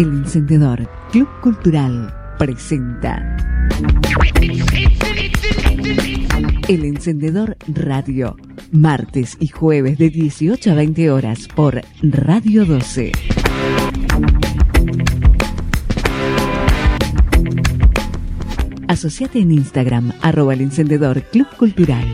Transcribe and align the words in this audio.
El 0.00 0.08
Encendedor 0.20 0.88
Club 1.12 1.28
Cultural 1.42 2.10
presenta 2.38 3.36
El 6.68 6.86
Encendedor 6.86 7.58
Radio, 7.68 8.34
martes 8.72 9.36
y 9.40 9.48
jueves 9.48 9.98
de 9.98 10.08
18 10.08 10.70
a 10.70 10.74
20 10.74 11.10
horas 11.10 11.48
por 11.54 11.82
Radio 12.00 12.64
12. 12.64 13.12
Asociate 18.88 19.38
en 19.38 19.52
Instagram, 19.52 20.14
arroba 20.22 20.54
el 20.54 20.62
encendedor 20.62 21.24
Club 21.24 21.48
Cultural. 21.58 22.06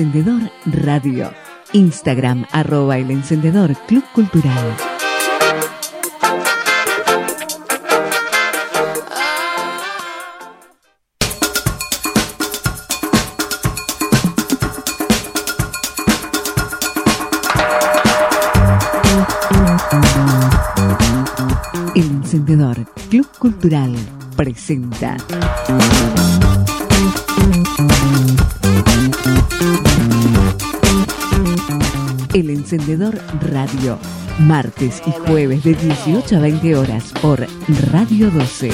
Encendedor 0.00 0.50
Radio. 0.64 1.30
Instagram, 1.74 2.46
arroba 2.52 2.96
el 2.96 3.10
encendedor 3.10 3.76
Club 3.86 4.02
Cultural. 4.14 4.74
El 21.94 22.02
Encendedor 22.04 22.86
Club 23.10 23.28
Cultural 23.38 23.94
presenta. 24.34 25.18
El 32.40 32.48
Encendedor 32.48 33.20
Radio, 33.52 33.98
martes 34.38 35.02
y 35.06 35.10
jueves 35.10 35.62
de 35.62 35.74
18 35.74 36.36
a 36.36 36.40
20 36.40 36.74
horas 36.74 37.12
por 37.20 37.46
Radio 37.92 38.30
12. 38.30 38.70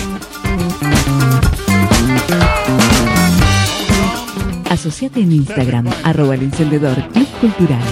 Asociate 4.71 5.21
en 5.21 5.33
Instagram, 5.33 5.89
arroba 6.05 6.37
el 6.37 6.45
encendedor 6.45 7.09
Club 7.09 7.27
Cultural. 7.41 7.83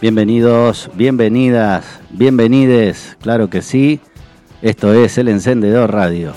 Bienvenidos, 0.00 0.90
bienvenidas, 0.94 1.84
bienvenides, 2.08 3.18
claro 3.20 3.50
que 3.50 3.60
sí. 3.60 4.00
Esto 4.62 4.94
es 4.94 5.18
El 5.18 5.28
Encendedor 5.28 5.92
Radio. 5.92 6.32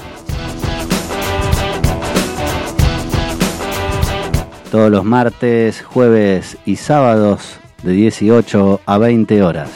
Todos 4.70 4.92
los 4.92 5.06
martes, 5.06 5.82
jueves 5.82 6.58
y 6.66 6.76
sábados 6.76 7.58
de 7.84 7.94
18 7.94 8.82
a 8.86 8.98
20 8.98 9.42
horas. 9.44 9.70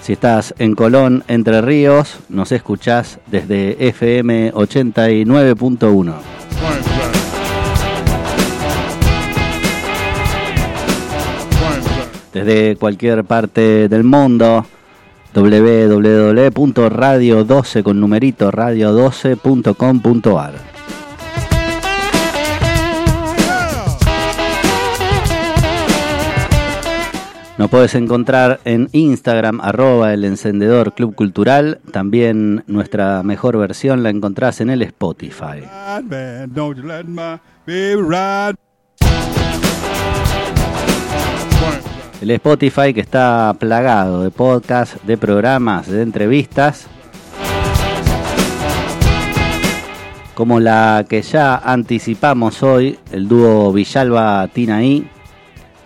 Si 0.00 0.14
estás 0.14 0.54
en 0.58 0.74
Colón, 0.74 1.22
Entre 1.28 1.60
Ríos, 1.60 2.18
nos 2.30 2.50
escuchás 2.50 3.18
desde 3.26 3.88
FM 3.88 4.54
89.1. 4.54 6.14
desde 12.36 12.76
cualquier 12.76 13.24
parte 13.24 13.88
del 13.88 14.04
mundo 14.04 14.64
www.radio12 15.34 17.82
con 17.82 17.98
numerito 17.98 18.52
radio12.com.ar 18.52 20.76
Nos 27.56 27.70
puedes 27.70 27.94
encontrar 27.94 28.60
en 28.66 28.90
Instagram 28.92 29.62
arroba 29.62 30.12
el 30.12 30.26
encendedor 30.26 30.92
club 30.92 31.14
cultural. 31.14 31.80
También 31.90 32.64
nuestra 32.66 33.22
mejor 33.22 33.56
versión 33.56 34.02
la 34.02 34.10
encontrás 34.10 34.60
en 34.60 34.68
el 34.68 34.82
Spotify. 34.82 35.62
El 42.20 42.30
Spotify 42.30 42.94
que 42.94 43.00
está 43.00 43.54
plagado 43.58 44.22
de 44.22 44.30
podcasts, 44.30 44.98
de 45.06 45.18
programas, 45.18 45.86
de 45.86 46.00
entrevistas. 46.00 46.86
Como 50.34 50.58
la 50.58 51.04
que 51.08 51.20
ya 51.20 51.56
anticipamos 51.56 52.62
hoy, 52.62 52.98
el 53.12 53.28
dúo 53.28 53.70
Villalba 53.72 54.48
Tinaí, 54.48 55.06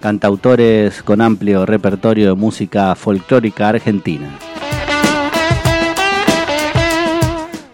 cantautores 0.01 1.03
con 1.03 1.21
amplio 1.21 1.67
repertorio 1.67 2.29
de 2.29 2.35
música 2.35 2.95
folclórica 2.95 3.69
argentina. 3.69 4.39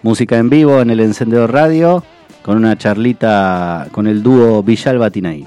Música 0.02 0.38
en 0.38 0.48
vivo 0.48 0.80
en 0.80 0.90
el 0.90 1.00
Encendedor 1.00 1.52
Radio, 1.52 2.04
con 2.46 2.58
una 2.58 2.78
charlita 2.78 3.88
con 3.90 4.06
el 4.06 4.22
dúo 4.22 4.62
Villalba 4.62 5.10
man. 5.20 5.44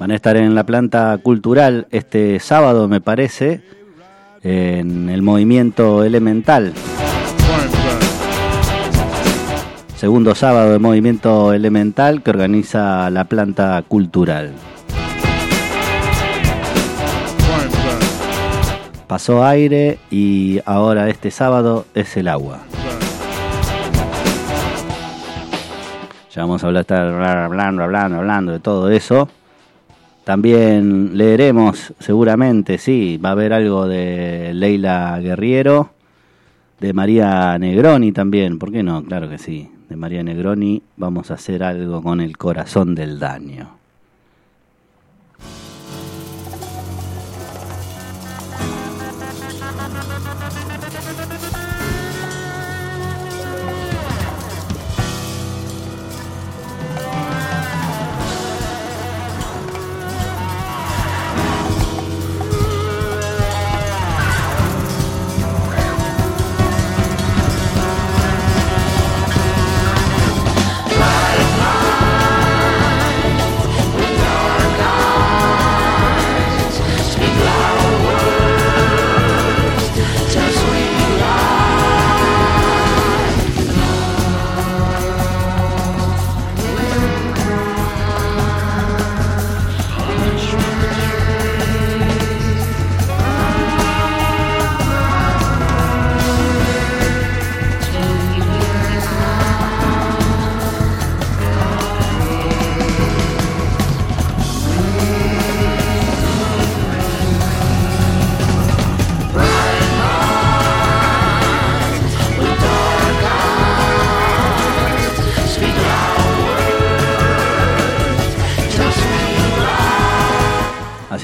Van 0.00 0.10
a 0.10 0.14
estar 0.16 0.36
en 0.36 0.56
la 0.56 0.66
planta 0.66 1.16
cultural 1.22 1.86
este 1.92 2.40
sábado, 2.40 2.88
me 2.88 3.00
parece, 3.00 3.60
en 4.42 5.08
el 5.08 5.22
movimiento 5.22 6.02
elemental. 6.02 6.72
Segundo 9.96 10.34
sábado 10.34 10.72
de 10.72 10.80
movimiento 10.80 11.52
elemental 11.52 12.24
que 12.24 12.30
organiza 12.30 13.08
la 13.10 13.26
planta 13.26 13.80
cultural. 13.86 14.50
Pasó 19.06 19.44
aire 19.44 19.98
y 20.10 20.60
ahora 20.64 21.08
este 21.08 21.30
sábado 21.30 21.86
es 21.94 22.16
el 22.16 22.28
agua. 22.28 22.60
Ya 26.34 26.42
vamos 26.42 26.64
a 26.64 26.66
hablar, 26.66 26.80
estar 26.80 27.22
hablando, 27.22 27.84
hablando, 27.84 28.18
hablando 28.18 28.52
de 28.52 28.60
todo 28.60 28.90
eso. 28.90 29.28
También 30.24 31.16
leeremos, 31.18 31.92
seguramente, 32.00 32.78
sí, 32.78 33.20
va 33.22 33.28
a 33.28 33.32
haber 33.32 33.52
algo 33.52 33.86
de 33.86 34.52
Leila 34.54 35.20
Guerriero, 35.20 35.90
de 36.80 36.92
María 36.94 37.58
Negroni 37.58 38.10
también, 38.10 38.58
¿por 38.58 38.72
qué 38.72 38.82
no? 38.82 39.04
Claro 39.04 39.28
que 39.28 39.36
sí, 39.36 39.70
de 39.88 39.96
María 39.96 40.22
Negroni 40.22 40.82
vamos 40.96 41.30
a 41.30 41.34
hacer 41.34 41.62
algo 41.62 42.02
con 42.02 42.22
el 42.22 42.38
corazón 42.38 42.94
del 42.94 43.18
daño. 43.18 43.83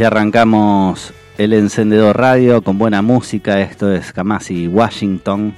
Así 0.01 0.07
arrancamos 0.07 1.13
el 1.37 1.53
encendedor 1.53 2.17
radio 2.17 2.63
con 2.63 2.79
buena 2.79 3.03
música. 3.03 3.61
Esto 3.61 3.93
es 3.93 4.15
Kamasi 4.15 4.67
Washington 4.67 5.55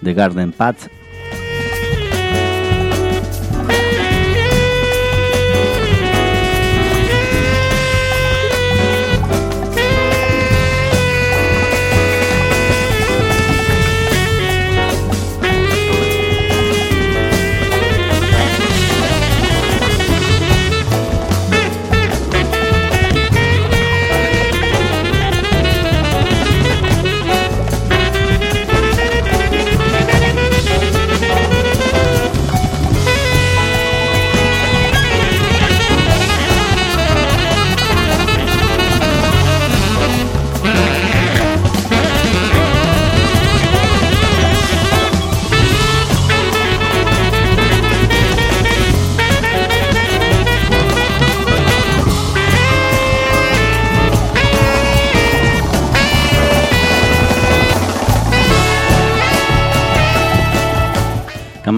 de 0.00 0.14
Garden 0.14 0.52
Path. 0.52 0.86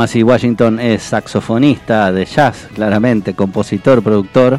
Kamasi 0.00 0.22
Washington 0.22 0.80
es 0.80 1.02
saxofonista 1.02 2.10
de 2.10 2.24
jazz, 2.24 2.68
claramente, 2.74 3.34
compositor, 3.34 4.02
productor. 4.02 4.58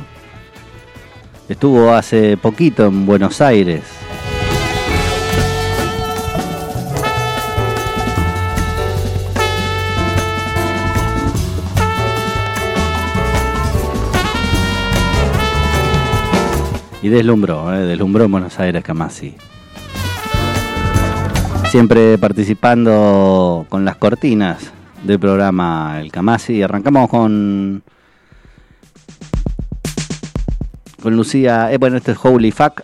Estuvo 1.50 1.92
hace 1.96 2.38
poquito 2.38 2.86
en 2.86 3.08
Buenos 3.08 3.42
Aires. 3.42 3.82
Y 17.02 17.10
deslumbró, 17.10 17.74
eh, 17.74 17.80
deslumbró 17.88 18.26
en 18.26 18.32
Buenos 18.32 18.60
Aires 18.60 18.84
Kamasi. 18.84 19.36
Siempre 21.72 22.20
participando 22.20 23.66
con 23.70 23.84
las 23.84 23.96
cortinas 23.96 24.72
del 25.04 25.20
programa 25.20 26.00
El 26.00 26.12
Camasi. 26.12 26.62
Arrancamos 26.62 27.10
con. 27.10 27.84
Con 31.02 31.16
Lucía. 31.16 31.72
Eh, 31.72 31.78
bueno, 31.78 31.98
este 31.98 32.12
es 32.12 32.18
Holy 32.22 32.52
Fuck. 32.52 32.82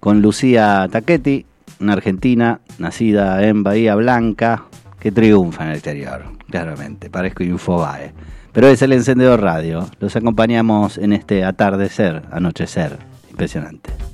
Con 0.00 0.20
Lucía 0.20 0.88
Taquetti, 0.90 1.46
una 1.80 1.92
argentina 1.92 2.60
nacida 2.78 3.46
en 3.46 3.62
Bahía 3.62 3.94
Blanca, 3.94 4.64
que 4.98 5.12
triunfa 5.12 5.64
en 5.64 5.70
el 5.70 5.76
exterior, 5.76 6.24
claramente. 6.50 7.08
Parezco 7.08 7.44
Infobae. 7.44 8.12
Pero 8.52 8.68
es 8.68 8.82
el 8.82 8.92
encendedor 8.92 9.40
radio. 9.40 9.88
Los 10.00 10.16
acompañamos 10.16 10.98
en 10.98 11.12
este 11.12 11.44
atardecer, 11.44 12.22
anochecer. 12.32 12.98
Impresionante. 13.30 14.11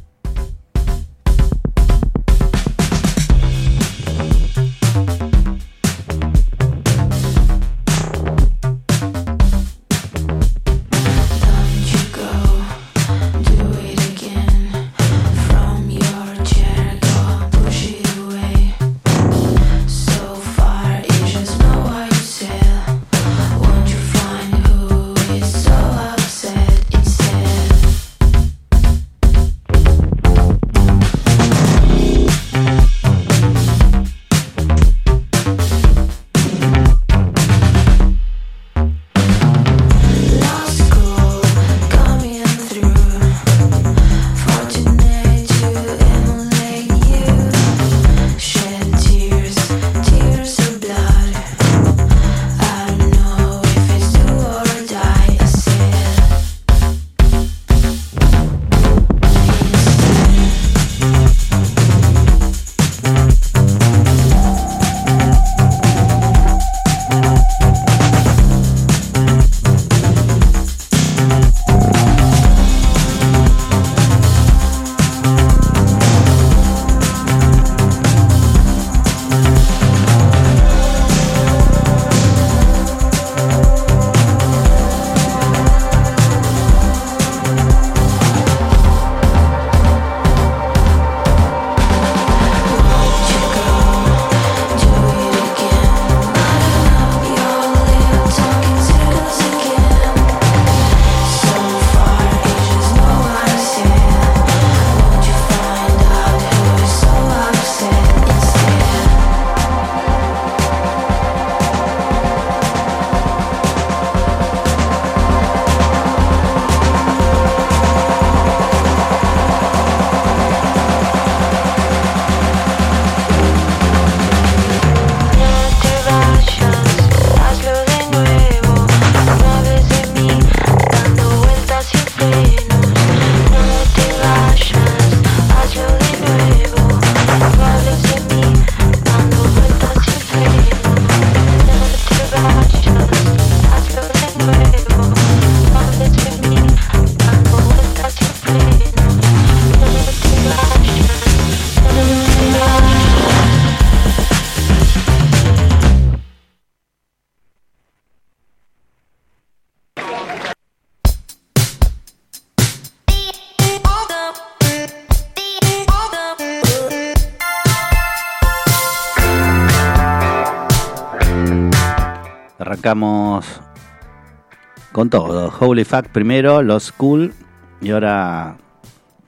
Con 174.93 175.11
todo. 175.11 175.53
Holy 175.61 175.85
Fuck 175.85 176.09
primero, 176.09 176.63
Los 176.63 176.91
Cool 176.93 177.35
Y 177.83 177.91
ahora 177.91 178.57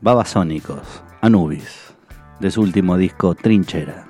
Babasónicos, 0.01 1.03
Anubis, 1.21 1.95
de 2.41 2.51
su 2.51 2.63
último 2.63 2.97
disco 2.97 3.35
Trinchera. 3.35 4.10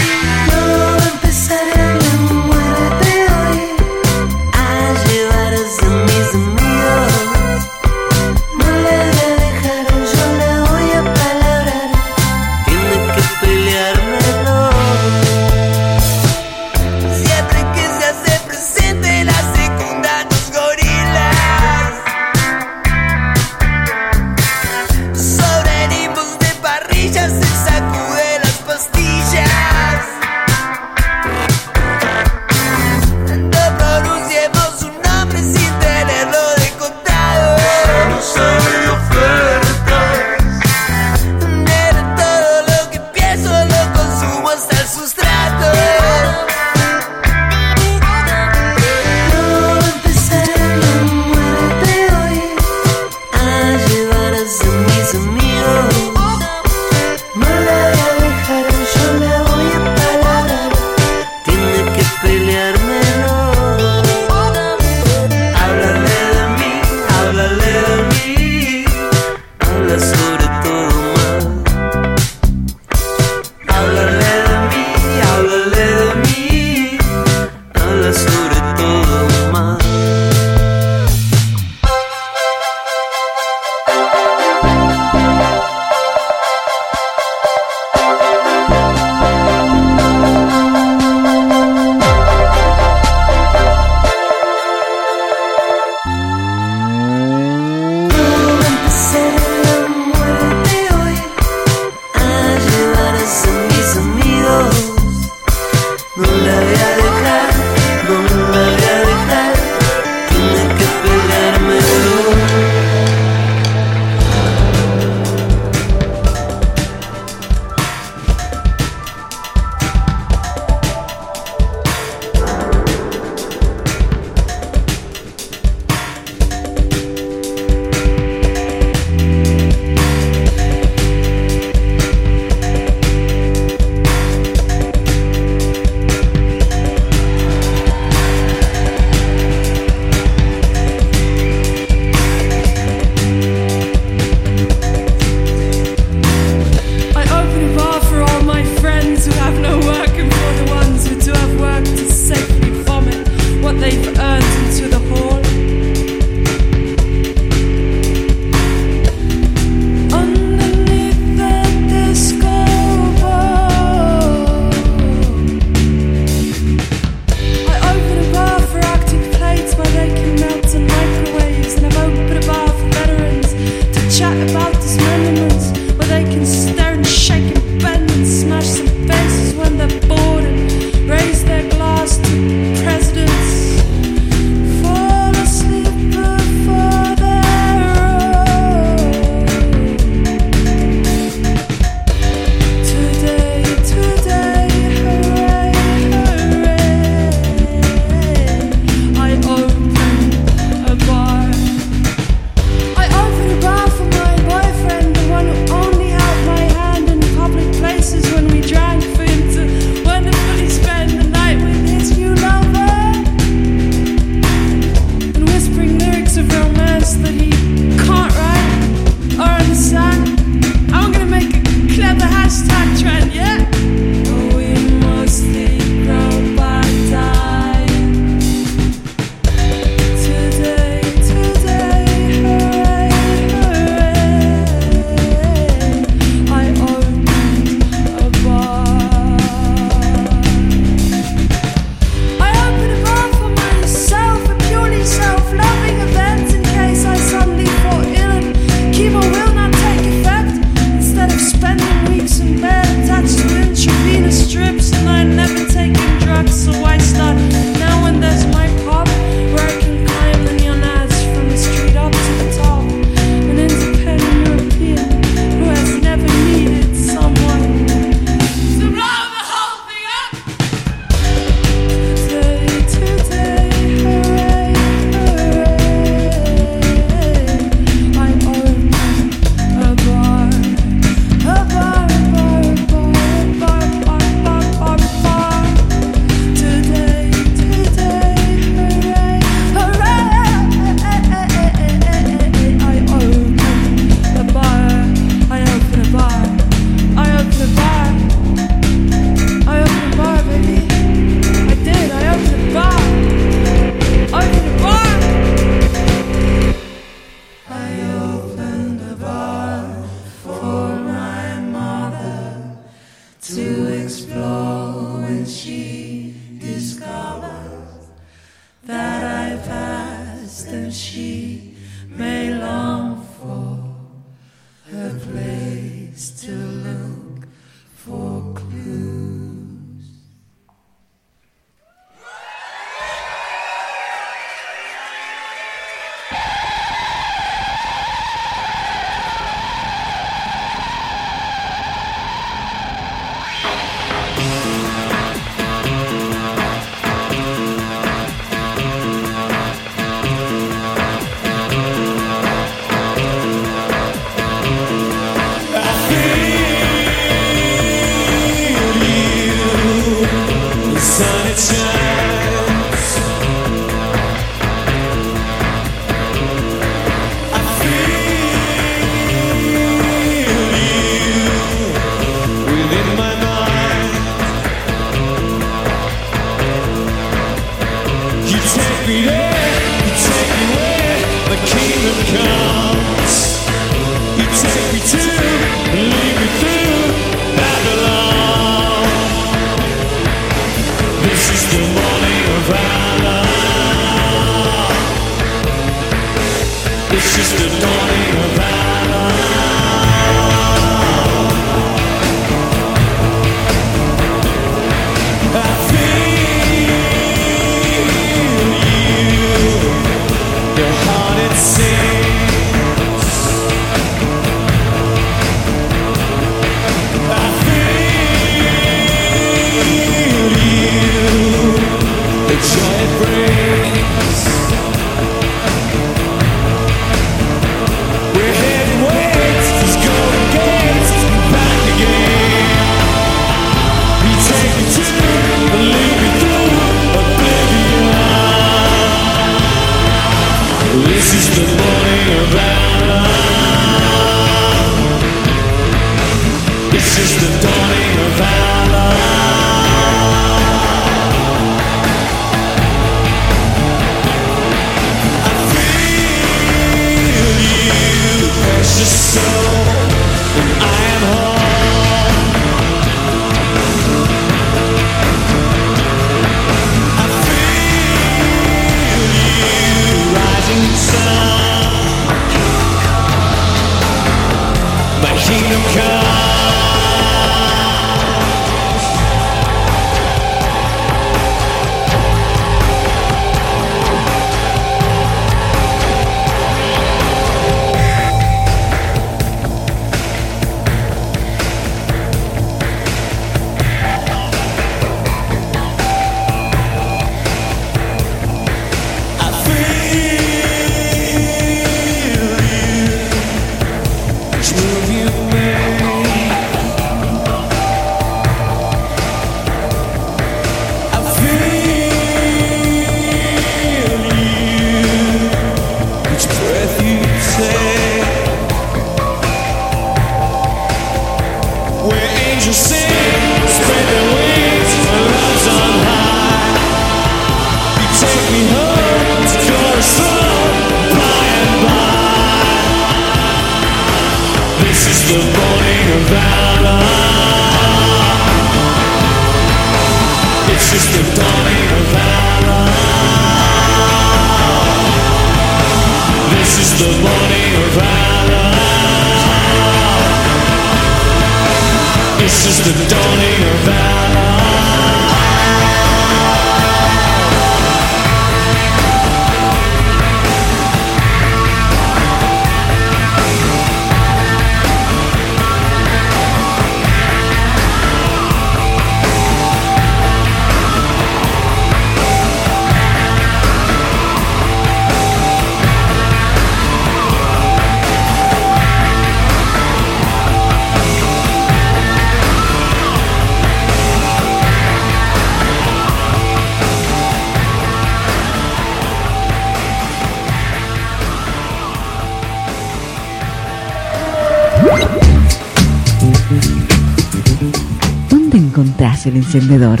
Encendedor. 599.46 600.00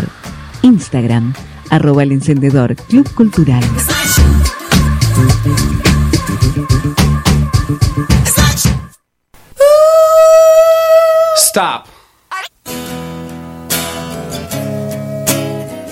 Instagram, 0.62 1.32
arroba 1.70 2.02
el 2.02 2.10
encendedor 2.10 2.74
Club 2.74 3.08
Cultural. 3.14 3.62
Stop. 11.36 11.86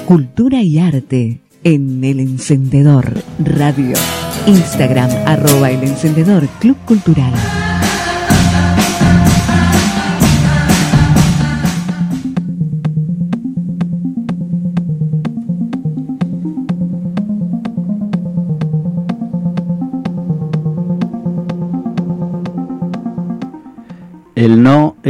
Cultura 0.07 0.61
y 0.61 0.81
arte 0.81 1.40
en 1.62 2.03
el 2.03 2.19
encendedor 2.19 3.23
radio. 3.38 3.97
Instagram, 4.47 5.11
arroba 5.27 5.71
el 5.71 5.85
encendedor 5.85 6.49
Club 6.59 6.77
Cultural. 6.87 7.33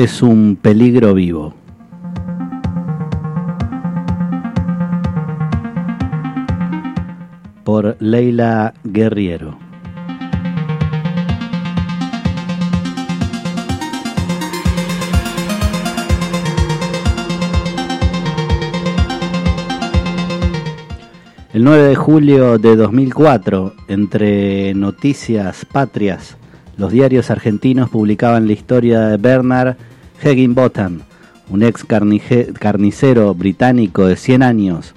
Es 0.04 0.20
un 0.20 0.58
peligro 0.60 1.14
vivo. 1.14 1.54
Por 7.64 7.96
Leila 8.00 8.74
Guerriero. 8.84 9.56
El 21.54 21.64
9 21.64 21.82
de 21.82 21.94
julio 21.94 22.58
de 22.58 22.76
2004, 22.76 23.72
entre 23.88 24.74
noticias 24.74 25.64
patrias, 25.64 26.36
los 26.76 26.92
diarios 26.92 27.30
argentinos 27.30 27.88
publicaban 27.88 28.46
la 28.46 28.52
historia 28.52 29.00
de 29.00 29.16
Bernard 29.16 29.76
Higginbotham, 30.24 31.00
un 31.50 31.62
ex 31.62 31.84
carnicero 31.84 33.34
británico 33.34 34.06
de 34.06 34.16
100 34.16 34.42
años, 34.42 34.94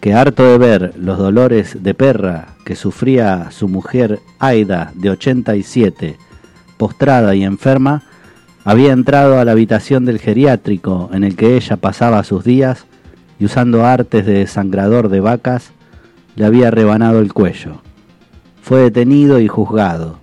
que 0.00 0.12
harto 0.12 0.44
de 0.44 0.58
ver 0.58 0.92
los 0.98 1.16
dolores 1.16 1.82
de 1.82 1.94
perra 1.94 2.48
que 2.64 2.76
sufría 2.76 3.50
su 3.50 3.68
mujer 3.68 4.20
Aida, 4.38 4.92
de 4.94 5.10
87, 5.10 6.18
postrada 6.76 7.34
y 7.34 7.44
enferma, 7.44 8.02
había 8.64 8.92
entrado 8.92 9.38
a 9.38 9.44
la 9.44 9.52
habitación 9.52 10.04
del 10.04 10.18
geriátrico 10.18 11.10
en 11.12 11.24
el 11.24 11.34
que 11.34 11.56
ella 11.56 11.76
pasaba 11.76 12.22
sus 12.22 12.44
días 12.44 12.84
y 13.40 13.46
usando 13.46 13.86
artes 13.86 14.26
de 14.26 14.34
desangrador 14.34 15.08
de 15.08 15.20
vacas, 15.20 15.72
le 16.36 16.44
había 16.44 16.70
rebanado 16.70 17.20
el 17.20 17.32
cuello. 17.32 17.82
Fue 18.62 18.80
detenido 18.80 19.40
y 19.40 19.48
juzgado, 19.48 20.21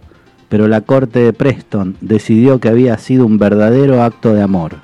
pero 0.49 0.67
la 0.67 0.81
corte 0.81 1.19
de 1.19 1.31
Preston 1.31 1.95
decidió 2.01 2.59
que 2.59 2.69
había 2.69 2.97
sido 2.97 3.25
un 3.25 3.37
verdadero 3.37 4.03
acto 4.03 4.33
de 4.33 4.41
amor 4.41 4.77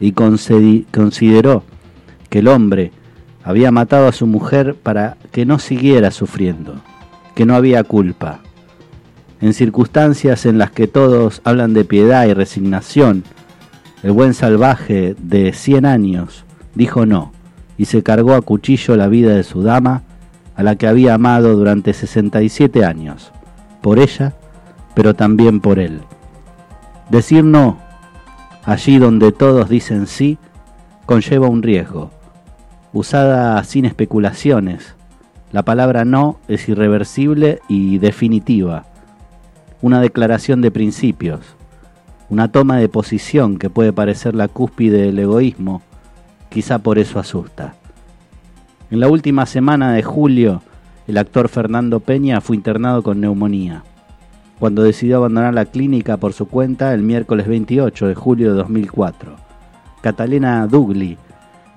y 0.00 0.12
consideró 0.12 1.62
que 2.28 2.40
el 2.40 2.48
hombre 2.48 2.92
había 3.44 3.70
matado 3.70 4.08
a 4.08 4.12
su 4.12 4.26
mujer 4.26 4.74
para 4.74 5.16
que 5.32 5.46
no 5.46 5.58
siguiera 5.58 6.10
sufriendo, 6.10 6.74
que 7.34 7.46
no 7.46 7.54
había 7.54 7.84
culpa. 7.84 8.40
En 9.40 9.54
circunstancias 9.54 10.44
en 10.44 10.58
las 10.58 10.72
que 10.72 10.88
todos 10.88 11.40
hablan 11.44 11.72
de 11.72 11.84
piedad 11.84 12.26
y 12.26 12.34
resignación, 12.34 13.22
el 14.02 14.12
buen 14.12 14.34
salvaje 14.34 15.14
de 15.18 15.52
100 15.52 15.86
años 15.86 16.44
dijo 16.74 17.06
no 17.06 17.32
y 17.78 17.84
se 17.84 18.02
cargó 18.02 18.34
a 18.34 18.42
cuchillo 18.42 18.96
la 18.96 19.06
vida 19.06 19.34
de 19.34 19.44
su 19.44 19.62
dama, 19.62 20.02
a 20.56 20.64
la 20.64 20.74
que 20.74 20.88
había 20.88 21.14
amado 21.14 21.54
durante 21.54 21.92
67 21.92 22.84
años, 22.84 23.32
por 23.80 24.00
ella, 24.00 24.34
pero 24.94 25.14
también 25.14 25.60
por 25.60 25.78
él. 25.78 26.00
Decir 27.10 27.44
no, 27.44 27.78
allí 28.64 28.98
donde 28.98 29.32
todos 29.32 29.68
dicen 29.68 30.06
sí, 30.06 30.38
conlleva 31.06 31.48
un 31.48 31.62
riesgo. 31.62 32.10
Usada 32.92 33.62
sin 33.64 33.84
especulaciones, 33.84 34.94
la 35.52 35.62
palabra 35.62 36.04
no 36.04 36.38
es 36.48 36.68
irreversible 36.68 37.60
y 37.68 37.98
definitiva, 37.98 38.84
una 39.80 40.00
declaración 40.00 40.60
de 40.60 40.70
principios, 40.70 41.40
una 42.28 42.50
toma 42.50 42.76
de 42.76 42.88
posición 42.88 43.58
que 43.58 43.70
puede 43.70 43.92
parecer 43.92 44.34
la 44.34 44.48
cúspide 44.48 45.02
del 45.02 45.18
egoísmo, 45.18 45.82
Quizá 46.48 46.78
por 46.78 46.98
eso 46.98 47.18
asusta. 47.18 47.74
En 48.90 49.00
la 49.00 49.08
última 49.08 49.44
semana 49.44 49.92
de 49.92 50.02
julio, 50.02 50.62
el 51.06 51.18
actor 51.18 51.48
Fernando 51.48 52.00
Peña 52.00 52.40
fue 52.40 52.56
internado 52.56 53.02
con 53.02 53.20
neumonía. 53.20 53.82
Cuando 54.58 54.82
decidió 54.82 55.18
abandonar 55.18 55.54
la 55.54 55.66
clínica 55.66 56.16
por 56.16 56.32
su 56.32 56.48
cuenta 56.48 56.92
el 56.92 57.02
miércoles 57.02 57.46
28 57.46 58.08
de 58.08 58.14
julio 58.14 58.50
de 58.50 58.56
2004, 58.56 59.36
Catalina 60.00 60.66
Dugli, 60.66 61.16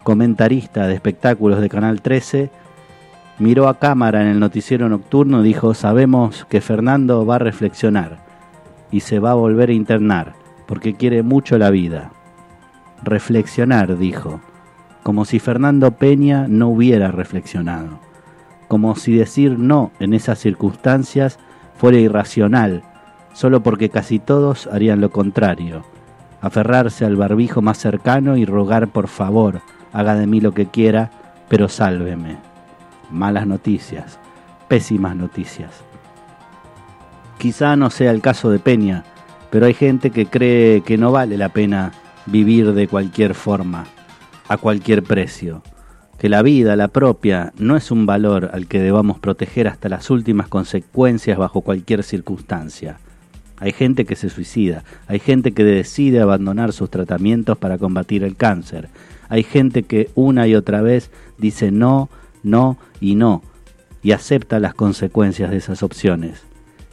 comentarista 0.04 0.88
de 0.88 0.96
espectáculos 0.96 1.62
de 1.62 1.70
Canal 1.70 2.02
13, 2.02 2.50
miró 3.40 3.68
a 3.68 3.78
cámara 3.78 4.22
en 4.22 4.28
el 4.28 4.40
noticiero 4.40 4.90
nocturno 4.90 5.42
y 5.42 5.48
dijo, 5.48 5.74
sabemos 5.74 6.46
que 6.50 6.62
Fernando 6.62 7.26
va 7.26 7.36
a 7.36 7.40
reflexionar 7.40 8.18
y 8.92 9.02
se 9.02 9.20
va 9.20 9.32
a 9.32 9.36
volver 9.36 9.70
a 9.70 9.74
internar 9.74 10.34
porque 10.66 10.96
quiere 10.96 11.24
mucho 11.24 11.58
la 11.58 11.70
vida. 11.70 12.12
Reflexionar, 13.04 13.98
dijo 13.98 14.42
como 15.04 15.26
si 15.26 15.40
Fernando 15.40 15.92
Peña 15.92 16.48
no 16.48 16.70
hubiera 16.70 17.12
reflexionado, 17.12 18.00
como 18.68 18.96
si 18.96 19.14
decir 19.14 19.58
no 19.58 19.92
en 20.00 20.14
esas 20.14 20.40
circunstancias 20.40 21.40
fuera 21.82 21.98
irracional, 21.98 22.84
solo 23.34 23.64
porque 23.64 23.90
casi 23.90 24.20
todos 24.20 24.68
harían 24.68 25.02
lo 25.02 25.10
contrario, 25.10 25.84
aferrarse 26.40 27.06
al 27.06 27.16
barbijo 27.16 27.64
más 27.64 27.80
cercano 27.80 28.38
y 28.38 28.46
rogar 28.46 28.90
por 28.90 29.08
favor, 29.08 29.62
haga 29.92 30.14
de 30.14 30.28
mí 30.28 30.42
lo 30.42 30.54
que 30.54 30.68
quiera, 30.68 31.10
pero 31.50 31.70
sálveme. 31.70 32.38
Malas 33.10 33.48
noticias, 33.48 34.20
pésimas 34.68 35.16
noticias. 35.16 35.72
Quizá 37.40 37.76
no 37.76 37.90
sea 37.90 38.12
el 38.12 38.22
caso 38.22 38.52
de 38.52 38.60
Peña, 38.60 39.04
pero 39.50 39.66
hay 39.66 39.74
gente 39.74 40.12
que 40.12 40.28
cree 40.28 40.82
que 40.82 41.00
no 41.00 41.12
vale 41.12 41.36
la 41.36 41.50
pena 41.50 41.94
vivir 42.28 42.74
de 42.74 42.88
cualquier 42.88 43.34
forma 43.34 43.86
a 44.48 44.58
cualquier 44.58 45.02
precio, 45.02 45.64
que 46.22 46.30
la 46.30 46.44
vida, 46.44 46.76
la 46.76 46.90
propia, 46.90 47.52
no 47.58 47.76
es 47.76 47.90
un 47.90 48.06
valor 48.06 48.52
al 48.54 48.68
que 48.68 48.80
debamos 48.80 49.18
proteger 49.18 49.68
hasta 49.68 49.90
las 49.90 50.12
últimas 50.12 50.48
consecuencias 50.48 51.36
bajo 51.36 51.62
cualquier 51.62 52.04
circunstancia. 52.04 53.00
Hay 53.58 53.72
gente 53.72 54.06
que 54.06 54.16
se 54.16 54.30
suicida, 54.30 54.84
hay 55.08 55.18
gente 55.18 55.52
que 55.54 55.64
decide 55.64 56.22
abandonar 56.22 56.74
sus 56.74 56.92
tratamientos 56.92 57.58
para 57.58 57.80
combatir 57.80 58.24
el 58.24 58.36
cáncer, 58.36 58.90
hay 59.30 59.42
gente 59.42 59.82
que 59.82 60.12
una 60.14 60.46
y 60.46 60.54
otra 60.54 60.84
vez 60.84 61.10
dice 61.40 61.72
no, 61.72 62.08
no 62.44 62.78
y 63.00 63.16
no, 63.16 63.42
y 64.04 64.12
acepta 64.12 64.60
las 64.60 64.76
consecuencias 64.76 65.50
de 65.50 65.58
esas 65.58 65.82
opciones, 65.82 66.44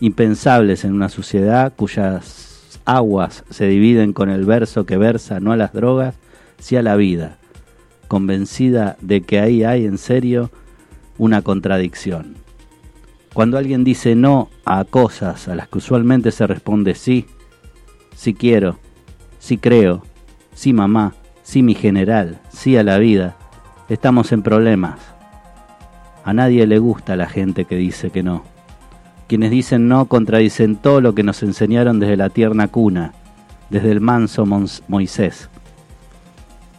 impensables 0.01 0.87
en 0.87 0.95
una 0.95 1.11
sociedad 1.11 1.75
cuyas 1.77 2.81
aguas 2.87 3.45
se 3.51 3.67
dividen 3.67 4.14
con 4.14 4.31
el 4.31 4.47
verso 4.47 4.87
que 4.87 4.97
versa 4.97 5.38
no 5.38 5.53
a 5.53 5.57
las 5.59 5.75
drogas, 5.75 6.14
sí 6.59 6.77
a 6.77 6.83
la 6.83 6.97
vida, 6.97 7.38
convencida 8.09 8.97
de 9.01 9.21
que 9.21 9.38
ahí 9.38 9.62
hay 9.62 9.87
en 9.87 9.99
serio 9.99 10.51
una 11.18 11.42
contradicción. 11.42 12.37
Cuando 13.35 13.59
alguien 13.59 13.85
dice 13.85 14.16
no 14.16 14.49
a 14.64 14.85
cosas 14.85 15.47
a 15.47 15.55
las 15.55 15.68
que 15.68 15.79
usualmente 15.79 16.33
se 16.33 16.47
responde 16.47 16.94
sí, 16.94 17.27
sí 18.16 18.35
quiero, 18.35 18.79
sí 19.38 19.59
creo, 19.59 20.03
sí 20.55 20.73
mamá, 20.73 21.14
sí 21.42 21.62
mi 21.62 21.75
general, 21.75 22.40
sí 22.49 22.77
a 22.77 22.83
la 22.83 22.99
vida, 22.99 23.37
estamos 23.88 24.33
en 24.33 24.42
problemas. 24.42 24.99
A 26.25 26.33
nadie 26.33 26.66
le 26.66 26.79
gusta 26.79 27.16
la 27.16 27.27
gente 27.27 27.64
que 27.64 27.77
dice 27.77 28.11
que 28.11 28.23
no. 28.23 28.42
Quienes 29.29 29.51
dicen 29.51 29.88
no 29.88 30.07
contradicen 30.07 30.77
todo 30.77 31.01
lo 31.01 31.14
que 31.14 31.23
nos 31.23 31.42
enseñaron 31.42 32.01
desde 32.01 32.16
la 32.16 32.31
tierna 32.31 32.68
cuna, 32.68 33.12
desde 33.71 33.92
el 33.92 34.01
manso 34.01 34.47
Moisés. 34.88 35.49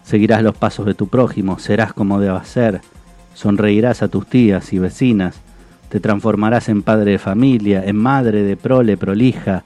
Seguirás 0.10 0.42
los 0.42 0.58
pasos 0.58 0.88
de 0.88 0.96
tu 0.96 1.06
prójimo, 1.06 1.60
serás 1.60 1.94
como 1.94 2.20
debas 2.20 2.48
ser, 2.48 2.82
sonreirás 3.36 4.02
a 4.02 4.08
tus 4.08 4.26
tías 4.26 4.74
y 4.74 4.80
vecinas, 4.80 5.40
te 5.90 6.00
transformarás 6.00 6.68
en 6.68 6.82
padre 6.82 7.12
de 7.12 7.20
familia, 7.20 7.86
en 7.86 7.96
madre 7.96 8.42
de 8.42 8.58
prole 8.58 8.98
prolija, 8.98 9.64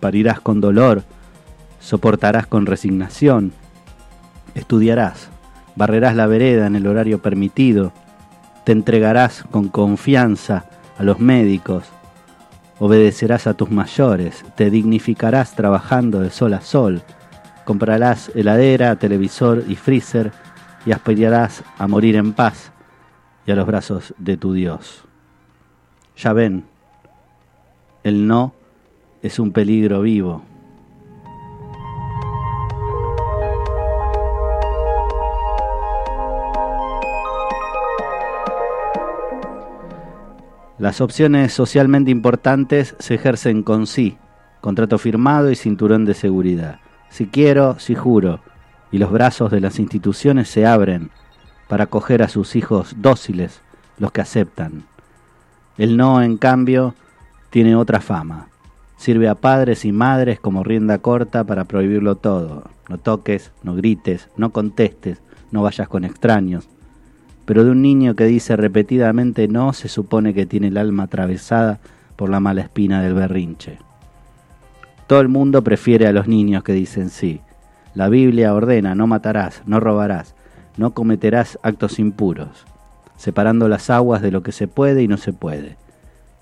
parirás 0.00 0.42
con 0.42 0.60
dolor, 0.60 1.02
soportarás 1.80 2.46
con 2.46 2.66
resignación, 2.66 3.54
estudiarás, 4.54 5.30
barrerás 5.76 6.14
la 6.14 6.26
vereda 6.26 6.66
en 6.66 6.76
el 6.76 6.86
horario 6.86 7.22
permitido, 7.22 7.94
te 8.66 8.72
entregarás 8.72 9.44
con 9.50 9.68
confianza 9.68 10.66
a 10.98 11.04
los 11.04 11.20
médicos, 11.20 11.84
obedecerás 12.78 13.46
a 13.46 13.54
tus 13.54 13.70
mayores, 13.70 14.44
te 14.56 14.68
dignificarás 14.68 15.56
trabajando 15.56 16.20
de 16.20 16.28
sol 16.28 16.52
a 16.52 16.60
sol, 16.60 17.02
Comprarás 17.70 18.32
heladera, 18.34 18.96
televisor 18.96 19.62
y 19.68 19.76
freezer 19.76 20.32
y 20.84 20.90
aspirarás 20.90 21.62
a 21.78 21.86
morir 21.86 22.16
en 22.16 22.32
paz 22.32 22.72
y 23.46 23.52
a 23.52 23.54
los 23.54 23.64
brazos 23.64 24.12
de 24.18 24.36
tu 24.36 24.54
Dios. 24.54 25.04
Ya 26.16 26.32
ven, 26.32 26.64
el 28.02 28.26
no 28.26 28.54
es 29.22 29.38
un 29.38 29.52
peligro 29.52 30.02
vivo. 30.02 30.42
Las 40.76 41.00
opciones 41.00 41.52
socialmente 41.52 42.10
importantes 42.10 42.96
se 42.98 43.14
ejercen 43.14 43.62
con 43.62 43.86
sí, 43.86 44.18
contrato 44.60 44.98
firmado 44.98 45.52
y 45.52 45.54
cinturón 45.54 46.04
de 46.04 46.14
seguridad 46.14 46.80
si 47.10 47.26
quiero, 47.26 47.78
si 47.78 47.94
juro, 47.94 48.40
y 48.90 48.98
los 48.98 49.10
brazos 49.10 49.50
de 49.50 49.60
las 49.60 49.78
instituciones 49.78 50.48
se 50.48 50.66
abren 50.66 51.10
para 51.68 51.84
acoger 51.84 52.22
a 52.22 52.28
sus 52.28 52.56
hijos 52.56 52.94
dóciles, 52.96 53.60
los 53.98 54.12
que 54.12 54.22
aceptan. 54.22 54.84
El 55.76 55.96
no, 55.96 56.22
en 56.22 56.36
cambio, 56.36 56.94
tiene 57.50 57.76
otra 57.76 58.00
fama. 58.00 58.48
Sirve 58.96 59.28
a 59.28 59.34
padres 59.34 59.84
y 59.84 59.92
madres 59.92 60.40
como 60.40 60.64
rienda 60.64 60.98
corta 60.98 61.44
para 61.44 61.64
prohibirlo 61.64 62.16
todo. 62.16 62.64
No 62.88 62.98
toques, 62.98 63.52
no 63.62 63.74
grites, 63.74 64.28
no 64.36 64.50
contestes, 64.50 65.22
no 65.50 65.62
vayas 65.62 65.88
con 65.88 66.04
extraños. 66.04 66.68
Pero 67.44 67.64
de 67.64 67.70
un 67.70 67.82
niño 67.82 68.14
que 68.14 68.24
dice 68.24 68.56
repetidamente 68.56 69.48
no 69.48 69.72
se 69.72 69.88
supone 69.88 70.34
que 70.34 70.46
tiene 70.46 70.68
el 70.68 70.76
alma 70.76 71.04
atravesada 71.04 71.80
por 72.16 72.30
la 72.30 72.40
mala 72.40 72.60
espina 72.60 73.02
del 73.02 73.14
berrinche. 73.14 73.78
Todo 75.10 75.22
el 75.22 75.28
mundo 75.28 75.64
prefiere 75.64 76.06
a 76.06 76.12
los 76.12 76.28
niños 76.28 76.62
que 76.62 76.72
dicen 76.72 77.10
sí. 77.10 77.40
La 77.96 78.08
Biblia 78.08 78.54
ordena 78.54 78.94
no 78.94 79.08
matarás, 79.08 79.60
no 79.66 79.80
robarás, 79.80 80.36
no 80.76 80.94
cometerás 80.94 81.58
actos 81.64 81.98
impuros, 81.98 82.64
separando 83.16 83.68
las 83.68 83.90
aguas 83.90 84.22
de 84.22 84.30
lo 84.30 84.44
que 84.44 84.52
se 84.52 84.68
puede 84.68 85.02
y 85.02 85.08
no 85.08 85.16
se 85.16 85.32
puede, 85.32 85.76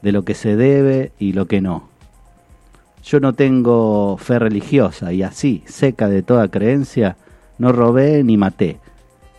de 0.02 0.12
lo 0.12 0.26
que 0.26 0.34
se 0.34 0.54
debe 0.54 1.12
y 1.18 1.32
lo 1.32 1.46
que 1.46 1.62
no. 1.62 1.88
Yo 3.02 3.20
no 3.20 3.32
tengo 3.32 4.18
fe 4.18 4.38
religiosa 4.38 5.14
y 5.14 5.22
así, 5.22 5.62
seca 5.64 6.10
de 6.10 6.22
toda 6.22 6.48
creencia, 6.48 7.16
no 7.56 7.72
robé 7.72 8.22
ni 8.22 8.36
maté, 8.36 8.80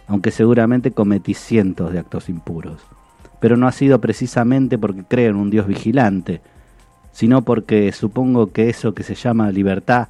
aunque 0.07 0.31
seguramente 0.31 0.89
cometí 0.89 1.35
cientos 1.35 1.93
de 1.93 1.99
actos 1.99 2.29
impuros. 2.29 2.81
Pero 3.39 3.57
no 3.57 3.67
ha 3.67 3.73
sido 3.73 4.01
precisamente 4.01 4.79
porque 4.79 5.03
creo 5.07 5.29
en 5.29 5.35
un 5.35 5.51
Dios 5.51 5.67
vigilante, 5.67 6.41
sino 7.12 7.43
porque 7.43 7.91
supongo 7.91 8.52
que 8.52 8.69
eso 8.69 8.93
que 8.93 9.04
se 9.04 9.15
llama 9.15 9.52
libertad, 9.52 10.10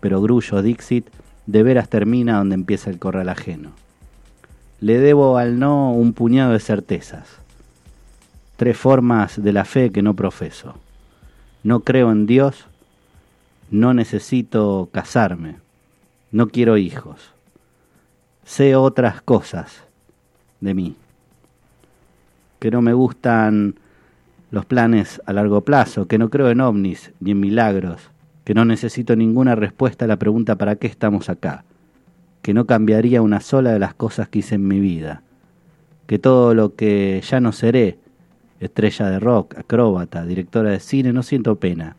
pero 0.00 0.20
grullo 0.22 0.62
Dixit, 0.62 1.08
de 1.46 1.62
veras 1.62 1.88
termina 1.88 2.38
donde 2.38 2.54
empieza 2.54 2.90
el 2.90 2.98
corral 2.98 3.28
ajeno. 3.28 3.70
Le 4.80 4.98
debo 4.98 5.38
al 5.38 5.58
no 5.58 5.92
un 5.92 6.12
puñado 6.12 6.52
de 6.52 6.60
certezas, 6.60 7.26
tres 8.56 8.76
formas 8.76 9.42
de 9.42 9.52
la 9.52 9.64
fe 9.64 9.90
que 9.90 10.02
no 10.02 10.14
profeso. 10.14 10.74
No 11.62 11.80
creo 11.80 12.12
en 12.12 12.26
Dios, 12.26 12.66
no 13.70 13.94
necesito 13.94 14.88
casarme, 14.92 15.56
no 16.30 16.48
quiero 16.48 16.76
hijos, 16.76 17.32
sé 18.44 18.76
otras 18.76 19.20
cosas 19.22 19.84
de 20.60 20.74
mí, 20.74 20.96
que 22.58 22.70
no 22.70 22.82
me 22.82 22.92
gustan 22.92 23.74
los 24.50 24.64
planes 24.64 25.20
a 25.26 25.32
largo 25.32 25.62
plazo, 25.62 26.06
que 26.06 26.18
no 26.18 26.30
creo 26.30 26.50
en 26.50 26.60
ovnis 26.60 27.12
ni 27.20 27.32
en 27.32 27.40
milagros, 27.40 28.10
que 28.44 28.54
no 28.54 28.64
necesito 28.64 29.14
ninguna 29.16 29.54
respuesta 29.54 30.06
a 30.06 30.08
la 30.08 30.18
pregunta 30.18 30.56
¿para 30.56 30.76
qué 30.76 30.86
estamos 30.86 31.28
acá? 31.28 31.64
que 32.42 32.54
no 32.54 32.66
cambiaría 32.66 33.20
una 33.20 33.40
sola 33.40 33.72
de 33.72 33.78
las 33.78 33.94
cosas 33.94 34.28
que 34.28 34.38
hice 34.38 34.54
en 34.54 34.66
mi 34.66 34.80
vida, 34.80 35.22
que 36.06 36.18
todo 36.18 36.54
lo 36.54 36.74
que 36.74 37.22
ya 37.28 37.40
no 37.40 37.52
seré, 37.52 37.98
estrella 38.60 39.10
de 39.10 39.20
rock, 39.20 39.58
acróbata, 39.58 40.24
directora 40.24 40.70
de 40.70 40.80
cine, 40.80 41.12
no 41.12 41.22
siento 41.22 41.56
pena, 41.56 41.96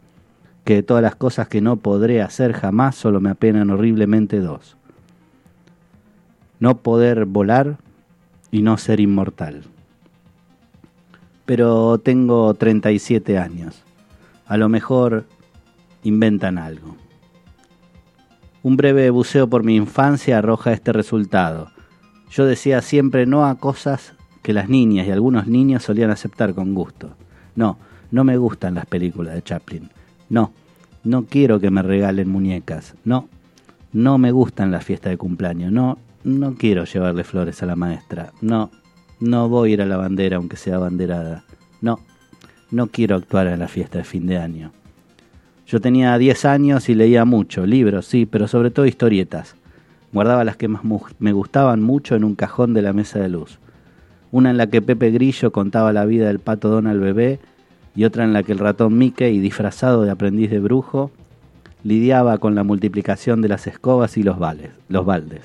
que 0.64 0.76
de 0.76 0.84
todas 0.84 1.04
las 1.04 1.16
cosas 1.16 1.48
que 1.48 1.62
no 1.62 1.76
podré 1.78 2.22
hacer 2.22 2.54
jamás 2.54 2.96
solo 2.96 3.22
me 3.22 3.30
apenan 3.30 3.70
horriblemente 3.70 4.40
dos. 4.40 4.76
No 6.60 6.78
poder 6.78 7.26
volar 7.26 7.78
y 8.52 8.62
no 8.62 8.78
ser 8.78 9.00
inmortal. 9.00 9.64
Pero 11.50 11.98
tengo 11.98 12.54
37 12.54 13.40
años. 13.40 13.82
A 14.46 14.56
lo 14.56 14.70
mejor 14.70 15.26
inventan 16.04 16.60
algo. 16.60 16.96
Un 18.62 18.78
breve 18.78 19.10
buceo 19.10 19.50
por 19.50 19.64
mi 19.64 19.76
infancia 19.76 20.38
arroja 20.38 20.74
este 20.74 20.94
resultado. 20.94 21.72
Yo 22.30 22.46
decía 22.46 22.84
siempre 22.84 23.26
no 23.26 23.48
a 23.48 23.56
cosas 23.56 24.14
que 24.44 24.54
las 24.54 24.70
niñas 24.70 25.08
y 25.08 25.12
algunos 25.12 25.48
niños 25.48 25.82
solían 25.82 26.12
aceptar 26.12 26.54
con 26.54 26.76
gusto. 26.76 27.16
No, 27.56 27.80
no 28.12 28.24
me 28.24 28.38
gustan 28.38 28.76
las 28.76 28.86
películas 28.86 29.34
de 29.34 29.42
Chaplin. 29.42 29.90
No, 30.30 30.54
no 31.04 31.26
quiero 31.26 31.60
que 31.60 31.72
me 31.72 31.82
regalen 31.82 32.30
muñecas. 32.30 32.94
No, 33.06 33.28
no 33.92 34.20
me 34.20 34.32
gustan 34.32 34.70
las 34.70 34.86
fiestas 34.86 35.10
de 35.10 35.18
cumpleaños. 35.18 35.72
No, 35.72 35.98
no 36.24 36.54
quiero 36.54 36.86
llevarle 36.86 37.24
flores 37.24 37.64
a 37.64 37.66
la 37.66 37.76
maestra. 37.76 38.34
No, 38.40 38.70
no 39.20 39.50
voy 39.50 39.72
a 39.72 39.74
ir 39.74 39.82
a 39.82 39.86
la 39.86 39.98
bandera 39.98 40.38
aunque 40.38 40.58
sea 40.58 40.78
banderada. 40.78 41.44
No, 41.82 42.00
no 42.72 42.88
quiero 42.88 43.16
actuar 43.16 43.48
en 43.48 43.60
la 43.60 43.68
fiesta 43.68 43.98
de 43.98 44.04
fin 44.04 44.28
de 44.28 44.38
año. 44.38 44.72
Yo 45.68 45.80
tenía 45.80 46.18
10 46.18 46.46
años 46.46 46.90
y 46.90 46.96
leía 46.96 47.26
mucho, 47.26 47.66
libros, 47.66 48.08
sí, 48.08 48.26
pero 48.26 48.48
sobre 48.48 48.72
todo 48.72 48.86
historietas. 48.86 49.56
Guardaba 50.12 50.44
las 50.44 50.58
que 50.58 50.68
más 50.68 50.82
me 51.20 51.32
gustaban 51.32 51.82
mucho 51.84 52.16
en 52.16 52.24
un 52.24 52.36
cajón 52.36 52.74
de 52.74 52.82
la 52.82 52.94
mesa 52.94 53.20
de 53.20 53.30
luz. 53.30 53.60
Una 54.32 54.50
en 54.50 54.58
la 54.58 54.68
que 54.68 54.82
Pepe 54.82 55.12
Grillo 55.12 55.52
contaba 55.52 55.94
la 55.94 56.06
vida 56.06 56.28
del 56.28 56.40
pato 56.40 56.70
Donald 56.70 57.02
bebé 57.02 57.40
y 57.96 58.06
otra 58.06 58.24
en 58.24 58.34
la 58.34 58.44
que 58.44 58.52
el 58.52 58.60
ratón 58.60 58.98
Mickey, 58.98 59.40
disfrazado 59.40 60.04
de 60.04 60.12
aprendiz 60.12 60.50
de 60.50 60.60
brujo, 60.60 61.12
lidiaba 61.84 62.38
con 62.38 62.56
la 62.56 62.64
multiplicación 62.64 63.42
de 63.42 63.50
las 63.50 63.68
escobas 63.68 64.18
y 64.18 64.24
los, 64.24 64.38
los 64.88 65.06
baldes. 65.06 65.44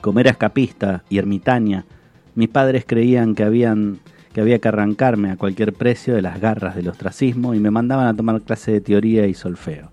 Como 0.00 0.20
era 0.20 0.30
escapista 0.30 1.04
y 1.10 1.18
ermitaña, 1.18 1.84
mis 2.34 2.48
padres 2.48 2.84
creían 2.86 3.34
que 3.34 3.44
habían 3.44 4.00
que 4.32 4.40
había 4.40 4.58
que 4.58 4.68
arrancarme 4.68 5.30
a 5.30 5.36
cualquier 5.36 5.74
precio 5.74 6.14
de 6.14 6.22
las 6.22 6.40
garras 6.40 6.74
del 6.74 6.88
ostracismo 6.88 7.54
y 7.54 7.60
me 7.60 7.70
mandaban 7.70 8.06
a 8.06 8.14
tomar 8.14 8.40
clase 8.40 8.72
de 8.72 8.80
teoría 8.80 9.26
y 9.26 9.34
solfeo. 9.34 9.90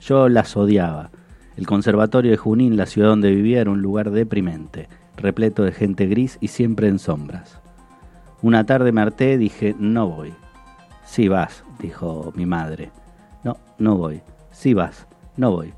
Yo 0.00 0.28
las 0.28 0.56
odiaba. 0.56 1.10
El 1.56 1.66
conservatorio 1.66 2.32
de 2.32 2.36
Junín, 2.36 2.76
la 2.76 2.86
ciudad 2.86 3.08
donde 3.08 3.30
vivía, 3.30 3.60
era 3.60 3.70
un 3.70 3.80
lugar 3.80 4.10
deprimente, 4.10 4.88
repleto 5.16 5.62
de 5.62 5.72
gente 5.72 6.06
gris 6.06 6.38
y 6.40 6.48
siempre 6.48 6.88
en 6.88 6.98
sombras. 6.98 7.60
Una 8.40 8.66
tarde 8.66 8.90
me 8.90 9.00
harté, 9.00 9.38
dije, 9.38 9.76
no 9.78 10.08
voy. 10.08 10.34
Sí 11.04 11.28
vas, 11.28 11.62
dijo 11.78 12.32
mi 12.34 12.46
madre. 12.46 12.90
No, 13.44 13.58
no 13.78 13.96
voy. 13.96 14.22
Sí 14.50 14.74
vas, 14.74 15.06
no 15.36 15.52
voy. 15.52 15.72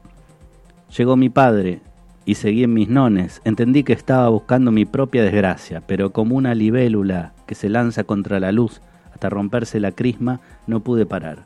Llegó 0.96 1.16
mi 1.16 1.28
padre, 1.28 1.80
y 2.24 2.36
seguí 2.36 2.64
en 2.64 2.72
mis 2.72 2.88
nones. 2.88 3.40
Entendí 3.44 3.84
que 3.84 3.92
estaba 3.92 4.28
buscando 4.28 4.70
mi 4.70 4.84
propia 4.84 5.22
desgracia, 5.22 5.82
pero 5.86 6.12
como 6.12 6.36
una 6.36 6.54
libélula 6.54 7.32
que 7.46 7.54
se 7.54 7.68
lanza 7.68 8.04
contra 8.04 8.40
la 8.40 8.52
luz 8.52 8.80
hasta 9.12 9.28
romperse 9.28 9.80
la 9.80 9.92
crisma, 9.92 10.40
no 10.66 10.80
pude 10.80 11.06
parar. 11.06 11.44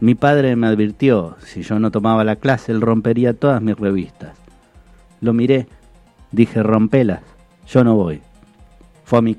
Mi 0.00 0.14
padre 0.14 0.56
me 0.56 0.66
advirtió, 0.66 1.36
si 1.40 1.62
yo 1.62 1.78
no 1.78 1.90
tomaba 1.90 2.24
la 2.24 2.36
clase, 2.36 2.72
él 2.72 2.80
rompería 2.80 3.34
todas 3.34 3.62
mis 3.62 3.76
revistas. 3.76 4.36
Lo 5.20 5.32
miré, 5.32 5.68
dije, 6.32 6.62
rompelas, 6.62 7.20
yo 7.66 7.84
no 7.84 7.94
voy. 7.94 8.20
Fue 9.04 9.20
a 9.20 9.22
mi, 9.22 9.36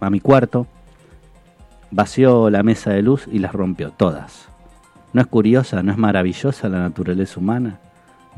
a 0.00 0.10
mi 0.10 0.20
cuarto, 0.20 0.66
vació 1.90 2.48
la 2.48 2.62
mesa 2.62 2.90
de 2.90 3.02
luz 3.02 3.28
y 3.30 3.38
las 3.40 3.52
rompió 3.52 3.90
todas. 3.90 4.48
¿No 5.12 5.20
es 5.20 5.26
curiosa, 5.26 5.82
no 5.82 5.92
es 5.92 5.98
maravillosa 5.98 6.68
la 6.68 6.78
naturaleza 6.80 7.40
humana? 7.40 7.80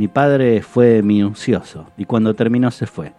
Mi 0.00 0.08
padre 0.08 0.62
fue 0.62 1.02
minucioso 1.02 1.88
y 1.98 2.06
cuando 2.06 2.32
terminó 2.32 2.70
se 2.70 2.86
fue. 2.86 3.12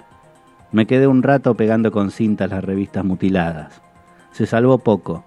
Me 0.72 0.88
quedé 0.88 1.06
un 1.06 1.22
rato 1.22 1.54
pegando 1.54 1.92
con 1.92 2.10
cintas 2.10 2.50
las 2.50 2.64
revistas 2.64 3.06
mutiladas. 3.06 3.84
Se 4.32 4.48
salvó 4.48 4.80
poco, 4.80 5.24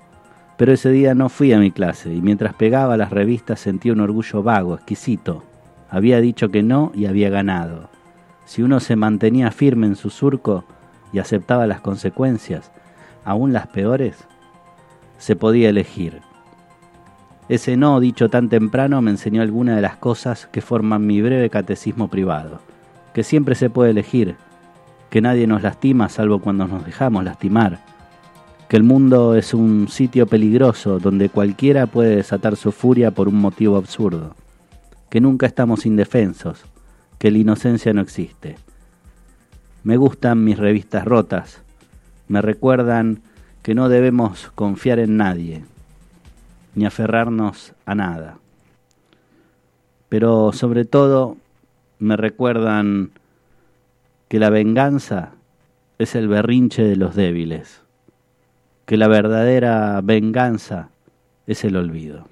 pero 0.56 0.72
ese 0.72 0.90
día 0.90 1.14
no 1.14 1.28
fui 1.28 1.52
a 1.52 1.60
mi 1.60 1.70
clase 1.70 2.12
y 2.12 2.20
mientras 2.20 2.54
pegaba 2.54 2.96
las 2.96 3.10
revistas 3.10 3.60
sentí 3.60 3.92
un 3.92 4.00
orgullo 4.00 4.42
vago, 4.42 4.74
exquisito. 4.74 5.44
Había 5.88 6.20
dicho 6.20 6.48
que 6.48 6.64
no 6.64 6.90
y 6.92 7.06
había 7.06 7.30
ganado. 7.30 7.88
Si 8.46 8.60
uno 8.60 8.80
se 8.80 8.96
mantenía 8.96 9.52
firme 9.52 9.86
en 9.86 9.94
su 9.94 10.10
surco 10.10 10.64
y 11.12 11.20
aceptaba 11.20 11.68
las 11.68 11.80
consecuencias, 11.80 12.72
aún 13.24 13.52
las 13.52 13.68
peores, 13.68 14.26
se 15.18 15.36
podía 15.36 15.68
elegir. 15.68 16.20
Ese 17.48 17.76
no 17.76 18.00
dicho 18.00 18.30
tan 18.30 18.48
temprano 18.48 19.02
me 19.02 19.10
enseñó 19.10 19.42
algunas 19.42 19.76
de 19.76 19.82
las 19.82 19.96
cosas 19.96 20.46
que 20.50 20.62
forman 20.62 21.06
mi 21.06 21.20
breve 21.20 21.50
catecismo 21.50 22.08
privado, 22.08 22.60
que 23.12 23.22
siempre 23.22 23.54
se 23.54 23.68
puede 23.68 23.90
elegir, 23.90 24.36
que 25.10 25.20
nadie 25.20 25.46
nos 25.46 25.62
lastima 25.62 26.08
salvo 26.08 26.38
cuando 26.40 26.66
nos 26.66 26.86
dejamos 26.86 27.22
lastimar, 27.22 27.80
que 28.68 28.78
el 28.78 28.82
mundo 28.82 29.34
es 29.34 29.52
un 29.52 29.88
sitio 29.88 30.26
peligroso 30.26 30.98
donde 30.98 31.28
cualquiera 31.28 31.86
puede 31.86 32.16
desatar 32.16 32.56
su 32.56 32.72
furia 32.72 33.10
por 33.10 33.28
un 33.28 33.36
motivo 33.36 33.76
absurdo, 33.76 34.34
que 35.10 35.20
nunca 35.20 35.46
estamos 35.46 35.84
indefensos, 35.84 36.64
que 37.18 37.30
la 37.30 37.38
inocencia 37.38 37.92
no 37.92 38.00
existe. 38.00 38.56
Me 39.82 39.98
gustan 39.98 40.42
mis 40.42 40.58
revistas 40.58 41.04
rotas, 41.04 41.60
me 42.26 42.40
recuerdan 42.40 43.20
que 43.62 43.74
no 43.74 43.90
debemos 43.90 44.50
confiar 44.54 44.98
en 44.98 45.18
nadie, 45.18 45.62
ni 46.74 46.86
aferrarnos 46.86 47.72
a 47.86 47.94
nada. 47.94 48.38
Pero 50.08 50.52
sobre 50.52 50.84
todo 50.84 51.36
me 51.98 52.16
recuerdan 52.16 53.10
que 54.28 54.38
la 54.38 54.50
venganza 54.50 55.32
es 55.98 56.14
el 56.14 56.28
berrinche 56.28 56.82
de 56.82 56.96
los 56.96 57.14
débiles, 57.14 57.82
que 58.86 58.96
la 58.96 59.08
verdadera 59.08 60.00
venganza 60.02 60.88
es 61.46 61.64
el 61.64 61.76
olvido. 61.76 62.26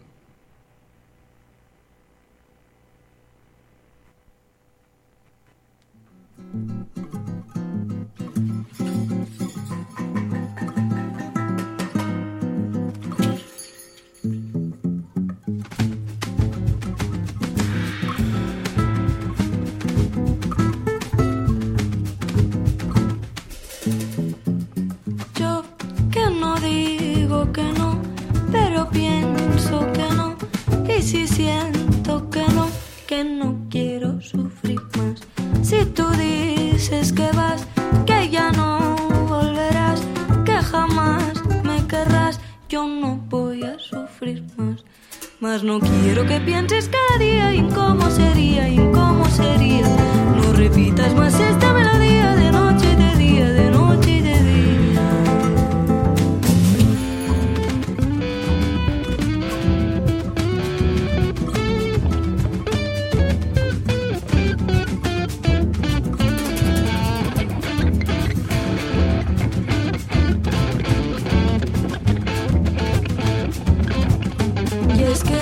No 45.61 45.81
quiero 45.81 46.25
que 46.25 46.41
pienses 46.41 46.88
cada 46.88 47.19
día 47.19 47.53
en 47.53 47.71
cómo 47.71 48.11
sería, 48.11 48.67
en 48.67 48.91
cómo 48.91 49.27
sería. 49.27 49.87
No 50.35 50.55
repitas 50.55 51.15
más 51.15 51.38
esta 51.38 51.75
melodía 51.75 52.35
de 52.37 52.52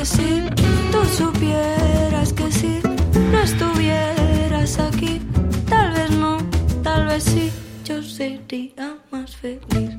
que 0.00 0.06
si 0.06 0.42
tú 0.90 1.04
supieras 1.04 2.32
que 2.32 2.50
si 2.50 2.80
no 3.30 3.38
estuvieras 3.42 4.78
aquí, 4.78 5.20
tal 5.68 5.92
vez 5.92 6.10
no, 6.12 6.38
tal 6.82 7.06
vez 7.06 7.22
sí, 7.24 7.52
yo 7.84 8.02
sería 8.02 8.96
más 9.10 9.36
feliz. 9.36 9.90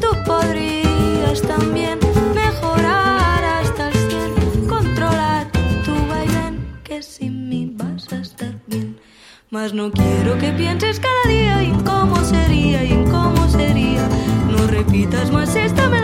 Tú 0.00 0.08
podrías 0.26 1.40
también 1.42 2.00
mejorar 2.34 3.44
hasta 3.44 3.90
el 3.90 3.94
100, 3.94 4.66
controlar 4.66 5.46
tu 5.84 5.94
baile, 6.08 6.58
que 6.82 7.00
sin 7.00 7.48
mí 7.48 7.70
vas 7.76 8.12
a 8.12 8.16
estar 8.16 8.54
bien. 8.66 8.98
Mas 9.50 9.72
no 9.72 9.92
quiero 9.92 10.36
que 10.36 10.50
pienses 10.50 10.98
cada 10.98 11.24
día 11.28 11.62
en 11.62 11.80
cómo 11.84 12.16
sería 12.24 12.82
y 12.82 12.92
en 12.92 13.04
cómo 13.04 13.48
sería. 13.48 14.08
No 14.50 14.66
repitas 14.66 15.30
más 15.30 15.54
esta 15.54 15.88
melodía 15.88 16.03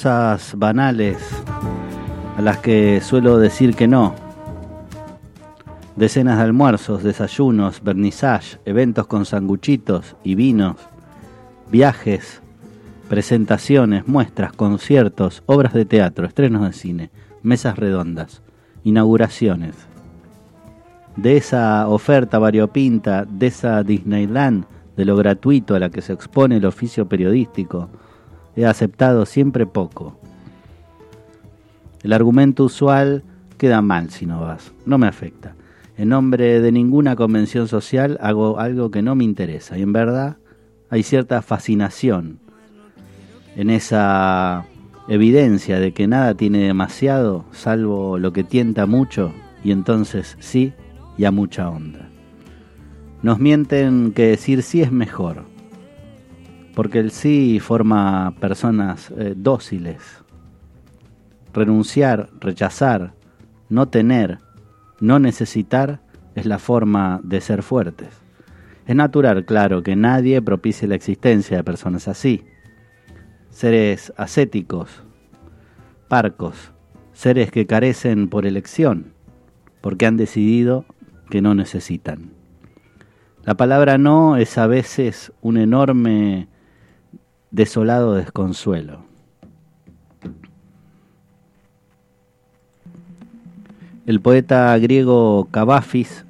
Cosas 0.00 0.54
banales 0.56 1.18
a 2.38 2.40
las 2.40 2.56
que 2.56 3.02
suelo 3.02 3.36
decir 3.36 3.76
que 3.76 3.86
no. 3.86 4.14
Decenas 5.94 6.38
de 6.38 6.44
almuerzos, 6.44 7.02
desayunos, 7.02 7.82
vernissage, 7.82 8.56
eventos 8.64 9.06
con 9.06 9.26
sanguchitos 9.26 10.16
y 10.24 10.36
vinos, 10.36 10.76
viajes, 11.70 12.40
presentaciones, 13.10 14.08
muestras, 14.08 14.54
conciertos, 14.54 15.42
obras 15.44 15.74
de 15.74 15.84
teatro, 15.84 16.26
estrenos 16.26 16.62
de 16.62 16.72
cine, 16.72 17.10
mesas 17.42 17.78
redondas, 17.78 18.40
inauguraciones. 18.84 19.74
De 21.16 21.36
esa 21.36 21.86
oferta 21.88 22.38
variopinta, 22.38 23.26
de 23.26 23.48
esa 23.48 23.82
Disneyland, 23.82 24.64
de 24.96 25.04
lo 25.04 25.14
gratuito 25.16 25.74
a 25.74 25.78
la 25.78 25.90
que 25.90 26.00
se 26.00 26.14
expone 26.14 26.56
el 26.56 26.64
oficio 26.64 27.06
periodístico, 27.06 27.90
he 28.60 28.66
aceptado 28.66 29.26
siempre 29.26 29.66
poco. 29.66 30.18
El 32.02 32.12
argumento 32.12 32.64
usual 32.64 33.24
queda 33.58 33.82
mal 33.82 34.10
si 34.10 34.26
no 34.26 34.40
vas, 34.40 34.72
no 34.86 34.98
me 34.98 35.06
afecta. 35.06 35.54
En 35.96 36.08
nombre 36.08 36.60
de 36.60 36.72
ninguna 36.72 37.14
convención 37.16 37.68
social 37.68 38.18
hago 38.22 38.58
algo 38.58 38.90
que 38.90 39.02
no 39.02 39.14
me 39.14 39.24
interesa 39.24 39.76
y 39.76 39.82
en 39.82 39.92
verdad 39.92 40.38
hay 40.88 41.02
cierta 41.02 41.42
fascinación 41.42 42.38
en 43.56 43.68
esa 43.68 44.64
evidencia 45.08 45.78
de 45.78 45.92
que 45.92 46.06
nada 46.06 46.34
tiene 46.34 46.60
demasiado 46.60 47.44
salvo 47.52 48.18
lo 48.18 48.32
que 48.32 48.44
tienta 48.44 48.86
mucho 48.86 49.32
y 49.62 49.72
entonces 49.72 50.36
sí 50.40 50.72
y 51.18 51.24
a 51.24 51.30
mucha 51.30 51.68
onda. 51.68 52.08
Nos 53.22 53.38
mienten 53.38 54.12
que 54.12 54.28
decir 54.28 54.62
sí 54.62 54.80
es 54.80 54.90
mejor, 54.92 55.44
porque 56.74 56.98
el 56.98 57.10
sí 57.10 57.60
forma 57.60 58.34
personas 58.40 59.10
eh, 59.16 59.34
dóciles. 59.36 60.00
Renunciar, 61.52 62.30
rechazar, 62.38 63.14
no 63.68 63.88
tener, 63.88 64.38
no 65.00 65.18
necesitar 65.18 66.00
es 66.34 66.46
la 66.46 66.58
forma 66.58 67.20
de 67.24 67.40
ser 67.40 67.62
fuertes. 67.62 68.08
Es 68.86 68.96
natural, 68.96 69.44
claro, 69.44 69.82
que 69.82 69.96
nadie 69.96 70.42
propicie 70.42 70.88
la 70.88 70.94
existencia 70.94 71.56
de 71.56 71.64
personas 71.64 72.08
así. 72.08 72.44
Seres 73.50 74.12
ascéticos, 74.16 75.02
parcos, 76.08 76.72
seres 77.12 77.50
que 77.50 77.66
carecen 77.66 78.28
por 78.28 78.46
elección, 78.46 79.12
porque 79.80 80.06
han 80.06 80.16
decidido 80.16 80.84
que 81.30 81.42
no 81.42 81.54
necesitan. 81.54 82.32
La 83.44 83.56
palabra 83.56 83.96
no 83.96 84.36
es 84.36 84.58
a 84.58 84.66
veces 84.66 85.32
un 85.40 85.56
enorme 85.56 86.48
desolado 87.50 88.14
desconsuelo. 88.14 89.02
El 94.06 94.20
poeta 94.20 94.76
griego 94.78 95.48
Cavafis 95.50 96.24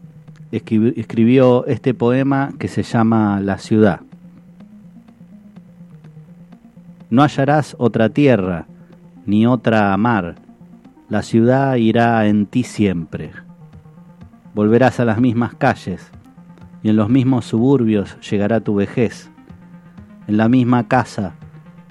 escribi- 0.53 0.93
escribió 0.97 1.65
este 1.67 1.95
poema 1.95 2.53
que 2.59 2.69
se 2.69 2.83
llama 2.83 3.41
La 3.41 3.59
ciudad. 3.59 4.01
No 7.09 7.23
hallarás 7.23 7.75
otra 7.79 8.09
tierra, 8.11 8.67
ni 9.27 9.47
otra 9.47 9.97
mar. 9.97 10.37
La 11.09 11.23
ciudad 11.23 11.77
irá 11.77 12.27
en 12.27 12.47
ti 12.47 12.63
siempre. 12.63 13.33
Volverás 14.55 15.01
a 15.01 15.05
las 15.05 15.21
mismas 15.21 15.55
calles, 15.55 16.11
y 16.83 16.91
en 16.91 16.97
los 16.97 17.09
mismos 17.09 17.47
suburbios 17.47 18.17
llegará 18.29 18.61
tu 18.61 18.75
vejez. 18.75 19.30
En 20.31 20.37
la 20.37 20.49
misma 20.49 20.87
casa 20.87 21.35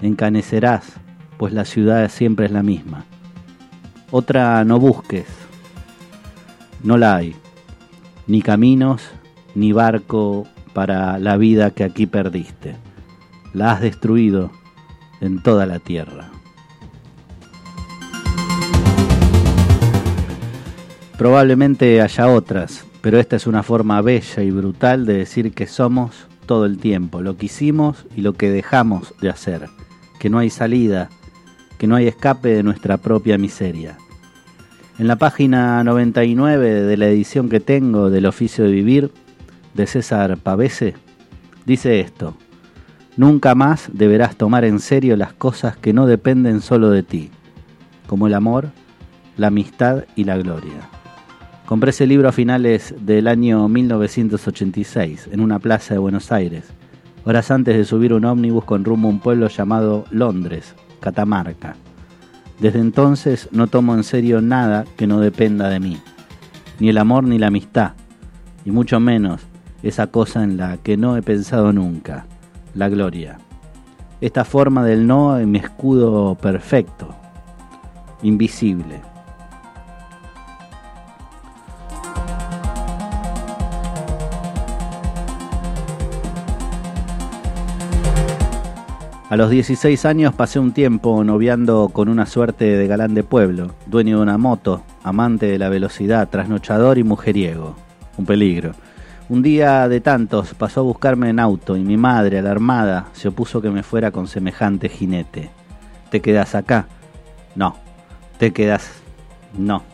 encanecerás, 0.00 0.94
pues 1.36 1.52
la 1.52 1.66
ciudad 1.66 2.08
siempre 2.08 2.46
es 2.46 2.52
la 2.52 2.62
misma. 2.62 3.04
Otra 4.10 4.64
no 4.64 4.80
busques, 4.80 5.26
no 6.82 6.96
la 6.96 7.16
hay, 7.16 7.36
ni 8.26 8.40
caminos, 8.40 9.02
ni 9.54 9.72
barco 9.72 10.46
para 10.72 11.18
la 11.18 11.36
vida 11.36 11.72
que 11.72 11.84
aquí 11.84 12.06
perdiste. 12.06 12.76
La 13.52 13.72
has 13.72 13.82
destruido 13.82 14.50
en 15.20 15.42
toda 15.42 15.66
la 15.66 15.78
tierra. 15.78 16.30
Probablemente 21.18 22.00
haya 22.00 22.28
otras, 22.28 22.86
Pero 23.02 23.18
esta 23.18 23.36
es 23.36 23.46
una 23.46 23.62
forma 23.62 24.00
bella 24.00 24.42
y 24.42 24.50
brutal 24.50 25.04
de 25.04 25.18
decir 25.18 25.52
que 25.52 25.66
somos 25.66 26.26
todo 26.50 26.66
el 26.66 26.78
tiempo, 26.78 27.22
lo 27.22 27.36
que 27.36 27.46
hicimos 27.46 28.06
y 28.16 28.22
lo 28.22 28.32
que 28.32 28.50
dejamos 28.50 29.14
de 29.20 29.30
hacer, 29.30 29.68
que 30.18 30.30
no 30.30 30.40
hay 30.40 30.50
salida, 30.50 31.08
que 31.78 31.86
no 31.86 31.94
hay 31.94 32.08
escape 32.08 32.48
de 32.48 32.64
nuestra 32.64 32.96
propia 32.96 33.38
miseria. 33.38 33.98
En 34.98 35.06
la 35.06 35.14
página 35.14 35.84
99 35.84 36.68
de 36.82 36.96
la 36.96 37.06
edición 37.06 37.48
que 37.48 37.60
tengo 37.60 38.10
del 38.10 38.26
Oficio 38.26 38.64
de 38.64 38.72
Vivir 38.72 39.12
de 39.74 39.86
César 39.86 40.38
Pavese, 40.38 40.94
dice 41.66 42.00
esto, 42.00 42.36
Nunca 43.16 43.54
más 43.54 43.88
deberás 43.92 44.34
tomar 44.34 44.64
en 44.64 44.80
serio 44.80 45.16
las 45.16 45.32
cosas 45.32 45.76
que 45.76 45.92
no 45.92 46.06
dependen 46.06 46.62
solo 46.62 46.90
de 46.90 47.04
ti, 47.04 47.30
como 48.08 48.26
el 48.26 48.34
amor, 48.34 48.70
la 49.36 49.46
amistad 49.46 50.02
y 50.16 50.24
la 50.24 50.36
gloria. 50.36 50.99
Compré 51.70 51.90
ese 51.90 52.04
libro 52.04 52.28
a 52.28 52.32
finales 52.32 52.96
del 52.98 53.28
año 53.28 53.68
1986 53.68 55.28
en 55.30 55.38
una 55.38 55.60
plaza 55.60 55.94
de 55.94 56.00
Buenos 56.00 56.32
Aires, 56.32 56.64
horas 57.24 57.52
antes 57.52 57.76
de 57.76 57.84
subir 57.84 58.12
un 58.12 58.24
ómnibus 58.24 58.64
con 58.64 58.84
rumbo 58.84 59.06
a 59.06 59.12
un 59.12 59.20
pueblo 59.20 59.46
llamado 59.46 60.04
Londres, 60.10 60.74
Catamarca. 60.98 61.76
Desde 62.58 62.80
entonces 62.80 63.48
no 63.52 63.68
tomo 63.68 63.94
en 63.94 64.02
serio 64.02 64.40
nada 64.40 64.84
que 64.96 65.06
no 65.06 65.20
dependa 65.20 65.68
de 65.68 65.78
mí, 65.78 65.98
ni 66.80 66.88
el 66.88 66.98
amor 66.98 67.22
ni 67.22 67.38
la 67.38 67.46
amistad, 67.46 67.92
y 68.64 68.72
mucho 68.72 68.98
menos 68.98 69.42
esa 69.84 70.08
cosa 70.08 70.42
en 70.42 70.56
la 70.56 70.78
que 70.78 70.96
no 70.96 71.16
he 71.16 71.22
pensado 71.22 71.72
nunca, 71.72 72.26
la 72.74 72.88
gloria. 72.88 73.38
Esta 74.20 74.44
forma 74.44 74.84
del 74.84 75.06
no 75.06 75.38
es 75.38 75.46
mi 75.46 75.58
escudo 75.58 76.34
perfecto, 76.34 77.14
invisible 78.24 79.09
A 89.30 89.36
los 89.36 89.48
16 89.48 90.06
años 90.06 90.34
pasé 90.34 90.58
un 90.58 90.72
tiempo 90.72 91.22
noviando 91.22 91.90
con 91.92 92.08
una 92.08 92.26
suerte 92.26 92.64
de 92.64 92.88
galán 92.88 93.14
de 93.14 93.22
pueblo, 93.22 93.76
dueño 93.86 94.16
de 94.16 94.22
una 94.24 94.38
moto, 94.38 94.82
amante 95.04 95.46
de 95.46 95.56
la 95.56 95.68
velocidad, 95.68 96.28
trasnochador 96.28 96.98
y 96.98 97.04
mujeriego. 97.04 97.76
Un 98.16 98.26
peligro. 98.26 98.72
Un 99.28 99.42
día 99.42 99.88
de 99.88 100.00
tantos 100.00 100.52
pasó 100.54 100.80
a 100.80 100.82
buscarme 100.82 101.28
en 101.28 101.38
auto 101.38 101.76
y 101.76 101.84
mi 101.84 101.96
madre, 101.96 102.40
alarmada, 102.40 103.06
se 103.12 103.28
opuso 103.28 103.62
que 103.62 103.70
me 103.70 103.84
fuera 103.84 104.10
con 104.10 104.26
semejante 104.26 104.88
jinete. 104.88 105.50
¿Te 106.10 106.20
quedas 106.20 106.56
acá? 106.56 106.88
No. 107.54 107.76
¿Te 108.36 108.52
quedas? 108.52 108.90
No. 109.56 109.84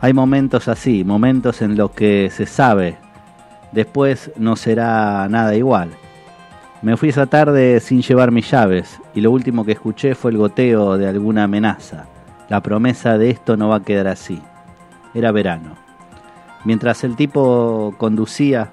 Hay 0.00 0.12
momentos 0.12 0.66
así, 0.66 1.04
momentos 1.04 1.62
en 1.62 1.76
los 1.76 1.92
que 1.92 2.28
se 2.32 2.44
sabe, 2.44 2.98
después 3.70 4.32
no 4.36 4.56
será 4.56 5.28
nada 5.28 5.54
igual 5.54 5.90
me 6.80 6.96
fui 6.96 7.08
esa 7.08 7.26
tarde 7.26 7.80
sin 7.80 8.02
llevar 8.02 8.30
mis 8.30 8.50
llaves 8.50 9.00
y 9.12 9.20
lo 9.20 9.32
último 9.32 9.64
que 9.64 9.72
escuché 9.72 10.14
fue 10.14 10.30
el 10.30 10.38
goteo 10.38 10.96
de 10.96 11.08
alguna 11.08 11.44
amenaza. 11.44 12.06
La 12.48 12.62
promesa 12.62 13.18
de 13.18 13.30
esto 13.30 13.56
no 13.56 13.68
va 13.68 13.76
a 13.76 13.82
quedar 13.82 14.06
así. 14.06 14.40
Era 15.12 15.32
verano. 15.32 15.74
Mientras 16.64 17.02
el 17.02 17.16
tipo 17.16 17.94
conducía 17.98 18.70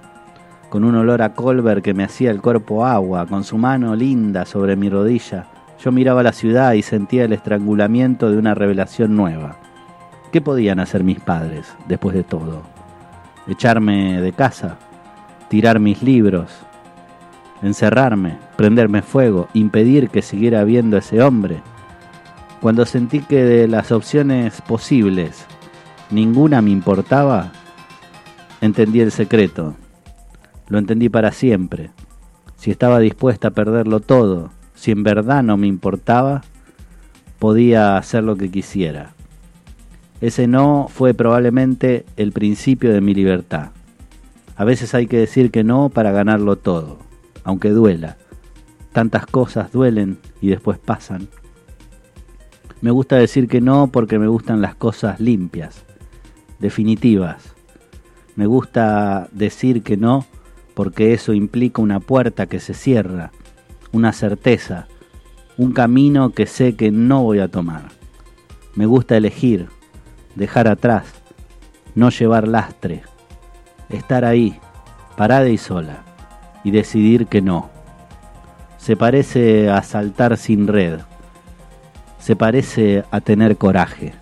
con 0.69 0.83
un 0.83 0.95
olor 0.95 1.21
a 1.21 1.33
colver 1.33 1.81
que 1.81 1.93
me 1.93 2.03
hacía 2.03 2.29
el 2.29 2.41
cuerpo 2.41 2.85
agua, 2.85 3.25
con 3.25 3.43
su 3.43 3.57
mano 3.57 3.95
linda 3.95 4.45
sobre 4.45 4.75
mi 4.75 4.89
rodilla, 4.89 5.47
yo 5.83 5.91
miraba 5.91 6.21
la 6.21 6.31
ciudad 6.31 6.73
y 6.73 6.81
sentía 6.81 7.25
el 7.25 7.33
estrangulamiento 7.33 8.29
de 8.29 8.37
una 8.37 8.53
revelación 8.53 9.15
nueva. 9.15 9.57
¿Qué 10.31 10.41
podían 10.41 10.79
hacer 10.79 11.03
mis 11.03 11.19
padres 11.19 11.73
después 11.87 12.15
de 12.15 12.23
todo? 12.23 12.63
¿Echarme 13.47 14.21
de 14.21 14.33
casa? 14.33 14.77
¿Tirar 15.49 15.79
mis 15.79 16.03
libros? 16.03 16.64
Encerrarme, 17.65 18.37
prenderme 18.57 19.01
fuego, 19.01 19.49
impedir 19.53 20.09
que 20.09 20.21
siguiera 20.21 20.63
viendo 20.63 20.95
a 20.95 20.99
ese 20.99 21.21
hombre. 21.23 21.61
Cuando 22.61 22.85
sentí 22.85 23.21
que 23.21 23.43
de 23.43 23.67
las 23.67 23.91
opciones 23.91 24.61
posibles 24.61 25.45
ninguna 26.11 26.61
me 26.61 26.69
importaba, 26.69 27.51
entendí 28.61 29.01
el 29.01 29.11
secreto. 29.11 29.73
Lo 30.69 30.77
entendí 30.77 31.09
para 31.09 31.31
siempre. 31.31 31.89
Si 32.55 32.69
estaba 32.69 32.99
dispuesta 32.99 33.47
a 33.47 33.51
perderlo 33.51 33.99
todo, 33.99 34.51
si 34.75 34.91
en 34.91 35.03
verdad 35.03 35.41
no 35.41 35.57
me 35.57 35.67
importaba, 35.67 36.43
podía 37.39 37.97
hacer 37.97 38.23
lo 38.23 38.35
que 38.35 38.49
quisiera. 38.51 39.13
Ese 40.21 40.47
no 40.47 40.87
fue 40.89 41.13
probablemente 41.13 42.05
el 42.15 42.31
principio 42.31 42.93
de 42.93 43.01
mi 43.01 43.13
libertad. 43.13 43.71
A 44.55 44.63
veces 44.63 44.93
hay 44.93 45.07
que 45.07 45.17
decir 45.17 45.51
que 45.51 45.63
no 45.63 45.89
para 45.89 46.11
ganarlo 46.11 46.55
todo 46.55 47.04
aunque 47.45 47.69
duela. 47.69 48.17
Tantas 48.91 49.25
cosas 49.25 49.71
duelen 49.71 50.17
y 50.41 50.49
después 50.49 50.77
pasan. 50.77 51.29
Me 52.81 52.91
gusta 52.91 53.15
decir 53.15 53.47
que 53.47 53.61
no 53.61 53.87
porque 53.87 54.19
me 54.19 54.27
gustan 54.27 54.61
las 54.61 54.75
cosas 54.75 55.19
limpias, 55.21 55.85
definitivas. 56.59 57.53
Me 58.35 58.47
gusta 58.47 59.29
decir 59.31 59.81
que 59.81 59.95
no 59.95 60.25
porque 60.73 61.13
eso 61.13 61.33
implica 61.33 61.81
una 61.81 62.01
puerta 62.01 62.47
que 62.47 62.59
se 62.59 62.73
cierra, 62.73 63.31
una 63.93 64.11
certeza, 64.11 64.87
un 65.57 65.71
camino 65.71 66.31
que 66.31 66.45
sé 66.45 66.75
que 66.75 66.91
no 66.91 67.23
voy 67.23 67.39
a 67.39 67.47
tomar. 67.47 67.89
Me 68.75 68.85
gusta 68.85 69.15
elegir, 69.15 69.69
dejar 70.35 70.67
atrás, 70.67 71.05
no 71.95 72.09
llevar 72.09 72.47
lastre, 72.47 73.03
estar 73.89 74.25
ahí, 74.25 74.59
parada 75.15 75.47
y 75.47 75.57
sola 75.57 76.14
y 76.65 76.71
decidir 76.71 77.27
que 77.27 77.41
no. 77.41 77.69
Se 78.77 78.97
parece 78.97 79.69
a 79.69 79.83
saltar 79.83 80.35
sin 80.35 80.67
red. 80.67 80.99
Se 82.19 82.35
parece 82.35 83.05
a 83.11 83.21
tener 83.21 83.55
coraje. 83.55 84.13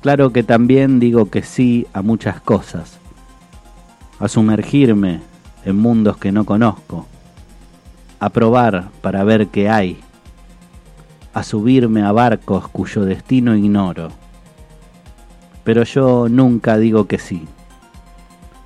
Claro 0.00 0.32
que 0.32 0.44
también 0.44 1.00
digo 1.00 1.28
que 1.28 1.42
sí 1.42 1.88
a 1.92 2.02
muchas 2.02 2.40
cosas. 2.40 3.00
A 4.20 4.28
sumergirme 4.28 5.20
en 5.64 5.76
mundos 5.76 6.18
que 6.18 6.30
no 6.30 6.44
conozco. 6.44 7.06
A 8.20 8.30
probar 8.30 8.90
para 9.02 9.24
ver 9.24 9.48
qué 9.48 9.68
hay. 9.68 9.98
A 11.32 11.42
subirme 11.42 12.02
a 12.02 12.12
barcos 12.12 12.68
cuyo 12.68 13.04
destino 13.04 13.56
ignoro. 13.56 14.10
Pero 15.64 15.82
yo 15.82 16.28
nunca 16.28 16.78
digo 16.78 17.06
que 17.06 17.18
sí. 17.18 17.48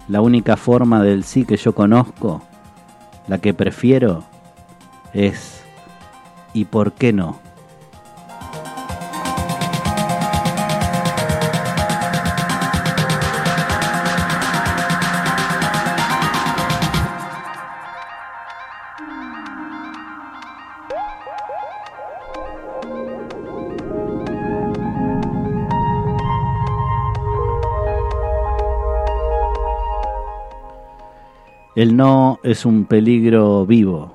La 0.09 0.21
única 0.23 0.57
forma 0.57 1.03
del 1.03 1.23
sí 1.25 1.45
que 1.45 1.57
yo 1.57 1.75
conozco, 1.75 2.43
la 3.27 3.39
que 3.39 3.53
prefiero, 3.53 4.25
es 5.13 5.63
¿y 6.55 6.65
por 6.65 6.93
qué 6.93 7.13
no? 7.13 7.39
El 31.79 31.97
no 31.97 32.41
es 32.43 32.67
un 32.67 32.87
peligro 32.87 33.65
vivo. 33.65 34.13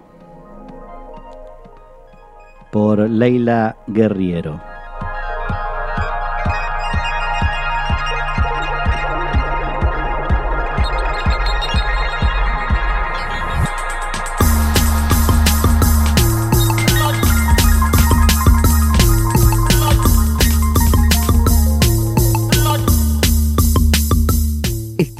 Por 2.74 3.10
Leila 3.10 3.78
Guerriero. 3.88 4.73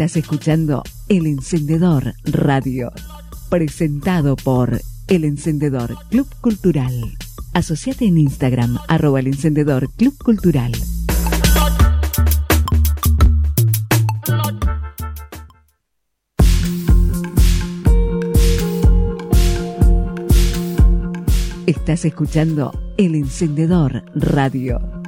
Estás 0.04 0.18
escuchando 0.18 0.84
El 1.08 1.26
Encendedor 1.28 2.14
Radio, 2.26 2.92
presentado 3.50 4.36
por 4.36 4.82
El 5.08 5.24
Encendedor 5.24 5.96
Club 6.10 6.28
Cultural. 6.42 6.92
Asociate 7.54 8.04
en 8.04 8.18
Instagram, 8.18 8.80
arroba 8.90 9.22
El 9.22 9.28
Encendedor 9.28 9.90
Club 9.94 10.14
Cultural. 10.18 10.74
Estás 21.66 22.04
escuchando 22.04 22.78
El 22.98 23.16
Encendedor 23.16 24.04
Radio. 24.16 25.03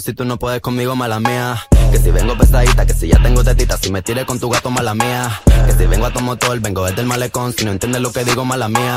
Si 0.00 0.14
tú 0.14 0.24
no 0.24 0.38
puedes 0.38 0.60
conmigo, 0.60 0.94
mala 0.94 1.18
mía. 1.18 1.60
Que 1.90 1.98
si 1.98 2.10
vengo 2.12 2.38
pesadita, 2.38 2.86
que 2.86 2.94
si 2.94 3.08
ya 3.08 3.20
tengo 3.20 3.42
tetita, 3.42 3.76
si 3.76 3.90
me 3.90 4.00
tires 4.00 4.24
con 4.24 4.38
tu 4.38 4.48
gato, 4.48 4.70
mala 4.70 4.94
mía. 4.94 5.40
Que 5.66 5.72
si 5.72 5.86
vengo 5.86 6.06
a 6.06 6.12
tu 6.12 6.20
motor, 6.20 6.60
vengo 6.60 6.84
desde 6.84 7.00
el 7.00 7.06
malecón, 7.08 7.52
si 7.52 7.64
no 7.64 7.72
entiendes 7.72 8.00
lo 8.00 8.12
que 8.12 8.24
digo, 8.24 8.44
mala 8.44 8.68
mía. 8.68 8.96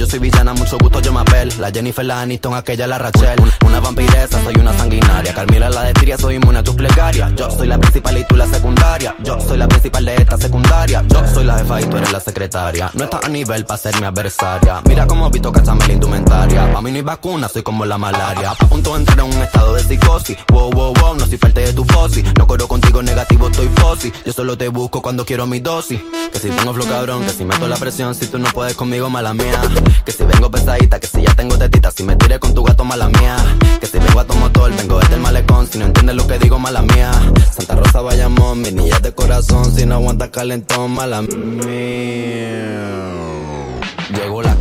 Yo 0.00 0.06
soy 0.06 0.18
villana, 0.18 0.54
mucho 0.54 0.78
gusto 0.78 1.02
yo 1.02 1.12
me 1.12 1.20
apel. 1.20 1.52
La 1.58 1.70
Jennifer, 1.70 2.02
la 2.02 2.22
Aniston, 2.22 2.54
aquella, 2.54 2.86
la 2.86 2.96
Rachel. 2.96 3.38
Una 3.66 3.80
vampiresa, 3.80 4.42
soy 4.42 4.54
una 4.58 4.72
sanguinaria. 4.72 5.34
Carmila, 5.34 5.68
la 5.68 5.92
de 5.92 6.16
soy 6.16 6.36
inmune 6.36 6.60
a 6.60 6.62
tus 6.62 6.74
plegarias. 6.74 7.30
Yo 7.36 7.50
soy 7.50 7.68
la 7.68 7.76
principal 7.76 8.16
y 8.16 8.24
tú 8.24 8.34
la 8.34 8.46
secundaria. 8.46 9.14
Yo 9.22 9.38
soy 9.46 9.58
la 9.58 9.68
principal 9.68 10.06
de 10.06 10.14
esta 10.14 10.38
secundaria. 10.38 11.04
Yo 11.06 11.22
soy 11.28 11.44
la 11.44 11.58
jefa 11.58 11.82
y 11.82 11.84
tú 11.84 11.98
eres 11.98 12.12
la 12.12 12.20
secretaria. 12.20 12.90
No 12.94 13.04
estás 13.04 13.24
a 13.24 13.28
nivel 13.28 13.66
para 13.66 13.76
ser 13.76 14.00
mi 14.00 14.06
adversaria. 14.06 14.80
Mira 14.88 15.06
cómo 15.06 15.28
visto, 15.28 15.52
cachame 15.52 15.86
la 15.86 15.92
indumentaria. 15.92 16.72
Pa' 16.72 16.80
mí 16.80 16.92
no 16.92 16.96
hay 16.96 17.02
vacuna, 17.02 17.48
soy 17.50 17.62
como 17.62 17.84
la 17.84 17.98
malaria 17.98 18.52
a 18.52 18.54
punto 18.54 18.94
de 18.94 19.00
entrar 19.00 19.18
en 19.18 19.36
un 19.36 19.42
estado 19.42 19.74
de 19.74 19.84
psicosis. 19.84 20.38
Wow, 20.50 20.70
wow, 20.70 20.94
wow, 20.94 21.14
no 21.14 21.26
soy 21.26 21.36
parte 21.36 21.60
de 21.60 21.74
tu 21.74 21.84
fosi. 21.84 22.24
No 22.38 22.46
corro 22.46 22.66
contigo 22.66 23.02
negativo, 23.02 23.48
estoy 23.48 23.68
fosi. 23.76 24.10
Yo 24.24 24.32
solo 24.32 24.56
te 24.56 24.68
busco 24.68 25.02
cuando 25.02 25.26
quiero 25.26 25.46
mi 25.46 25.60
dosis. 25.60 26.00
Que 26.32 26.38
si 26.38 26.48
tengo 26.48 26.72
flow 26.72 26.88
cabrón, 26.88 27.22
que 27.26 27.32
si 27.32 27.44
meto 27.44 27.68
la 27.68 27.76
presión, 27.76 28.14
si 28.14 28.28
tú 28.28 28.38
no 28.38 28.48
puedes 28.48 28.74
conmigo, 28.74 29.10
mala 29.10 29.34
mía. 29.34 29.60
Que 30.04 30.12
si 30.12 30.24
vengo 30.24 30.50
pesadita, 30.50 30.98
que 31.00 31.06
si 31.06 31.22
ya 31.22 31.34
tengo 31.34 31.56
tetita, 31.58 31.90
si 31.90 32.02
me 32.02 32.16
tiré 32.16 32.38
con 32.38 32.54
tu 32.54 32.62
gato, 32.62 32.84
mala 32.84 33.08
mía. 33.08 33.36
Que 33.80 33.86
si 33.86 33.98
vengo 33.98 34.20
a 34.20 34.24
tu 34.24 34.34
motor, 34.34 34.74
vengo 34.76 34.98
desde 34.98 35.14
el 35.14 35.20
malecón, 35.20 35.66
si 35.66 35.78
no 35.78 35.86
entiendes 35.86 36.16
lo 36.16 36.26
que 36.26 36.38
digo, 36.38 36.58
mala 36.58 36.82
mía. 36.82 37.12
Santa 37.50 37.76
Rosa, 37.76 38.00
Bayamón, 38.00 38.62
mi 38.62 38.72
niña 38.72 38.98
de 39.00 39.12
corazón, 39.12 39.74
si 39.74 39.86
no 39.86 39.96
aguanta 39.96 40.30
calentón, 40.30 40.92
mala 40.92 41.22
mía. 41.22 42.19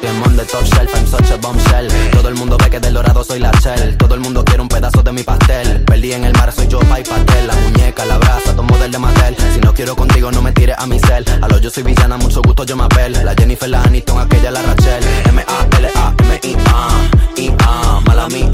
Diamond 0.00 0.38
de 0.38 0.44
top 0.44 0.64
shelf, 0.64 0.94
I'm 0.94 1.06
such 1.06 1.30
a 1.32 1.36
bombshell 1.36 1.88
Todo 2.12 2.28
el 2.28 2.34
mundo 2.34 2.56
ve 2.56 2.70
que 2.70 2.78
del 2.80 2.94
dorado 2.94 3.24
soy 3.24 3.40
la 3.40 3.50
shell. 3.62 3.96
Todo 3.96 4.14
el 4.14 4.20
mundo 4.20 4.44
quiere 4.44 4.62
un 4.62 4.68
pedazo 4.68 5.02
de 5.02 5.12
mi 5.12 5.22
pastel. 5.22 5.84
Perdí 5.84 6.12
en 6.12 6.24
el 6.24 6.32
mar, 6.34 6.52
soy 6.52 6.68
yo, 6.68 6.78
pa' 6.80 7.00
y 7.00 7.04
pastel 7.04 7.46
La 7.46 7.54
muñeca, 7.54 8.04
la 8.04 8.18
brasa, 8.18 8.54
tomo 8.54 8.76
del 8.78 8.90
de 8.90 8.98
Mattel. 8.98 9.36
Si 9.54 9.60
no 9.60 9.74
quiero 9.74 9.96
contigo, 9.96 10.30
no 10.30 10.42
me 10.42 10.52
tires 10.52 10.76
a 10.78 10.86
mi 10.86 10.98
cel. 11.00 11.24
A 11.42 11.48
lo 11.48 11.58
yo 11.58 11.70
soy 11.70 11.82
villana, 11.82 12.16
mucho 12.16 12.40
gusto, 12.42 12.64
yo 12.64 12.76
me 12.76 12.84
apel. 12.84 13.12
La 13.24 13.34
Jennifer, 13.34 13.68
la 13.68 13.82
Aniston, 13.82 14.20
aquella, 14.20 14.50
la 14.50 14.62
Rachel. 14.62 15.02
M-A-L-A-M-I-A 15.30 16.88
I-A, 17.36 18.00
mala 18.06 18.28
mía. 18.28 18.50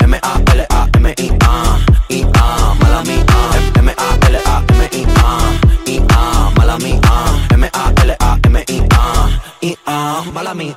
M-A-L-A-M-I-A 0.00 1.78
I-A, 2.10 2.57
M-A-L-A-M-I-A 9.68 9.76
I-A, 9.76 10.32
mala 10.32 10.54
mía 10.54 10.76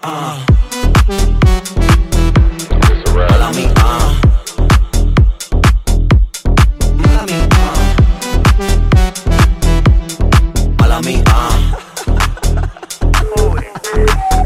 Mala 3.29 3.49
mía 3.55 3.73
Mala 6.99 7.23
mía 7.29 7.47
Mala 10.77 11.01
mía 11.01 11.23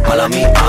Mala 0.07 0.27
mía 0.29 0.63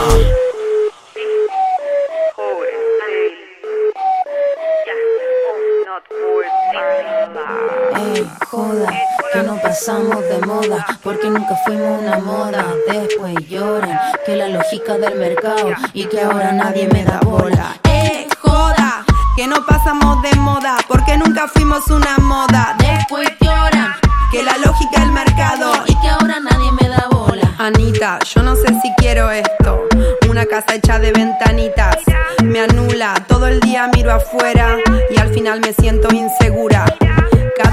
Ey, 7.96 8.24
joda, 8.50 9.05
que 9.32 9.42
no 9.42 9.56
pasamos 9.60 10.22
de 10.22 10.38
moda, 10.46 10.86
porque 11.02 11.28
nunca 11.28 11.56
fuimos 11.64 12.00
una 12.00 12.18
moda. 12.18 12.64
Después 12.88 13.34
lloran, 13.48 13.98
que 14.24 14.36
la 14.36 14.48
lógica 14.48 14.98
del 14.98 15.16
mercado 15.16 15.72
y 15.92 16.04
que 16.04 16.20
ahora 16.20 16.52
nadie 16.52 16.88
me 16.88 17.04
da 17.04 17.20
bola. 17.20 17.76
Eh, 17.84 18.26
joda, 18.40 19.04
que 19.36 19.46
no 19.46 19.64
pasamos 19.66 20.22
de 20.22 20.34
moda, 20.36 20.76
porque 20.88 21.16
nunca 21.16 21.48
fuimos 21.48 21.86
una 21.88 22.16
moda. 22.18 22.76
Después 22.78 23.28
lloran, 23.40 23.94
Que 24.32 24.42
la 24.42 24.56
lógica 24.58 25.00
del 25.00 25.12
mercado 25.12 25.72
y 25.86 25.94
que 26.00 26.08
ahora 26.08 26.40
nadie 26.40 26.70
me 26.72 26.88
da 26.88 27.06
bola. 27.10 27.54
Anita, 27.58 28.18
yo 28.34 28.42
no 28.42 28.54
sé 28.54 28.68
si 28.82 28.92
quiero 28.98 29.30
esto. 29.30 29.82
Una 30.28 30.44
casa 30.46 30.74
hecha 30.74 30.98
de 30.98 31.12
ventanitas. 31.12 31.96
Me 32.42 32.60
anula, 32.60 33.14
todo 33.28 33.46
el 33.46 33.60
día 33.60 33.88
miro 33.94 34.12
afuera 34.12 34.76
y 35.10 35.18
al 35.18 35.32
final 35.32 35.60
me 35.60 35.72
siento 35.72 36.08
insegura. 36.14 36.84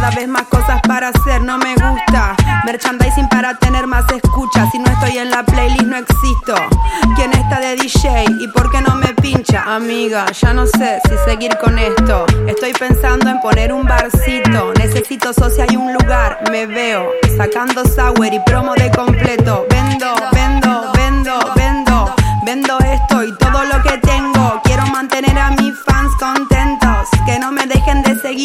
Cada 0.03 0.17
vez 0.17 0.27
más 0.27 0.43
cosas 0.49 0.81
para 0.85 1.07
hacer, 1.07 1.41
no 1.43 1.57
me 1.57 1.75
gusta. 1.75 2.35
Merchandising 2.65 3.29
para 3.29 3.55
tener 3.55 3.87
más 3.87 4.03
escucha. 4.11 4.69
Si 4.69 4.77
no 4.77 4.91
estoy 4.91 5.17
en 5.17 5.29
la 5.29 5.43
playlist, 5.45 5.83
no 5.83 5.95
existo. 5.95 6.55
¿Quién 7.15 7.31
está 7.31 7.61
de 7.61 7.77
DJ 7.77 8.25
y 8.41 8.49
por 8.49 8.69
qué 8.69 8.81
no 8.81 8.95
me 8.95 9.13
pincha? 9.13 9.63
Amiga, 9.65 10.25
ya 10.33 10.53
no 10.53 10.67
sé 10.67 10.99
si 11.07 11.15
seguir 11.23 11.57
con 11.57 11.79
esto. 11.79 12.25
Estoy 12.47 12.73
pensando 12.73 13.29
en 13.29 13.39
poner 13.39 13.71
un 13.71 13.85
barcito. 13.85 14.73
Necesito 14.73 15.31
socia 15.31 15.67
y 15.69 15.77
un 15.77 15.93
lugar. 15.93 16.37
Me 16.51 16.65
veo 16.65 17.09
sacando 17.37 17.85
sour 17.85 18.33
y 18.33 18.41
promo 18.41 18.73
de 18.73 18.91
completo. 18.91 19.65
Vendo, 19.69 20.15
vendo, 20.33 20.91
vendo, 20.95 21.39
vendo. 21.55 22.15
Vendo 22.43 22.77
esto 22.79 23.23
y 23.23 23.33
todo 23.37 23.63
lo 23.63 23.81
que 23.81 23.97
tengo. 23.99 24.61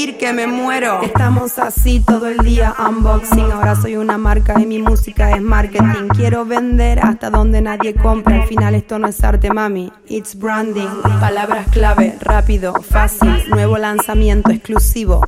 Que 0.06 0.32
me 0.32 0.46
muero. 0.46 1.02
Estamos 1.02 1.58
así 1.58 1.98
todo 1.98 2.28
el 2.28 2.38
día 2.38 2.72
unboxing. 2.78 3.50
Ahora 3.50 3.74
soy 3.74 3.96
una 3.96 4.16
marca 4.16 4.54
y 4.60 4.64
mi 4.64 4.78
música 4.78 5.32
es 5.32 5.42
marketing. 5.42 6.08
Quiero 6.14 6.44
vender 6.44 7.00
hasta 7.00 7.30
donde 7.30 7.60
nadie 7.60 7.94
compra. 7.94 8.36
Al 8.36 8.46
final 8.46 8.76
esto 8.76 9.00
no 9.00 9.08
es 9.08 9.22
arte, 9.24 9.50
mami. 9.52 9.92
It's 10.06 10.38
branding. 10.38 10.88
Palabras 11.20 11.66
clave, 11.72 12.16
rápido, 12.20 12.74
fácil. 12.74 13.42
Nuevo 13.48 13.76
lanzamiento 13.76 14.52
exclusivo. 14.52 15.20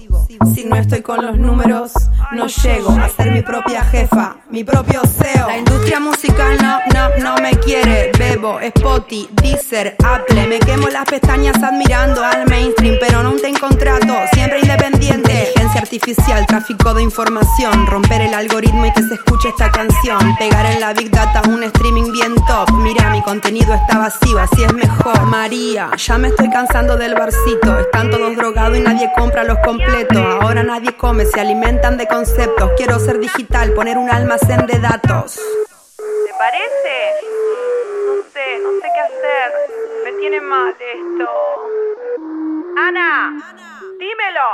Si 0.54 0.64
no 0.64 0.76
estoy 0.76 1.02
con 1.02 1.26
los 1.26 1.36
números, 1.36 1.92
no 2.32 2.46
llego 2.46 2.90
a 2.90 3.08
ser 3.08 3.32
mi 3.32 3.42
propia 3.42 3.82
jefa, 3.82 4.36
mi 4.50 4.62
propio 4.62 5.02
CEO. 5.02 5.48
La 5.48 5.58
industria 5.58 5.98
musical 5.98 6.56
no, 6.62 6.78
no, 6.94 7.34
no 7.34 7.42
me 7.42 7.50
quiere. 7.58 8.12
Bebo, 8.16 8.60
Spotify, 8.60 9.28
Deezer, 9.42 9.96
Apple. 10.04 10.46
Me 10.46 10.60
quemo 10.60 10.88
las 10.88 11.06
pestañas 11.06 11.60
admirando 11.60 12.22
al 12.22 12.46
mainstream, 12.46 12.96
pero 13.00 13.22
no 13.24 13.32
te 13.32 13.50
contrato, 13.58 14.14
siempre 14.32 14.59
independiente. 14.60 15.32
Inteligencia 15.32 15.80
artificial, 15.80 16.46
tráfico 16.46 16.94
de 16.94 17.02
información, 17.02 17.86
romper 17.86 18.20
el 18.22 18.34
algoritmo 18.34 18.86
y 18.86 18.92
que 18.92 19.02
se 19.02 19.14
escuche 19.14 19.48
esta 19.48 19.70
canción. 19.70 20.18
Pegar 20.38 20.66
en 20.66 20.80
la 20.80 20.92
big 20.92 21.10
data 21.10 21.42
un 21.48 21.62
streaming 21.62 22.12
bien 22.12 22.34
top. 22.46 22.70
Mira, 22.72 23.10
mi 23.10 23.22
contenido 23.22 23.74
está 23.74 23.98
vacío, 23.98 24.38
así 24.38 24.62
es 24.62 24.72
mejor. 24.72 25.20
María, 25.26 25.90
ya 25.96 26.18
me 26.18 26.28
estoy 26.28 26.50
cansando 26.50 26.96
del 26.96 27.14
barcito. 27.14 27.78
Están 27.78 28.10
todos 28.10 28.36
drogados 28.36 28.76
y 28.76 28.80
nadie 28.80 29.10
compra 29.16 29.44
los 29.44 29.58
completos. 29.58 30.24
Ahora 30.40 30.62
nadie 30.62 30.96
come, 30.96 31.24
se 31.24 31.40
alimentan 31.40 31.96
de 31.96 32.06
conceptos. 32.06 32.70
Quiero 32.76 32.98
ser 32.98 33.18
digital, 33.18 33.72
poner 33.72 33.98
un 33.98 34.10
almacén 34.10 34.66
de 34.66 34.78
datos. 34.78 35.36
¿Te 35.96 36.32
parece? 36.38 36.94
No 38.06 38.22
sé, 38.32 38.58
no 38.62 38.70
sé 38.80 38.88
qué 38.94 39.00
hacer. 39.00 39.52
Me 40.04 40.12
tiene 40.20 40.40
mal 40.40 40.70
esto. 40.70 41.30
Ana, 42.76 43.36
dímelo. 44.00 44.46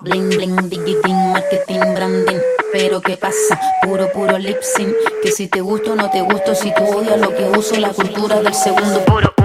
Bling 0.00 0.28
bling, 0.28 0.70
digi 0.70 0.94
ding, 1.02 1.32
marketing, 1.32 1.94
branding. 1.94 2.40
Pero 2.72 3.00
¿qué 3.00 3.16
pasa? 3.16 3.60
Puro, 3.82 4.10
puro 4.12 4.38
lip 4.38 4.62
sync. 4.62 4.94
Que 5.22 5.30
si 5.32 5.48
te 5.48 5.60
gusto 5.60 5.92
o 5.92 5.96
no 5.96 6.08
te 6.10 6.20
gusto, 6.22 6.54
si 6.54 6.72
tú 6.72 6.84
odias 6.84 7.18
lo 7.20 7.34
que 7.34 7.44
uso, 7.58 7.76
la 7.76 7.92
cultura 7.92 8.40
del 8.40 8.54
segundo 8.54 9.04
puro 9.04 9.35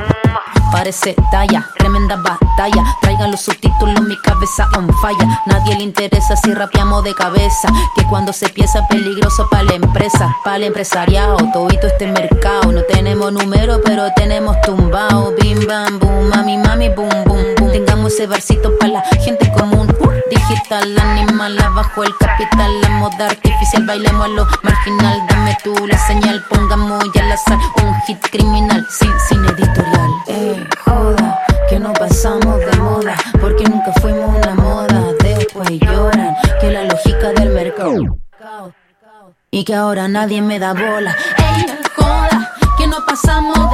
parece 0.71 1.15
talla, 1.31 1.67
tremenda 1.77 2.15
batalla. 2.15 2.83
Traigan 3.01 3.31
los 3.31 3.41
subtítulos, 3.41 4.01
mi 4.01 4.17
cabeza 4.21 4.67
on 4.77 4.89
fire. 5.01 5.27
Nadie 5.45 5.75
le 5.77 5.83
interesa 5.83 6.35
si 6.35 6.53
rapeamos 6.53 7.03
de 7.03 7.13
cabeza. 7.13 7.69
Que 7.95 8.05
cuando 8.05 8.33
se 8.33 8.49
piensa 8.49 8.87
peligroso 8.87 9.47
para 9.49 9.63
la 9.63 9.73
empresa, 9.73 10.35
para 10.43 10.57
el 10.57 10.63
empresariado, 10.63 11.37
todito 11.53 11.87
este 11.87 12.07
mercado. 12.07 12.71
No 12.71 12.81
tenemos 12.83 13.31
número, 13.31 13.81
pero 13.83 14.11
tenemos 14.15 14.59
tumbao. 14.61 15.33
Bim 15.39 15.65
bam 15.67 15.99
boom, 15.99 16.29
mami 16.29 16.57
mami 16.57 16.89
boom 16.89 17.09
boom 17.25 17.45
boom. 17.57 17.71
Tengamos 17.71 18.13
ese 18.13 18.27
versito 18.27 18.71
para 18.79 18.93
la 18.93 19.01
gente 19.23 19.51
común. 19.51 19.87
Digital, 20.29 20.97
animal, 20.99 21.59
abajo 21.59 22.03
el 22.03 22.15
capital, 22.17 22.81
la 22.81 22.89
moda 22.91 23.27
artificial, 23.27 23.85
bailemos 23.85 24.25
a 24.25 24.27
lo 24.29 24.47
marginal. 24.63 25.21
Dame 25.27 25.57
tú 25.63 25.73
la 25.85 25.97
señal, 25.97 26.43
pongamos 26.49 27.03
ya 27.13 27.23
al 27.23 27.31
azar 27.33 27.57
un 27.83 27.93
hit 28.07 28.17
criminal 28.31 28.85
sin, 28.89 29.11
sin 29.27 29.43
editorial. 29.45 30.11
Eh, 30.27 30.60
joda, 30.85 31.39
que 31.69 31.79
no 31.79 31.93
pasamos 31.93 32.59
de 32.59 32.77
moda, 32.77 33.15
porque 33.39 33.63
nunca 33.63 33.91
fuimos 34.01 34.35
una 34.35 34.55
moda. 34.55 35.13
Después 35.21 35.69
lloran 35.79 36.35
que 36.59 36.71
la 36.71 36.83
lógica 36.83 37.31
del 37.33 37.49
mercado 37.49 38.17
y 39.51 39.63
que 39.65 39.75
ahora 39.75 40.07
nadie 40.07 40.41
me 40.41 40.59
da 40.59 40.73
bola. 40.73 41.15
Ey, 41.37 41.65
joda, 41.95 42.53
que 42.77 42.87
no 42.87 43.05
pasamos 43.05 43.70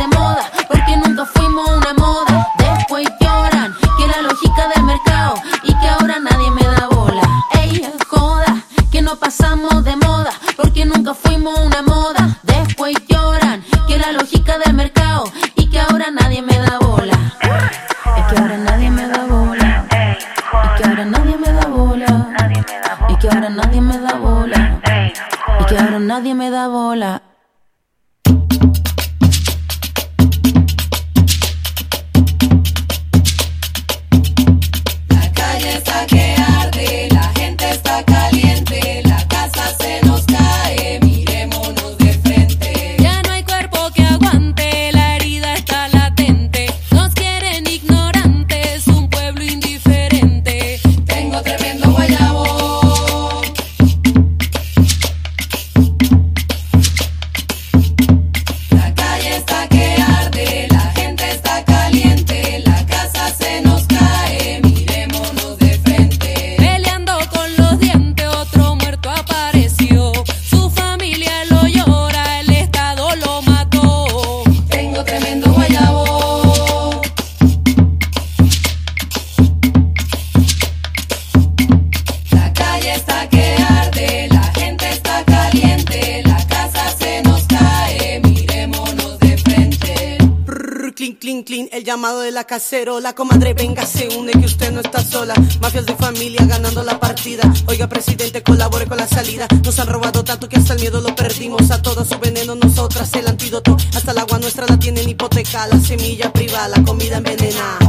cacerola. 92.58 93.14
Comadre, 93.14 93.54
venga, 93.54 93.86
se 93.86 94.08
une 94.18 94.32
que 94.32 94.46
usted 94.46 94.72
no 94.72 94.82
está 94.82 95.04
sola. 95.04 95.36
Mafias 95.62 95.86
de 95.86 95.96
familia 95.96 96.44
ganando 96.44 96.82
la 96.84 97.00
partida. 97.00 97.44
Oiga, 97.68 97.88
presidente, 97.88 98.42
colabore 98.42 98.88
con 98.88 98.98
la 98.98 99.08
salida. 99.08 99.48
Nos 99.64 99.78
han 99.80 99.88
robado 99.88 100.24
tanto 100.24 100.50
que 100.50 100.58
hasta 100.58 100.74
el 100.74 100.80
miedo 100.80 101.00
lo 101.00 101.16
perdimos. 101.16 101.70
A 101.70 101.84
todo 101.84 102.04
su 102.04 102.18
veneno, 102.18 102.56
nosotras 102.56 103.14
el 103.14 103.28
antídoto. 103.28 103.78
Hasta 103.96 104.12
el 104.12 104.18
agua 104.18 104.40
nuestra 104.40 104.66
la 104.66 104.80
tienen 104.80 105.08
hipoteca. 105.08 105.68
La 105.68 105.80
semilla 105.80 106.34
privada, 106.34 106.68
la 106.70 106.84
comida 106.84 107.18
envenenada. 107.18 107.87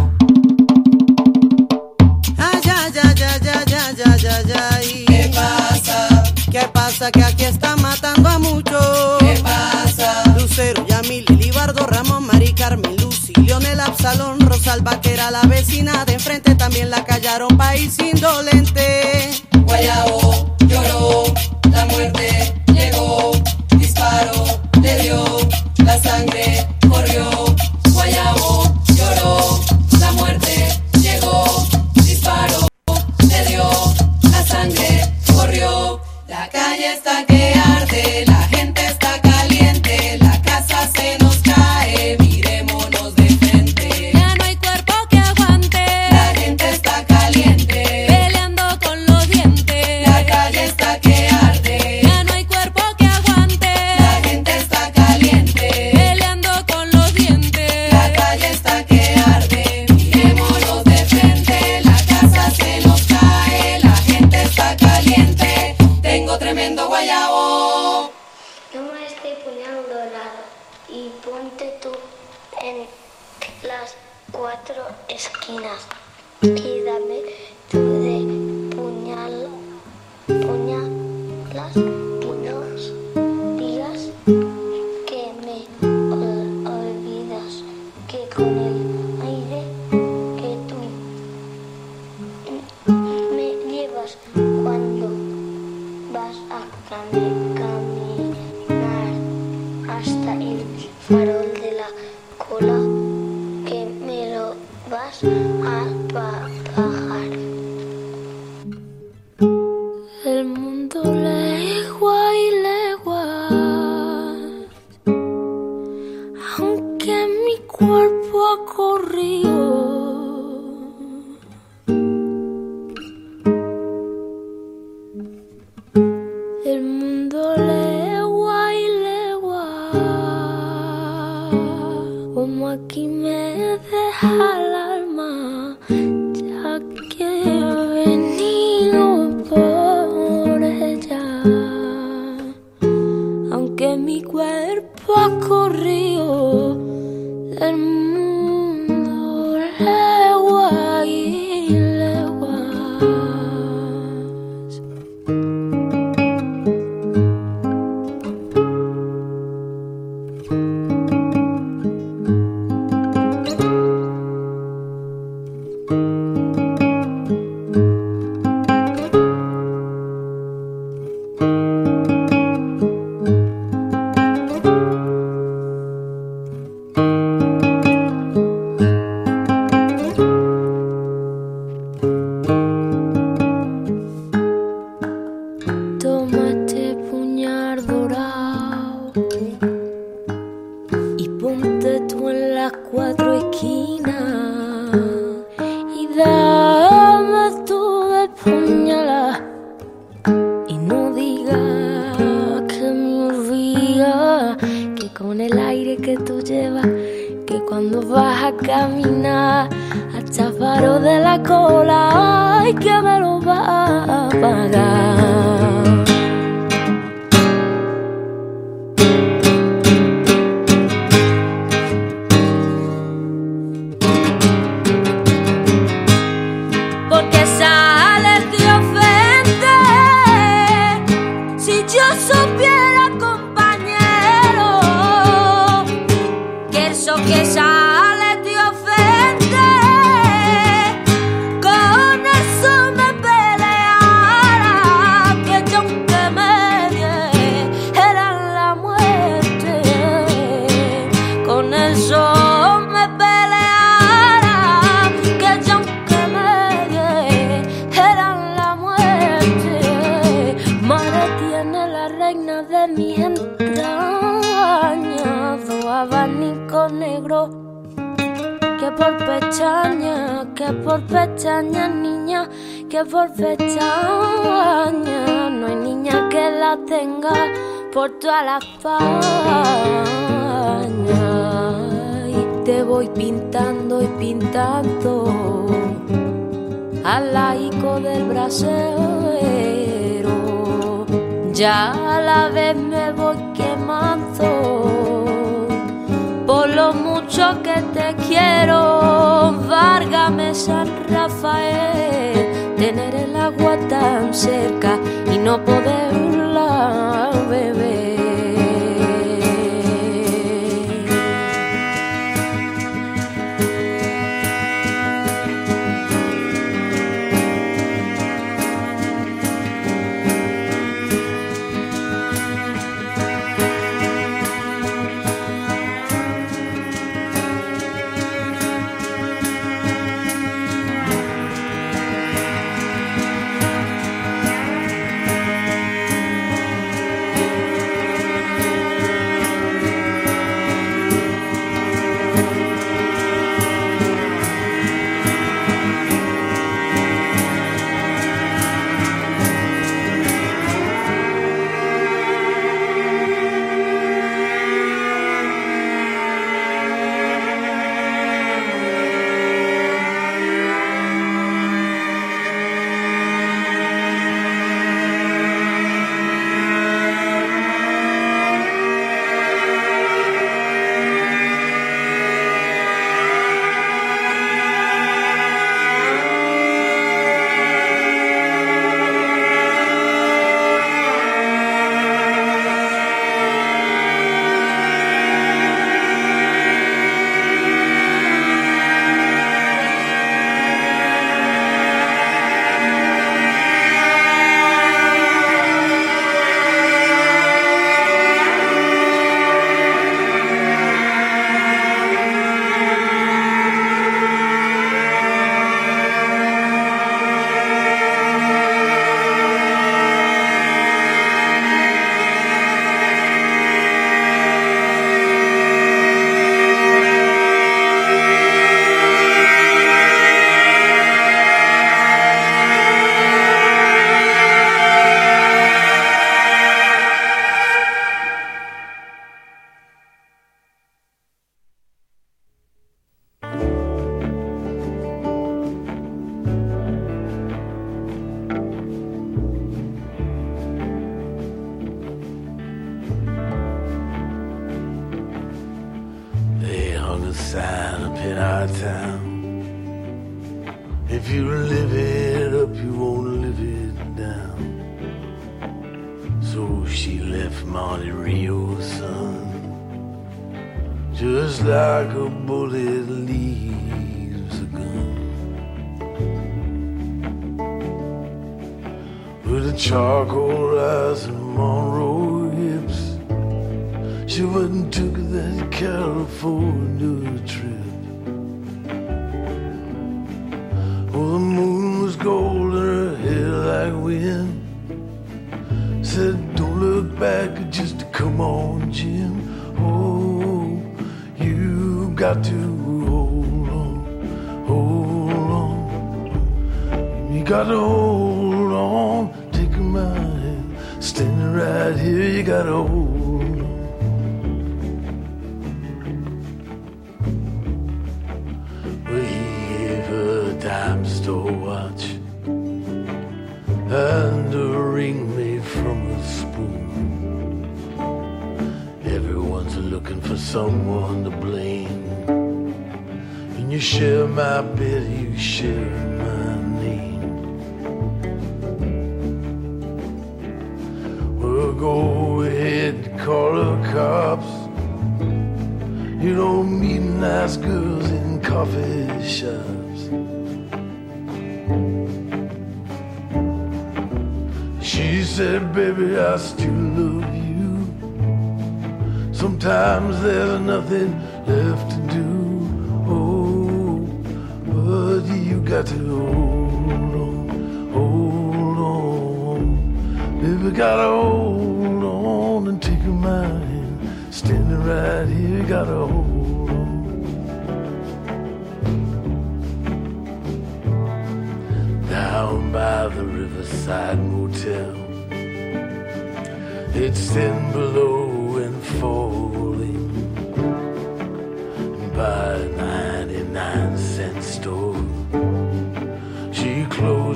sorry 119.19 119.48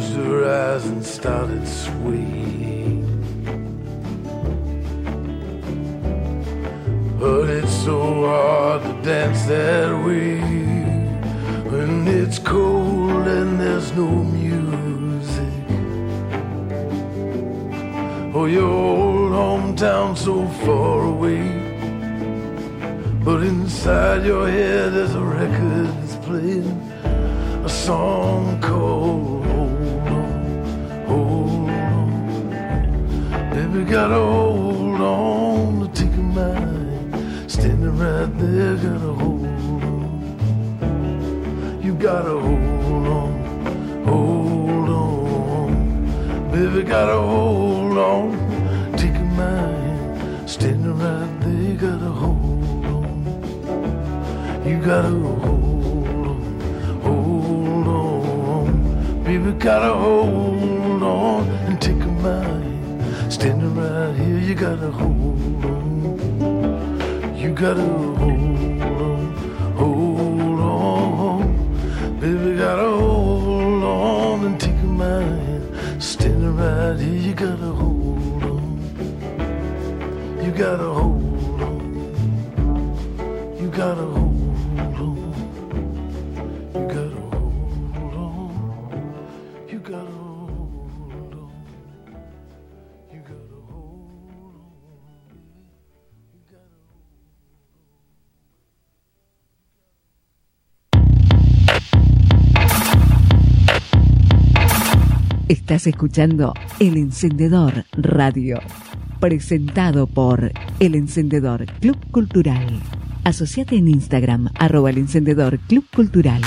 closed 0.02 0.16
her 0.16 0.74
eyes 0.74 0.86
and 0.86 1.04
started 1.04 1.66
swaying. 1.66 3.02
But 7.18 7.48
it's 7.50 7.74
so 7.84 8.26
hard 8.26 8.82
to 8.82 9.02
dance 9.02 9.44
that 9.46 9.90
way 10.04 10.40
when 11.70 12.08
it's 12.08 12.38
cold 12.38 13.26
and 13.26 13.60
there's 13.60 13.92
no 13.92 14.08
music. 14.08 15.54
Oh, 18.34 18.46
your 18.46 18.68
old 18.68 19.32
hometown 19.32 20.16
so 20.16 20.48
far 20.64 21.04
away. 21.04 21.60
But 23.24 23.42
inside 23.44 24.24
your 24.24 24.48
head 24.48 24.94
there's 24.94 25.14
a 25.14 25.20
record 25.20 25.86
that's 25.98 26.16
playing 26.26 26.80
a 27.64 27.68
song 27.68 28.60
called 28.60 29.31
Baby, 33.72 33.84
gotta 33.90 34.20
hold 34.20 35.00
on 35.00 35.80
to 35.80 35.88
take 35.98 36.12
a 36.12 36.20
mind. 36.20 37.50
Standing 37.50 37.96
right 37.96 38.28
there, 38.38 38.76
gotta 38.76 39.12
hold 39.14 39.46
on. 39.46 40.20
You 41.82 41.94
gotta 41.94 42.38
hold 42.38 43.06
on, 43.06 43.32
hold 44.04 44.88
on. 44.90 45.70
Baby, 46.52 46.82
gotta 46.82 47.18
hold 47.18 47.96
on. 47.96 48.36
Take 48.98 49.14
a 49.14 49.24
mind. 49.40 50.50
Standing 50.50 50.98
right 50.98 51.40
there, 51.40 51.74
gotta 51.76 52.10
hold 52.10 52.84
on. 52.84 53.24
You 54.66 54.76
gotta 54.84 55.08
hold 55.08 56.26
on, 56.26 56.42
hold 57.00 57.86
on. 57.86 59.24
Baby, 59.24 59.52
gotta 59.52 59.94
hold 59.94 60.61
Right 63.74 64.14
here, 64.16 64.38
you 64.38 64.54
gotta 64.54 64.90
hold 64.90 65.64
on. 65.64 67.34
You 67.34 67.54
gotta 67.54 67.80
hold 67.80 68.82
on, 68.82 69.34
hold 69.76 70.60
on. 70.60 72.20
Baby, 72.20 72.56
gotta 72.58 72.90
hold 72.90 73.82
on 73.82 74.44
and 74.44 74.60
take 74.60 74.78
a 74.82 74.84
mind. 74.84 76.02
Standing 76.02 76.54
right 76.54 76.98
here, 76.98 77.14
you 77.14 77.32
gotta 77.32 77.72
hold 77.80 78.42
on. 78.44 78.78
You 80.44 80.50
gotta 80.52 80.88
hold 80.92 81.21
Estás 105.72 105.86
escuchando 105.86 106.52
El 106.80 106.98
Encendedor 106.98 107.86
Radio, 107.92 108.60
presentado 109.20 110.06
por 110.06 110.52
El 110.80 110.94
Encendedor 110.94 111.64
Club 111.80 111.96
Cultural. 112.10 112.78
Asociate 113.24 113.76
en 113.76 113.88
Instagram, 113.88 114.50
arroba 114.58 114.90
El 114.90 114.98
Encendedor 114.98 115.58
Club 115.60 115.86
Cultural. 115.96 116.42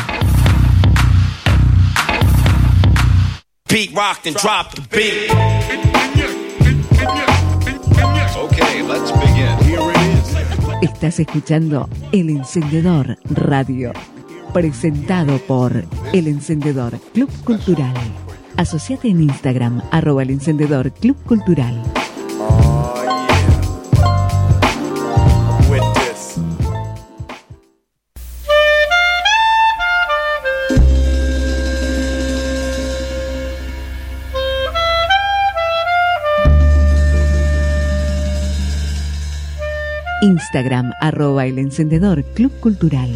Beat 3.68 3.96
rocked 3.96 4.28
and 4.28 4.38
dropped 4.38 4.76
the 4.76 4.82
beat. 4.96 5.32
Okay, 8.38 8.84
let's 8.84 9.12
begin. 9.12 9.58
Here 9.64 9.92
it 9.92 10.84
is. 10.84 10.88
Estás 10.88 11.20
escuchando 11.20 11.90
El 12.12 12.30
Encendedor 12.30 13.18
Radio, 13.32 13.92
presentado 14.54 15.40
por 15.48 15.84
El 16.14 16.28
Encendedor 16.28 17.00
Club 17.12 17.32
Cultural. 17.44 17.96
Asociate 18.58 19.10
en 19.10 19.22
Instagram, 19.22 19.82
arroba 19.92 20.24
El 20.24 20.30
Encendedor 20.30 20.92
Club 20.94 21.18
Cultural. 21.26 21.82
Instagram, 40.22 40.92
arroba 41.02 41.46
El 41.46 41.60
Encendedor 41.60 42.24
Club 42.24 42.52
Cultural. 42.60 43.12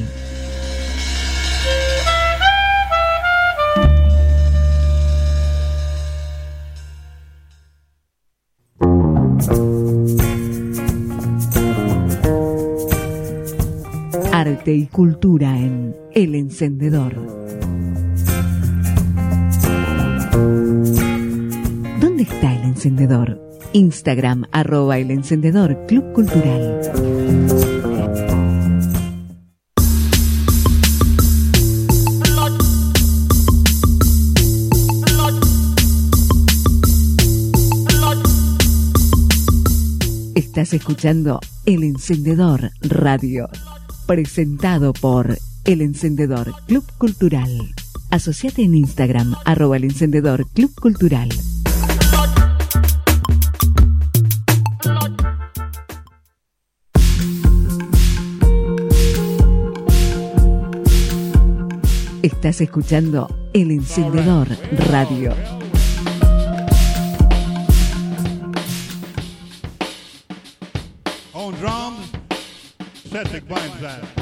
Y 14.67 14.87
cultura 14.87 15.57
en 15.57 15.95
El 16.13 16.35
Encendedor. 16.35 17.15
¿Dónde 21.99 22.23
está 22.23 22.53
el 22.55 22.63
encendedor? 22.63 23.41
Instagram 23.73 24.45
arroba 24.51 24.97
el 24.97 25.11
encendedor 25.11 25.85
Club 25.87 26.11
Cultural. 26.13 26.81
Estás 40.35 40.73
escuchando 40.73 41.39
El 41.65 41.83
Encendedor 41.83 42.71
Radio, 42.81 43.47
presentado 44.09 44.91
por 44.91 45.37
El 45.65 45.81
Encendedor 45.81 46.51
Club 46.65 46.83
Cultural. 46.97 47.47
Asociate 48.09 48.63
en 48.63 48.73
Instagram, 48.73 49.35
arroba 49.45 49.77
el 49.77 49.83
encendedor 49.83 50.47
Club 50.49 50.73
Cultural. 50.73 51.29
Estás 62.23 62.61
escuchando 62.61 63.29
El 63.53 63.69
Encendedor 63.69 64.47
Radio. 64.89 65.58
Ethic 73.19 73.45
binds 73.49 73.81
that. 73.81 74.18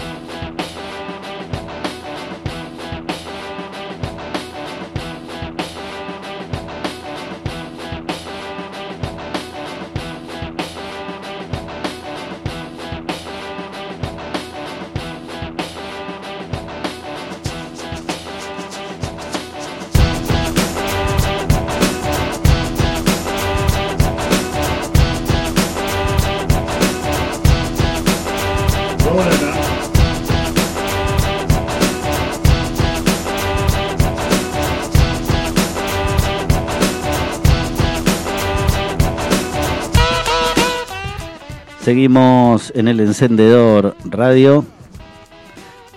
Seguimos 41.87 42.73
en 42.75 42.89
el 42.89 42.99
encendedor 42.99 43.95
radio. 44.03 44.65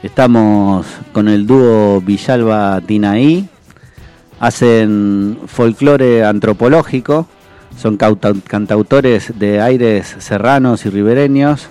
Estamos 0.04 0.86
con 1.10 1.26
el 1.26 1.48
dúo 1.48 2.00
Villalba 2.00 2.80
Tinaí. 2.80 3.48
Hacen 4.38 5.36
folclore 5.48 6.24
antropológico. 6.24 7.26
Son 7.76 7.96
cantautores 7.96 9.36
de 9.36 9.60
aires 9.60 10.14
serranos 10.20 10.86
y 10.86 10.90
ribereños. 10.90 11.70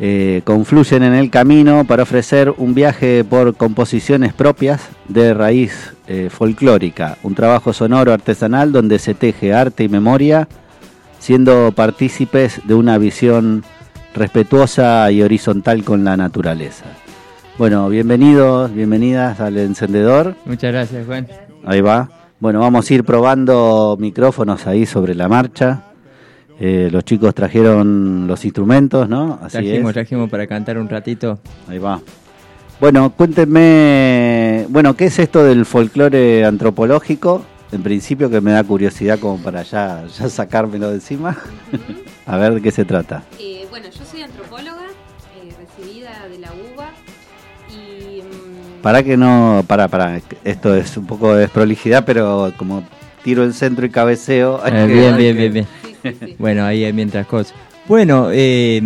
Eh, 0.00 0.42
confluyen 0.42 1.04
en 1.04 1.14
el 1.14 1.30
camino 1.30 1.84
para 1.84 2.02
ofrecer 2.02 2.52
un 2.56 2.74
viaje 2.74 3.22
por 3.22 3.54
composiciones 3.54 4.32
propias 4.32 4.88
de 5.06 5.32
raíz 5.32 5.94
eh, 6.08 6.28
folclórica. 6.28 7.18
Un 7.22 7.36
trabajo 7.36 7.72
sonoro 7.72 8.12
artesanal 8.12 8.72
donde 8.72 8.98
se 8.98 9.14
teje 9.14 9.54
arte 9.54 9.84
y 9.84 9.88
memoria 9.88 10.48
siendo 11.18 11.72
partícipes 11.72 12.60
de 12.64 12.74
una 12.74 12.98
visión 12.98 13.64
respetuosa 14.14 15.10
y 15.10 15.22
horizontal 15.22 15.84
con 15.84 16.04
la 16.04 16.16
naturaleza. 16.16 16.84
Bueno, 17.58 17.88
bienvenidos, 17.88 18.72
bienvenidas 18.72 19.40
al 19.40 19.58
encendedor. 19.58 20.34
Muchas 20.44 20.72
gracias, 20.72 21.06
Juan. 21.06 21.26
Ahí 21.64 21.80
va. 21.80 22.08
Bueno, 22.40 22.60
vamos 22.60 22.88
a 22.88 22.94
ir 22.94 23.04
probando 23.04 23.96
micrófonos 23.98 24.66
ahí 24.66 24.86
sobre 24.86 25.14
la 25.14 25.28
marcha. 25.28 25.82
Eh, 26.60 26.88
los 26.90 27.04
chicos 27.04 27.34
trajeron 27.34 28.26
los 28.26 28.44
instrumentos, 28.44 29.08
¿no? 29.08 29.38
Así 29.42 29.58
Trajimos, 29.58 29.90
es. 29.90 29.94
trajimos 29.94 30.30
para 30.30 30.46
cantar 30.46 30.78
un 30.78 30.88
ratito. 30.88 31.38
Ahí 31.68 31.78
va. 31.78 32.00
Bueno, 32.80 33.10
cuéntenme, 33.10 34.66
bueno, 34.68 34.94
¿qué 34.94 35.06
es 35.06 35.18
esto 35.18 35.42
del 35.42 35.66
folclore 35.66 36.44
antropológico? 36.44 37.42
En 37.70 37.82
principio 37.82 38.30
que 38.30 38.40
me 38.40 38.52
da 38.52 38.64
curiosidad 38.64 39.18
como 39.18 39.36
para 39.38 39.62
ya, 39.62 40.04
ya 40.06 40.28
sacármelo 40.28 40.88
de 40.88 40.94
encima. 40.96 41.36
a 42.26 42.36
ver 42.36 42.54
de 42.54 42.62
qué 42.62 42.70
se 42.70 42.84
trata. 42.84 43.22
Eh, 43.38 43.66
bueno, 43.70 43.86
yo 43.90 44.04
soy 44.10 44.22
antropóloga, 44.22 44.86
eh, 45.42 45.52
recibida 45.58 46.28
de 46.28 46.38
la 46.38 46.48
UBA 46.52 46.90
y 47.70 48.22
mm, 48.22 48.82
Para 48.82 49.02
que 49.02 49.16
no, 49.16 49.64
para, 49.66 49.88
para, 49.88 50.20
esto 50.44 50.74
es 50.74 50.96
un 50.96 51.06
poco 51.06 51.34
de 51.34 51.40
desprolijidad, 51.40 52.04
pero 52.06 52.52
como 52.56 52.82
tiro 53.22 53.44
el 53.44 53.52
centro 53.52 53.84
y 53.84 53.90
cabeceo. 53.90 54.62
Eh, 54.66 54.70
que- 54.70 54.86
bien, 54.86 55.16
bien, 55.16 55.36
que- 55.36 55.48
bien, 55.50 55.52
bien. 55.52 55.66
Bueno, 56.38 56.64
ahí 56.64 56.84
hay 56.84 56.92
mientras 56.92 57.26
cosas. 57.26 57.54
Bueno, 57.86 58.28
eh, 58.32 58.80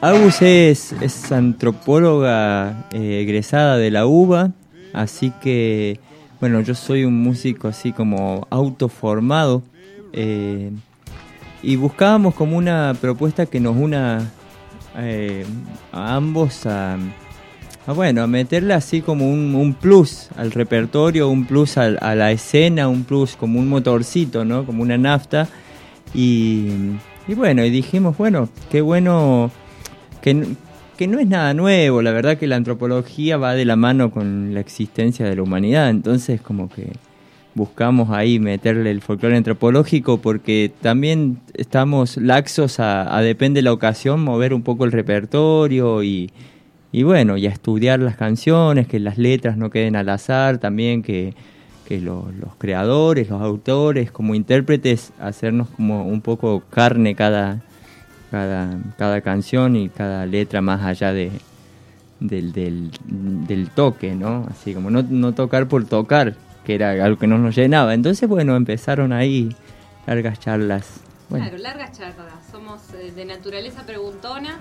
Agus 0.00 0.42
es, 0.42 0.92
es 1.00 1.30
antropóloga 1.32 2.88
eh, 2.92 3.20
egresada 3.22 3.76
de 3.76 3.90
la 3.90 4.06
UBA, 4.06 4.50
así 4.92 5.32
que, 5.42 6.00
bueno, 6.40 6.60
yo 6.60 6.74
soy 6.74 7.04
un 7.04 7.22
músico 7.22 7.68
así 7.68 7.92
como 7.92 8.46
autoformado. 8.50 9.62
eh, 10.12 10.70
y 11.62 11.76
buscábamos 11.76 12.34
como 12.34 12.56
una 12.56 12.96
propuesta 13.00 13.44
que 13.46 13.60
nos 13.60 13.76
una 13.76 14.30
eh, 14.96 15.44
a 15.92 16.16
ambos 16.16 16.66
a, 16.66 16.96
bueno, 17.86 18.22
a 18.22 18.26
meterle 18.26 18.74
así 18.74 19.02
como 19.02 19.30
un, 19.30 19.74
plus 19.80 20.28
al 20.36 20.52
repertorio, 20.52 21.28
un 21.28 21.44
plus 21.44 21.76
a 21.76 22.14
la 22.14 22.30
escena, 22.32 22.88
un 22.88 23.04
plus 23.04 23.36
como 23.36 23.58
un 23.58 23.68
motorcito, 23.68 24.44
¿no? 24.44 24.64
Como 24.64 24.82
una 24.82 24.96
nafta. 24.96 25.48
Y, 26.14 26.68
y 27.26 27.34
bueno, 27.34 27.64
y 27.64 27.70
dijimos, 27.70 28.16
bueno, 28.16 28.48
qué 28.70 28.80
bueno 28.80 29.50
que, 30.22 30.46
que 31.00 31.06
no 31.06 31.18
es 31.18 31.26
nada 31.26 31.54
nuevo, 31.54 32.02
la 32.02 32.12
verdad 32.12 32.36
que 32.36 32.46
la 32.46 32.56
antropología 32.56 33.38
va 33.38 33.54
de 33.54 33.64
la 33.64 33.74
mano 33.74 34.10
con 34.10 34.52
la 34.52 34.60
existencia 34.60 35.24
de 35.24 35.34
la 35.34 35.42
humanidad, 35.42 35.88
entonces 35.88 36.42
como 36.42 36.68
que 36.68 36.92
buscamos 37.54 38.10
ahí 38.10 38.38
meterle 38.38 38.90
el 38.90 39.00
folclore 39.00 39.38
antropológico 39.38 40.18
porque 40.18 40.70
también 40.82 41.38
estamos 41.54 42.18
laxos 42.18 42.80
a, 42.80 43.16
a 43.16 43.22
depende 43.22 43.60
de 43.60 43.62
la 43.62 43.72
ocasión 43.72 44.22
mover 44.22 44.52
un 44.52 44.60
poco 44.60 44.84
el 44.84 44.92
repertorio 44.92 46.02
y, 46.02 46.30
y 46.92 47.02
bueno, 47.02 47.38
y 47.38 47.46
a 47.46 47.50
estudiar 47.50 48.00
las 48.00 48.16
canciones, 48.18 48.86
que 48.86 49.00
las 49.00 49.16
letras 49.16 49.56
no 49.56 49.70
queden 49.70 49.96
al 49.96 50.10
azar, 50.10 50.58
también 50.58 51.02
que, 51.02 51.32
que 51.88 51.98
lo- 51.98 52.28
los 52.38 52.56
creadores, 52.56 53.30
los 53.30 53.40
autores, 53.40 54.12
como 54.12 54.34
intérpretes, 54.34 55.14
hacernos 55.18 55.68
como 55.70 56.04
un 56.06 56.20
poco 56.20 56.62
carne 56.68 57.14
cada, 57.14 57.62
cada, 58.30 58.70
cada 58.96 59.20
canción 59.20 59.76
y 59.76 59.88
cada 59.88 60.26
letra 60.26 60.60
más 60.60 60.82
allá 60.82 61.12
de, 61.12 61.30
del, 62.20 62.52
del, 62.52 62.90
del 63.04 63.70
toque, 63.70 64.14
¿no? 64.14 64.46
Así 64.50 64.74
como 64.74 64.90
no, 64.90 65.02
no 65.02 65.32
tocar 65.34 65.66
por 65.68 65.84
tocar, 65.86 66.34
que 66.64 66.74
era 66.74 66.90
algo 67.04 67.18
que 67.18 67.26
no 67.26 67.38
nos 67.38 67.54
llenaba. 67.56 67.94
Entonces, 67.94 68.28
bueno, 68.28 68.56
empezaron 68.56 69.12
ahí 69.12 69.54
largas 70.06 70.38
charlas. 70.40 71.00
Bueno, 71.28 71.46
claro, 71.46 71.62
largas 71.62 71.92
charlas. 71.98 72.34
Somos 72.50 72.80
eh, 72.94 73.12
de 73.14 73.24
naturaleza 73.24 73.84
preguntona, 73.86 74.58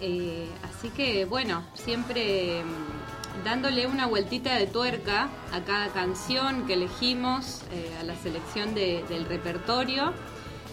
eh, 0.00 0.46
así 0.64 0.90
que 0.90 1.24
bueno, 1.24 1.62
siempre 1.74 2.62
mm, 2.62 3.44
dándole 3.44 3.86
una 3.86 4.06
vueltita 4.06 4.54
de 4.56 4.66
tuerca 4.66 5.28
a 5.52 5.60
cada 5.62 5.88
canción 5.88 6.66
que 6.66 6.74
elegimos, 6.74 7.62
eh, 7.72 7.90
a 8.00 8.04
la 8.04 8.14
selección 8.16 8.74
de- 8.74 9.02
del 9.08 9.24
repertorio. 9.24 10.12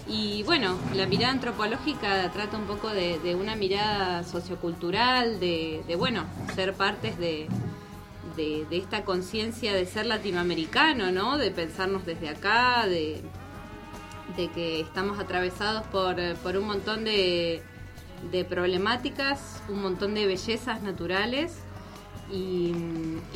Y 0.07 0.43
bueno, 0.43 0.77
la 0.93 1.07
mirada 1.07 1.33
antropológica 1.33 2.31
trata 2.31 2.57
un 2.57 2.65
poco 2.65 2.89
de, 2.89 3.35
una 3.35 3.55
mirada 3.55 4.23
sociocultural, 4.23 5.39
de, 5.39 5.95
bueno, 5.97 6.25
ser 6.53 6.73
partes 6.73 7.17
de, 7.17 7.47
de, 8.35 8.67
esta 8.71 9.03
conciencia 9.03 9.73
de 9.73 9.85
ser 9.87 10.05
latinoamericano, 10.05 11.11
¿no? 11.11 11.39
De 11.39 11.49
pensarnos 11.49 12.05
desde 12.05 12.29
acá, 12.29 12.85
de, 12.85 13.21
de 14.37 14.47
que 14.49 14.79
estamos 14.79 15.17
atravesados 15.17 15.87
por, 15.87 16.17
por 16.43 16.55
un 16.55 16.67
montón 16.67 17.03
de, 17.03 17.63
de 18.31 18.45
problemáticas, 18.45 19.63
un 19.69 19.81
montón 19.81 20.13
de 20.13 20.27
bellezas 20.27 20.83
naturales 20.83 21.57
y 22.31 22.73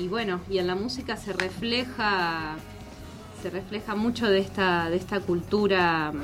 bueno, 0.09 0.41
y 0.49 0.57
en 0.57 0.65
la 0.65 0.73
música 0.73 1.15
se 1.15 1.31
refleja 1.31 2.57
se 3.41 3.49
refleja 3.49 3.95
mucho 3.95 4.27
de 4.27 4.39
esta 4.39 4.89
de 4.89 4.97
esta 4.97 5.19
cultura 5.19 6.11
mm, 6.11 6.17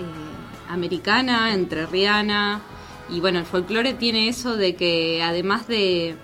eh, 0.00 0.04
americana, 0.68 1.52
entrerriana, 1.54 2.60
y 3.10 3.20
bueno, 3.20 3.38
el 3.38 3.44
folclore 3.44 3.94
tiene 3.94 4.28
eso 4.28 4.56
de 4.56 4.74
que 4.74 5.22
además 5.22 5.66
de, 5.68 6.14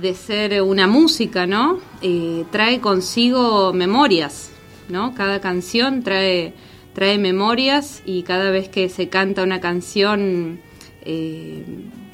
de 0.00 0.14
ser 0.14 0.62
una 0.62 0.86
música, 0.86 1.46
¿no? 1.46 1.78
Eh, 2.02 2.44
trae 2.52 2.80
consigo 2.80 3.72
memorias, 3.72 4.50
¿no? 4.88 5.14
Cada 5.14 5.40
canción 5.40 6.02
trae, 6.02 6.54
trae 6.94 7.18
memorias 7.18 8.02
y 8.04 8.22
cada 8.22 8.50
vez 8.50 8.68
que 8.68 8.88
se 8.88 9.08
canta 9.08 9.42
una 9.42 9.60
canción, 9.60 10.60
eh, 11.02 11.64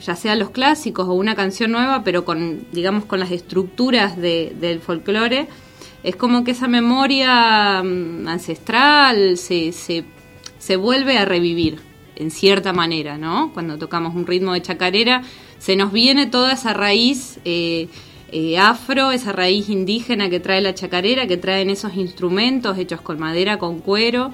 ya 0.01 0.16
sea 0.16 0.35
los 0.37 0.51
clásicos 0.51 1.07
o 1.09 1.12
una 1.12 1.35
canción 1.35 1.73
nueva, 1.73 2.03
pero 2.05 2.24
con, 2.24 2.65
digamos, 2.73 3.05
con 3.05 3.20
las 3.20 3.31
estructuras 3.32 4.16
de- 4.16 4.57
del 4.59 4.81
folclore, 4.81 5.47
es 6.02 6.16
como 6.16 6.44
que 6.44 6.52
esa 6.52 6.68
memoria 6.68 7.82
mm, 7.82 8.28
ancestral 8.28 9.36
se, 9.36 9.72
se, 9.72 10.05
se 10.59 10.77
vuelve 10.77 11.18
a 11.18 11.24
revivir 11.24 11.78
en 12.16 12.31
cierta 12.31 12.72
manera, 12.72 13.16
¿no? 13.16 13.51
Cuando 13.55 13.78
tocamos 13.78 14.14
un 14.14 14.27
ritmo 14.27 14.52
de 14.52 14.62
chacarera, 14.62 15.22
se 15.59 15.77
nos 15.77 15.93
viene 15.93 16.27
toda 16.27 16.52
esa 16.52 16.74
raíz 16.74 17.39
eh, 17.44 17.89
eh, 18.32 18.59
afro, 18.59 19.10
esa 19.10 19.32
raíz 19.32 19.68
indígena 19.68 20.28
que 20.28 20.39
trae 20.39 20.60
la 20.60 20.74
chacarera, 20.74 21.27
que 21.27 21.36
traen 21.36 21.70
esos 21.70 21.97
instrumentos 21.97 22.78
hechos 22.78 23.01
con 23.01 23.18
madera, 23.18 23.59
con 23.59 23.81
cuero. 23.81 24.32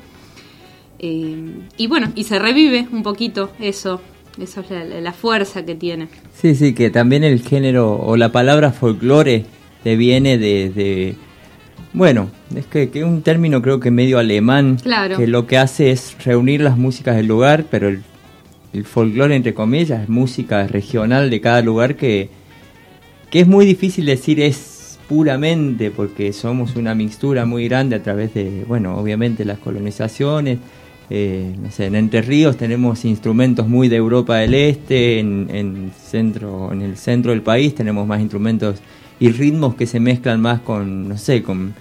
Eh, 0.99 1.37
y 1.77 1.87
bueno, 1.87 2.13
y 2.15 2.25
se 2.25 2.39
revive 2.39 2.89
un 2.91 3.03
poquito 3.03 3.51
eso, 3.61 4.01
eso 4.41 4.61
es 4.63 5.03
la, 5.03 5.13
fuerza 5.13 5.65
que 5.65 5.75
tiene. 5.75 6.09
Sí, 6.35 6.55
sí, 6.55 6.75
que 6.75 6.91
también 6.91 7.23
el 7.23 7.41
género 7.41 7.93
o 7.99 8.17
la 8.17 8.33
palabra 8.33 8.73
folclore 8.73 9.45
deviene 9.85 10.39
de, 10.39 10.71
de- 10.71 11.17
bueno, 11.97 12.29
es 12.55 12.67
que, 12.67 12.91
que 12.91 13.01
es 13.01 13.05
un 13.07 13.23
término 13.23 13.63
creo 13.63 13.81
que 13.81 13.91
medio 13.91 14.19
alemán, 14.19 14.77
Claro. 14.83 15.17
que 15.17 15.27
lo 15.27 15.47
que 15.47 15.57
hace 15.57 15.91
es 15.91 16.15
reunir 16.25 16.61
las 16.61 16.77
músicas 16.77 17.17
del 17.17 17.27
lugar, 17.27 17.65
pero 17.71 17.89
el, 17.89 18.03
el 18.75 18.85
folclore 18.85 19.35
entre 19.35 19.55
comillas 19.55 20.03
es 20.03 20.09
música 20.11 20.67
regional 20.67 21.31
de 21.31 21.41
cada 21.41 21.63
lugar 21.63 21.97
que, 21.97 22.29
que 23.31 23.41
es 23.41 23.47
muy 23.49 23.65
difícil 23.65 24.05
decir 24.05 24.41
es 24.41 24.99
puramente 25.09 25.91
porque 25.91 26.33
somos 26.35 26.77
una 26.77 26.95
mixtura 26.95 27.47
muy 27.47 27.67
grande 27.67 27.97
a 27.97 28.03
través 28.03 28.35
de, 28.35 28.65
bueno, 28.69 28.97
obviamente 28.99 29.45
las 29.47 29.59
colonizaciones. 29.59 30.59
eh, 31.09 31.55
no 31.63 31.71
sé, 31.71 31.87
en 31.87 31.95
Entre 31.95 32.21
Ríos 32.21 32.57
tenemos 32.59 33.05
instrumentos 33.07 33.69
muy 33.69 33.89
de 33.89 33.97
Europa 33.97 34.37
del 34.37 34.53
Este, 34.55 35.19
en, 35.21 35.49
en 35.51 35.93
centro, 35.97 36.73
en 36.73 36.83
el 36.83 36.97
centro 36.97 37.31
del 37.31 37.41
país 37.43 37.75
tenemos 37.75 38.07
más 38.07 38.21
instrumentos 38.21 38.81
y 39.19 39.31
ritmos 39.31 39.77
que 39.77 39.87
se 39.87 39.99
mezclan 40.01 40.41
más 40.43 40.61
con, 40.61 41.09
no 41.09 41.17
sé, 41.17 41.43
con, 41.43 41.73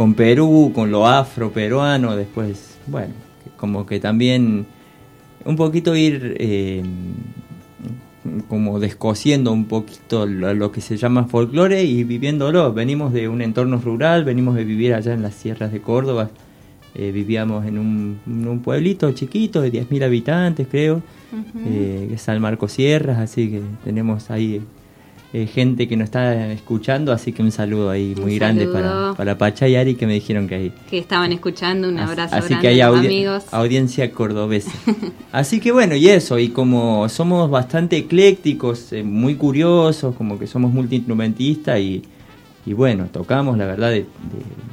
con 0.00 0.14
Perú, 0.14 0.72
con 0.74 0.90
lo 0.90 1.06
afro 1.06 1.52
peruano, 1.52 2.16
después, 2.16 2.78
bueno, 2.86 3.12
como 3.58 3.84
que 3.84 4.00
también 4.00 4.64
un 5.44 5.56
poquito 5.56 5.94
ir 5.94 6.36
eh, 6.40 6.82
como 8.48 8.80
descosiendo 8.80 9.52
un 9.52 9.66
poquito 9.66 10.24
lo, 10.24 10.54
lo 10.54 10.72
que 10.72 10.80
se 10.80 10.96
llama 10.96 11.24
folclore 11.24 11.84
y 11.84 12.04
viviéndolo. 12.04 12.72
Venimos 12.72 13.12
de 13.12 13.28
un 13.28 13.42
entorno 13.42 13.76
rural, 13.76 14.24
venimos 14.24 14.54
de 14.54 14.64
vivir 14.64 14.94
allá 14.94 15.12
en 15.12 15.20
las 15.20 15.34
sierras 15.34 15.70
de 15.70 15.82
Córdoba. 15.82 16.30
Eh, 16.94 17.12
vivíamos 17.12 17.66
en 17.66 17.78
un, 17.78 18.20
en 18.26 18.48
un 18.48 18.60
pueblito 18.60 19.12
chiquito 19.12 19.60
de 19.60 19.70
10.000 19.70 20.02
habitantes, 20.02 20.66
creo, 20.70 21.02
eh, 21.66 22.06
que 22.08 22.14
es 22.14 22.22
San 22.22 22.40
Marcos 22.40 22.72
Sierras, 22.72 23.18
así 23.18 23.50
que 23.50 23.60
tenemos 23.84 24.30
ahí 24.30 24.62
eh, 25.32 25.46
gente 25.46 25.86
que 25.86 25.96
nos 25.96 26.06
está 26.06 26.50
escuchando, 26.52 27.12
así 27.12 27.32
que 27.32 27.42
un 27.42 27.52
saludo 27.52 27.88
ahí 27.90 28.14
muy 28.20 28.36
grande 28.36 28.66
para, 28.66 28.88
saludo. 28.88 29.14
para 29.14 29.38
Pacha 29.38 29.68
y 29.68 29.76
Ari 29.76 29.94
que 29.94 30.06
me 30.06 30.14
dijeron 30.14 30.48
que 30.48 30.54
hay. 30.56 30.72
Que 30.90 30.98
estaban 30.98 31.30
escuchando, 31.32 31.88
un 31.88 31.98
abrazo 32.00 32.34
Así 32.34 32.48
grande 32.48 32.62
que 32.62 32.68
hay 32.68 32.80
audi- 32.80 33.06
amigos. 33.06 33.44
audiencia 33.52 34.10
cordobesa. 34.10 34.72
Así 35.32 35.60
que 35.60 35.70
bueno, 35.72 35.94
y 35.94 36.08
eso, 36.08 36.38
y 36.38 36.48
como 36.48 37.08
somos 37.08 37.48
bastante 37.50 37.96
eclécticos, 37.96 38.92
eh, 38.92 39.02
muy 39.04 39.36
curiosos, 39.36 40.16
como 40.16 40.38
que 40.38 40.46
somos 40.48 40.72
multiinstrumentistas 40.72 41.78
y, 41.78 42.02
y 42.66 42.72
bueno, 42.72 43.06
tocamos 43.12 43.56
la 43.56 43.66
verdad 43.66 43.90
de, 43.90 44.00
de- 44.00 44.06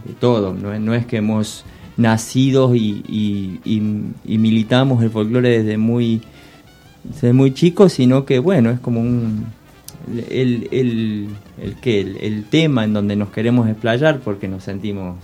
de 0.07 0.13
todo, 0.19 0.53
no, 0.55 0.73
es- 0.73 0.79
no 0.81 0.95
es 0.95 1.05
que 1.05 1.17
hemos 1.17 1.65
nacido 1.97 2.73
y, 2.75 3.03
y- 3.07 3.59
y- 3.63 3.81
y 4.33 4.37
militamos 4.37 5.03
el 5.03 5.09
folclore 5.11 5.49
desde 5.59 5.77
muy, 5.77 6.21
desde 7.03 7.33
muy 7.33 7.53
chicos, 7.53 7.93
sino 7.93 8.25
que 8.25 8.39
bueno, 8.39 8.69
es 8.71 8.79
como 8.79 9.01
un... 9.01 9.45
El, 10.07 10.67
el, 10.71 11.27
el, 11.61 11.75
que 11.75 11.99
el, 11.99 12.17
el 12.17 12.45
tema 12.45 12.83
en 12.85 12.93
donde 12.93 13.15
nos 13.15 13.29
queremos 13.29 13.67
explayar 13.67 14.19
porque 14.19 14.47
nos 14.47 14.63
sentimos 14.63 15.17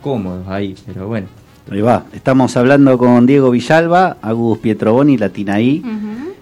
cómodos 0.00 0.46
ahí, 0.48 0.74
pero 0.86 1.06
bueno. 1.06 1.28
Ahí 1.70 1.80
va. 1.82 2.04
Estamos 2.12 2.56
hablando 2.56 2.96
con 2.96 3.26
Diego 3.26 3.50
Villalba, 3.50 4.16
Agus 4.22 4.58
Pietroboni, 4.58 5.18
Latinaí. 5.18 5.82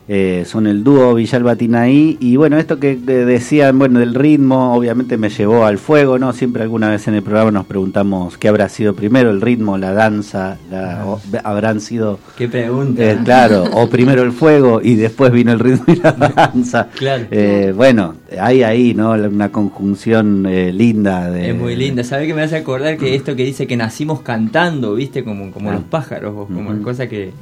Eh, 0.09 0.45
son 0.47 0.69
el 0.69 0.85
dúo 0.85 1.15
Villalba 1.15 1.57
Tinaí. 1.57 2.17
Y 2.21 2.37
bueno, 2.37 2.59
esto 2.59 2.79
que, 2.79 2.95
decían, 2.97 3.77
bueno, 3.79 3.99
del 3.99 4.15
ritmo, 4.15 4.73
obviamente 4.77 5.17
me 5.17 5.31
llevó 5.31 5.65
al 5.65 5.79
fuego, 5.79 6.17
¿no? 6.17 6.33
Siempre 6.33 6.63
alguna 6.63 6.91
vez 6.91 7.09
en 7.09 7.15
el 7.15 7.23
programa 7.25 7.51
nos 7.51 7.67
preguntamos 7.67 8.39
qué 8.39 8.47
habrá 8.47 8.69
sido 8.69 8.95
primero, 8.95 9.31
el 9.31 9.41
ritmo, 9.41 9.77
la 9.79 9.93
danza, 9.93 10.59
la- 10.71 11.05
o- 11.07 11.21
habrán 11.43 11.81
sido. 11.81 12.21
Qué 12.39 12.47
pregunta. 12.49 13.03
Eh, 13.03 13.19
claro, 13.25 13.65
o 13.73 13.89
primero 13.91 14.23
el 14.23 14.31
fuego 14.31 14.81
y 14.81 14.95
después 14.95 15.33
vino 15.33 15.51
el 15.53 15.59
ritmo 15.59 15.85
y 15.93 15.97
la 15.97 16.13
danza. 16.37 16.89
Claro. 16.97 17.25
Eh, 17.33 17.73
bueno, 17.75 18.15
hay 18.41 18.63
ahí, 18.63 18.95
¿no? 18.95 19.11
Una 19.13 19.51
conjunción 19.51 20.47
eh, 20.47 20.73
linda 20.73 21.31
de. 21.31 21.51
Es 21.51 21.57
muy 21.57 21.75
linda. 21.75 22.05
¿Sabes 22.05 22.29
que 22.29 22.35
me 22.35 22.43
hace 22.43 22.55
acordar 22.57 22.97
que 22.97 23.17
esto 23.17 23.35
que 23.35 23.45
dice 23.45 23.67
que 23.67 23.77
nacimos 23.77 24.21
cantando, 24.21 24.95
viste? 24.95 25.25
Como, 25.25 25.51
como 25.51 25.71
Ah. 25.71 25.75
los 25.75 25.83
pájaros, 25.83 26.33
como 26.47 26.71
Ujú. 26.71 26.83
cosa 26.83 27.09
que, 27.09 27.33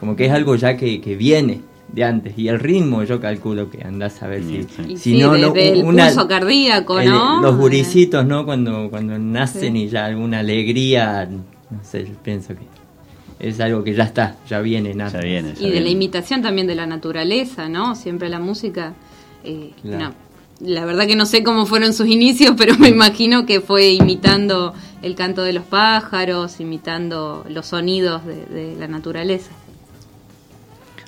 como 0.00 0.16
que 0.16 0.24
es 0.24 0.32
algo 0.32 0.56
ya 0.56 0.76
que, 0.78 1.02
que 1.02 1.16
viene 1.16 1.60
de 1.94 2.04
antes. 2.04 2.36
Y 2.38 2.48
el 2.48 2.58
ritmo, 2.58 3.02
yo 3.04 3.20
calculo 3.20 3.70
que 3.70 3.82
andás 3.84 4.22
a 4.22 4.26
ver 4.26 4.42
si, 4.42 4.64
si 4.64 4.96
sí, 4.96 5.18
no, 5.18 5.36
no, 5.36 5.54
el 5.54 5.84
una- 5.84 6.06
pulso 6.06 6.26
cardíaco, 6.28 6.98
el- 6.98 7.10
¿no? 7.10 7.40
los 7.40 7.56
guricitos, 7.56 8.26
¿no? 8.26 8.44
Cuando, 8.44 8.90
cuando 8.90 9.18
nacen 9.18 9.74
Sí. 9.74 9.82
y 9.84 9.88
ya 9.88 10.06
alguna 10.06 10.40
alegría, 10.40 11.28
no 11.70 11.78
sé, 11.84 12.04
yo 12.06 12.14
pienso 12.22 12.54
que 12.54 12.64
es 13.48 13.60
algo 13.60 13.84
que 13.84 13.94
ya 13.94 14.04
está, 14.04 14.36
ya 14.48 14.60
viene, 14.60 14.94
nato. 14.94 15.14
Ya 15.18 15.20
viene, 15.24 15.54
Y 15.60 15.70
de 15.70 15.80
la 15.80 15.88
imitación 15.88 16.42
también 16.42 16.66
de 16.66 16.74
la 16.74 16.86
naturaleza, 16.86 17.68
¿no? 17.68 17.94
Siempre 17.94 18.28
la 18.28 18.40
música. 18.40 18.94
eh, 19.44 19.72
Claro. 19.82 20.14
no, 20.60 20.66
la 20.66 20.84
verdad 20.86 21.06
que 21.06 21.16
no 21.16 21.26
sé 21.26 21.42
cómo 21.44 21.66
fueron 21.66 21.92
sus 21.92 22.06
inicios, 22.08 22.54
pero 22.58 22.76
me 22.78 22.88
imagino 22.88 23.44
que 23.46 23.60
fue 23.60 23.90
imitando 23.92 24.72
el 25.02 25.14
canto 25.14 25.42
de 25.42 25.52
los 25.52 25.64
pájaros, 25.64 26.58
imitando 26.60 27.44
los 27.50 27.66
sonidos 27.66 28.24
de, 28.24 28.46
de 28.46 28.76
la 28.76 28.88
naturaleza. 28.88 29.50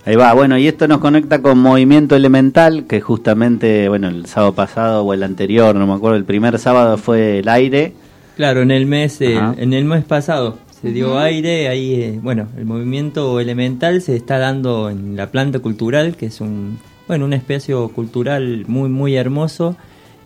Ahí 0.07 0.15
va, 0.15 0.33
bueno, 0.35 0.57
y 0.57 0.69
esto 0.69 0.87
nos 0.87 0.99
conecta 0.99 1.43
con 1.43 1.59
Movimiento 1.59 2.15
Elemental, 2.15 2.85
que 2.87 3.01
justamente, 3.01 3.89
bueno, 3.89 4.07
el 4.07 4.27
sábado 4.27 4.55
pasado 4.55 5.03
o 5.05 5.13
el 5.13 5.25
anterior, 5.25 5.75
no 5.75 5.85
me 5.85 5.95
acuerdo, 5.95 6.17
el 6.17 6.25
primer 6.25 6.61
sábado 6.61 6.97
fue 6.97 7.41
el 7.41 7.49
aire. 7.49 7.93
Claro, 8.37 8.63
en 8.63 8.71
el 8.71 8.87
mes, 8.87 9.21
eh, 9.21 9.37
en 9.57 9.73
el 9.73 9.85
mes 9.85 10.05
pasado 10.05 10.59
se 10.81 10.93
dio 10.93 11.19
aire, 11.19 11.67
ahí, 11.69 11.95
eh, 11.95 12.21
bueno, 12.23 12.47
el 12.57 12.67
movimiento 12.67 13.41
elemental 13.41 14.01
se 14.01 14.15
está 14.15 14.39
dando 14.39 14.91
en 14.91 15.17
la 15.17 15.33
planta 15.33 15.59
cultural, 15.59 16.15
que 16.17 16.27
es 16.27 16.41
un, 16.41 16.79
bueno, 17.09 17.25
un 17.25 17.33
espacio 17.33 17.89
cultural 17.89 18.65
muy, 18.69 18.89
muy 18.89 19.17
hermoso. 19.17 19.77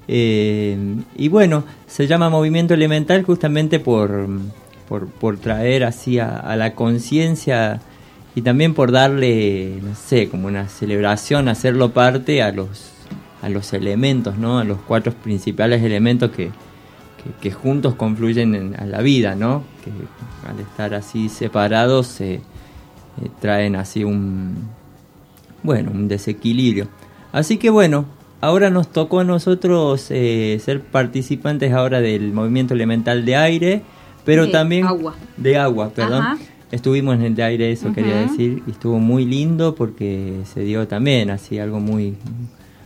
eh, 0.09 0.77
y 1.17 1.29
bueno, 1.29 1.65
se 1.87 2.07
llama 2.07 2.29
movimiento 2.29 2.75
elemental 2.75 3.23
justamente 3.23 3.79
por, 3.79 4.29
por, 4.91 5.07
por 5.07 5.39
traer 5.39 5.85
así 5.85 6.19
a, 6.19 6.37
a 6.37 6.55
la 6.57 6.75
conciencia 6.75 7.81
y 8.35 8.43
también 8.43 8.75
por 8.75 8.93
darle, 8.93 9.79
no 9.83 9.95
sé, 9.95 10.29
como 10.29 10.47
una 10.49 10.69
celebración, 10.69 11.49
hacerlo 11.49 11.91
parte 11.91 12.43
a 12.43 12.53
los, 12.53 12.91
a 13.43 13.49
los 13.49 13.73
elementos, 13.73 14.37
¿no? 14.39 14.59
A 14.59 14.65
los 14.65 14.79
cuatro 14.87 15.13
principales 15.13 15.83
elementos 15.83 16.31
que, 16.31 16.47
que, 16.47 17.31
que 17.41 17.51
juntos 17.51 17.95
confluyen 17.97 18.55
en, 18.55 18.77
a 18.81 18.87
la 18.87 19.03
vida, 19.03 19.35
¿no? 19.35 19.65
Que 19.85 19.91
al 20.49 20.61
estar 20.61 20.95
así 20.95 21.29
separados 21.29 22.07
se 22.07 22.35
eh, 22.35 22.41
traen 23.41 23.75
así 23.77 24.05
un, 24.05 24.55
bueno, 25.63 25.91
un 25.93 26.07
desequilibrio. 26.09 26.89
Así 27.33 27.59
que 27.59 27.71
bueno, 27.71 28.07
ahora 28.41 28.71
nos 28.71 28.89
tocó 28.93 29.21
a 29.21 29.25
nosotros 29.25 30.07
eh, 30.11 30.61
ser 30.65 30.83
participantes 30.83 31.73
ahora 31.73 32.01
del 32.01 32.33
movimiento 32.33 32.75
elemental 32.75 33.25
de 33.25 33.37
aire, 33.37 33.83
pero 34.25 34.47
De 34.47 34.53
también 34.53 34.87
agua. 34.87 35.15
de 35.37 35.59
agua, 35.59 35.91
perdón. 35.91 36.23
Ajá. 36.23 36.39
Estuvimos 36.71 37.17
en 37.17 37.23
el 37.23 37.35
de 37.35 37.43
aire, 37.43 37.73
eso 37.73 37.93
quería 37.93 38.21
decir, 38.21 38.63
y 38.67 38.71
estuvo 38.71 38.99
muy 38.99 39.25
lindo 39.25 39.75
porque 39.75 40.35
se 40.45 40.61
dio 40.61 40.87
también 40.87 41.31
así 41.31 41.59
algo 41.59 41.81
muy 41.81 42.15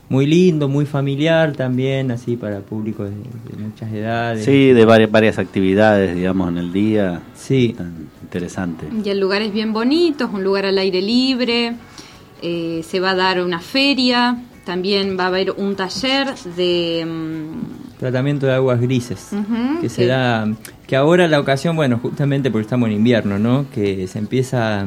muy 0.08 0.26
lindo, 0.26 0.68
muy 0.68 0.86
familiar 0.86 1.52
también, 1.52 2.10
así 2.10 2.36
para 2.36 2.60
público 2.60 3.04
de, 3.04 3.10
de 3.10 3.62
muchas 3.62 3.92
edades. 3.92 4.44
Sí, 4.44 4.72
de 4.72 4.84
varias, 4.84 5.10
varias 5.10 5.38
actividades, 5.38 6.14
digamos, 6.14 6.48
en 6.50 6.58
el 6.58 6.72
día. 6.72 7.22
Sí. 7.34 7.74
Interesante. 8.22 8.86
Y 9.04 9.08
el 9.08 9.20
lugar 9.20 9.42
es 9.42 9.52
bien 9.52 9.72
bonito, 9.72 10.24
es 10.24 10.30
un 10.32 10.44
lugar 10.44 10.66
al 10.66 10.78
aire 10.78 11.00
libre, 11.00 11.74
eh, 12.42 12.82
se 12.86 13.00
va 13.00 13.10
a 13.10 13.14
dar 13.14 13.40
una 13.40 13.60
feria, 13.60 14.42
también 14.64 15.16
va 15.18 15.24
a 15.24 15.26
haber 15.28 15.52
un 15.52 15.76
taller 15.76 16.34
de... 16.56 17.04
mm, 17.06 17.83
Tratamiento 18.04 18.44
de 18.44 18.52
aguas 18.52 18.82
grises. 18.82 19.28
Que 19.30 19.80
que- 19.80 19.88
será 19.88 20.46
que 20.86 20.94
ahora 20.94 21.26
la 21.26 21.40
ocasión 21.40 21.74
bueno 21.74 21.98
justamente 22.02 22.50
porque 22.50 22.64
estamos 22.64 22.90
en 22.90 22.96
invierno 22.96 23.38
no 23.38 23.64
que 23.74 24.06
se 24.08 24.18
empieza 24.18 24.84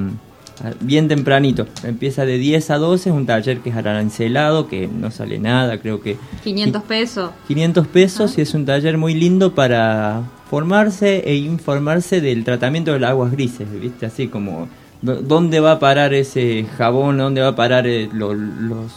Ah, 0.63 0.71
Bien 0.81 1.07
tempranito, 1.07 1.67
empieza 1.83 2.25
de 2.25 2.37
10 2.39 2.71
a 2.71 2.77
12, 2.77 3.09
es 3.09 3.15
un 3.15 3.27
taller 3.27 3.59
que 3.59 3.69
es 3.69 3.75
arancelado, 3.75 4.67
que 4.67 4.87
no 4.87 5.11
sale 5.11 5.37
nada, 5.37 5.79
creo 5.79 6.01
que 6.01 6.17
500 6.43 6.81
pesos. 6.83 7.29
500 7.47 7.85
pesos 7.87 8.37
y 8.37 8.41
es 8.41 8.53
un 8.55 8.65
taller 8.65 8.97
muy 8.97 9.13
lindo 9.13 9.53
para 9.53 10.23
formarse 10.49 11.19
e 11.29 11.35
informarse 11.35 12.21
del 12.21 12.43
tratamiento 12.43 12.91
de 12.93 12.99
las 12.99 13.11
aguas 13.11 13.31
grises, 13.31 13.67
¿viste? 13.79 14.07
Así 14.07 14.27
como 14.29 14.67
dónde 15.03 15.59
va 15.59 15.73
a 15.73 15.79
parar 15.79 16.13
ese 16.15 16.65
jabón, 16.77 17.17
dónde 17.19 17.41
va 17.41 17.49
a 17.49 17.55
parar 17.55 17.85
eh, 17.85 18.09
lo- 18.11 18.33
los 18.33 18.91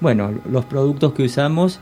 bueno, 0.00 0.32
los 0.50 0.64
productos 0.64 1.12
que 1.12 1.22
usamos 1.24 1.78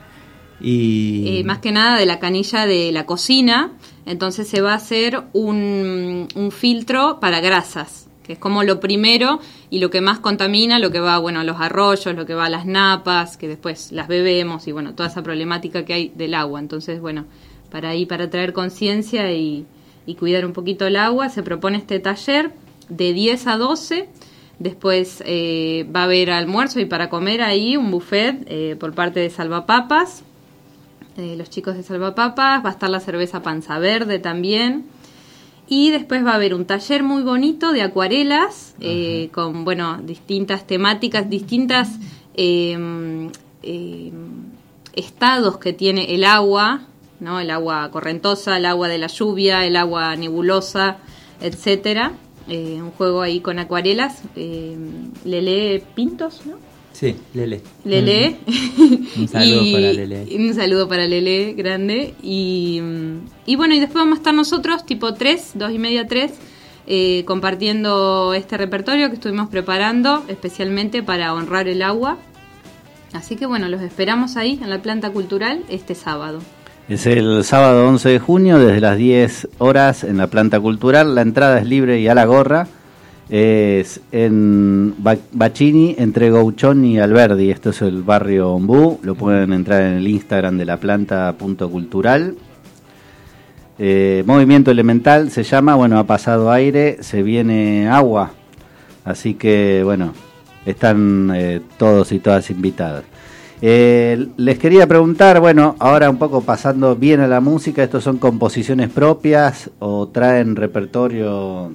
y 0.61 1.41
Eh, 1.41 1.45
más 1.45 1.59
que 1.59 1.73
nada 1.73 1.99
de 1.99 2.07
la 2.07 2.19
canilla 2.19 2.67
de 2.67 2.93
la 2.93 3.05
cocina, 3.07 3.73
entonces 4.07 4.49
se 4.49 4.61
va 4.61 4.73
a 4.73 4.77
hacer 4.77 5.23
un, 5.33 6.29
un 6.35 6.51
filtro 6.51 7.21
para 7.21 7.41
grasas, 7.41 8.09
que 8.23 8.35
es 8.35 8.39
como 8.39 8.63
lo 8.65 8.81
primero 8.81 9.41
y 9.71 9.79
lo 9.79 9.91
que 9.91 10.01
más 10.01 10.19
contamina, 10.19 10.79
lo 10.79 10.91
que 10.91 11.01
va 11.01 11.19
bueno, 11.19 11.41
a 11.41 11.45
los 11.45 11.61
arroyos, 11.61 12.15
lo 12.15 12.27
que 12.27 12.35
va 12.35 12.47
a 12.47 12.51
las 12.51 12.67
napas, 12.67 13.37
que 13.37 13.49
después 13.49 13.93
las 13.93 14.09
bebemos 14.09 14.67
y 14.67 14.73
bueno, 14.73 14.95
toda 14.95 15.09
esa 15.09 15.23
problemática 15.23 15.85
que 15.85 15.93
hay 15.93 16.13
del 16.15 16.35
agua. 16.35 16.59
Entonces, 16.61 17.01
bueno, 17.01 17.27
para 17.71 17.91
ahí, 17.91 18.07
para 18.07 18.31
traer 18.31 18.53
conciencia 18.53 19.31
y, 19.33 19.67
cuidar 20.19 20.47
un 20.47 20.53
poquito 20.53 20.87
el 20.87 20.97
agua, 20.97 21.29
se 21.29 21.43
propone 21.43 21.79
este 21.79 21.99
taller 21.99 22.53
de 22.89 23.13
10 23.13 23.47
a 23.49 23.57
12. 23.57 24.09
Después 24.59 25.23
eh, 25.27 25.87
va 25.95 26.01
a 26.01 26.05
haber 26.05 26.31
almuerzo 26.31 26.81
y 26.81 26.87
para 26.87 27.11
comer 27.11 27.43
ahí 27.43 27.77
un 27.77 27.91
buffet 27.91 28.47
eh, 28.47 28.77
por 28.79 28.95
parte 28.95 29.21
de 29.21 29.29
Salvapapas, 29.31 30.23
eh, 31.17 31.35
los 31.37 31.51
chicos 31.51 31.77
de 31.77 31.83
Salvapapas, 31.83 32.65
va 32.65 32.69
a 32.69 32.73
estar 32.73 32.91
la 32.91 33.01
cerveza 33.01 33.43
Panza 33.43 33.79
Verde 33.79 34.19
también. 34.19 34.87
Y 35.69 35.91
después 35.91 36.25
va 36.25 36.33
a 36.33 36.35
haber 36.37 36.55
un 36.55 36.65
taller 36.65 37.03
muy 37.03 37.23
bonito 37.23 37.73
de 37.73 37.83
acuarelas 37.83 38.77
eh, 38.81 39.31
con, 39.33 39.65
bueno, 39.65 39.99
distintas 40.01 40.67
temáticas, 40.67 41.29
distintas 41.29 41.99
eh, 42.35 42.79
estados 44.93 45.59
que 45.59 45.73
tiene 45.73 46.15
el 46.15 46.25
agua, 46.25 46.83
¿no? 47.21 47.41
El 47.41 47.51
agua 47.51 47.91
correntosa, 47.91 48.57
el 48.57 48.67
agua 48.67 48.89
de 48.89 48.99
la 48.99 49.07
lluvia, 49.09 49.65
el 49.65 49.77
agua 49.77 50.15
nebulosa, 50.17 50.99
etcétera. 51.41 52.13
Eh, 52.49 52.79
un 52.81 52.93
juego 52.93 53.23
ahí 53.23 53.41
con 53.41 53.59
acuarelas. 53.59 54.23
Eh, 54.37 54.77
Lele 55.25 55.83
Pintos, 55.95 56.47
¿no? 56.47 56.57
Sí, 56.99 57.15
Lele. 57.35 57.61
Lele. 57.85 58.37
Un 59.19 59.29
saludo 59.29 59.63
Y- 59.63 59.73
para 59.75 59.93
Lele. 59.93 60.27
Un 60.35 60.55
saludo 60.55 60.89
para 60.89 61.07
Lele, 61.07 61.53
grande. 61.53 62.15
Y, 62.23 62.81
mm, 62.83 63.17
y 63.45 63.57
bueno, 63.57 63.75
y 63.75 63.81
después 63.81 63.97
vamos 64.03 64.15
a 64.15 64.21
estar 64.21 64.33
nosotros, 64.33 64.87
tipo 64.87 65.13
3, 65.13 65.51
2 65.57 65.73
y 65.73 65.79
media, 65.79 66.07
3, 66.07 66.33
eh, 66.87 67.23
compartiendo 67.27 68.33
este 68.33 68.57
repertorio 68.57 69.09
que 69.11 69.17
estuvimos 69.17 69.51
preparando 69.51 70.25
especialmente 70.29 71.03
para 71.03 71.35
honrar 71.35 71.69
el 71.69 71.83
agua. 71.83 72.17
Así 73.13 73.37
que 73.37 73.45
bueno, 73.45 73.69
los 73.69 73.83
esperamos 73.83 74.39
ahí 74.39 74.59
en 74.63 74.71
la 74.71 74.81
planta 74.81 75.11
cultural 75.11 75.65
este 75.69 75.95
sábado. 75.95 76.39
Es 76.89 77.05
el 77.07 77.45
sábado 77.45 77.89
11 77.89 78.09
de 78.09 78.19
junio 78.21 78.59
desde 78.59 78.81
las 78.81 78.97
10 78.97 79.49
horas 79.59 80.03
en 80.03 80.17
la 80.17 80.29
planta 80.29 80.61
cultural. 80.61 81.15
La 81.15 81.21
entrada 81.23 81.59
es 81.59 81.67
libre 81.67 82.01
y 82.01 82.09
a 82.09 82.15
la 82.15 82.25
gorra. 82.25 82.69
Es 83.29 84.01
en 84.13 84.95
Ba- 84.99 85.17
Bachini 85.33 85.97
entre 85.99 86.31
Gauchón 86.31 86.85
y 86.85 86.99
Alberdi. 87.01 87.51
Esto 87.51 87.71
es 87.71 87.83
el 87.83 88.03
barrio 88.03 88.51
Ombú. 88.53 89.01
Lo 89.03 89.15
pueden 89.17 89.53
entrar 89.53 89.83
en 89.83 89.95
el 89.95 90.07
Instagram 90.07 90.57
de 90.59 90.65
la 90.65 90.77
planta.cultural. 90.77 92.37
Eh, 93.79 94.23
movimiento 94.27 94.71
elemental 94.71 95.31
se 95.31 95.43
llama. 95.43 95.75
Bueno, 95.75 95.99
ha 95.99 96.05
pasado 96.05 96.53
aire, 96.53 96.99
se 97.03 97.23
viene 97.25 97.89
agua. 97.89 98.31
Así 99.05 99.35
que, 99.35 99.83
bueno, 99.85 100.13
están 100.65 101.33
eh, 101.35 101.61
todos 101.79 102.13
y 102.13 102.21
todas 102.21 102.49
invitadas. 102.51 103.03
Eh, 103.61 104.29
les 104.37 104.59
quería 104.59 104.87
preguntar, 104.87 105.41
bueno, 105.41 105.75
ahora 105.79 106.11
un 106.11 106.19
poco 106.19 106.43
pasando 106.43 106.95
bien 106.95 107.21
a 107.21 107.27
la 107.27 107.41
música, 107.41 107.83
¿estos 107.83 108.05
son 108.05 108.19
composiciones 108.19 108.91
propias 108.91 109.71
o 109.79 110.09
traen 110.09 110.57
repertorio? 110.57 111.73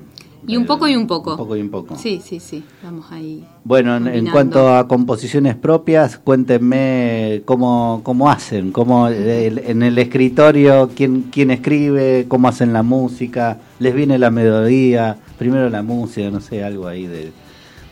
Y 0.47 0.57
un 0.57 0.65
poco 0.65 0.87
y 0.87 0.95
un 0.95 1.07
poco. 1.07 1.31
Un 1.31 1.37
poco 1.37 1.55
y 1.55 1.61
un 1.61 1.69
poco. 1.69 1.95
Sí, 1.95 2.21
sí, 2.23 2.39
sí. 2.39 2.63
Vamos 2.83 3.05
ahí. 3.11 3.45
Bueno, 3.63 3.95
en, 3.97 4.25
cuanto 4.27 4.73
a 4.75 4.87
composiciones 4.87 5.55
propias, 5.55 6.17
cuéntenme 6.17 7.43
cómo, 7.45 8.01
cómo 8.03 8.29
hacen, 8.29 8.71
cómo 8.71 9.07
el- 9.07 9.59
en 9.59 9.83
el 9.83 9.97
escritorio, 9.97 10.89
quién, 10.95 11.27
quién 11.31 11.51
escribe, 11.51 12.25
cómo 12.27 12.47
hacen 12.47 12.73
la 12.73 12.83
música, 12.83 13.59
les 13.79 13.93
viene 13.93 14.17
la 14.17 14.31
melodía, 14.31 15.17
primero 15.37 15.69
la 15.69 15.83
música, 15.83 16.29
no 16.31 16.41
sé, 16.41 16.63
algo 16.63 16.87
ahí 16.87 17.05
de, 17.07 17.31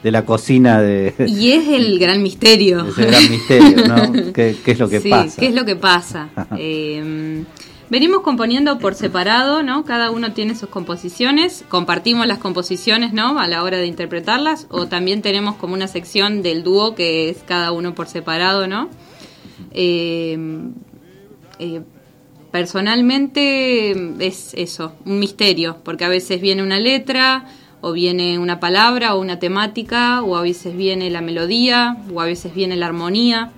de 0.03 0.11
la 0.11 0.25
cocina 0.25 0.81
de... 0.81 1.13
Y 1.27 1.51
es 1.51 1.67
el 1.67 1.99
gran 1.99 2.21
misterio. 2.23 2.85
Ese 2.87 3.05
gran 3.05 3.29
misterio, 3.29 3.87
¿no? 3.87 4.11
¿Qué, 4.33 4.55
qué 4.63 4.71
es 4.71 4.79
lo 4.79 4.89
que 4.89 5.01
sí, 5.01 5.09
pasa? 5.09 5.39
¿qué 5.39 5.47
es 5.47 5.53
lo 5.55 5.65
que 5.65 5.75
pasa? 5.75 6.29
Eh, 6.57 7.43
venimos 7.89 8.21
componiendo 8.21 8.79
por 8.79 8.95
separado, 8.95 9.63
¿no? 9.63 9.85
Cada 9.85 10.11
uno 10.11 10.33
tiene 10.33 10.55
sus 10.55 10.69
composiciones, 10.69 11.65
compartimos 11.69 12.27
las 12.27 12.39
composiciones, 12.39 13.13
¿no? 13.13 13.39
A 13.39 13.47
la 13.47 13.63
hora 13.63 13.77
de 13.77 13.87
interpretarlas, 13.87 14.67
o 14.69 14.87
también 14.87 15.21
tenemos 15.21 15.55
como 15.55 15.73
una 15.73 15.87
sección 15.87 16.41
del 16.41 16.63
dúo 16.63 16.95
que 16.95 17.29
es 17.29 17.43
cada 17.43 17.71
uno 17.71 17.95
por 17.95 18.07
separado, 18.07 18.67
¿no? 18.67 18.89
Eh, 19.71 20.37
eh, 21.59 21.81
personalmente 22.51 23.91
es 24.25 24.53
eso, 24.55 24.93
un 25.05 25.19
misterio, 25.19 25.77
porque 25.83 26.05
a 26.05 26.09
veces 26.09 26.41
viene 26.41 26.63
una 26.63 26.79
letra, 26.79 27.45
o 27.81 27.93
viene 27.93 28.39
una 28.39 28.59
palabra, 28.59 29.15
o 29.15 29.21
una 29.21 29.39
temática, 29.39 30.21
o 30.21 30.35
a 30.35 30.41
veces 30.41 30.75
viene 30.75 31.09
la 31.09 31.21
melodía, 31.21 31.97
o 32.13 32.21
a 32.21 32.25
veces 32.25 32.53
viene 32.53 32.75
la 32.75 32.87
armonía. 32.87 33.51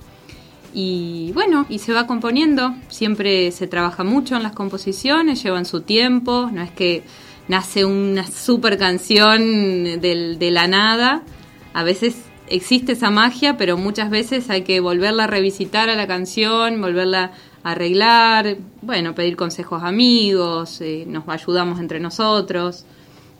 Y 0.73 1.31
bueno, 1.34 1.65
y 1.69 1.80
se 1.80 1.91
va 1.93 2.07
componiendo, 2.07 2.73
siempre 2.88 3.52
se 3.52 3.68
trabaja 3.68 4.03
mucho 4.03 4.35
en 4.38 4.43
las 4.43 4.53
composiciones, 4.53 5.43
llevan 5.43 5.65
su 5.65 5.81
tiempo, 5.81 6.49
no 6.52 6.61
es 6.61 6.72
que 6.72 7.03
nace 7.48 7.84
una 7.84 8.26
super 8.26 8.77
canción 8.77 9.41
del- 9.99 10.39
de 10.39 10.52
la 10.52 10.68
nada, 10.68 11.23
a 11.73 11.84
veces 11.84 12.15
existe 12.48 12.93
esa 12.93 13.10
magia, 13.10 13.57
pero 13.57 13.77
muchas 13.77 14.10
veces 14.10 14.49
hay 14.49 14.61
que 14.64 14.80
volverla 14.80 15.26
a 15.26 15.27
revisitar 15.27 15.89
a 15.89 15.95
la 15.95 16.07
canción, 16.07 16.80
volverla 16.81 17.31
a 17.64 17.72
arreglar, 17.72 18.57
bueno, 18.81 19.14
pedir 19.14 19.35
consejos 19.35 19.84
a 19.84 19.88
amigos, 19.89 20.80
eh, 20.81 21.03
nos 21.07 21.27
ayudamos 21.27 21.80
entre 21.81 21.99
nosotros. 21.99 22.85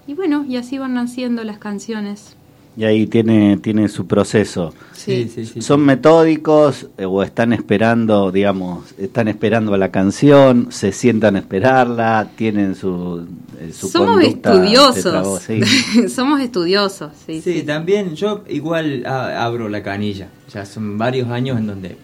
Y 0.08 0.14
bueno, 0.16 0.46
y 0.48 0.58
así 0.58 0.78
van 0.78 0.94
naciendo 0.96 1.44
las 1.44 1.60
canciones. 1.60 2.36
Y 2.78 2.86
ahí 2.86 3.06
tiene, 3.06 3.58
tiene 3.58 3.90
su 3.90 4.08
proceso. 4.08 4.74
Sí. 4.94 5.30
¿Son 5.60 5.82
metódicos 5.82 6.88
eh, 6.98 7.04
o 7.06 7.22
están 7.22 7.52
esperando, 7.52 8.32
digamos, 8.32 8.94
están 8.98 9.28
esperando 9.28 9.74
a 9.74 9.78
la 9.78 9.92
canción, 9.92 10.68
se 10.72 10.92
sientan 10.94 11.36
a 11.36 11.40
esperarla, 11.40 12.30
tienen 12.38 12.76
su, 12.76 13.26
eh, 13.60 13.72
su 13.74 13.90
Somos 13.90 14.24
estudiosos. 14.24 15.42
Sí. 15.42 15.60
Somos 16.08 16.40
estudiosos, 16.40 17.12
sí. 17.26 17.42
Sí, 17.42 17.64
también 17.64 18.16
yo 18.16 18.44
igual 18.48 19.06
a- 19.06 19.44
abro 19.44 19.68
la 19.68 19.84
canilla. 19.84 20.30
Ya 20.54 20.66
son 20.66 20.98
varios 20.98 21.30
años 21.30 21.58
en 21.58 21.68
donde 21.68 21.98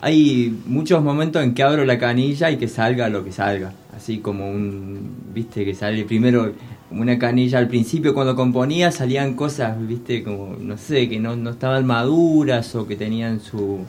hay 0.00 0.56
muchos 0.66 1.02
momentos 1.02 1.42
en 1.44 1.54
que 1.54 1.62
abro 1.62 1.84
la 1.84 1.98
canilla 1.98 2.50
y 2.50 2.56
que 2.56 2.66
salga 2.68 3.08
lo 3.08 3.24
que 3.24 3.32
salga. 3.32 3.72
Así 3.96 4.18
como 4.18 4.50
un, 4.50 5.10
viste, 5.34 5.64
que 5.64 5.74
sale 5.74 6.04
primero 6.04 6.52
una 6.92 7.18
canilla. 7.18 7.58
Al 7.58 7.68
principio 7.68 8.14
cuando 8.14 8.34
componía 8.36 8.92
salían 8.92 9.34
cosas, 9.34 9.76
viste, 9.86 10.22
como, 10.22 10.56
no 10.60 10.76
sé, 10.78 11.08
que 11.08 11.18
no, 11.20 11.36
no 11.36 11.50
estaban 11.50 11.86
maduras 11.86 12.74
o 12.74 12.86
que 12.86 12.96
tenían 12.96 13.40
su, 13.40 13.80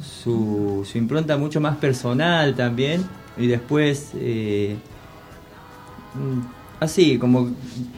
su, 0.00 0.86
su 0.90 0.98
impronta 0.98 1.36
mucho 1.36 1.60
más 1.60 1.76
personal 1.76 2.54
también. 2.54 3.04
Y 3.36 3.46
después... 3.48 4.10
eh, 4.14 4.76
Mm, 6.14 6.40
Así, 6.80 7.18
como, 7.18 7.50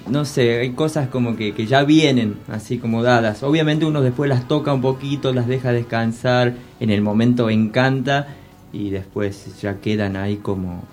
no 0.09 0.25
sé, 0.25 0.61
hay 0.61 0.71
cosas 0.73 1.09
como 1.09 1.35
que, 1.35 1.55
que 1.55 1.67
ya 1.67 1.83
vienen, 1.83 2.37
así 2.49 2.79
como 2.79 3.03
dadas. 3.03 3.43
Obviamente 3.43 3.85
uno 3.87 4.01
después 4.03 4.29
las 4.29 4.47
toca 4.47 4.73
un 4.73 4.83
poquito, 4.83 5.33
las 5.33 5.49
deja 5.49 5.73
descansar, 5.73 6.55
en 6.79 6.91
el 6.91 7.03
momento 7.03 7.51
encanta 7.51 8.29
y 8.73 8.91
después 8.91 9.61
ya 9.61 9.81
quedan 9.81 10.17
ahí 10.17 10.37
como... 10.37 10.85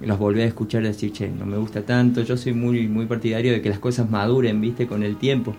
Los 0.00 0.18
volví 0.18 0.42
a 0.42 0.44
escuchar 0.44 0.82
decir, 0.82 1.12
che, 1.12 1.28
no 1.28 1.46
me 1.46 1.56
gusta 1.56 1.82
tanto. 1.82 2.22
Yo 2.22 2.36
soy 2.36 2.52
muy, 2.52 2.88
muy 2.88 3.06
partidario 3.06 3.52
de 3.52 3.62
que 3.62 3.68
las 3.68 3.78
cosas 3.78 4.10
maduren, 4.10 4.60
viste, 4.60 4.86
con 4.86 5.02
el 5.02 5.16
tiempo. 5.16 5.54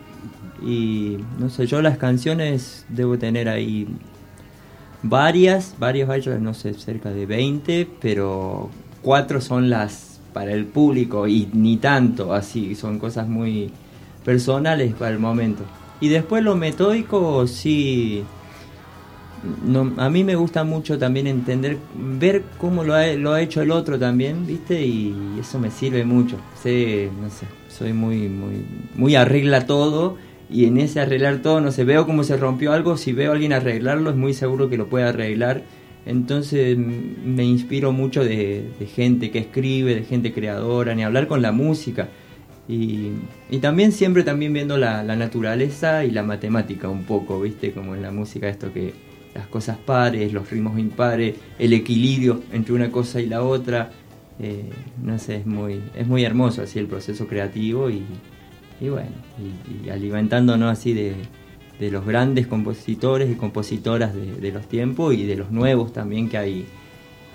Y 0.62 1.18
no 1.40 1.50
sé, 1.50 1.68
yo 1.68 1.82
las 1.82 1.98
canciones 1.98 2.86
debo 2.90 3.18
tener 3.18 3.50
ahí 3.50 3.88
varias, 5.04 5.76
varias, 5.80 6.08
varias, 6.08 6.40
no 6.40 6.54
sé, 6.54 6.74
cerca 6.74 7.12
de 7.12 7.26
20, 7.26 7.88
pero 8.02 8.70
cuatro 9.02 9.42
son 9.42 9.70
las 9.70 10.20
para 10.34 10.52
el 10.52 10.66
público 10.66 11.28
y 11.28 11.48
ni 11.54 11.78
tanto, 11.78 12.34
así, 12.34 12.76
son 12.76 13.00
cosas 13.00 13.28
muy 13.28 13.72
personales 14.26 14.94
para 14.94 15.12
el 15.12 15.20
momento. 15.20 15.64
Y 16.02 16.10
después 16.10 16.44
lo 16.44 16.56
metódico, 16.58 17.48
sí, 17.48 18.24
no, 19.66 19.94
a 19.98 20.10
mí 20.10 20.24
me 20.24 20.36
gusta 20.36 20.64
mucho 20.64 20.98
también 20.98 21.28
entender, 21.28 21.78
ver 21.96 22.44
cómo 22.58 22.84
lo 22.84 22.94
ha, 22.94 23.08
lo 23.14 23.34
ha 23.34 23.42
hecho 23.42 23.62
el 23.62 23.72
otro 23.72 24.00
también, 24.00 24.46
¿viste? 24.46 24.86
Y 24.86 25.16
eso 25.40 25.60
me 25.60 25.72
sirve 25.72 26.06
mucho. 26.06 26.38
Sé, 26.62 27.10
no 27.22 27.30
sé, 27.30 27.46
soy 27.70 27.94
muy, 27.94 28.30
muy, 28.96 29.16
arregla 29.16 29.66
todo 29.66 30.18
y 30.50 30.66
en 30.66 30.78
ese 30.78 31.00
arreglar 31.00 31.42
todo, 31.42 31.62
no 31.62 31.72
sé, 31.72 31.84
veo 31.84 32.06
cómo 32.06 32.24
se 32.24 32.38
rompió 32.38 32.74
algo, 32.74 32.98
si 32.98 33.14
veo 33.14 33.32
a 33.32 33.34
alguien 33.36 33.54
arreglarlo 33.54 34.10
es 34.10 34.16
muy 34.16 34.34
seguro 34.34 34.70
que 34.70 34.78
lo 34.78 34.88
puede 34.88 35.06
arreglar. 35.06 35.64
Entonces 36.06 36.78
me 36.78 37.44
inspiro 37.44 37.92
mucho 37.92 38.24
de, 38.24 38.70
de 38.80 38.86
gente 38.86 39.32
que 39.32 39.40
escribe, 39.40 39.96
de 39.96 40.04
gente 40.04 40.32
creadora, 40.34 40.94
ni 40.94 41.04
hablar 41.04 41.28
con 41.28 41.42
la 41.42 41.52
música. 41.52 42.10
Y, 42.68 43.12
y 43.50 43.60
también 43.60 43.92
siempre 43.92 44.24
también 44.24 44.54
viendo 44.54 44.78
la, 44.78 45.04
la 45.04 45.16
naturaleza 45.16 46.04
y 46.04 46.12
la 46.12 46.24
matemática 46.24 46.90
un 46.90 47.04
poco, 47.04 47.42
¿viste? 47.42 47.72
Como 47.72 47.96
en 47.96 48.02
la 48.02 48.12
música 48.12 48.50
esto 48.50 48.74
que 48.74 48.94
las 49.36 49.48
cosas 49.48 49.78
pares, 49.78 50.34
los 50.34 50.50
ritmos 50.50 50.80
impares, 50.80 51.36
el 51.60 51.74
equilibrio 51.74 52.42
entre 52.52 52.74
una 52.74 52.90
cosa 52.90 53.22
y 53.22 53.28
la 53.28 53.44
otra. 53.44 53.92
eh, 54.40 54.70
no 55.04 55.20
sé, 55.20 55.36
es 55.38 55.46
muy, 55.46 55.82
es 55.96 56.08
muy 56.08 56.24
hermoso 56.24 56.62
así 56.64 56.80
el 56.80 56.88
proceso 56.88 57.28
creativo 57.28 57.90
y, 57.90 58.02
y 58.82 58.90
bueno, 58.90 59.10
y, 59.40 59.88
y 59.88 59.90
alimentándonos 59.90 60.72
así 60.72 60.94
de, 60.94 61.16
de 61.80 61.92
los 61.92 62.06
grandes 62.06 62.48
compositores 62.48 63.30
y 63.30 63.36
compositoras 63.36 64.14
de, 64.14 64.34
de 64.34 64.52
los 64.52 64.68
tiempos 64.68 65.14
y 65.14 65.26
de 65.26 65.36
los 65.36 65.52
nuevos 65.52 65.94
también 65.94 66.28
que 66.30 66.38
hay, 66.38 66.66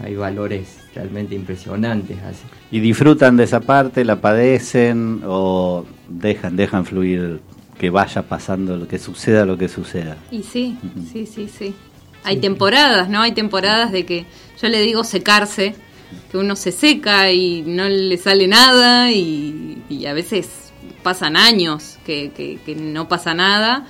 hay 0.02 0.14
valores 0.16 0.78
realmente 0.94 1.34
impresionantes 1.34 2.18
así. 2.22 2.44
¿Y 2.70 2.80
disfrutan 2.80 3.36
de 3.36 3.44
esa 3.44 3.60
parte, 3.60 4.04
la 4.04 4.20
padecen 4.20 5.22
o 5.26 5.84
dejan, 6.08 6.56
dejan 6.56 6.84
fluir 6.84 7.40
que 7.78 7.88
vaya 7.88 8.22
pasando, 8.22 8.76
lo 8.76 8.86
que 8.86 8.98
suceda 8.98 9.46
lo 9.46 9.56
que 9.56 9.68
suceda? 9.68 10.18
Y 10.30 10.42
sí, 10.42 10.76
sí, 11.10 11.24
sí, 11.26 11.48
sí. 11.48 11.74
Hay 12.24 12.36
temporadas, 12.38 13.08
¿no? 13.08 13.22
Hay 13.22 13.32
temporadas 13.32 13.92
de 13.92 14.04
que 14.04 14.26
yo 14.60 14.68
le 14.68 14.80
digo 14.82 15.04
secarse, 15.04 15.74
que 16.30 16.36
uno 16.38 16.56
se 16.56 16.72
seca 16.72 17.30
y 17.32 17.62
no 17.62 17.88
le 17.88 18.16
sale 18.18 18.46
nada 18.46 19.10
y, 19.10 19.82
y 19.88 20.06
a 20.06 20.12
veces 20.12 20.48
pasan 21.02 21.36
años 21.36 21.98
que, 22.04 22.30
que- 22.36 22.58
que 22.64 22.74
no 22.74 23.08
pasa 23.08 23.32
nada 23.32 23.86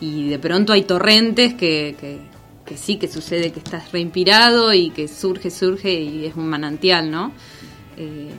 y 0.00 0.28
de 0.28 0.38
pronto 0.38 0.72
hay 0.72 0.82
torrentes 0.82 1.54
que, 1.54 1.96
que- 2.00 2.18
que 2.64 2.76
sí, 2.78 2.96
que 2.96 3.08
sucede 3.08 3.52
que 3.52 3.58
estás 3.58 3.92
reinspirado 3.92 4.72
y 4.72 4.90
que 4.90 5.06
surge, 5.08 5.50
surge 5.50 5.92
y 6.00 6.24
es 6.26 6.34
un 6.36 6.48
manantial, 6.48 7.10
¿no? 7.10 7.32
Eh, 7.98 8.30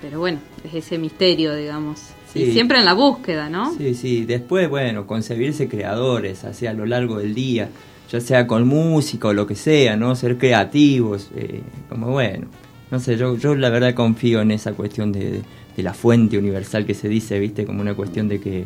pero 0.00 0.20
bueno, 0.20 0.38
es 0.64 0.72
ese 0.74 0.96
misterio, 0.96 1.54
digamos. 1.54 1.98
Sí. 2.32 2.40
Y 2.44 2.52
siempre 2.52 2.78
en 2.78 2.84
la 2.84 2.94
búsqueda, 2.94 3.50
¿no? 3.50 3.74
Sí, 3.76 3.94
sí. 3.94 4.24
Después, 4.24 4.68
bueno, 4.70 5.06
concebirse 5.06 5.68
creadores, 5.68 6.44
así 6.44 6.66
a 6.66 6.72
lo 6.72 6.86
largo 6.86 7.18
del 7.18 7.34
día, 7.34 7.68
ya 8.10 8.20
sea 8.20 8.46
con 8.46 8.66
música 8.66 9.28
o 9.28 9.32
lo 9.32 9.46
que 9.46 9.54
sea, 9.54 9.96
¿no? 9.96 10.14
Ser 10.16 10.38
creativos, 10.38 11.28
eh, 11.36 11.60
como 11.88 12.08
bueno. 12.08 12.46
No 12.90 13.00
sé, 13.00 13.16
yo, 13.18 13.36
yo 13.36 13.54
la 13.54 13.68
verdad 13.68 13.94
confío 13.94 14.40
en 14.40 14.50
esa 14.50 14.72
cuestión 14.72 15.12
de, 15.12 15.42
de- 15.76 15.82
la 15.82 15.94
fuente 15.94 16.36
universal 16.38 16.84
que 16.86 16.94
se 16.94 17.08
dice, 17.08 17.38
¿viste? 17.38 17.64
Como 17.64 17.80
una 17.82 17.94
cuestión 17.94 18.26
de 18.28 18.40
que, 18.40 18.64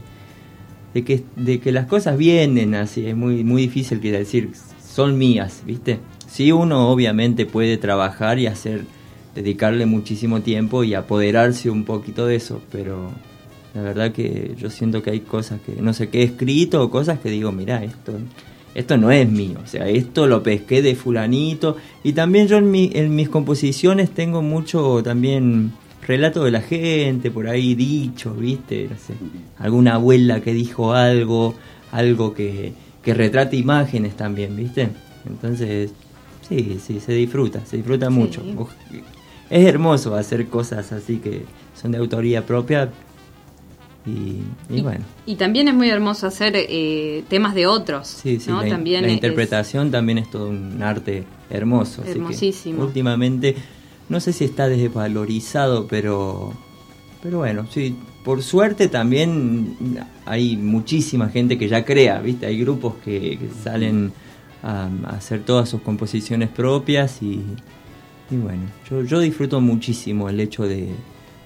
de 0.94 1.04
que, 1.04 1.22
de 1.36 1.60
que 1.60 1.70
las 1.72 1.86
cosas 1.86 2.16
vienen 2.16 2.74
así, 2.74 3.06
es 3.06 3.14
muy, 3.16 3.44
muy 3.44 3.62
difícil 3.62 4.00
que 4.00 4.10
decir, 4.12 4.50
son 4.82 5.18
mías, 5.18 5.62
¿viste? 5.66 5.98
Sí, 6.26 6.52
uno 6.52 6.88
obviamente 6.88 7.44
puede 7.44 7.76
trabajar 7.76 8.38
y 8.38 8.46
hacer, 8.46 8.84
dedicarle 9.34 9.84
muchísimo 9.84 10.40
tiempo 10.40 10.84
y 10.84 10.94
apoderarse 10.94 11.68
un 11.68 11.84
poquito 11.84 12.24
de 12.26 12.36
eso, 12.36 12.62
pero 12.72 13.10
la 13.74 13.82
verdad 13.82 14.12
que 14.12 14.54
yo 14.58 14.70
siento 14.70 15.02
que 15.02 15.10
hay 15.10 15.20
cosas 15.20 15.60
que, 15.60 15.82
no 15.82 15.92
sé, 15.92 16.08
que 16.08 16.20
he 16.20 16.24
escrito 16.24 16.82
o 16.82 16.90
cosas 16.90 17.18
que 17.18 17.28
digo, 17.30 17.52
mira, 17.52 17.84
esto, 17.84 18.12
esto 18.74 18.96
no 18.96 19.10
es 19.10 19.28
mío, 19.28 19.58
o 19.62 19.66
sea, 19.66 19.88
esto 19.88 20.26
lo 20.26 20.42
pesqué 20.42 20.82
de 20.82 20.94
fulanito. 20.94 21.76
Y 22.02 22.12
también 22.12 22.48
yo 22.48 22.56
en, 22.56 22.70
mi, 22.70 22.90
en 22.94 23.14
mis 23.14 23.28
composiciones 23.28 24.10
tengo 24.10 24.42
mucho 24.42 25.02
también 25.02 25.72
relato 26.06 26.44
de 26.44 26.50
la 26.50 26.60
gente, 26.60 27.30
por 27.30 27.48
ahí 27.48 27.74
dicho, 27.74 28.34
viste, 28.34 28.88
no 28.90 28.96
sé, 28.96 29.14
alguna 29.58 29.94
abuela 29.94 30.40
que 30.40 30.52
dijo 30.52 30.94
algo, 30.94 31.54
algo 31.92 32.34
que, 32.34 32.72
que 33.02 33.14
retrata 33.14 33.56
imágenes 33.56 34.16
también, 34.16 34.56
viste. 34.56 34.88
Entonces, 35.26 35.92
sí, 36.48 36.78
sí, 36.84 37.00
se 37.00 37.12
disfruta, 37.12 37.64
se 37.66 37.76
disfruta 37.76 38.10
mucho. 38.10 38.42
Es 39.50 39.66
hermoso 39.66 40.14
hacer 40.14 40.46
cosas 40.46 40.92
así 40.92 41.18
que 41.18 41.42
son 41.80 41.92
de 41.92 41.98
autoría 41.98 42.46
propia 42.46 42.90
y, 44.06 44.38
y 44.74 44.80
bueno. 44.82 45.04
Y 45.26 45.36
también 45.36 45.68
es 45.68 45.74
muy 45.74 45.88
hermoso 45.90 46.26
hacer 46.26 46.54
eh, 46.56 47.22
temas 47.28 47.54
de 47.54 47.66
otros, 47.66 48.08
Sí, 48.08 48.40
sí, 48.40 48.50
¿no? 48.50 48.62
la, 48.62 48.68
también 48.68 49.02
la 49.02 49.08
es- 49.08 49.14
interpretación 49.14 49.90
también 49.90 50.18
es 50.18 50.30
todo 50.30 50.48
un 50.48 50.82
arte 50.82 51.24
hermoso. 51.50 52.02
así 52.02 52.12
que 52.12 52.18
Hermosísimo. 52.18 52.82
últimamente, 52.82 53.54
no 54.08 54.18
sé 54.20 54.32
si 54.32 54.44
está 54.44 54.68
desvalorizado, 54.68 55.86
pero, 55.86 56.52
pero 57.22 57.38
bueno, 57.38 57.66
sí, 57.70 57.94
por 58.24 58.42
suerte 58.42 58.88
también 58.88 59.76
hay 60.26 60.56
muchísima 60.56 61.28
gente 61.28 61.56
que 61.58 61.68
ya 61.68 61.84
crea, 61.84 62.20
¿viste? 62.20 62.46
Hay 62.46 62.58
grupos 62.58 62.94
que, 63.04 63.38
que 63.38 63.48
salen 63.62 64.12
a, 64.62 64.88
a 65.04 65.16
hacer 65.16 65.42
todas 65.44 65.68
sus 65.68 65.80
composiciones 65.82 66.48
propias 66.48 67.22
y, 67.22 67.40
y 68.30 68.36
bueno, 68.36 68.62
yo, 68.90 69.02
yo 69.04 69.20
disfruto 69.20 69.60
muchísimo 69.60 70.28
el 70.28 70.40
hecho 70.40 70.64
de, 70.64 70.88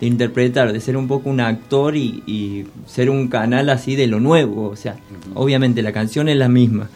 de 0.01 0.06
interpretar, 0.06 0.73
de 0.73 0.81
ser 0.81 0.97
un 0.97 1.09
poco 1.09 1.31
un 1.31 1.40
actor 1.40 1.97
y, 1.97 2.23
y 2.27 2.66
ser 2.86 3.10
un 3.10 3.28
canal 3.28 3.70
así 3.70 3.97
de 3.97 4.06
lo 4.06 4.20
nuevo. 4.20 4.68
O 4.68 4.77
sea, 4.77 4.97
obviamente 5.35 5.82
la 5.82 5.93
canción 5.93 6.28
es 6.28 6.36
la 6.36 6.48
misma, 6.48 6.89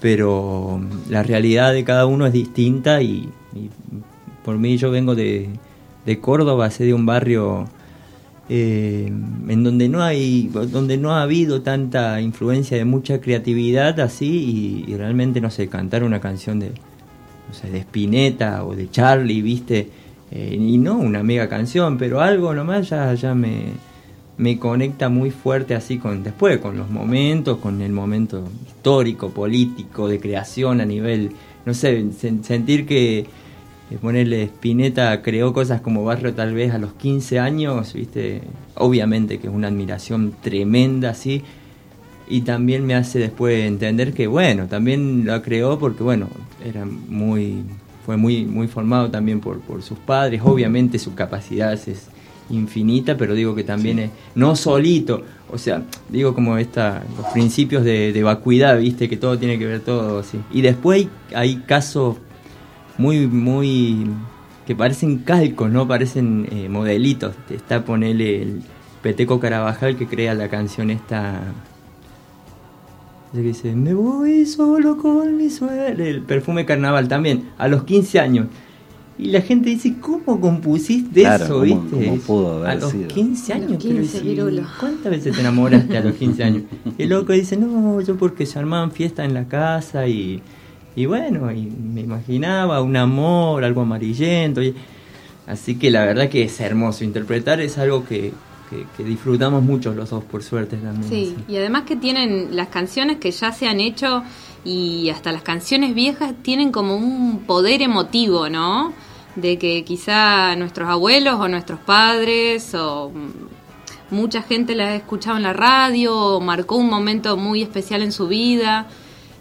pero 0.00 0.80
la 1.08 1.22
realidad 1.22 1.72
de 1.72 1.84
cada 1.84 2.06
uno 2.06 2.26
es 2.26 2.32
distinta 2.32 3.02
y, 3.02 3.28
y 3.54 3.70
por 4.44 4.58
mí 4.58 4.76
yo 4.76 4.90
vengo 4.90 5.14
de, 5.14 5.50
de 6.04 6.18
Córdoba, 6.18 6.70
sé 6.70 6.84
de 6.84 6.94
un 6.94 7.06
barrio 7.06 7.66
eh, 8.48 9.06
en 9.06 9.62
donde 9.62 9.88
no 9.88 10.02
hay 10.02 10.48
donde 10.48 10.98
no 10.98 11.12
ha 11.12 11.22
habido 11.22 11.62
tanta 11.62 12.20
influencia 12.20 12.76
de 12.76 12.84
mucha 12.84 13.20
creatividad 13.20 14.00
así 14.00 14.84
y, 14.86 14.90
y 14.92 14.96
realmente 14.96 15.40
no 15.40 15.48
sé 15.48 15.68
cantar 15.68 16.02
una 16.02 16.20
canción 16.20 16.58
de 16.58 16.70
no 17.48 17.54
sé 17.54 17.70
de 17.70 17.78
Spinetta 17.78 18.64
o 18.64 18.74
de 18.74 18.90
Charlie 18.90 19.42
viste 19.42 19.88
Eh, 20.34 20.56
y 20.58 20.78
no 20.78 20.96
una 20.96 21.22
mega 21.22 21.46
canción 21.46 21.98
pero 21.98 22.22
algo 22.22 22.54
nomás 22.54 22.88
ya 22.88 23.12
ya 23.12 23.34
me 23.34 23.64
me 24.38 24.58
conecta 24.58 25.10
muy 25.10 25.30
fuerte 25.30 25.74
así 25.74 25.98
con 25.98 26.22
después 26.22 26.56
con 26.58 26.78
los 26.78 26.88
momentos 26.88 27.58
con 27.58 27.82
el 27.82 27.92
momento 27.92 28.42
histórico 28.66 29.28
político 29.28 30.08
de 30.08 30.18
creación 30.18 30.80
a 30.80 30.86
nivel 30.86 31.32
no 31.66 31.74
sé 31.74 32.02
sen- 32.18 32.42
sentir 32.42 32.86
que 32.86 33.18
eh, 33.18 33.26
ponerle 34.00 34.44
Spinetta 34.44 35.20
creó 35.20 35.52
cosas 35.52 35.82
como 35.82 36.02
Barrio 36.02 36.32
tal 36.32 36.54
vez 36.54 36.72
a 36.72 36.78
los 36.78 36.94
15 36.94 37.38
años, 37.38 37.92
viste, 37.92 38.40
obviamente 38.76 39.38
que 39.38 39.48
es 39.48 39.52
una 39.52 39.68
admiración 39.68 40.32
tremenda 40.40 41.10
así 41.10 41.42
y 42.26 42.40
también 42.40 42.86
me 42.86 42.94
hace 42.94 43.18
después 43.18 43.66
entender 43.66 44.14
que 44.14 44.28
bueno, 44.28 44.66
también 44.66 45.26
la 45.26 45.42
creó 45.42 45.78
porque 45.78 46.02
bueno, 46.02 46.28
era 46.64 46.86
muy 46.86 47.64
fue 48.04 48.16
muy 48.16 48.44
muy 48.44 48.68
formado 48.68 49.10
también 49.10 49.40
por, 49.40 49.60
por 49.60 49.82
sus 49.82 49.98
padres, 49.98 50.40
obviamente 50.44 50.98
su 50.98 51.14
capacidad 51.14 51.72
es 51.72 52.08
infinita, 52.50 53.16
pero 53.16 53.34
digo 53.34 53.54
que 53.54 53.64
también 53.64 53.98
es 53.98 54.10
no 54.34 54.56
solito, 54.56 55.22
o 55.50 55.58
sea, 55.58 55.82
digo 56.08 56.34
como 56.34 56.58
esta 56.58 57.02
los 57.16 57.26
principios 57.32 57.84
de, 57.84 58.12
de 58.12 58.22
vacuidad, 58.22 58.78
viste, 58.78 59.08
que 59.08 59.16
todo 59.16 59.38
tiene 59.38 59.58
que 59.58 59.66
ver 59.66 59.80
todo 59.80 60.18
así. 60.18 60.38
Y 60.52 60.60
después 60.60 60.98
hay, 60.98 61.10
hay 61.34 61.56
casos 61.56 62.16
muy, 62.98 63.26
muy. 63.26 64.06
que 64.66 64.74
parecen 64.74 65.18
calcos, 65.18 65.70
¿no? 65.70 65.86
Parecen 65.88 66.48
eh, 66.50 66.68
modelitos. 66.68 67.34
Está, 67.50 67.84
ponele, 67.84 68.42
el 68.42 68.62
Peteco 69.02 69.40
Carabajal 69.40 69.96
que 69.96 70.06
crea 70.06 70.34
la 70.34 70.48
canción 70.48 70.90
esta. 70.90 71.40
Que 73.32 73.40
dice, 73.40 73.74
me 73.74 73.94
voy 73.94 74.44
solo 74.46 74.96
con 74.98 75.36
mi 75.36 75.48
suerte. 75.50 76.10
El 76.10 76.22
perfume 76.22 76.64
carnaval 76.66 77.08
también, 77.08 77.50
a 77.58 77.68
los 77.68 77.84
15 77.84 78.20
años. 78.20 78.46
Y 79.18 79.26
la 79.26 79.40
gente 79.42 79.70
dice, 79.70 79.94
¿cómo 80.00 80.40
compusiste 80.40 81.20
Claro, 81.20 81.44
eso, 81.44 81.52
¿cómo- 81.60 81.64
viste? 81.82 82.04
cómo 82.06 82.16
pudo 82.22 82.56
haber 82.56 82.70
a 82.70 82.74
los 82.76 82.90
sido? 82.90 83.08
15 83.08 83.52
A 83.52 83.58
los 83.58 83.66
años, 83.68 83.82
pero 83.82 83.94
15, 83.96 84.18
si- 84.18 84.24
Pirulo. 84.24 84.62
¿cuántas 84.80 85.12
veces 85.12 85.34
te 85.34 85.40
enamoraste 85.40 85.96
a 85.96 86.00
los 86.00 86.14
15 86.14 86.42
años? 86.44 86.62
Y 86.98 87.02
el 87.04 87.08
loco 87.10 87.32
dice, 87.32 87.56
no, 87.56 88.00
yo 88.00 88.16
porque 88.16 88.46
se 88.46 88.58
armaban 88.58 88.90
fiestas 88.90 89.26
en 89.26 89.34
la 89.34 89.44
casa 89.48 90.06
y, 90.08 90.42
y 90.96 91.06
bueno, 91.06 91.52
y 91.52 91.66
me 91.70 92.00
imaginaba 92.00 92.80
un 92.82 92.96
amor, 92.96 93.64
algo 93.64 93.82
amarillento. 93.82 94.62
y- 94.62 94.74
así 95.46 95.76
que 95.76 95.90
la 95.90 96.04
verdad 96.04 96.28
que 96.28 96.42
es 96.44 96.60
hermoso. 96.60 97.04
Interpretar 97.04 97.60
es 97.60 97.78
algo 97.78 98.04
que, 98.04 98.32
que- 98.72 98.86
que 98.96 99.04
disfrutamos 99.04 99.62
mucho 99.62 99.92
los 99.92 100.10
dos, 100.10 100.24
por 100.24 100.42
suerte 100.42 100.76
también. 100.76 101.08
Sí, 101.08 101.36
y 101.46 101.56
además 101.56 101.82
que 101.82 101.96
tienen 101.96 102.56
las 102.56 102.68
canciones 102.68 103.18
que 103.18 103.30
ya 103.30 103.52
se 103.52 103.68
han 103.68 103.80
hecho 103.80 104.22
y 104.64 105.10
hasta 105.10 105.30
las 105.32 105.42
canciones 105.42 105.94
viejas 105.94 106.32
tienen 106.42 106.72
como 106.72 106.96
un 106.96 107.40
poder 107.46 107.82
emotivo, 107.82 108.48
¿no? 108.48 108.92
De 109.36 109.58
que 109.58 109.84
quizá 109.84 110.54
nuestros 110.56 110.88
abuelos 110.88 111.34
o 111.40 111.48
nuestros 111.48 111.80
padres 111.80 112.74
o 112.74 113.10
mucha 114.10 114.42
gente 114.42 114.74
las 114.74 114.88
ha 114.88 114.96
escuchado 114.96 115.36
en 115.36 115.42
la 115.42 115.52
radio 115.52 116.14
o 116.16 116.40
marcó 116.40 116.76
un 116.76 116.88
momento 116.90 117.36
muy 117.36 117.62
especial 117.62 118.02
en 118.02 118.12
su 118.12 118.26
vida 118.28 118.86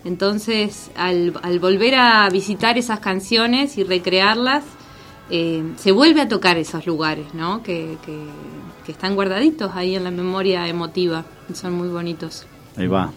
Entonces, 0.03 0.89
al, 0.95 1.33
al 1.43 1.59
volver 1.59 1.93
a 1.95 2.27
visitar 2.29 2.77
esas 2.77 2.99
canciones 3.01 3.77
y 3.77 3.83
recrearlas, 3.83 4.63
eh, 5.29 5.61
se 5.77 5.91
vuelve 5.91 6.21
a 6.21 6.27
tocar 6.27 6.57
esos 6.57 6.87
lugares, 6.87 7.27
¿no? 7.35 7.61
Que, 7.61 7.97
que- 8.03 8.25
que 8.85 8.91
están 8.91 9.15
guardaditos 9.15 9.71
ahí 9.75 9.95
en 9.95 10.03
la 10.03 10.11
memoria 10.11 10.67
emotiva. 10.67 11.25
y 11.49 11.55
Son 11.55 11.73
muy 11.73 11.89
bonitos. 11.89 12.45
Ahí 12.77 12.87
va. 12.87 13.11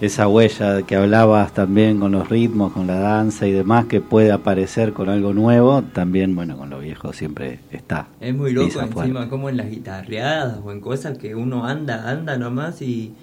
Esa 0.00 0.28
huella 0.28 0.82
que 0.82 0.96
hablabas 0.96 1.54
también 1.54 1.98
con 1.98 2.12
los 2.12 2.28
ritmos, 2.28 2.72
con 2.72 2.86
la 2.86 2.98
danza 2.98 3.46
y 3.46 3.52
demás, 3.52 3.86
que 3.86 4.00
puede 4.00 4.32
aparecer 4.32 4.92
con 4.92 5.08
algo 5.08 5.32
nuevo, 5.32 5.82
también, 5.82 6.34
bueno, 6.34 6.58
con 6.58 6.68
lo 6.68 6.80
viejo 6.80 7.12
siempre 7.12 7.60
está. 7.70 8.08
Es 8.20 8.34
muy 8.34 8.52
loco 8.52 8.80
encima 8.80 9.28
como 9.30 9.48
en 9.48 9.56
las 9.56 9.70
guitarreadas 9.70 10.58
o 10.62 10.72
en 10.72 10.80
cosas 10.80 11.16
que 11.16 11.34
uno 11.34 11.64
anda, 11.64 12.10
anda 12.10 12.36
nomás 12.36 12.82
y 12.82 13.14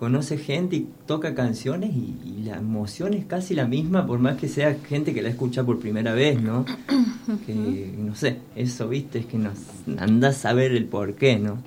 conoce 0.00 0.38
gente 0.38 0.76
y 0.76 0.88
toca 1.04 1.34
canciones 1.34 1.90
y, 1.94 2.14
y 2.24 2.42
la 2.44 2.56
emoción 2.56 3.12
es 3.12 3.26
casi 3.26 3.54
la 3.54 3.66
misma 3.66 4.06
por 4.06 4.18
más 4.18 4.38
que 4.38 4.48
sea 4.48 4.74
gente 4.88 5.12
que 5.12 5.20
la 5.20 5.28
escucha 5.28 5.62
por 5.62 5.78
primera 5.78 6.14
vez, 6.14 6.40
¿no? 6.42 6.64
Que 7.46 7.92
no 7.96 8.14
sé, 8.16 8.38
eso 8.56 8.88
viste 8.88 9.18
es 9.20 9.26
que 9.26 9.36
nos 9.36 9.58
andas 9.98 10.46
a 10.46 10.54
ver 10.54 10.72
el 10.72 10.86
por 10.86 11.14
qué, 11.14 11.38
¿no? 11.38 11.58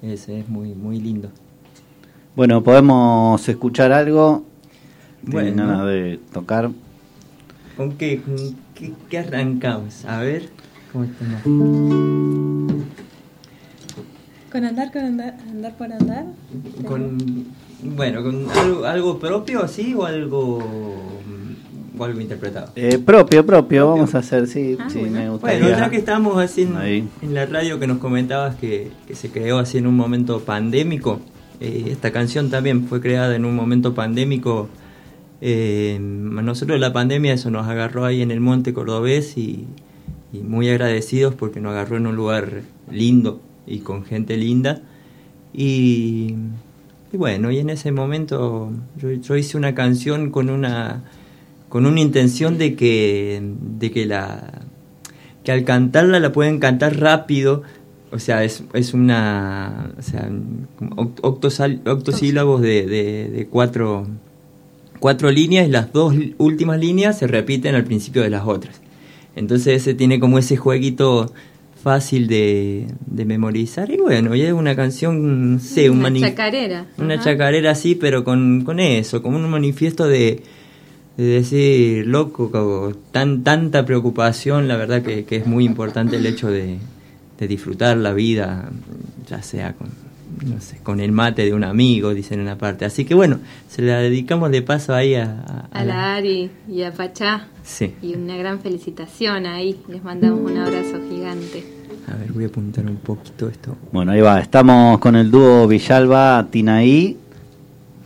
Ese 0.00 0.38
es 0.38 0.48
muy 0.48 0.74
muy 0.74 1.00
lindo. 1.00 1.30
Bueno, 2.36 2.62
podemos 2.62 3.46
escuchar 3.48 3.90
algo. 3.90 4.44
¿Tienen 5.28 5.56
Bueno. 5.56 5.66
ganas 5.66 5.86
de 5.86 6.20
tocar? 6.32 6.70
¿Con 7.76 7.92
qué, 7.98 8.22
con 8.22 8.36
qué, 8.76 8.92
qué 9.10 9.18
arrancamos? 9.18 10.04
A 10.04 10.20
ver, 10.20 10.48
¿cómo 10.92 11.04
estamos? 11.04 12.39
Con 14.50 14.64
andar, 14.64 14.90
con 14.92 15.02
andar, 15.02 15.36
andar 15.48 15.76
por 15.76 15.92
andar. 15.92 16.24
Con, 16.84 17.46
bueno, 17.96 18.22
con 18.22 18.46
algo, 18.50 18.84
algo 18.84 19.18
propio 19.18 19.62
así 19.62 19.94
o 19.94 20.04
algo 20.04 20.58
o 21.98 22.04
algo 22.04 22.20
interpretado. 22.20 22.72
Eh, 22.76 22.98
propio, 22.98 23.44
propio, 23.44 23.88
vamos 23.88 24.14
a 24.14 24.18
hacer, 24.18 24.46
sí, 24.46 24.76
Ah, 24.80 24.88
sí, 24.90 25.00
bueno. 25.00 25.18
me 25.20 25.30
gustaría. 25.30 25.60
Bueno, 25.60 25.78
ya 25.78 25.90
que 25.90 25.96
estamos 25.98 26.38
así 26.42 26.62
en, 26.62 26.76
Ahí. 26.76 27.08
en 27.22 27.34
la 27.34 27.44
radio 27.46 27.78
que 27.78 27.86
nos 27.86 27.98
comentabas 27.98 28.56
que, 28.56 28.90
que 29.06 29.14
se 29.14 29.30
creó 29.30 29.58
así 29.58 29.78
en 29.78 29.86
un 29.86 29.96
momento 29.96 30.40
pandémico, 30.40 31.20
eh, 31.60 31.88
esta 31.90 32.10
canción 32.10 32.48
también 32.50 32.86
fue 32.86 33.00
creada 33.02 33.36
en 33.36 33.44
un 33.44 33.54
momento 33.54 33.94
pandémico. 33.94 34.68
eh, 35.42 35.96
a 35.96 36.42
nosotros 36.42 36.80
la 36.80 36.92
pandemia 36.92 37.34
eso 37.34 37.50
nos 37.50 37.66
agarró 37.68 38.04
ahí 38.06 38.22
en 38.22 38.30
el 38.30 38.40
monte 38.40 38.72
cordobés 38.74 39.36
y, 39.36 39.66
y 40.32 40.38
muy 40.40 40.68
agradecidos 40.70 41.34
porque 41.34 41.60
nos 41.60 41.72
agarró 41.72 41.98
en 41.98 42.06
un 42.06 42.16
lugar 42.16 42.62
lindo 42.90 43.40
y 43.70 43.78
con 43.78 44.04
gente 44.04 44.36
linda. 44.36 44.82
Y, 45.52 46.34
bueno, 47.12 47.50
y 47.50 47.58
en 47.58 47.70
ese 47.70 47.92
momento 47.92 48.70
yo, 48.96 49.10
yo 49.12 49.36
hice 49.36 49.56
una 49.56 49.74
canción 49.74 50.30
con 50.30 50.50
una 50.50 51.04
con 51.68 51.86
una 51.86 52.00
intención 52.00 52.58
de 52.58 52.74
que 52.74 53.40
de 53.78 53.90
que 53.92 54.04
la 54.04 54.62
que 55.44 55.52
al 55.52 55.64
cantarla 55.64 56.18
la 56.20 56.32
pueden 56.32 56.58
cantar 56.58 56.98
rápido 56.98 57.62
o 58.10 58.18
sea 58.18 58.44
es, 58.44 58.64
es 58.74 58.92
una 58.92 59.92
o 59.96 60.02
sea 60.02 60.28
octosílabos 61.22 62.60
de, 62.60 62.86
de, 62.86 63.30
de 63.30 63.46
cuatro 63.46 64.06
cuatro 64.98 65.30
líneas 65.30 65.68
y 65.68 65.70
las 65.70 65.92
dos 65.92 66.14
últimas 66.38 66.78
líneas 66.78 67.18
se 67.18 67.28
repiten 67.28 67.76
al 67.76 67.84
principio 67.84 68.22
de 68.22 68.30
las 68.30 68.46
otras 68.46 68.80
entonces 69.36 69.82
ese 69.82 69.94
tiene 69.94 70.18
como 70.18 70.38
ese 70.38 70.56
jueguito 70.56 71.32
fácil 71.82 72.28
de, 72.28 72.86
de 73.06 73.24
memorizar 73.24 73.90
y 73.90 73.96
bueno 73.96 74.34
y 74.34 74.42
es 74.42 74.52
una 74.52 74.76
canción 74.76 75.58
sé 75.60 75.88
un 75.90 76.04
Una 76.04 76.20
chacarera. 76.20 76.86
una 76.98 77.14
Ajá. 77.14 77.24
chacarera 77.24 77.70
así, 77.72 77.94
pero 77.94 78.22
con, 78.24 78.62
con 78.64 78.80
eso, 78.80 79.22
como 79.22 79.36
un 79.36 79.48
manifiesto 79.48 80.06
de, 80.06 80.42
de 81.16 81.24
decir, 81.24 82.06
loco, 82.06 82.92
tan, 83.12 83.42
tanta 83.44 83.84
preocupación, 83.84 84.68
la 84.68 84.76
verdad 84.76 85.02
que, 85.02 85.24
que 85.24 85.36
es 85.36 85.46
muy 85.46 85.64
importante 85.64 86.16
el 86.16 86.26
hecho 86.26 86.50
de, 86.50 86.78
de 87.38 87.48
disfrutar 87.48 87.96
la 87.96 88.12
vida, 88.12 88.70
ya 89.28 89.42
sea 89.42 89.72
con, 89.74 89.88
no 90.46 90.60
sé, 90.60 90.78
con 90.82 91.00
el 91.00 91.12
mate 91.12 91.44
de 91.44 91.52
un 91.54 91.64
amigo, 91.64 92.14
dicen 92.14 92.38
en 92.40 92.46
una 92.46 92.56
parte. 92.58 92.84
Así 92.84 93.04
que 93.04 93.14
bueno, 93.14 93.38
se 93.68 93.82
la 93.82 93.98
dedicamos 93.98 94.50
de 94.50 94.62
paso 94.62 94.94
ahí 94.94 95.14
a, 95.14 95.24
a- 95.24 95.68
a 95.72 95.80
A 95.80 95.84
la- 95.84 95.94
la 95.94 96.14
Ari 96.16 96.50
y 96.68 96.82
a 96.82 96.92
Pachá. 96.92 97.46
Sí. 97.62 97.94
Y 98.02 98.14
una 98.14 98.36
gran 98.36 98.60
felicitación 98.60 99.46
ahí. 99.46 99.76
Les 99.88 100.02
mandamos 100.02 100.50
un 100.50 100.56
abrazo 100.58 100.98
gigante. 101.08 101.64
A 102.12 102.16
ver, 102.16 102.32
voy 102.32 102.44
a 102.44 102.46
apuntar 102.48 102.84
un 102.86 102.96
poquito 102.96 103.48
esto. 103.48 103.76
Bueno, 103.92 104.12
ahí 104.12 104.20
va. 104.20 104.40
Estamos 104.40 104.98
con 104.98 105.14
el 105.16 105.30
dúo 105.30 105.66
Villalba 105.68 106.46
Tinaí. 106.50 107.16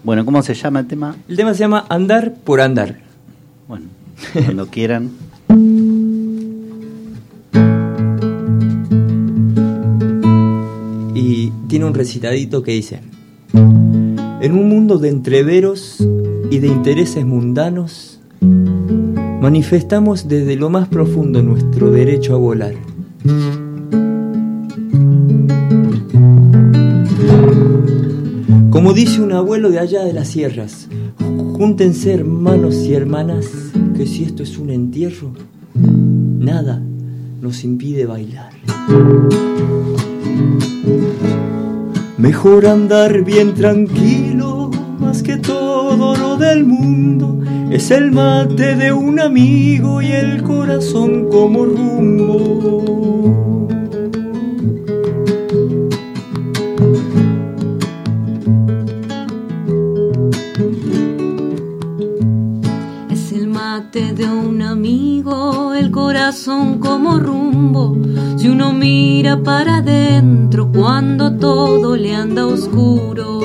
Bueno, 0.02 0.24
¿cómo 0.24 0.42
se 0.42 0.52
llama 0.54 0.80
el 0.80 0.86
tema? 0.86 1.16
El 1.28 1.36
tema 1.36 1.54
se 1.54 1.60
llama 1.60 1.86
Andar 1.88 2.34
por 2.44 2.60
Andar. 2.60 2.98
Bueno, 3.68 3.86
cuando 4.32 4.66
quieran. 4.66 5.10
Tiene 11.74 11.86
un 11.86 11.94
recitadito 11.94 12.62
que 12.62 12.70
dice, 12.70 13.00
en 13.52 14.52
un 14.52 14.68
mundo 14.68 14.98
de 14.98 15.08
entreveros 15.08 15.96
y 16.48 16.60
de 16.60 16.68
intereses 16.68 17.26
mundanos, 17.26 18.20
manifestamos 18.40 20.28
desde 20.28 20.54
lo 20.54 20.70
más 20.70 20.86
profundo 20.86 21.42
nuestro 21.42 21.90
derecho 21.90 22.36
a 22.36 22.38
volar. 22.38 22.74
Como 28.70 28.92
dice 28.92 29.20
un 29.20 29.32
abuelo 29.32 29.68
de 29.70 29.80
allá 29.80 30.04
de 30.04 30.12
las 30.12 30.28
sierras, 30.28 30.88
júntense 31.54 32.14
hermanos 32.14 32.76
y 32.84 32.94
hermanas, 32.94 33.46
que 33.96 34.06
si 34.06 34.22
esto 34.22 34.44
es 34.44 34.58
un 34.58 34.70
entierro, 34.70 35.32
nada 35.74 36.80
nos 37.42 37.64
impide 37.64 38.06
bailar. 38.06 38.52
Mejor 42.16 42.66
andar 42.66 43.24
bien 43.24 43.54
tranquilo, 43.54 44.70
más 45.00 45.22
que 45.22 45.36
todo 45.36 46.16
lo 46.16 46.36
del 46.36 46.64
mundo. 46.64 47.40
Es 47.70 47.90
el 47.90 48.12
mate 48.12 48.76
de 48.76 48.92
un 48.92 49.18
amigo 49.18 50.00
y 50.00 50.12
el 50.12 50.42
corazón 50.44 51.28
como 51.28 51.64
rumbo. 51.64 52.86
Es 63.10 63.32
el 63.32 63.48
mate 63.48 64.12
de 64.12 64.28
un 64.28 64.62
amigo, 64.62 65.74
el 65.74 65.90
corazón 65.90 66.78
como 66.78 67.18
rumbo. 67.18 67.96
Si 68.44 68.50
uno 68.50 68.74
mira 68.74 69.42
para 69.42 69.76
adentro 69.76 70.70
cuando 70.70 71.32
todo 71.32 71.96
le 71.96 72.14
anda 72.14 72.46
oscuro. 72.46 73.40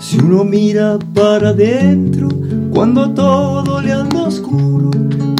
Si 0.00 0.18
uno 0.18 0.42
mira 0.42 0.98
para 1.14 1.50
adentro 1.50 2.28
cuando 2.72 3.10
todo 3.10 3.80
le 3.80 3.92
anda 3.92 4.22
oscuro, 4.24 4.90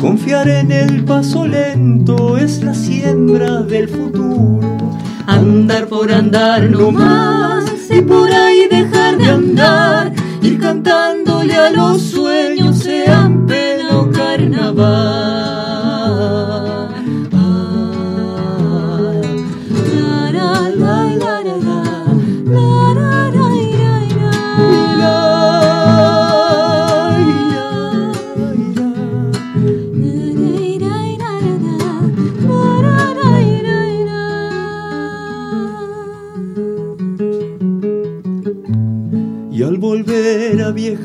confiar 0.01 0.49
en 0.49 0.71
el 0.71 1.05
paso 1.05 1.49
lento 1.49 2.39
es 2.39 2.63
la 2.63 2.75
siembra 2.75 3.63
del 3.63 3.89
futuro. 3.89 4.61
Andar 5.27 5.89
por 5.89 6.13
andar 6.13 6.71
no 6.71 6.93
más 6.93 7.66
y 7.97 8.03
por 8.03 8.31
ahí 8.31 8.69
dejar 8.69 9.17
de 9.19 9.31
andar. 9.31 10.13
Ir 10.43 10.61
cantándole 10.61 11.55
a 11.55 11.71
los 11.71 12.03
sueños, 12.03 12.79
sean 12.79 13.47
pena 13.47 13.99
o 13.99 14.11
carnaval. 14.11 15.36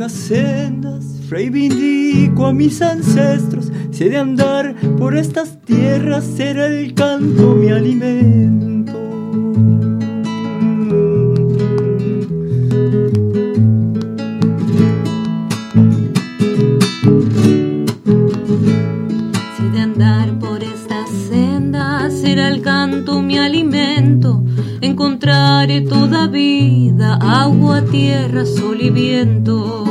viejas 0.01 0.11
sendas, 0.13 1.05
Frey 1.29 1.49
vindico 1.49 2.47
a 2.47 2.53
mis 2.53 2.81
ancestros, 2.81 3.71
si 3.91 4.09
de 4.09 4.17
andar 4.17 4.75
por 4.97 5.15
estas 5.15 5.61
tierras, 5.61 6.25
será 6.25 6.65
el 6.65 6.95
canto 6.95 7.53
mi 7.53 7.69
alimento. 7.69 8.93
Si 19.55 19.69
de 19.69 19.79
andar 19.79 20.39
por 20.39 20.63
estas 20.63 21.09
sendas, 21.29 22.13
será 22.13 22.47
el 22.47 22.61
canto 22.61 23.21
mi 23.21 23.37
alimento 23.37 24.43
encontraré 24.81 25.81
toda 25.81 26.27
vida, 26.27 27.17
agua, 27.21 27.83
tierra, 27.85 28.45
sol 28.45 28.81
y 28.81 28.89
viento. 28.89 29.90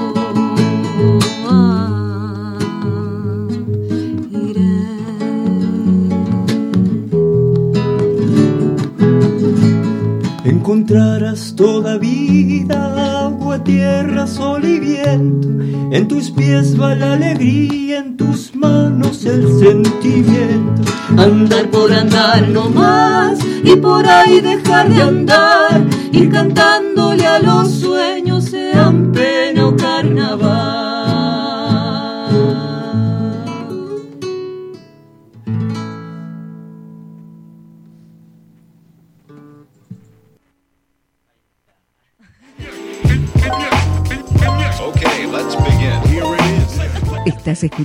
Pies 16.41 16.81
va 16.81 16.95
la 16.95 17.13
alegría, 17.13 17.99
en 17.99 18.17
tus 18.17 18.55
manos 18.55 19.27
el 19.27 19.43
sentimiento. 19.59 20.83
Andar 21.19 21.69
por 21.71 21.93
andar 21.93 22.49
no 22.49 22.71
más 22.71 23.39
y 23.63 23.77
por 23.77 24.07
ahí 24.07 24.41
dejar 24.41 24.89
de 24.89 25.03
andar, 25.03 25.85
ir 26.13 26.31
cantándole 26.31 27.27
a 27.27 27.41
los 27.41 27.80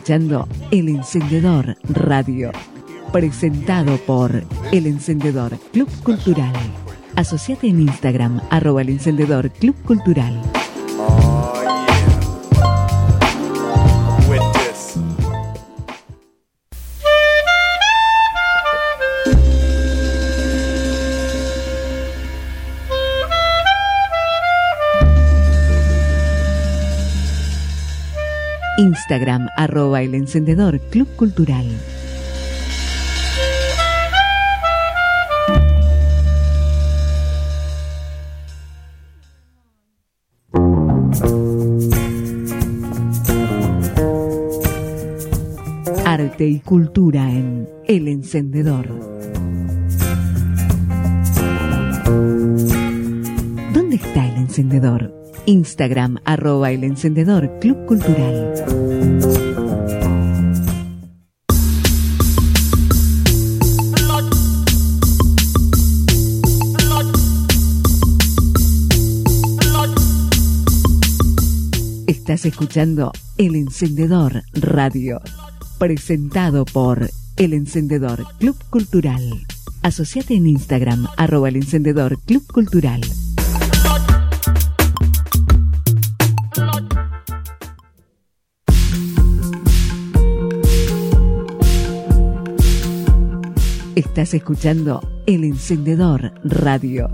El 0.07 0.87
Encendedor 0.87 1.77
Radio, 1.89 2.51
presentado 3.11 3.97
por 4.05 4.43
El 4.71 4.85
Encendedor 4.85 5.57
Club 5.73 5.89
Cultural. 6.03 6.53
Asociate 7.15 7.67
en 7.67 7.81
Instagram, 7.81 8.39
arroba 8.51 8.83
El 8.83 8.89
Encendedor 8.89 9.49
Club 9.49 9.75
Cultural. 9.83 10.39
Instagram, 28.85 29.47
arroba 29.57 30.03
El 30.03 30.13
Encendedor 30.13 30.79
Club 30.91 31.07
Cultural. 31.15 31.65
Arte 46.05 46.45
y 46.45 46.59
cultura 46.59 47.31
en 47.31 47.67
El 47.87 48.07
Encendedor. 48.07 48.87
¿Dónde 53.73 53.95
está 53.95 54.27
el 54.27 54.35
encendedor? 54.37 55.24
Instagram 55.47 56.17
arroba 56.25 56.71
el 56.71 56.83
encendedor 56.83 57.59
Club 57.59 57.85
Cultural. 57.85 58.53
Estás 72.07 72.45
escuchando 72.45 73.11
El 73.37 73.55
Encendedor 73.55 74.43
Radio, 74.53 75.21
presentado 75.77 76.65
por 76.65 77.09
El 77.37 77.53
Encendedor 77.53 78.25
Club 78.39 78.57
Cultural. 78.71 79.45
Asociate 79.83 80.33
en 80.33 80.47
Instagram, 80.47 81.07
arroba 81.17 81.49
el 81.49 81.57
encendedor 81.57 82.19
Club 82.25 82.43
Cultural. 82.51 83.01
Estás 93.95 94.33
escuchando 94.33 94.99
El 95.25 95.45
Encendedor 95.45 96.33
Radio. 96.43 97.07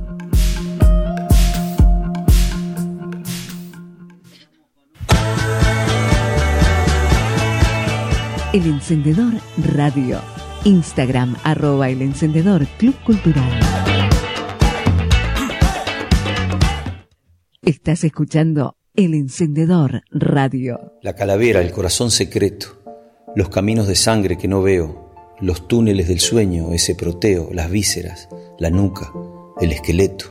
El 8.52 8.66
Encendedor 8.66 9.34
Radio. 9.76 10.22
Instagram 10.64 11.36
arroba 11.44 11.88
El 11.88 12.02
Encendedor 12.02 12.66
Club 12.80 12.96
Cultural. 13.06 13.60
Estás 17.62 18.04
escuchando 18.04 18.76
El 18.96 19.14
Encendedor 19.14 20.02
Radio. 20.10 20.94
La 21.04 21.14
calavera, 21.14 21.62
el 21.62 21.72
corazón 21.72 22.10
secreto, 22.10 22.82
los 23.36 23.50
caminos 23.50 23.86
de 23.86 23.96
sangre 23.96 24.36
que 24.36 24.48
no 24.48 24.64
veo, 24.64 25.01
los 25.42 25.68
túneles 25.68 26.08
del 26.08 26.20
sueño, 26.20 26.72
ese 26.72 26.96
proteo, 26.96 27.50
las 27.52 27.70
vísceras, 27.70 28.30
la 28.60 28.70
nuca, 28.70 29.12
el 29.60 29.72
esqueleto. 29.72 30.26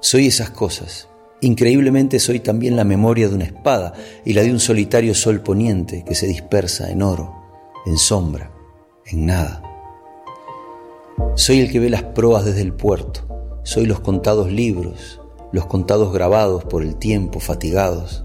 Soy 0.00 0.26
esas 0.26 0.50
cosas. 0.50 1.08
Increíblemente 1.40 2.18
soy 2.18 2.40
también 2.40 2.76
la 2.76 2.84
memoria 2.84 3.28
de 3.28 3.34
una 3.34 3.44
espada 3.44 3.92
y 4.24 4.32
la 4.32 4.42
de 4.42 4.50
un 4.50 4.60
solitario 4.60 5.14
sol 5.14 5.40
poniente 5.40 6.04
que 6.04 6.14
se 6.14 6.26
dispersa 6.26 6.90
en 6.90 7.02
oro, 7.02 7.34
en 7.86 7.96
sombra, 7.98 8.50
en 9.06 9.26
nada. 9.26 9.62
Soy 11.36 11.60
el 11.60 11.70
que 11.70 11.80
ve 11.80 11.90
las 11.90 12.02
proas 12.02 12.44
desde 12.44 12.62
el 12.62 12.72
puerto, 12.72 13.60
soy 13.62 13.86
los 13.86 14.00
contados 14.00 14.50
libros, 14.50 15.20
los 15.52 15.66
contados 15.66 16.12
grabados 16.12 16.64
por 16.64 16.82
el 16.82 16.96
tiempo, 16.96 17.40
fatigados. 17.40 18.24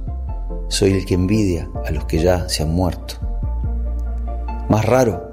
Soy 0.67 0.93
el 0.93 1.05
que 1.05 1.15
envidia 1.15 1.69
a 1.85 1.91
los 1.91 2.05
que 2.05 2.19
ya 2.19 2.47
se 2.49 2.63
han 2.63 2.71
muerto. 2.71 3.15
Más 4.69 4.85
raro 4.85 5.28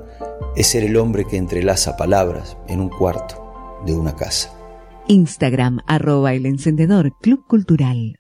es 0.56 0.68
ser 0.68 0.84
el 0.84 0.96
hombre 0.96 1.26
que 1.26 1.36
entrelaza 1.36 1.96
palabras 1.96 2.56
en 2.66 2.80
un 2.80 2.88
cuarto 2.88 3.80
de 3.84 3.94
una 3.94 4.16
casa. 4.16 4.52
Instagram 5.06 5.80
arroba 5.86 6.32
El 6.32 6.46
Encendedor 6.46 7.12
Club 7.20 7.46
Cultural. 7.46 8.18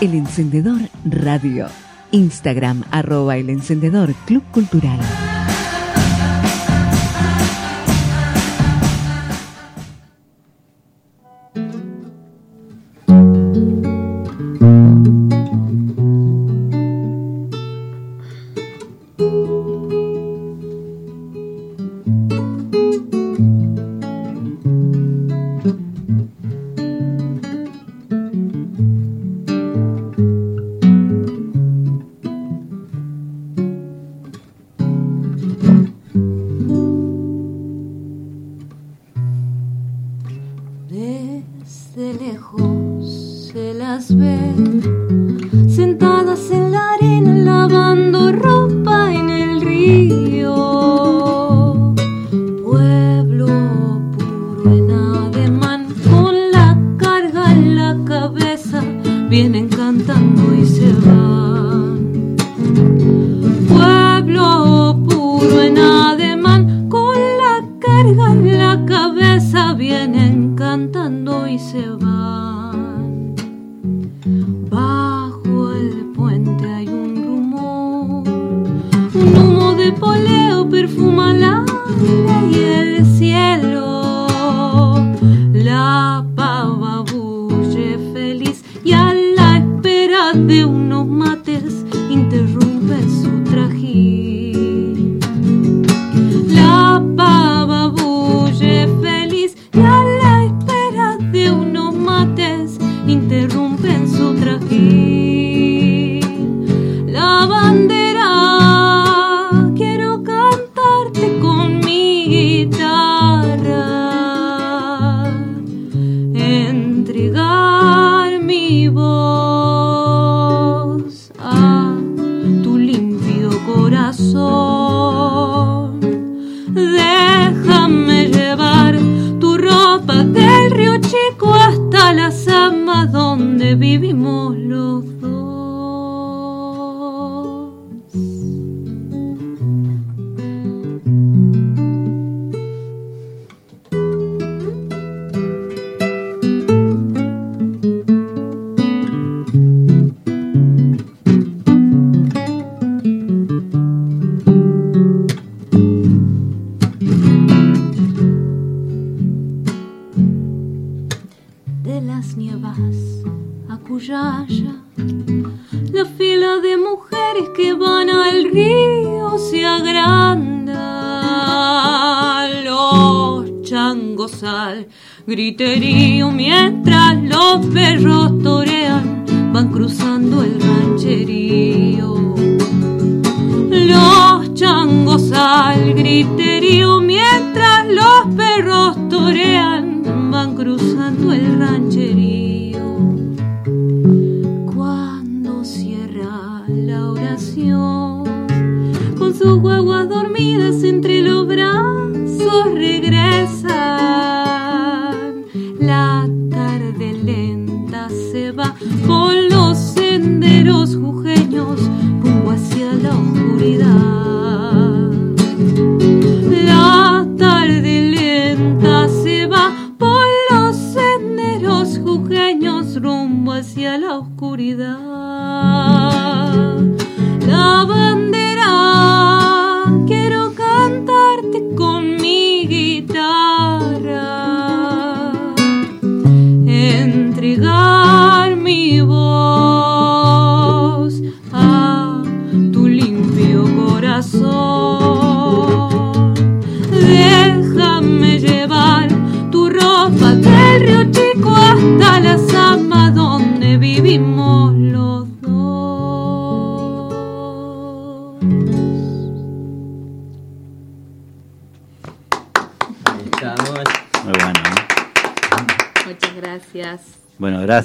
El 0.00 0.14
Encendedor 0.14 0.80
Radio. 1.04 1.66
Instagram 2.12 2.84
arroba 2.90 3.36
El 3.36 3.50
Encendedor 3.50 4.14
Club 4.26 4.42
Cultural. 4.52 5.00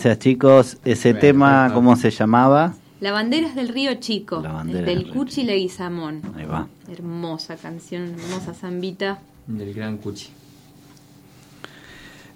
Gracias 0.06 0.24
chicos. 0.24 0.78
Ese 0.86 1.16
tema, 1.16 1.72
¿cómo 1.74 1.96
se 1.96 2.12
llamaba? 2.12 2.76
La 3.02 3.12
bandera 3.12 3.48
es 3.48 3.56
del 3.56 3.70
río 3.70 3.96
Chico, 3.96 4.44
del 4.64 4.86
del 4.86 5.10
Cuchi 5.10 5.44
Leguizamón. 5.44 6.22
Ahí 6.38 6.46
va. 6.46 6.68
Hermosa 6.92 7.56
canción, 7.56 8.14
hermosa 8.14 8.54
zambita. 8.54 9.18
Del 9.48 9.74
gran 9.74 9.98
Cuchi. 9.98 10.28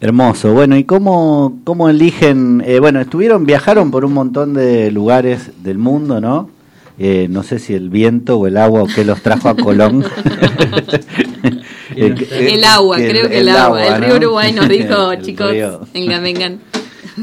Hermoso. 0.01 0.51
Bueno, 0.53 0.77
¿y 0.77 0.83
cómo, 0.83 1.59
cómo 1.63 1.89
eligen? 1.89 2.63
eh, 2.65 2.79
bueno, 2.79 3.01
estuvieron, 3.01 3.45
viajaron 3.45 3.91
por 3.91 4.03
un 4.03 4.13
montón 4.13 4.55
de 4.55 4.89
lugares 4.89 5.51
del 5.61 5.77
mundo, 5.77 6.19
¿no? 6.19 6.49
Eh, 6.97 7.27
no 7.29 7.43
sé 7.43 7.59
si 7.59 7.75
el 7.75 7.89
viento 7.91 8.39
o 8.39 8.47
el 8.47 8.57
agua 8.57 8.81
o 8.81 8.87
qué 8.87 9.05
los 9.05 9.21
trajo 9.21 9.47
a 9.47 9.55
Colón. 9.55 10.03
Eh, 11.95 12.53
El 12.53 12.63
agua, 12.63 12.97
creo 12.97 13.27
que 13.27 13.39
el 13.39 13.49
agua. 13.49 13.85
El 13.87 14.01
río 14.01 14.09
¿no? 14.09 14.15
Uruguay 14.17 14.53
nos 14.53 14.69
dijo, 14.69 15.15
chicos, 15.21 15.51
río. 15.51 15.81
vengan, 15.93 16.23
vengan. 16.23 16.59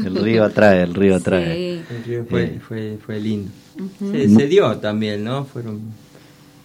El 0.05 0.15
río 0.15 0.43
atrae, 0.43 0.83
el 0.83 0.93
río 0.93 1.15
atrae. 1.15 1.55
Sí. 1.55 1.81
El 1.95 2.03
río 2.03 2.25
fue, 2.29 2.43
Eh. 2.43 2.59
fue, 2.65 2.97
fue 3.05 3.19
lindo. 3.19 3.51
Se, 3.99 4.29
se 4.29 4.47
dio 4.47 4.77
también, 4.77 5.23
¿no? 5.23 5.45
Fueron. 5.45 5.79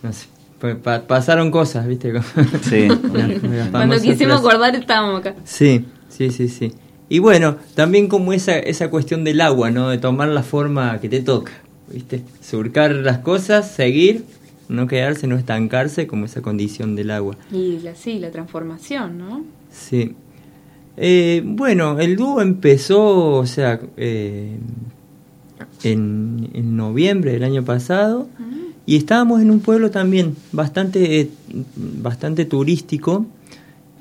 No 0.03 0.13
sé. 0.13 0.27
fue- 0.59 0.77
pa- 0.77 1.03
pasaron 1.07 1.51
cosas, 1.51 1.87
¿viste? 1.87 2.13
Sí. 2.63 2.89
Cuando 3.71 4.01
quisimos 4.01 4.39
acordar 4.41 4.75
estábamos 4.77 5.21
acá. 5.21 5.35
Sí, 5.45 5.85
sí, 6.09 6.31
sí, 6.31 6.49
sí. 6.49 6.73
Y 7.09 7.19
bueno, 7.19 7.57
también 7.75 8.09
como 8.09 8.33
esa, 8.33 8.59
esa 8.59 8.89
cuestión 8.89 9.25
del 9.25 9.41
agua, 9.41 9.71
¿no? 9.71 9.91
De 9.91 9.99
tomar 9.99 10.29
la 10.29 10.43
forma 10.43 10.99
que 11.01 11.09
te 11.09 11.21
toca, 11.21 11.53
¿viste? 11.93 12.23
Surcar 12.41 12.93
las 12.93 13.19
cosas, 13.19 13.71
seguir, 13.71 14.25
no 14.69 14.87
quedarse, 14.87 15.27
no 15.27 15.37
estancarse, 15.37 16.07
como 16.07 16.25
esa 16.25 16.41
condición 16.41 16.95
del 16.97 17.11
agua. 17.11 17.37
Y 17.53 17.81
la, 17.81 17.95
sí, 17.95 18.19
la 18.19 18.31
transformación, 18.31 19.19
¿no? 19.19 19.45
Sí. 19.71 20.15
Eh, 20.97 21.43
bueno, 21.45 21.99
el 22.01 22.17
dúo 22.17 22.41
empezó, 22.43 23.37
o 23.39 23.47
sea, 23.47 23.81
eh, 23.97 24.57
en, 25.83 26.51
en 26.53 26.77
noviembre 26.77 27.33
del 27.33 27.45
año 27.45 27.65
pasado 27.65 28.29
y 28.85 28.97
estábamos 28.97 29.41
en 29.41 29.51
un 29.51 29.61
pueblo 29.61 29.91
también 29.91 30.37
bastante, 30.53 31.31
bastante 31.77 32.45
turístico. 32.45 33.27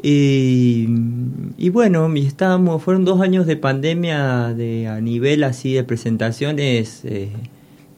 Y, 0.03 0.87
y 1.57 1.69
bueno, 1.69 2.11
y 2.15 2.25
estábamos, 2.25 2.81
fueron 2.81 3.05
dos 3.05 3.21
años 3.21 3.45
de 3.45 3.55
pandemia 3.55 4.51
de, 4.55 4.87
a 4.87 4.99
nivel 4.99 5.43
así 5.43 5.73
de 5.73 5.83
presentaciones 5.83 7.01
eh, 7.05 7.29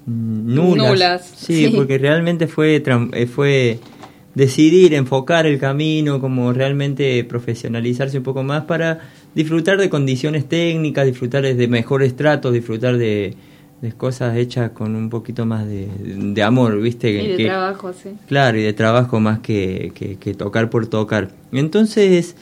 nulas. 0.06 0.90
Nulas, 0.90 1.34
Sí, 1.38 1.68
sí. 1.68 1.74
porque 1.74 1.98
realmente 1.98 2.48
fue, 2.48 2.84
eh, 2.86 3.26
fue 3.26 3.80
decidir, 4.35 4.93
enfocar 4.93 5.45
el 5.45 5.60
camino, 5.60 6.19
como 6.19 6.53
realmente 6.53 7.23
profesionalizarse 7.23 8.18
un 8.18 8.23
poco 8.23 8.43
más 8.43 8.64
para 8.65 8.99
disfrutar 9.35 9.77
de 9.77 9.89
condiciones 9.89 10.47
técnicas, 10.49 11.05
disfrutar 11.05 11.43
de 11.43 11.68
mejores 11.68 12.15
tratos, 12.15 12.53
disfrutar 12.53 12.97
de, 12.97 13.35
de 13.81 13.91
cosas 13.93 14.35
hechas 14.38 14.72
con 14.72 14.95
un 14.95 15.10
poquito 15.10 15.45
más 15.45 15.68
de, 15.68 15.88
de 15.99 16.43
amor, 16.43 16.81
¿viste? 16.81 17.11
Y 17.11 17.27
de 17.30 17.38
Que- 17.38 17.45
trabajo, 17.45 17.93
sí. 17.93 18.10
Claro, 18.27 18.57
y 18.57 18.64
de 18.64 18.73
trabajo 18.73 19.19
más 19.19 19.39
que, 19.39 19.91
que- 19.93 20.15
que 20.18 20.34
tocar 20.34 20.69
por 20.69 20.88
tocar. 20.88 21.30
Entonces, 21.51 22.35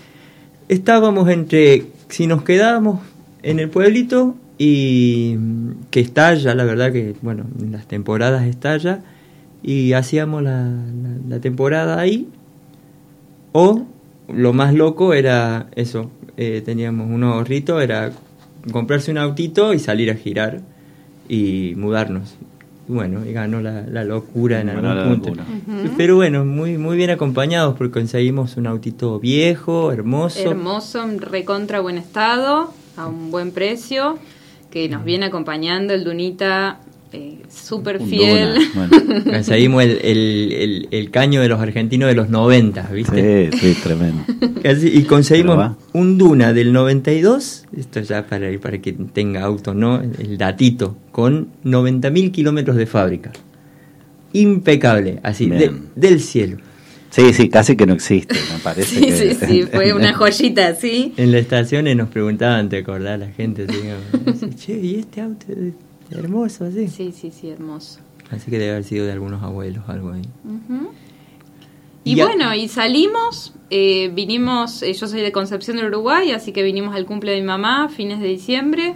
estábamos 0.70 1.30
entre 1.30 1.86
si 2.10 2.28
nos 2.28 2.44
quedábamos 2.44 3.00
en 3.44 3.60
el 3.60 3.70
pueblito 3.70 4.36
y 4.58 5.36
que 5.90 6.00
estalla, 6.00 6.54
la 6.56 6.64
verdad 6.64 6.92
que, 6.92 7.16
bueno, 7.22 7.46
en 7.60 7.72
las 7.72 7.88
temporadas 7.88 8.46
estalla, 8.48 9.02
y 9.64 9.94
hacíamos 9.94 10.42
la, 10.44 10.64
la- 10.64 11.18
la 11.30 11.40
temporada 11.40 12.00
ahí. 12.00 12.28
O 13.52 13.84
lo 14.30 14.54
más 14.54 14.74
loco 14.74 15.14
era 15.14 15.68
eso, 15.76 16.10
eh, 16.38 16.62
teníamos 16.64 17.10
un 17.10 17.24
ahorrito, 17.24 17.82
era 17.82 18.12
comprarse 18.72 19.12
un 19.12 19.18
autito 19.18 19.74
y 19.74 19.80
salir 19.80 20.10
a 20.10 20.16
girar 20.16 20.62
y 21.28 21.74
mudarnos. 21.76 22.36
Y 22.88 22.94
bueno, 22.94 23.26
y 23.26 23.34
ganó 23.34 23.62
la, 23.62 23.82
la 23.88 24.04
locura 24.04 24.62
en 24.62 24.68
Ganó 24.68 24.92
algún 24.92 24.96
la 24.96 25.20
punto. 25.22 25.44
Pero 25.98 26.16
bueno, 26.16 26.46
muy, 26.46 26.78
muy 26.78 26.96
bien 26.98 27.10
acompañados 27.10 27.76
porque 27.78 27.92
conseguimos 27.92 28.58
un 28.58 28.68
autito 28.68 29.20
viejo, 29.20 29.92
hermoso. 29.92 30.40
Hermoso, 30.52 31.04
en 31.04 31.20
recontra 31.20 31.80
buen 31.82 31.98
estado, 31.98 32.74
a 32.98 33.08
un 33.08 33.32
buen 33.32 33.52
precio, 33.52 34.18
que 34.72 34.88
nos 34.90 35.04
viene 35.04 35.26
acompañando 35.26 35.94
el 35.94 36.04
Dunita, 36.06 36.80
eh, 37.14 37.40
súper 37.50 38.02
fiel. 38.02 38.56
Conseguimos 39.26 39.84
el, 39.84 40.00
el, 40.04 40.52
el, 40.54 40.88
el 40.92 41.12
caño 41.12 41.42
de 41.42 41.50
los 41.50 41.60
argentinos 41.60 42.08
de 42.10 42.16
los 42.16 42.30
90, 42.30 42.84
¿viste? 42.94 43.50
Sí, 43.52 43.58
sí, 43.74 43.78
tremendo. 43.84 44.24
Casi- 44.64 44.88
y 44.90 45.04
conseguimos 45.04 45.76
un 45.94 46.18
Duna 46.18 46.54
del 46.54 46.72
92, 46.72 47.66
esto 47.78 48.00
ya 48.02 48.26
para, 48.26 48.48
para 48.60 48.78
que 48.80 48.94
tenga 48.94 49.42
auto, 49.44 49.74
¿no? 49.74 50.02
El 50.02 50.38
datito, 50.38 50.98
con 51.12 51.50
90.000 51.66 52.32
kilómetros 52.32 52.78
de 52.78 52.86
fábrica. 52.86 53.32
Impecable, 54.34 55.20
así, 55.24 55.48
de- 55.50 55.74
del 55.96 56.22
cielo. 56.22 56.58
Sí, 57.10 57.34
sí, 57.34 57.50
casi 57.50 57.76
que 57.76 57.86
no 57.86 57.94
existe, 57.94 58.36
me 58.54 58.60
parece. 58.60 58.96
Sí, 58.96 59.02
que- 59.06 59.36
sí, 59.36 59.46
sí, 59.46 59.64
fue 59.64 59.92
una 59.94 60.14
joyita, 60.14 60.74
¿sí? 60.76 61.14
En 61.18 61.34
las 61.34 61.42
estaciones 61.42 61.98
nos 61.98 62.08
preguntaban, 62.08 62.70
¿te 62.70 62.78
acordás 62.78 63.20
la 63.20 63.28
gente? 63.32 63.66
Dice, 63.68 64.50
che, 64.56 64.80
¿y 64.80 64.96
este 64.96 65.20
auto 65.20 65.46
es 65.50 65.74
hermoso 66.20 66.66
así? 66.66 66.88
Sí, 66.88 67.12
sí, 67.12 67.32
sí, 67.32 67.50
hermoso. 67.50 68.00
Así 68.30 68.50
que 68.50 68.58
debe 68.60 68.72
haber 68.72 68.84
sido 68.84 69.06
de 69.06 69.12
algunos 69.12 69.44
abuelos, 69.44 69.84
algo 69.88 70.12
ahí. 70.14 70.22
Y, 72.04 72.14
Y 72.14 72.16
ya- 72.16 72.26
bueno, 72.26 72.54
y 72.56 72.68
salimos, 72.68 73.54
eh, 73.70 74.10
vinimos, 74.14 74.82
eh, 74.84 74.94
yo 74.94 75.08
soy 75.08 75.22
de 75.22 75.32
Concepción 75.32 75.78
del 75.78 75.88
Uruguay, 75.88 76.32
así 76.32 76.52
que 76.52 76.64
vinimos 76.64 76.96
al 76.96 77.06
cumple 77.06 77.32
de 77.34 77.42
mi 77.42 77.48
mamá, 77.48 77.90
fines 77.90 78.20
de 78.20 78.28
diciembre, 78.28 78.96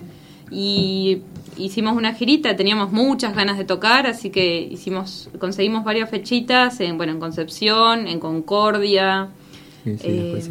y 0.51 1.21
hicimos 1.57 1.95
una 1.95 2.13
girita, 2.13 2.55
teníamos 2.55 2.91
muchas 2.91 3.35
ganas 3.35 3.57
de 3.57 3.65
tocar, 3.65 4.07
así 4.07 4.29
que 4.31 4.59
hicimos, 4.61 5.29
conseguimos 5.39 5.83
varias 5.83 6.09
fechitas, 6.09 6.79
en, 6.79 6.97
bueno, 6.97 7.13
en 7.13 7.19
Concepción, 7.19 8.07
en 8.07 8.19
Concordia, 8.19 9.29
Sí, 9.85 9.97
sí, 9.99 10.07
Eh, 10.07 10.31
después 10.33 10.49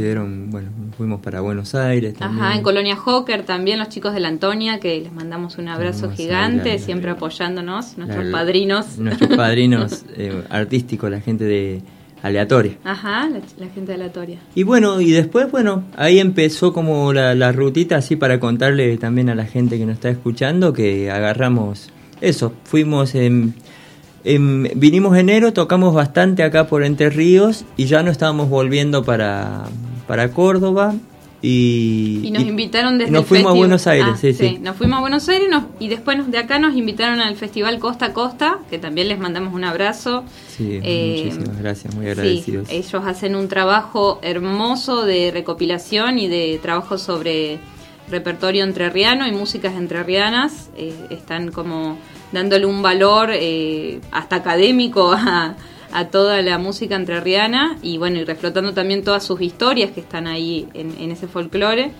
bueno, 0.50 0.68
fuimos 0.96 1.20
para 1.20 1.40
Buenos 1.40 1.74
Aires 1.74 2.14
también. 2.14 2.42
ajá, 2.44 2.54
en 2.56 2.62
Colonia 2.62 2.94
Hawker 2.96 3.42
también, 3.44 3.80
los 3.80 3.88
chicos 3.88 4.14
de 4.14 4.20
la 4.20 4.28
Antonia, 4.28 4.78
que 4.78 5.00
les 5.00 5.12
mandamos 5.12 5.58
un 5.58 5.66
abrazo 5.68 6.10
gigante, 6.12 6.74
la- 6.74 6.78
siempre 6.78 7.10
apoyándonos, 7.10 7.98
nuestros 7.98 8.24
La- 8.26 8.30
padrinos. 8.32 8.96
Nuestros 8.98 9.36
padrinos 9.36 10.04
eh, 10.16 10.44
artísticos, 10.50 11.10
la 11.10 11.20
gente 11.20 11.44
de 11.44 11.82
aleatoria. 12.22 12.74
Ajá, 12.84 13.28
la, 13.28 13.40
la 13.58 13.72
gente 13.74 13.92
aleatoria. 13.92 14.38
Y 14.54 14.62
bueno, 14.62 15.00
y 15.00 15.10
después, 15.10 15.50
bueno, 15.50 15.82
ahí 15.96 16.20
empezó 16.20 16.72
como 16.72 17.12
la, 17.12 17.34
la 17.34 17.50
rutita 17.50 17.96
así 17.96 18.14
para 18.16 18.38
contarle 18.40 18.96
también 18.98 19.28
a 19.30 19.34
la 19.34 19.46
gente 19.46 19.78
que 19.78 19.84
nos 19.84 19.94
está 19.96 20.10
escuchando 20.10 20.72
que 20.72 21.10
agarramos 21.10 21.90
eso, 22.20 22.54
fuimos 22.62 23.14
en, 23.16 23.54
en- 24.24 24.70
vinimos 24.74 25.16
enero, 25.16 25.52
tocamos 25.52 25.94
bastante 25.94 26.42
acá 26.42 26.66
por 26.66 26.82
Entre 26.84 27.10
Ríos 27.10 27.64
y 27.76 27.84
ya 27.86 28.02
no 28.02 28.10
estábamos 28.10 28.48
volviendo 28.48 29.04
para, 29.04 29.64
para 30.06 30.30
Córdoba 30.30 30.94
y, 31.42 32.22
Y 32.24 32.30
nos 32.30 32.42
y- 32.42 32.48
invitaron 32.48 32.96
desde 32.96 33.12
nos 33.12 33.26
fuimos 33.26 33.52
a 33.52 33.54
Buenos 33.54 33.86
Aires, 33.86 34.08
Ah, 34.14 34.16
sí, 34.18 34.32
sí. 34.32 34.58
Nos 34.62 34.76
fuimos 34.76 34.96
a 34.96 35.00
Buenos 35.02 35.28
Aires 35.28 35.48
nos- 35.50 35.64
y 35.78 35.88
después 35.88 36.30
de 36.30 36.38
acá 36.38 36.58
nos 36.58 36.74
invitaron 36.74 37.20
al 37.20 37.36
festival 37.36 37.78
Costa 37.78 38.06
a 38.06 38.12
Costa, 38.14 38.60
que 38.70 38.78
también 38.78 39.08
les 39.08 39.18
mandamos 39.18 39.52
un 39.52 39.64
abrazo. 39.64 40.24
Sí, 40.56 40.80
Eh, 40.82 41.24
muchísimas 41.26 41.58
gracias, 41.60 41.94
muy 41.94 42.06
Sí, 42.06 42.10
agradecidos. 42.12 42.68
ellos 42.70 43.02
hacen 43.04 43.36
un 43.36 43.48
trabajo 43.48 44.20
hermoso 44.22 45.04
de 45.04 45.32
recopilación 45.32 46.18
y 46.18 46.28
de 46.28 46.58
trabajo 46.62 46.96
sobre 46.96 47.58
repertorio 48.08 48.64
entrerriano 48.64 49.26
y 49.26 49.32
músicas 49.32 49.74
entrerrianas. 49.74 50.70
Eh, 50.76 50.94
están 51.10 51.50
como 51.50 51.98
dándole 52.32 52.66
un 52.66 52.82
valor 52.82 53.30
eh, 53.32 54.00
hasta 54.10 54.36
académico 54.36 55.12
a, 55.16 55.56
toda 56.10 56.42
la 56.42 56.58
música 56.58 56.96
entrerriana 56.96 57.76
y 57.80 57.98
bueno, 57.98 58.18
y 58.18 58.24
reflotando 58.24 58.74
también 58.74 59.04
todas 59.04 59.22
sus 59.22 59.40
historias 59.40 59.92
que 59.92 60.00
están 60.00 60.26
ahí 60.26 60.68
en, 60.74 60.92
en 60.98 61.12
ese 61.12 61.28
folclore. 61.28 61.92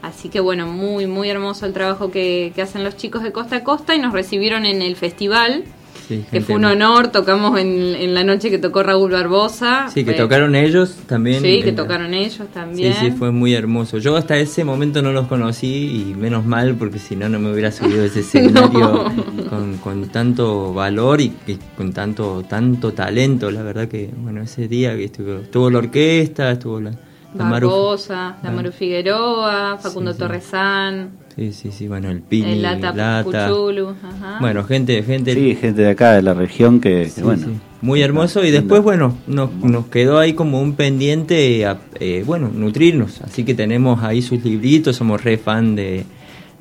Así 0.00 0.30
que 0.30 0.40
bueno, 0.40 0.66
muy, 0.66 1.06
muy 1.06 1.28
hermoso 1.28 1.66
el 1.66 1.74
trabajo 1.74 2.10
que, 2.10 2.52
que 2.54 2.62
hacen 2.62 2.82
los 2.82 2.96
chicos 2.96 3.22
de 3.22 3.30
Costa 3.30 3.56
a 3.56 3.64
Costa 3.64 3.94
y 3.94 3.98
nos 3.98 4.14
recibieron 4.14 4.64
en 4.64 4.80
el 4.80 4.96
festival. 4.96 5.64
Sí, 6.08 6.24
Que 6.30 6.40
fue 6.40 6.56
un 6.56 6.64
honor, 6.64 7.08
tocamos 7.08 7.58
en, 7.58 7.94
en 7.94 8.14
la 8.14 8.24
noche 8.24 8.50
que 8.50 8.58
tocó 8.58 8.82
Raúl 8.82 9.12
Barbosa. 9.12 9.88
Sí, 9.88 10.04
que 10.04 10.12
Fue- 10.12 10.20
tocaron 10.20 10.54
ellos 10.54 10.96
también. 11.06 11.42
Sí, 11.42 11.62
que 11.62 11.72
tocaron 11.72 12.12
ellos 12.14 12.48
también. 12.52 12.92
Sí, 12.94 13.06
sí, 13.06 13.10
fue 13.12 13.30
muy 13.30 13.54
hermoso. 13.54 13.98
Yo 13.98 14.16
hasta 14.16 14.36
ese 14.36 14.64
momento 14.64 15.00
no 15.02 15.12
los 15.12 15.26
conocí 15.28 16.06
y 16.10 16.14
menos 16.14 16.44
mal 16.44 16.74
porque 16.74 16.98
si 16.98 17.16
no, 17.16 17.28
no 17.28 17.38
me 17.38 17.52
hubiera 17.52 17.70
subido 17.72 18.04
ese 18.04 18.20
escenario 18.20 19.04
con, 19.48 19.78
con 19.78 20.08
tanto 20.08 20.74
valor 20.74 21.20
y, 21.20 21.32
y 21.46 21.58
con 21.76 21.92
tanto 21.92 22.44
tanto 22.48 22.92
talento. 22.92 23.50
La 23.50 23.62
verdad 23.62 23.88
que, 23.88 24.10
bueno, 24.16 24.42
ese 24.42 24.68
día 24.68 24.96
que 24.96 25.04
estuvo, 25.04 25.38
estuvo 25.38 25.70
la 25.70 25.78
orquesta, 25.78 26.50
estuvo 26.52 26.80
la, 26.80 26.90
la 27.34 27.44
Maru- 27.44 27.50
Barbosa, 27.50 28.36
la 28.42 28.48
Ah. 28.50 28.52
Maru 28.52 28.72
Figueroa, 28.72 29.78
Facundo 29.80 30.10
Sí, 30.12 30.16
sí. 30.16 30.22
Torresán, 30.22 31.10
Sí, 31.34 31.52
sí, 31.52 31.70
sí, 31.72 31.88
bueno, 31.88 32.10
el 32.10 32.20
Pini, 32.20 32.52
el 32.52 32.62
Lata, 32.62 32.92
Lata. 32.92 33.24
Puchulu. 33.48 33.88
Ajá. 34.02 34.36
Bueno, 34.40 34.64
gente, 34.64 35.02
gente. 35.02 35.32
Sí, 35.34 35.54
gente 35.56 35.80
de 35.82 35.90
acá, 35.90 36.12
de 36.12 36.22
la 36.22 36.34
región, 36.34 36.78
que, 36.80 37.08
Sí, 37.08 37.22
bueno. 37.22 37.46
sí. 37.46 37.52
Muy 37.80 38.00
hermoso 38.02 38.44
y 38.44 38.50
después, 38.50 38.82
bueno, 38.82 39.16
nos, 39.26 39.52
nos 39.54 39.86
quedó 39.86 40.18
ahí 40.18 40.34
como 40.34 40.60
un 40.60 40.74
pendiente, 40.76 41.64
a, 41.66 41.78
eh, 41.98 42.22
bueno, 42.26 42.48
nutrirnos. 42.52 43.22
Así 43.22 43.44
que 43.44 43.54
tenemos 43.54 44.02
ahí 44.04 44.20
sus 44.22 44.44
libritos, 44.44 44.94
somos 44.96 45.24
re 45.24 45.36
fan 45.38 45.74
de, 45.74 46.04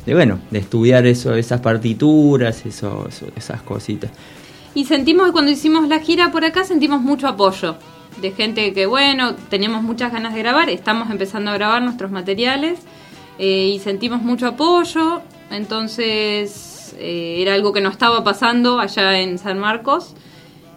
de 0.06 0.14
bueno, 0.16 0.40
de 0.50 0.60
estudiar 0.60 1.06
eso, 1.06 1.36
esas 1.36 1.60
partituras, 1.62 2.66
eso, 2.66 3.06
eso- 3.10 3.28
esas 3.36 3.62
cositas. 3.62 4.10
Y 4.74 4.86
sentimos 4.86 5.28
que 5.28 5.32
cuando 5.34 5.52
hicimos 5.52 5.88
la 5.90 6.00
gira 6.00 6.32
por 6.32 6.44
acá 6.46 6.64
sentimos 6.64 7.02
mucho 7.02 7.28
apoyo 7.28 7.76
de 8.22 8.32
gente 8.32 8.74
que, 8.74 8.86
bueno, 8.88 9.36
teníamos 9.50 9.84
muchas 9.84 10.12
ganas 10.12 10.34
de 10.34 10.40
grabar, 10.40 10.70
estamos 10.70 11.10
empezando 11.12 11.52
a 11.52 11.54
grabar 11.56 11.84
nuestros 11.84 12.10
materiales 12.10 12.80
eh, 13.44 13.70
y 13.74 13.80
sentimos 13.80 14.22
mucho 14.22 14.46
apoyo, 14.46 15.24
entonces 15.50 16.96
eh, 17.00 17.38
era 17.40 17.56
algo 17.56 17.74
que 17.74 17.82
no 17.82 17.90
estaba 17.90 18.24
pasando 18.24 18.80
allá 18.80 19.20
en 19.20 19.40
San 19.40 19.58
Marcos. 19.58 20.14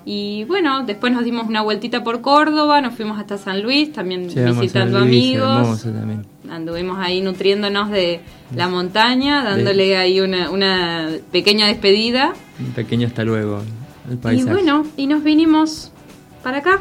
Y 0.06 0.44
bueno, 0.44 0.82
después 0.82 1.12
nos 1.12 1.24
dimos 1.24 1.46
una 1.46 1.60
vueltita 1.60 2.02
por 2.02 2.22
Córdoba, 2.22 2.80
nos 2.80 2.94
fuimos 2.94 3.18
hasta 3.18 3.36
San 3.36 3.62
Luis, 3.62 3.92
también 3.92 4.30
Llegamos 4.30 4.60
visitando 4.60 5.00
Luis, 5.00 5.36
amigos. 5.36 5.82
también. 5.82 6.24
Anduvimos 6.48 6.98
ahí 7.00 7.20
nutriéndonos 7.20 7.90
de 7.90 8.22
la 8.56 8.66
montaña, 8.68 9.44
dándole 9.44 9.98
ahí 9.98 10.20
una, 10.22 10.48
una 10.50 11.10
pequeña 11.32 11.66
despedida. 11.66 12.32
Un 12.58 12.72
pequeño 12.72 13.08
hasta 13.08 13.24
luego 13.24 13.60
al 14.24 14.38
Y 14.38 14.42
bueno, 14.44 14.86
y 14.96 15.06
nos 15.06 15.22
vinimos 15.22 15.92
para 16.42 16.58
acá. 16.58 16.80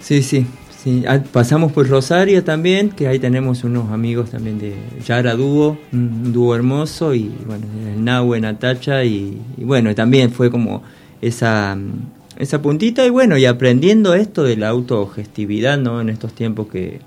Sí, 0.00 0.24
sí. 0.24 0.44
Sí. 0.82 1.04
Ah, 1.06 1.20
Pasamos 1.32 1.72
por 1.72 1.88
Rosario 1.88 2.42
también, 2.44 2.90
que 2.90 3.06
ahí 3.06 3.18
tenemos 3.18 3.64
unos 3.64 3.90
amigos 3.90 4.30
también 4.30 4.58
de 4.58 4.74
Yara 5.04 5.34
Dúo, 5.34 5.78
un 5.92 6.32
dúo 6.32 6.54
hermoso, 6.54 7.14
y 7.14 7.30
bueno, 7.46 7.66
el 7.86 8.04
Nahue, 8.04 8.40
Natacha, 8.40 9.04
y, 9.04 9.38
y 9.56 9.64
bueno, 9.64 9.94
también 9.94 10.30
fue 10.30 10.50
como 10.50 10.82
esa, 11.20 11.76
mm, 11.76 12.40
esa 12.40 12.62
puntita, 12.62 13.04
y 13.06 13.10
bueno, 13.10 13.36
y 13.36 13.46
aprendiendo 13.46 14.14
esto 14.14 14.42
de 14.42 14.56
la 14.56 14.68
autogestividad, 14.68 15.78
¿no? 15.78 16.00
En 16.00 16.08
estos 16.08 16.32
tiempos 16.34 16.68
que, 16.68 17.00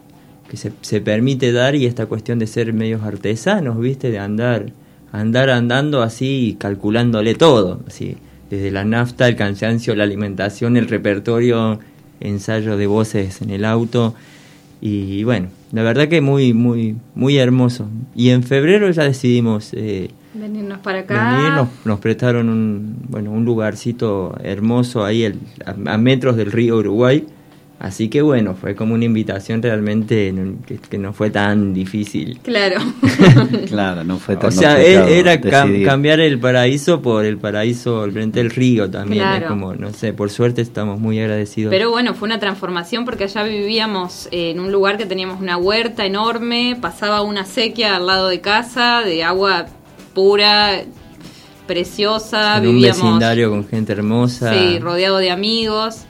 que 0.49 0.57
se, 0.57 0.71
se 0.81 1.01
permite 1.01 1.51
dar, 1.51 1.75
y 1.75 1.85
esta 1.85 2.05
cuestión 2.05 2.39
de 2.39 2.47
ser 2.47 2.73
medios 2.73 3.03
artesanos, 3.03 3.79
¿viste? 3.79 4.11
De 4.11 4.19
andar, 4.19 4.71
andar 5.11 5.49
andando 5.49 6.01
así, 6.01 6.57
calculándole 6.59 7.35
todo, 7.35 7.81
así, 7.87 8.17
desde 8.49 8.71
la 8.71 8.85
nafta, 8.85 9.27
el 9.27 9.35
cansancio, 9.35 9.95
la 9.95 10.03
alimentación, 10.03 10.77
el 10.77 10.87
repertorio, 10.87 11.79
ensayo 12.23 12.75
de 12.77 12.87
voces 12.87 13.41
en 13.41 13.49
el 13.51 13.63
auto 13.65 14.15
y 14.81 15.23
bueno, 15.23 15.47
la 15.71 15.83
verdad 15.83 16.07
que 16.09 16.19
muy 16.21 16.53
muy 16.53 16.95
muy 17.15 17.37
hermoso. 17.37 17.87
Y 18.15 18.29
en 18.29 18.43
febrero 18.43 18.89
ya 18.91 19.03
decidimos 19.03 19.69
eh, 19.73 20.09
Venirnos 20.33 20.79
para 20.79 20.99
acá. 20.99 21.35
venir, 21.37 21.53
nos, 21.53 21.67
nos 21.85 21.99
prestaron 21.99 22.49
un 22.49 22.95
bueno 23.07 23.31
un 23.31 23.45
lugarcito 23.45 24.35
hermoso 24.43 25.05
ahí 25.05 25.23
el- 25.23 25.39
a, 25.65 25.93
a 25.93 25.97
metros 25.97 26.35
del 26.35 26.51
río 26.51 26.77
Uruguay. 26.77 27.25
Así 27.83 28.07
que 28.07 28.21
bueno, 28.21 28.55
fue 28.55 28.75
como 28.75 28.93
una 28.93 29.03
invitación 29.03 29.61
realmente 29.61 30.33
que, 30.65 30.77
que 30.77 30.97
no 30.97 31.11
fue 31.11 31.29
tan 31.31 31.73
difícil. 31.73 32.39
Claro. 32.41 32.79
Claro, 33.67 34.03
no 34.05 34.19
fue 34.19 34.37
tan 34.37 34.47
O 34.49 34.51
sea, 34.51 34.81
e- 34.81 35.19
era 35.19 35.35
cam- 35.41 35.83
cambiar 35.83 36.19
el 36.21 36.39
paraíso 36.39 37.01
por 37.01 37.25
el 37.25 37.37
paraíso 37.37 38.01
al 38.03 38.11
frente 38.13 38.39
del 38.39 38.51
río 38.51 38.89
también. 38.89 39.23
Claro. 39.23 39.45
Es 39.45 39.49
como, 39.49 39.73
no 39.75 39.91
sé, 39.91 40.13
por 40.13 40.29
suerte 40.29 40.61
estamos 40.61 40.97
muy 40.99 41.19
agradecidos. 41.19 41.71
Pero 41.71 41.89
bueno, 41.89 42.13
fue 42.13 42.27
una 42.27 42.39
transformación 42.39 43.03
porque 43.03 43.25
allá 43.25 43.43
vivíamos 43.43 44.29
en 44.31 44.61
un 44.61 44.71
lugar 44.71 44.97
que 44.97 45.05
teníamos 45.05 45.41
una 45.41 45.57
huerta 45.57 46.05
enorme, 46.05 46.77
pasaba 46.79 47.21
una 47.21 47.43
sequía 47.45 47.97
al 47.97 48.05
lado 48.07 48.29
de 48.29 48.39
casa 48.39 49.01
de 49.03 49.23
agua 49.25 49.65
pura, 50.13 50.83
preciosa, 51.67 52.57
En 52.57 52.67
un 52.67 52.75
vivíamos 52.75 53.01
vecindario 53.01 53.49
con 53.49 53.67
gente 53.67 53.91
hermosa. 53.93 54.53
sí, 54.53 54.79
rodeado 54.79 55.17
de 55.17 55.31
amigos. 55.31 56.05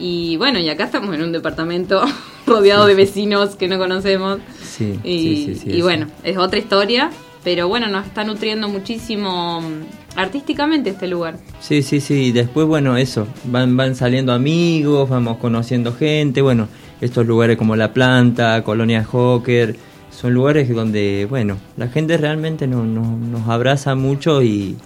Y 0.00 0.36
bueno, 0.38 0.58
y 0.58 0.68
acá 0.70 0.84
estamos 0.84 1.14
en 1.14 1.22
un 1.22 1.30
departamento 1.32 2.02
rodeado 2.46 2.86
de 2.86 2.94
vecinos 2.94 3.54
que 3.56 3.68
no 3.68 3.78
conocemos. 3.78 4.38
Sí, 4.62 4.98
Y, 5.04 5.44
sí, 5.46 5.54
sí, 5.56 5.70
y 5.70 5.82
bueno, 5.82 6.06
es 6.24 6.38
otra 6.38 6.58
historia, 6.58 7.10
pero 7.44 7.68
bueno, 7.68 7.86
nos 7.88 8.06
está 8.06 8.24
nutriendo 8.24 8.68
muchísimo 8.68 9.60
mm, 9.60 10.18
artísticamente 10.18 10.90
este 10.90 11.06
lugar. 11.06 11.36
Sí, 11.60 11.82
sí, 11.82 12.00
sí. 12.00 12.14
y 12.26 12.32
Después, 12.32 12.66
bueno, 12.66 12.96
eso. 12.96 13.26
Van, 13.44 13.76
van 13.76 13.94
saliendo 13.94 14.32
amigos, 14.32 15.08
vamos 15.10 15.36
conociendo 15.36 15.92
gente. 15.92 16.40
Bueno, 16.42 16.66
estos 17.02 17.26
lugares 17.26 17.56
como 17.58 17.76
La 17.76 17.92
Planta, 17.92 18.62
Colonia 18.64 19.04
Hawker, 19.04 19.76
son 20.10 20.32
lugares 20.34 20.68
donde, 20.74 21.26
bueno, 21.28 21.56
la 21.76 21.88
gente 21.88 22.16
realmente 22.16 22.66
no- 22.66 22.84
no- 22.84 23.16
nos 23.18 23.48
abraza 23.48 23.94
mucho 23.94 24.42
y, 24.42 24.76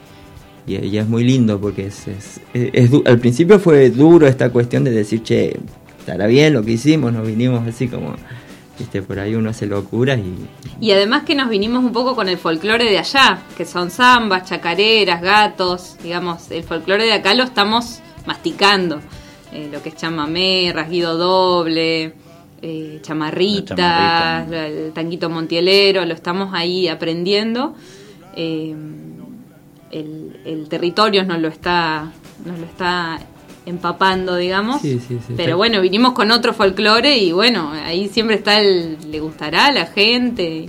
y, 0.66 0.76
y 0.76 0.98
es 0.98 1.08
muy 1.08 1.24
lindo 1.24 1.60
porque 1.60 1.86
es, 1.86 2.06
es- 2.08 2.40
es- 2.54 2.70
es 2.72 2.90
du- 2.90 3.02
al 3.06 3.18
principio 3.18 3.58
fue 3.58 3.90
duro 3.90 4.26
esta 4.26 4.50
cuestión 4.50 4.84
de 4.84 4.90
decir, 4.90 5.22
che, 5.22 5.56
estará 5.98 6.26
bien 6.26 6.52
lo 6.54 6.62
que 6.62 6.72
hicimos, 6.72 7.12
nos 7.12 7.26
vinimos 7.26 7.66
así 7.66 7.88
como, 7.88 8.14
viste, 8.78 9.02
por 9.02 9.18
ahí 9.18 9.34
uno 9.34 9.50
hace 9.50 9.66
locuras 9.66 10.18
y 10.18 10.84
Y 10.86 10.90
además 10.92 11.22
que 11.24 11.34
nos 11.34 11.48
vinimos 11.48 11.84
un 11.84 11.92
poco 11.92 12.14
con 12.14 12.28
el 12.28 12.36
folclore 12.38 12.84
de 12.84 12.98
allá, 12.98 13.42
que 13.56 13.64
son 13.64 13.90
zambas, 13.90 14.48
chacareras, 14.48 15.22
gatos, 15.22 15.96
digamos, 16.02 16.50
el 16.50 16.62
folclore 16.64 17.04
de 17.04 17.12
acá 17.12 17.34
lo 17.34 17.44
estamos 17.44 18.00
masticando. 18.26 19.00
Eh, 19.52 19.68
lo 19.72 19.80
que 19.82 19.90
es 19.90 19.96
chamamé, 19.96 20.72
rasguido 20.74 21.16
doble, 21.16 22.12
eh, 22.60 22.98
chamarritas, 23.02 23.76
chamarrita. 23.76 24.66
el 24.66 24.92
tanguito 24.92 25.30
montielero, 25.30 26.04
lo 26.04 26.12
estamos 26.14 26.52
ahí 26.54 26.88
aprendiendo. 26.88 27.74
Eh, 28.34 28.74
el, 29.94 30.40
el 30.44 30.68
territorio 30.68 31.24
nos 31.24 31.38
lo 31.40 31.48
está, 31.48 32.12
nos 32.44 32.58
lo 32.58 32.64
está 32.66 33.18
empapando, 33.66 34.36
digamos. 34.36 34.80
Sí, 34.82 35.00
sí, 35.06 35.18
sí. 35.26 35.34
Pero 35.36 35.56
bueno, 35.56 35.80
vinimos 35.80 36.12
con 36.12 36.30
otro 36.30 36.52
folclore 36.52 37.16
y 37.16 37.32
bueno, 37.32 37.70
ahí 37.72 38.08
siempre 38.08 38.36
está 38.36 38.60
el 38.60 38.98
le 39.10 39.20
gustará 39.20 39.66
a 39.66 39.72
la 39.72 39.86
gente. 39.86 40.68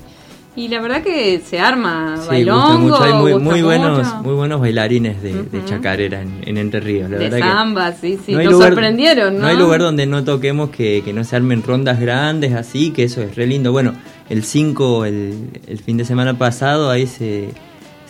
Y 0.58 0.70
la 0.70 0.80
verdad 0.80 1.04
que 1.04 1.42
se 1.46 1.60
arma 1.60 2.16
Sí, 2.22 2.28
bailongo, 2.30 2.62
gusta 2.66 2.78
mucho. 2.80 3.04
Hay 3.04 3.14
muy, 3.14 3.32
gusta 3.34 3.50
muy 3.50 3.62
buenos, 3.62 4.14
muy 4.22 4.34
buenos 4.36 4.62
bailarines 4.62 5.22
de, 5.22 5.44
de 5.44 5.66
chacarera 5.66 6.22
en, 6.22 6.44
en 6.46 6.58
Entre 6.58 6.80
Ríos. 6.80 7.10
La 7.10 7.18
de 7.18 7.30
verdad 7.30 7.40
que 7.40 7.96
sí, 8.00 8.18
sí, 8.26 8.32
no 8.32 8.42
nos 8.44 8.54
lugar- 8.54 8.70
sorprendieron, 8.70 9.34
¿no? 9.36 9.42
No 9.42 9.48
hay 9.48 9.58
lugar 9.58 9.82
donde 9.82 10.06
no 10.06 10.24
toquemos 10.24 10.70
que, 10.70 11.02
que 11.04 11.12
no 11.12 11.26
se 11.26 11.36
armen 11.36 11.62
rondas 11.62 12.00
grandes 12.00 12.54
así, 12.54 12.92
que 12.92 13.04
eso 13.04 13.22
es 13.22 13.36
re 13.36 13.48
lindo. 13.48 13.74
Bueno, 13.74 13.96
el 14.30 14.46
5, 14.46 15.04
el, 15.04 15.50
el 15.68 15.80
fin 15.80 15.98
de 15.98 16.06
semana 16.06 16.38
pasado, 16.38 16.90
ahí 16.90 17.06
se, 17.06 17.50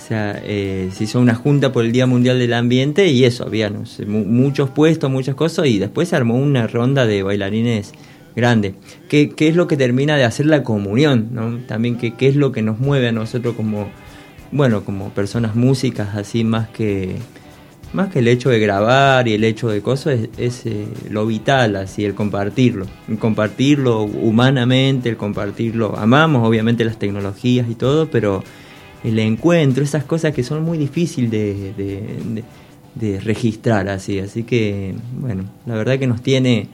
se, 0.07 0.15
eh, 0.15 0.89
se 0.93 1.03
hizo 1.05 1.19
una 1.19 1.35
junta 1.35 1.71
por 1.71 1.85
el 1.85 1.91
Día 1.91 2.05
Mundial 2.05 2.39
del 2.39 2.53
Ambiente 2.53 3.07
y 3.07 3.23
eso, 3.23 3.45
había 3.45 3.69
no 3.69 3.85
sé, 3.85 4.05
mu- 4.05 4.25
muchos 4.25 4.69
puestos, 4.69 5.09
muchas 5.09 5.35
cosas 5.35 5.67
y 5.67 5.79
después 5.79 6.09
se 6.09 6.15
armó 6.15 6.35
una 6.37 6.67
ronda 6.67 7.05
de 7.05 7.23
bailarines 7.23 7.93
grande. 8.35 8.75
¿Qué, 9.09 9.29
qué 9.29 9.47
es 9.47 9.55
lo 9.55 9.67
que 9.67 9.77
termina 9.77 10.17
de 10.17 10.23
hacer 10.25 10.45
la 10.45 10.61
comunión? 10.63 11.29
¿no? 11.31 11.57
También 11.67 11.97
qué, 11.97 12.13
qué 12.15 12.27
es 12.27 12.35
lo 12.35 12.51
que 12.51 12.61
nos 12.61 12.79
mueve 12.79 13.07
a 13.07 13.11
nosotros 13.11 13.55
como, 13.55 13.87
bueno, 14.51 14.83
como 14.83 15.09
personas 15.09 15.55
músicas, 15.55 16.15
así 16.15 16.43
más 16.43 16.67
que 16.69 17.15
más 17.93 18.11
que 18.11 18.19
el 18.19 18.27
hecho 18.27 18.49
de 18.49 18.59
grabar 18.59 19.25
y 19.29 19.33
el 19.35 19.43
hecho 19.45 19.69
de 19.69 19.81
cosas 19.81 20.19
es, 20.19 20.29
es, 20.37 20.65
eh, 20.65 20.85
lo 21.09 21.25
vital 21.25 21.77
así 21.77 22.03
el 22.03 22.13
compartirlo 22.13 22.87
el 23.07 23.17
compartirlo 23.17 24.01
humanamente 24.03 25.07
el 25.07 25.15
compartirlo 25.15 25.95
amamos 25.97 26.45
obviamente 26.45 26.83
las 26.83 26.99
tecnologías 26.99 27.69
y 27.69 27.75
todo 27.75 28.09
pero 28.09 28.43
el 29.05 29.19
encuentro 29.19 29.83
esas 29.83 30.03
cosas 30.03 30.33
que 30.33 30.43
son 30.43 30.63
muy 30.63 30.77
difíciles 30.77 31.29
de, 31.31 31.73
de- 31.75 33.19
registrar 33.19 33.89
así 33.89 34.19
así 34.19 34.43
que 34.43 34.95
bueno 35.19 35.43
la 35.65 35.75
verdad 35.75 35.99
que 35.99 36.07
nos 36.07 36.21
tiene 36.21 36.67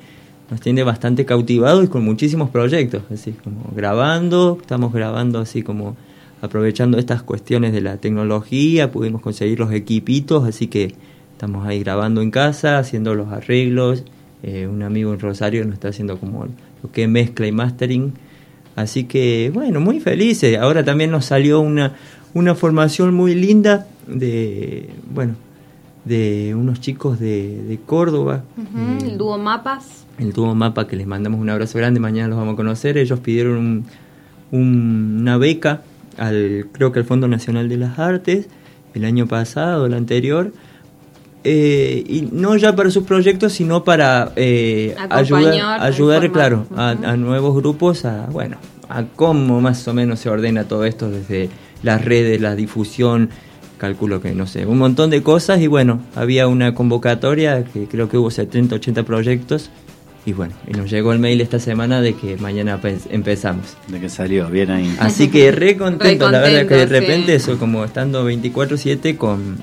nos 0.51 0.61
tiene 0.61 0.83
bastante 0.83 1.25
cautivados 1.25 1.85
y 1.85 1.87
con 1.87 2.03
muchísimos 2.05 2.49
proyectos 2.51 3.03
así 3.11 3.31
como 3.31 3.71
grabando 3.75 4.57
estamos 4.61 4.93
grabando 4.93 5.39
así 5.39 5.63
como 5.63 5.95
aprovechando 6.41 6.97
estas 6.97 7.21
cuestiones 7.21 7.71
de 7.71 7.81
la 7.81 7.97
tecnología, 7.97 8.91
pudimos 8.91 9.21
conseguir 9.21 9.59
los 9.59 9.71
equipitos, 9.71 10.43
así 10.43 10.67
que 10.67 10.95
estamos 11.33 11.67
ahí 11.67 11.79
grabando 11.79 12.21
en 12.21 12.31
casa, 12.31 12.79
haciendo 12.79 13.13
los 13.15 13.31
arreglos. 13.31 14.03
eh, 14.43 14.65
un 14.67 14.81
amigo 14.81 15.13
en 15.13 15.19
Rosario 15.19 15.63
nos 15.65 15.75
está 15.75 15.89
haciendo 15.89 16.17
como 16.17 16.47
lo 16.81 16.91
que 16.91 17.07
mezcla 17.07 17.45
y 17.45 17.51
mastering. 17.51 18.13
Así 18.75 19.03
que, 19.03 19.51
bueno, 19.53 19.79
muy 19.81 19.99
felices. 19.99 20.57
Ahora 20.57 20.83
también 20.83 21.11
nos 21.11 21.25
salió 21.25 21.59
una, 21.59 21.93
una 22.33 22.55
formación 22.55 23.13
muy 23.13 23.35
linda 23.35 23.87
de, 24.07 24.89
bueno, 25.13 25.35
de 26.05 26.53
unos 26.55 26.79
chicos 26.81 27.19
de, 27.19 27.61
de 27.63 27.77
Córdoba. 27.79 28.43
El 29.01 29.17
dúo 29.17 29.37
Mapas. 29.37 30.05
El 30.17 30.33
tubo 30.33 30.53
Mapa, 30.53 30.87
que 30.87 30.95
les 30.95 31.07
mandamos 31.07 31.39
un 31.39 31.49
abrazo 31.49 31.77
grande, 31.79 31.99
mañana 31.99 32.27
los 32.27 32.37
vamos 32.37 32.53
a 32.53 32.57
conocer. 32.57 32.97
Ellos 32.97 33.19
pidieron 33.21 33.57
un- 33.57 33.85
un- 34.51 35.17
una 35.21 35.37
beca 35.37 35.81
al, 36.17 36.67
creo 36.71 36.91
que 36.91 36.99
al 36.99 37.05
Fondo 37.05 37.27
Nacional 37.27 37.67
de 37.69 37.77
las 37.77 37.97
Artes, 37.97 38.47
el 38.93 39.05
año 39.05 39.25
pasado, 39.27 39.85
el 39.87 39.93
anterior. 39.93 40.51
eh, 41.43 42.03
y 42.07 42.29
no 42.31 42.55
ya 42.55 42.75
para 42.75 42.91
sus 42.91 43.03
proyectos, 43.03 43.53
sino 43.53 43.83
para 43.83 44.31
eh, 44.35 44.93
ayudar, 45.09 45.81
ayudar 45.81 46.31
claro, 46.31 46.67
a, 46.75 46.89
a 46.91 47.17
nuevos 47.17 47.55
grupos 47.55 48.05
a, 48.05 48.27
bueno, 48.27 48.57
a 48.89 49.05
cómo 49.15 49.59
más 49.59 49.87
o 49.87 49.93
menos 49.95 50.19
se 50.19 50.29
ordena 50.29 50.65
todo 50.65 50.85
esto 50.85 51.09
desde 51.09 51.49
las 51.83 52.03
redes, 52.05 52.39
la 52.41 52.55
difusión, 52.55 53.29
calculo 53.77 54.21
que 54.21 54.33
no 54.33 54.45
sé, 54.47 54.65
un 54.65 54.77
montón 54.77 55.09
de 55.09 55.23
cosas 55.23 55.59
y 55.61 55.67
bueno, 55.67 55.99
había 56.15 56.47
una 56.47 56.73
convocatoria 56.75 57.63
que 57.63 57.85
creo 57.87 58.07
que 58.09 58.17
hubo 58.17 58.29
70, 58.29 58.75
80 58.75 59.03
proyectos 59.03 59.69
y 60.23 60.33
bueno, 60.33 60.53
y 60.67 60.73
nos 60.73 60.91
llegó 60.91 61.13
el 61.13 61.19
mail 61.19 61.41
esta 61.41 61.57
semana 61.57 61.99
de 61.99 62.13
que 62.13 62.37
mañana 62.37 62.79
pe- 62.79 62.99
empezamos. 63.09 63.75
De 63.87 63.99
que 63.99 64.07
salió, 64.07 64.49
bien 64.51 64.69
ahí. 64.69 64.95
Así 64.99 65.29
que 65.29 65.51
re 65.51 65.77
contento, 65.77 66.27
Re 66.27 66.31
la 66.31 66.39
verdad 66.41 66.67
que 66.67 66.75
de 66.75 66.85
repente 66.85 67.39
sí. 67.39 67.51
eso, 67.51 67.57
como 67.57 67.83
estando 67.83 68.29
24/7 68.29 69.17
con, 69.17 69.57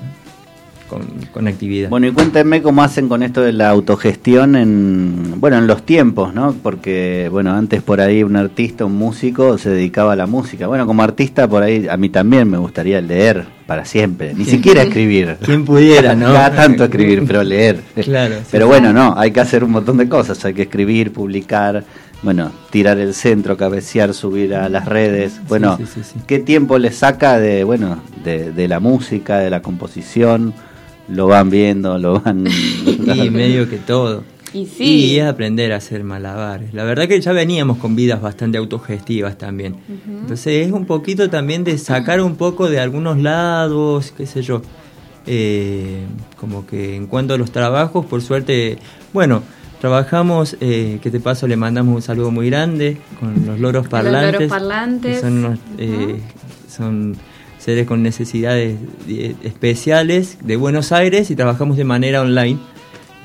con, 0.89 1.01
con 1.33 1.47
actividad. 1.47 1.89
Bueno, 1.89 2.07
y 2.07 2.11
cuéntenme 2.11 2.61
cómo 2.61 2.81
hacen 2.83 3.07
con 3.07 3.23
esto 3.23 3.41
de 3.41 3.53
la 3.53 3.69
autogestión 3.69 4.55
en, 4.55 5.33
bueno, 5.39 5.57
en 5.57 5.67
los 5.67 5.83
tiempos, 5.85 6.33
¿no? 6.33 6.55
Porque, 6.61 7.29
bueno, 7.31 7.53
antes 7.53 7.81
por 7.81 8.01
ahí 8.01 8.23
un 8.23 8.35
artista, 8.35 8.85
un 8.85 8.95
músico 8.95 9.57
se 9.57 9.69
dedicaba 9.69 10.13
a 10.13 10.15
la 10.15 10.25
música. 10.27 10.67
Bueno, 10.67 10.85
como 10.85 11.03
artista 11.03 11.47
por 11.47 11.63
ahí 11.63 11.87
a 11.89 11.95
mí 11.97 12.09
también 12.09 12.49
me 12.49 12.57
gustaría 12.57 12.99
leer 13.01 13.45
para 13.67 13.85
siempre, 13.85 14.29
ni 14.33 14.43
¿Quién- 14.45 14.57
siquiera 14.57 14.81
escribir. 14.81 15.37
¿Quién 15.45 15.63
pudiera, 15.63 16.15
no? 16.15 16.33
Tanto 16.33 16.83
escribir, 16.85 17.23
pero 17.25 17.43
leer. 17.43 17.79
Claro, 18.03 18.35
sí. 18.39 18.47
Pero 18.51 18.67
bueno, 18.67 18.91
no, 18.91 19.13
hay 19.17 19.31
que 19.31 19.39
hacer 19.39 19.63
un 19.63 19.71
montón 19.71 19.97
de 19.97 20.09
cosas, 20.09 20.43
hay 20.45 20.53
que 20.55 20.63
escribir, 20.63 21.13
publicar, 21.13 21.83
bueno, 22.23 22.51
tirar 22.71 22.97
el 22.97 23.13
centro, 23.13 23.55
cabecear, 23.55 24.13
subir 24.13 24.55
a 24.55 24.67
las 24.69 24.85
redes. 24.85 25.39
Bueno, 25.47 25.77
sí. 25.77 26.01
¿qué 26.27 26.39
tiempo 26.39 26.77
les 26.79 26.95
saca 26.97 27.37
de, 27.39 27.63
bueno, 27.63 27.99
de, 28.23 28.51
de 28.51 28.67
la 28.67 28.79
música, 28.79 29.37
de 29.37 29.49
la 29.49 29.61
composición? 29.61 30.53
Lo 31.09 31.27
van 31.27 31.49
viendo, 31.49 31.97
lo 31.97 32.19
van... 32.19 32.45
Y 32.87 33.29
medio 33.29 33.69
que 33.69 33.77
todo. 33.77 34.23
Y 34.53 34.65
sí. 34.65 34.83
Y 34.83 35.19
es 35.19 35.25
aprender 35.27 35.73
a 35.73 35.77
hacer 35.77 36.03
malabares. 36.03 36.73
La 36.73 36.83
verdad 36.83 37.07
que 37.07 37.19
ya 37.19 37.31
veníamos 37.33 37.77
con 37.77 37.95
vidas 37.95 38.21
bastante 38.21 38.57
autogestivas 38.57 39.37
también. 39.37 39.75
Entonces 40.07 40.67
es 40.67 40.71
un 40.71 40.85
poquito 40.85 41.29
también 41.29 41.63
de 41.63 41.77
sacar 41.77 42.21
un 42.21 42.35
poco 42.35 42.69
de 42.69 42.79
algunos 42.79 43.17
lados, 43.19 44.13
qué 44.15 44.25
sé 44.25 44.41
yo. 44.41 44.61
Eh, 45.27 46.05
como 46.37 46.65
que 46.65 46.95
en 46.95 47.05
cuanto 47.05 47.33
a 47.35 47.37
los 47.37 47.51
trabajos, 47.51 48.05
por 48.05 48.21
suerte, 48.21 48.77
bueno, 49.13 49.43
trabajamos, 49.79 50.57
eh, 50.61 50.99
que 51.01 51.11
te 51.11 51.19
paso, 51.19 51.47
le 51.47 51.55
mandamos 51.55 51.95
un 51.95 52.01
saludo 52.01 52.31
muy 52.31 52.49
grande 52.49 52.97
con 53.19 53.45
los 53.45 53.59
loros 53.59 53.83
Los 53.83 53.91
parlantes. 53.91 54.33
loros 54.33 54.49
parlantes. 54.49 55.21
son, 55.21 55.37
unos, 55.37 55.59
eh, 55.77 56.19
son 56.67 57.15
seres 57.59 57.85
con 57.85 58.01
necesidades 58.01 58.77
eh, 59.07 59.35
especiales 59.43 60.37
de 60.43 60.55
Buenos 60.55 60.91
Aires 60.91 61.29
y 61.29 61.35
trabajamos 61.35 61.77
de 61.77 61.83
manera 61.83 62.21
online. 62.21 62.57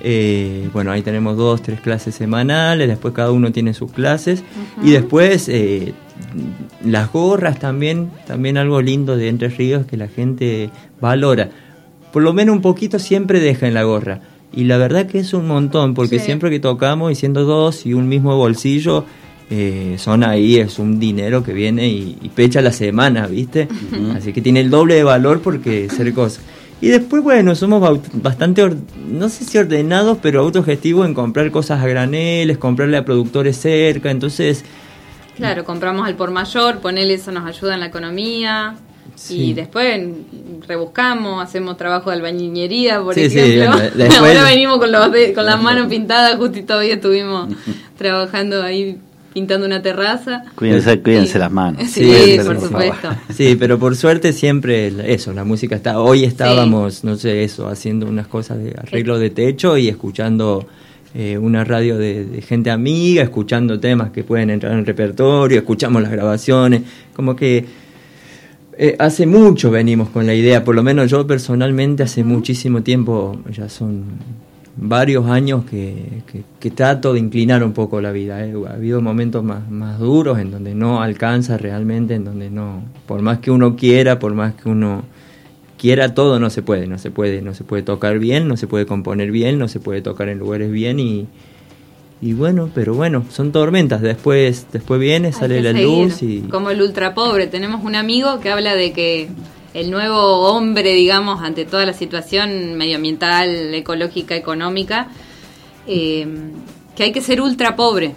Eh, 0.06 0.68
bueno, 0.74 0.90
ahí 0.92 1.00
tenemos 1.00 1.36
dos, 1.38 1.62
tres 1.62 1.80
clases 1.80 2.14
semanales, 2.14 2.88
después 2.88 3.14
cada 3.14 3.30
uno 3.30 3.52
tiene 3.52 3.72
sus 3.72 3.90
clases 3.90 4.42
y 4.82 4.90
después 4.90 5.48
eh, 5.48 5.94
las 6.84 7.10
gorras 7.10 7.58
también, 7.58 8.10
también 8.26 8.58
algo 8.58 8.82
lindo 8.82 9.16
de 9.16 9.28
Entre 9.28 9.48
Ríos 9.48 9.86
que 9.86 9.96
la 9.96 10.08
gente 10.08 10.68
valora. 11.00 11.48
Por 12.12 12.22
lo 12.22 12.32
menos 12.34 12.54
un 12.54 12.60
poquito 12.62 12.98
siempre 12.98 13.40
deja 13.40 13.66
en 13.66 13.74
la 13.74 13.84
gorra. 13.84 14.20
Y 14.52 14.64
la 14.64 14.76
verdad 14.76 15.06
que 15.06 15.18
es 15.18 15.32
un 15.32 15.48
montón, 15.48 15.94
porque 15.94 16.18
Sí. 16.20 16.26
siempre 16.26 16.48
que 16.50 16.60
tocamos 16.60 17.10
y 17.10 17.14
siendo 17.16 17.44
dos 17.44 17.86
y 17.86 17.94
un 17.94 18.08
mismo 18.08 18.36
bolsillo, 18.36 19.04
eh, 19.50 19.96
son 19.98 20.24
ahí, 20.24 20.56
es 20.56 20.78
un 20.78 20.98
dinero 20.98 21.42
que 21.44 21.52
viene 21.52 21.86
y, 21.88 22.16
y 22.22 22.28
pecha 22.30 22.60
la 22.62 22.72
semana, 22.72 23.26
¿viste? 23.26 23.68
Así 24.16 24.32
que 24.32 24.40
tiene 24.40 24.60
el 24.60 24.70
doble 24.70 24.94
de 24.94 25.04
valor 25.04 25.40
porque 25.42 25.88
ser 25.90 26.12
cosa. 26.14 26.40
Y 26.80 26.88
después, 26.88 27.22
bueno, 27.22 27.54
somos 27.54 28.00
bastante, 28.14 28.68
no 29.08 29.28
sé 29.28 29.44
si 29.44 29.56
ordenados, 29.58 30.18
pero 30.20 30.40
autogestivos 30.40 31.06
en 31.06 31.14
comprar 31.14 31.50
cosas 31.50 31.82
a 31.82 31.86
graneles, 31.86 32.58
comprarle 32.58 32.96
a 32.96 33.04
productores 33.04 33.56
cerca, 33.58 34.10
entonces, 34.10 34.64
Claro, 35.36 35.64
compramos 35.64 36.06
al 36.06 36.14
por 36.14 36.30
mayor, 36.30 36.78
ponele 36.78 37.14
eso 37.14 37.32
nos 37.32 37.44
ayuda 37.46 37.74
en 37.74 37.80
la 37.80 37.86
economía. 37.86 38.76
Sí. 39.16 39.46
Y 39.50 39.52
después 39.54 40.00
rebuscamos, 40.66 41.42
hacemos 41.42 41.76
trabajo 41.76 42.10
de 42.10 42.16
albañilería, 42.16 43.00
por 43.02 43.14
Sí, 43.14 43.28
sí, 43.30 43.38
ejemplo. 43.38 43.72
bueno, 43.76 43.90
después- 43.96 44.18
Ahora 44.18 44.44
venimos 44.44 44.78
con, 44.78 44.92
los 44.92 45.12
de- 45.12 45.32
con 45.32 45.44
las 45.44 45.60
manos 45.62 45.88
pintadas, 45.88 46.36
justo 46.36 46.58
y 46.58 46.62
todavía 46.62 46.94
estuvimos 46.94 47.48
trabajando 47.98 48.62
ahí 48.62 48.98
pintando 49.34 49.66
una 49.66 49.82
terraza. 49.82 50.44
Cuídense, 50.54 51.00
cuídense 51.00 51.38
las 51.38 51.50
manos. 51.50 51.82
Sí, 51.90 52.04
Cuídense, 52.04 52.44
por 52.46 52.60
supuesto. 52.60 53.08
Sí, 53.34 53.56
pero 53.58 53.78
por 53.78 53.96
suerte 53.96 54.32
siempre 54.32 54.92
eso, 55.12 55.32
la 55.32 55.44
música 55.44 55.74
está. 55.74 56.00
Hoy 56.00 56.24
estábamos, 56.24 57.04
no 57.04 57.16
sé, 57.16 57.44
eso, 57.44 57.68
haciendo 57.68 58.06
unas 58.06 58.28
cosas 58.28 58.58
de 58.58 58.74
arreglo 58.78 59.18
de 59.18 59.30
techo 59.30 59.76
y 59.76 59.88
escuchando 59.88 60.66
eh, 61.14 61.36
una 61.36 61.64
radio 61.64 61.98
de, 61.98 62.24
de 62.24 62.42
gente 62.42 62.70
amiga, 62.70 63.24
escuchando 63.24 63.80
temas 63.80 64.10
que 64.10 64.22
pueden 64.24 64.50
entrar 64.50 64.72
en 64.72 64.78
el 64.78 64.86
repertorio, 64.86 65.58
escuchamos 65.58 66.00
las 66.00 66.12
grabaciones, 66.12 66.82
como 67.14 67.34
que 67.34 67.64
eh, 68.76 68.96
hace 68.98 69.26
mucho 69.26 69.70
venimos 69.70 70.08
con 70.08 70.26
la 70.26 70.34
idea, 70.34 70.64
por 70.64 70.74
lo 70.74 70.82
menos 70.82 71.10
yo 71.10 71.26
personalmente 71.26 72.02
hace 72.02 72.24
muchísimo 72.24 72.82
tiempo, 72.82 73.38
ya 73.50 73.68
son 73.68 74.04
varios 74.76 75.26
años 75.26 75.64
que, 75.64 76.22
que- 76.30 76.42
que 76.58 76.70
trato 76.70 77.12
de 77.12 77.20
inclinar 77.20 77.62
un 77.62 77.72
poco 77.72 78.00
la 78.00 78.10
vida. 78.12 78.44
¿eh? 78.44 78.52
Ha 78.68 78.74
habido 78.74 79.00
momentos 79.00 79.44
más, 79.44 79.70
más 79.70 79.98
duros 79.98 80.38
en 80.38 80.50
donde 80.50 80.74
no 80.74 81.00
alcanza 81.02 81.56
realmente, 81.58 82.14
en 82.14 82.24
donde 82.24 82.50
no, 82.50 82.82
por 83.06 83.22
más 83.22 83.38
que 83.38 83.50
uno 83.50 83.76
quiera, 83.76 84.18
por 84.18 84.34
más 84.34 84.54
que 84.54 84.68
uno 84.68 85.02
quiera 85.78 86.14
todo, 86.14 86.40
no 86.40 86.50
se 86.50 86.62
puede, 86.62 86.86
no 86.86 86.98
se 86.98 87.10
puede, 87.10 87.42
no 87.42 87.54
se 87.54 87.62
puede 87.64 87.82
tocar 87.82 88.18
bien, 88.18 88.48
no 88.48 88.56
se 88.56 88.66
puede 88.66 88.86
componer 88.86 89.30
bien, 89.30 89.58
no 89.58 89.68
se 89.68 89.80
puede 89.80 90.00
tocar 90.02 90.28
en 90.28 90.38
lugares 90.38 90.70
bien 90.72 90.98
y, 90.98 91.26
y 92.22 92.32
bueno, 92.32 92.70
pero 92.74 92.94
bueno, 92.94 93.24
son 93.30 93.52
tormentas, 93.52 94.00
después, 94.00 94.66
después 94.72 94.98
viene, 94.98 95.32
sale 95.32 95.56
Hay 95.58 95.62
la 95.62 95.72
seguir. 95.72 95.86
luz 96.04 96.22
y... 96.22 96.40
Como 96.50 96.70
el 96.70 96.80
ultra 96.80 97.12
pobre. 97.14 97.48
Tenemos 97.48 97.84
un 97.84 97.96
amigo 97.96 98.40
que 98.40 98.50
habla 98.50 98.74
de 98.74 98.92
que 98.92 99.28
el 99.74 99.90
nuevo 99.90 100.48
hombre, 100.50 100.92
digamos, 100.94 101.42
ante 101.42 101.64
toda 101.64 101.84
la 101.84 101.92
situación 101.92 102.74
medioambiental, 102.74 103.74
ecológica, 103.74 104.34
económica, 104.36 105.08
eh, 105.86 106.26
que 106.96 107.02
hay 107.04 107.12
que 107.12 107.20
ser 107.20 107.40
ultra 107.40 107.76
pobre. 107.76 108.14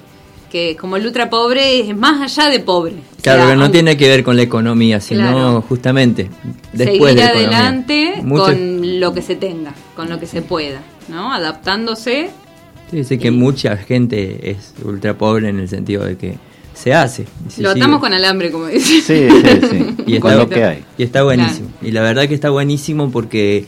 Que 0.51 0.77
como 0.77 0.95
el 0.95 1.05
ultra 1.05 1.29
pobre 1.29 1.81
es 1.81 1.97
más 1.97 2.21
allá 2.21 2.49
de 2.49 2.61
pobre. 2.61 2.93
O 2.93 3.21
Claro, 3.21 3.41
sea, 3.41 3.49
que 3.51 3.55
no 3.57 3.63
aunque 3.63 3.73
tiene 3.79 3.97
que 3.97 4.07
ver 4.07 4.23
con 4.23 4.37
la 4.37 4.43
economía, 4.43 5.01
sino 5.01 5.21
Claro. 5.29 5.61
justamente 5.67 6.29
después 6.71 7.13
seguir 7.15 7.15
de 7.15 7.23
adelante 7.23 8.13
Mucho- 8.23 8.43
con 8.45 8.99
lo 9.01 9.13
que 9.13 9.21
se 9.21 9.35
tenga, 9.35 9.73
con 9.95 10.09
lo 10.09 10.19
que 10.21 10.25
se 10.25 10.41
pueda, 10.41 10.81
¿no? 11.09 11.33
Adaptándose. 11.33 12.29
Sí, 12.89 13.03
sé 13.03 13.17
que 13.19 13.31
mucha 13.31 13.75
gente 13.75 14.51
es 14.51 14.73
ultra 14.85 15.17
pobre 15.17 15.49
en 15.49 15.59
el 15.59 15.67
sentido 15.67 16.05
de 16.05 16.15
que 16.17 16.35
se 16.77 16.93
hace. 16.93 17.25
se 17.49 17.61
lo 17.61 17.73
sigue. 17.73 17.81
atamos 17.81 17.99
con 17.99 18.13
alambre, 18.13 18.51
como 18.51 18.67
dice. 18.67 19.01
Sí, 19.01 19.29
sí, 19.29 19.67
sí. 19.69 19.95
Y 20.05 20.19
Con 20.19 20.31
está, 20.31 20.43
lo 20.43 20.49
que 20.49 20.63
hay. 20.63 20.85
Y 20.97 21.03
está 21.03 21.23
buenísimo. 21.23 21.69
Y 21.81 21.91
la 21.91 22.01
verdad 22.01 22.27
que 22.27 22.35
está 22.35 22.49
buenísimo 22.49 23.11
porque 23.11 23.65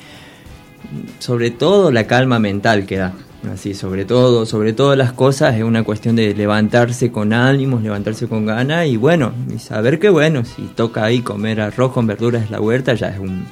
sobre 1.19 1.51
todo 1.51 1.91
la 1.91 2.05
calma 2.07 2.39
mental 2.39 2.85
que 2.85 2.97
da. 2.97 3.13
Así, 3.51 3.73
sobre 3.73 4.03
todo, 4.03 4.45
sobre 4.45 4.73
todas 4.73 4.97
las 4.97 5.13
cosas 5.13 5.55
es 5.55 5.63
una 5.63 5.83
cuestión 5.83 6.17
de 6.17 6.35
levantarse 6.35 7.09
con 7.09 7.31
ánimos, 7.31 7.81
levantarse 7.81 8.27
con 8.27 8.45
ganas 8.45 8.85
y 8.87 8.97
bueno, 8.97 9.31
y 9.53 9.59
saber 9.59 9.97
que 9.97 10.09
bueno, 10.09 10.43
si 10.43 10.63
toca 10.63 11.05
ahí 11.05 11.21
comer 11.21 11.61
arroz 11.61 11.93
con 11.93 12.05
verduras 12.05 12.45
en 12.45 12.51
la 12.51 12.59
huerta 12.59 12.95
ya 12.95 13.07
es 13.07 13.19
un 13.19 13.45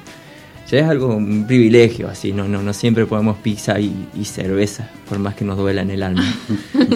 ya 0.70 0.78
es 0.80 0.84
algo 0.88 1.16
un 1.16 1.46
privilegio, 1.46 2.08
así, 2.08 2.32
no 2.32 2.46
no 2.48 2.62
no 2.62 2.72
siempre 2.72 3.06
podemos 3.06 3.38
pizza 3.38 3.78
y, 3.80 4.08
y 4.14 4.24
cerveza, 4.24 4.88
por 5.08 5.18
más 5.18 5.34
que 5.34 5.44
nos 5.44 5.56
duela 5.56 5.82
en 5.82 5.90
el 5.90 6.02
alma. 6.02 6.24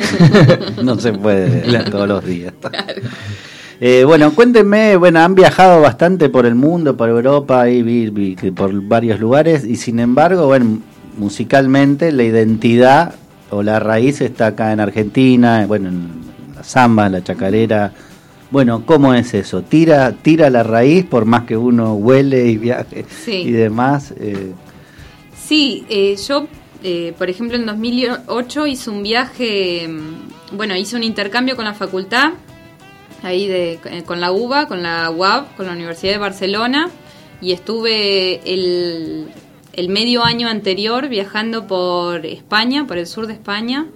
no 0.83 0.99
se 0.99 1.13
puede 1.13 1.63
Claro. 1.69 1.91
todos 1.91 2.09
los 2.09 2.25
días. 2.25 2.53
Eh, 3.81 4.05
bueno, 4.07 4.33
cuéntenme, 4.35 4.97
bueno, 4.97 5.21
han 5.21 5.35
viajado 5.35 5.81
bastante 5.81 6.29
por 6.29 6.47
el 6.47 6.55
mundo, 6.55 6.97
por 6.97 7.09
Europa 7.09 7.69
y 7.69 7.83
vi- 7.83 8.11
vi 8.11 8.37
que 8.37 8.53
por 8.53 8.73
varios 8.83 9.19
lugares 9.19 9.65
y 9.65 9.77
sin 9.77 9.99
embargo, 9.99 10.47
bueno, 10.47 10.79
musicalmente 11.19 12.13
la 12.13 12.23
identidad 12.23 13.15
o 13.51 13.63
la 13.63 13.81
raíz 13.81 14.21
está 14.21 14.49
acá 14.49 14.73
en 14.73 14.81
Argentina, 14.81 15.65
bueno, 15.67 15.89
en 15.89 16.09
la 16.55 16.63
samba, 16.63 17.07
en 17.07 17.13
la 17.13 17.25
chacarera. 17.25 17.93
Bueno, 18.53 18.85
¿cómo 18.85 19.15
es 19.15 19.33
eso? 19.35 19.63
¿Tira, 19.63 20.13
tira 20.13 20.51
la 20.51 20.63
raíz 20.63 21.07
por 21.07 21.25
más 21.25 21.45
que 21.45 21.57
uno 21.57 21.95
huele 21.95 22.47
y 22.47 22.59
viaje 22.59 23.07
Sí. 23.09 23.33
y 23.33 23.51
demás? 23.51 24.13
Eh, 24.21 24.53
Sí, 25.35 25.85
eh, 25.89 26.17
yo, 26.29 26.47
eh, 26.83 27.15
por 27.19 27.29
ejemplo, 27.29 27.57
en 27.57 27.67
2008 27.67 28.67
hice 28.67 28.91
un 28.91 29.03
viaje, 29.03 29.89
mm, 29.89 30.57
bueno, 30.57 30.77
hice 30.77 30.97
un 30.97 31.03
intercambio 31.03 31.57
con 31.57 31.65
la 31.65 31.75
facultad, 31.75 32.33
ahí 33.23 33.49
de, 33.49 33.81
eh, 33.85 34.03
con 34.07 34.21
la 34.21 34.33
UBA, 34.33 34.67
con 34.69 34.83
la 34.83 35.11
UAB, 35.11 35.57
con 35.57 35.67
la 35.67 35.73
Universidad 35.73 36.13
de 36.13 36.19
Barcelona, 36.19 36.91
y 37.41 37.53
estuve 37.53 38.41
el, 38.53 39.29
el 39.73 39.89
medio 39.89 40.23
año 40.25 40.49
anterior 40.49 41.09
viajando 41.09 41.67
por 41.67 42.25
España, 42.25 42.87
por 42.87 42.99
el 42.99 43.07
sur 43.07 43.27
de 43.27 43.33
España, 43.35 43.87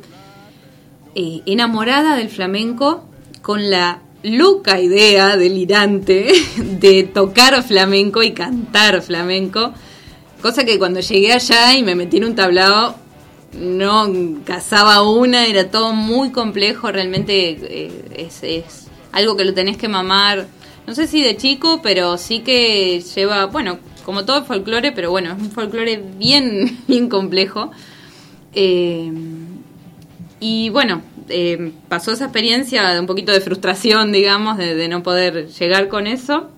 eh, 1.14 1.42
enamorada 1.46 2.16
del 2.16 2.28
flamenco, 2.28 3.04
con 3.40 3.70
la 3.70 4.00
loca 4.26 4.80
idea 4.80 5.36
delirante 5.36 6.32
de 6.58 7.04
tocar 7.04 7.62
flamenco 7.62 8.22
y 8.22 8.32
cantar 8.32 9.00
flamenco. 9.02 9.72
Cosa 10.42 10.64
que 10.64 10.78
cuando 10.78 11.00
llegué 11.00 11.32
allá 11.32 11.74
y 11.74 11.82
me 11.82 11.94
metí 11.94 12.16
en 12.16 12.24
un 12.24 12.34
tablao, 12.34 12.96
no 13.52 14.12
cazaba 14.44 15.02
una, 15.02 15.46
era 15.46 15.70
todo 15.70 15.92
muy 15.92 16.30
complejo, 16.30 16.90
realmente 16.90 17.50
eh, 17.60 17.90
es, 18.16 18.42
es 18.42 18.88
algo 19.12 19.36
que 19.36 19.44
lo 19.44 19.54
tenés 19.54 19.76
que 19.76 19.88
mamar, 19.88 20.46
no 20.86 20.94
sé 20.94 21.06
si 21.06 21.22
de 21.22 21.36
chico, 21.36 21.80
pero 21.82 22.18
sí 22.18 22.40
que 22.40 23.00
lleva, 23.00 23.46
bueno, 23.46 23.78
como 24.04 24.24
todo 24.24 24.44
folclore, 24.44 24.92
pero 24.92 25.10
bueno, 25.10 25.32
es 25.32 25.42
un 25.42 25.50
folclore 25.50 26.02
bien, 26.18 26.78
bien 26.88 27.08
complejo. 27.08 27.70
Eh, 28.52 29.12
y 30.38 30.68
bueno, 30.68 31.02
eh, 31.28 31.72
pasó 31.88 32.12
esa 32.12 32.24
experiencia 32.24 32.88
de 32.90 33.00
un 33.00 33.06
poquito 33.06 33.32
de 33.32 33.40
frustración, 33.40 34.12
digamos, 34.12 34.58
de, 34.58 34.88
no 34.88 35.02
poder 35.02 35.48
llegar 35.48 35.88
con 35.88 36.06
eso. 36.06 36.50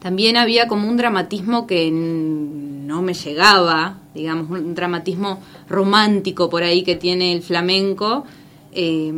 También 0.00 0.36
había 0.36 0.68
como 0.68 0.88
un 0.88 0.96
dramatismo 0.96 1.66
que 1.66 1.90
no 1.90 3.02
me 3.02 3.14
llegaba, 3.14 3.98
digamos, 4.14 4.50
un 4.50 4.74
dramatismo 4.74 5.42
romántico 5.68 6.48
por 6.48 6.62
ahí 6.62 6.82
que 6.82 6.94
tiene 6.94 7.32
el 7.32 7.42
flamenco, 7.42 8.24
eh, 8.72 9.12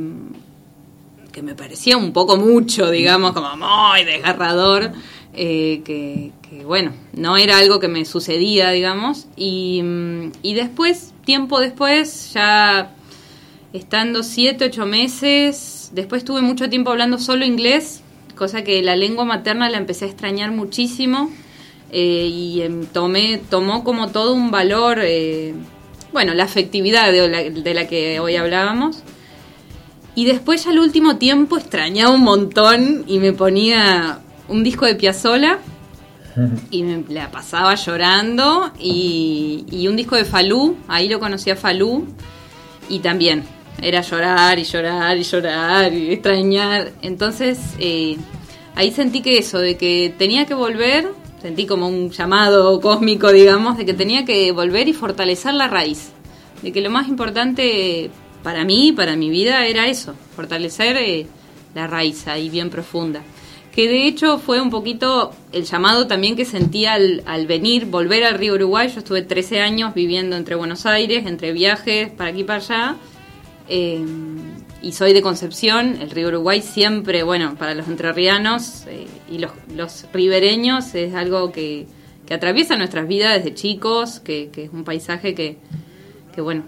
que 1.33 1.43
me 1.43 1.55
parecía 1.55 1.97
un 1.97 2.13
poco 2.13 2.37
mucho, 2.37 2.91
digamos, 2.91 3.33
como 3.33 3.57
muy 3.57 4.05
desgarrador, 4.05 4.93
eh, 5.35 5.83
que, 5.85 6.33
bueno, 6.65 6.93
no 7.13 7.37
era 7.37 7.59
algo 7.59 7.79
que 7.79 7.89
me 7.89 8.05
sucedía, 8.05 8.71
digamos. 8.71 9.27
Y, 9.37 9.83
mm, 9.83 10.33
y 10.43 10.55
después, 10.55 11.13
tiempo 11.25 11.61
después, 11.61 12.33
ya 12.33 12.95
estando 13.73 14.23
siete, 14.23 14.67
ocho 14.67 14.87
meses, 14.87 15.91
después 15.93 16.25
tuve 16.25 16.43
mucho 16.43 16.69
tiempo 16.69 16.91
hablando 16.91 17.19
solo 17.19 17.45
inglés, 17.45 18.03
cosa 18.37 18.65
que 18.65 18.83
la 18.83 18.97
lengua 18.97 19.25
materna 19.25 19.71
la 19.71 19.79
empecé 19.79 20.07
a 20.07 20.09
extrañar 20.09 20.51
muchísimo 20.51 21.31
eh, 21.93 22.29
y 22.33 22.63
em, 22.63 22.87
tomé, 22.87 23.41
tomó 23.51 23.85
como 23.85 24.09
todo 24.09 24.33
un 24.35 24.51
valor, 24.51 24.99
eh, 25.03 25.55
bueno, 26.13 26.35
la 26.35 26.45
afectividad 26.45 27.13
de 27.13 27.29
la, 27.29 27.43
de 27.43 27.75
la 27.75 27.87
que 27.87 28.19
hoy 28.21 28.37
hablábamos. 28.37 29.03
Y 30.17 30.25
después 30.25 30.65
ya 30.65 30.71
al 30.71 30.81
último 30.81 31.17
tiempo 31.17 31.57
extrañaba 31.57 32.13
un 32.13 32.23
montón 32.23 33.05
y 33.07 33.21
me 33.21 33.33
ponía 33.33 34.19
un 34.49 34.65
disco 34.65 34.85
de 34.87 34.97
Piazzolla 34.97 35.59
y 36.71 36.83
me 36.83 37.05
la 37.09 37.31
pasaba 37.31 37.77
llorando 37.77 38.73
y, 38.79 39.65
y 39.71 39.87
un 39.87 39.95
disco 39.97 40.17
de 40.17 40.25
Falú, 40.25 40.77
ahí 40.89 41.09
lo 41.09 41.21
conocí 41.21 41.51
a 41.51 41.57
Falú 41.57 42.07
y 42.89 42.99
también 42.99 43.45
era 43.83 44.01
llorar 44.03 44.59
y 44.59 44.65
llorar 44.65 45.17
y 45.17 45.23
llorar 45.23 45.93
y 45.93 46.13
extrañar. 46.13 46.93
Entonces 47.03 47.59
eh, 47.79 48.17
ahí 48.75 48.91
sentí 48.91 49.23
que 49.23 49.39
eso, 49.39 49.59
de 49.59 49.77
que 49.77 50.15
tenía 50.17 50.47
que 50.47 50.55
volver, 50.55 51.09
sentí 51.41 51.67
como 51.67 51.89
un 51.89 52.11
llamado 52.11 52.81
cósmico, 52.81 53.33
digamos, 53.33 53.79
de 53.79 53.87
que 53.87 53.95
tenía 53.95 54.25
que 54.25 54.53
volver 54.53 54.89
y 54.89 54.93
fortalecer 54.93 55.55
la 55.55 55.69
raíz. 55.69 56.11
De 56.63 56.73
que 56.73 56.81
lo 56.81 56.91
más 56.91 57.09
importante 57.09 58.11
para 58.43 58.65
mí, 58.65 58.93
para 58.93 59.17
mi 59.17 59.31
vida, 59.31 59.67
era 59.67 59.87
eso, 59.89 60.15
fortalecer 60.37 60.97
eh, 60.97 61.27
la 61.75 61.87
raíz 61.87 62.27
ahí 62.27 62.49
bien 62.49 62.71
profunda. 62.71 63.23
Que 63.73 63.89
de 63.89 64.07
hecho 64.07 64.39
fue 64.39 64.61
un 64.61 64.69
poquito 64.69 65.31
el 65.53 65.65
llamado 65.65 66.07
también 66.07 66.35
que 66.35 66.45
sentí 66.45 66.87
al, 66.87 67.23
al 67.25 67.47
venir, 67.47 67.87
volver 67.87 68.25
al 68.25 68.35
río 68.35 68.55
Uruguay. 68.55 68.89
Yo 68.89 68.99
estuve 68.99 69.23
13 69.23 69.61
años 69.61 69.95
viviendo 69.95 70.37
entre 70.37 70.57
Buenos 70.57 70.87
Aires, 70.87 71.25
entre 71.27 71.53
viajes 71.53 72.11
para 72.11 72.31
aquí 72.31 72.41
y 72.41 72.45
para 72.45 72.59
allá. 72.59 72.97
Eh, 73.73 74.05
y 74.83 74.93
soy 74.93 75.13
de 75.13 75.23
Concepción, 75.23 75.99
el 76.01 76.11
río 76.11 76.29
Uruguay 76.29 76.61
siempre, 76.61 77.23
bueno, 77.23 77.55
para 77.57 77.75
los 77.75 77.87
entrerrianos 77.87 78.85
eh, 78.89 79.07
y 79.31 79.39
los, 79.39 80.07
ribereños 80.13 80.95
es 80.95 81.15
algo 81.15 81.53
que, 81.53 81.87
que 82.27 82.35
atraviesa 82.35 82.77
nuestras 82.77 83.07
vidas 83.07 83.37
desde 83.37 83.55
chicos, 83.55 84.21
que, 84.21 84.51
es 84.55 84.71
un 84.73 84.85
paisaje 84.85 85.35
que, 85.35 85.59
que 86.35 86.41
bueno, 86.41 86.65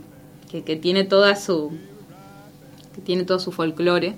que, 0.49 0.77
tiene 0.77 1.05
toda 1.05 1.37
su 1.37 1.73
tiene 3.05 3.25
todo 3.25 3.39
su 3.39 3.53
folclore. 3.53 4.15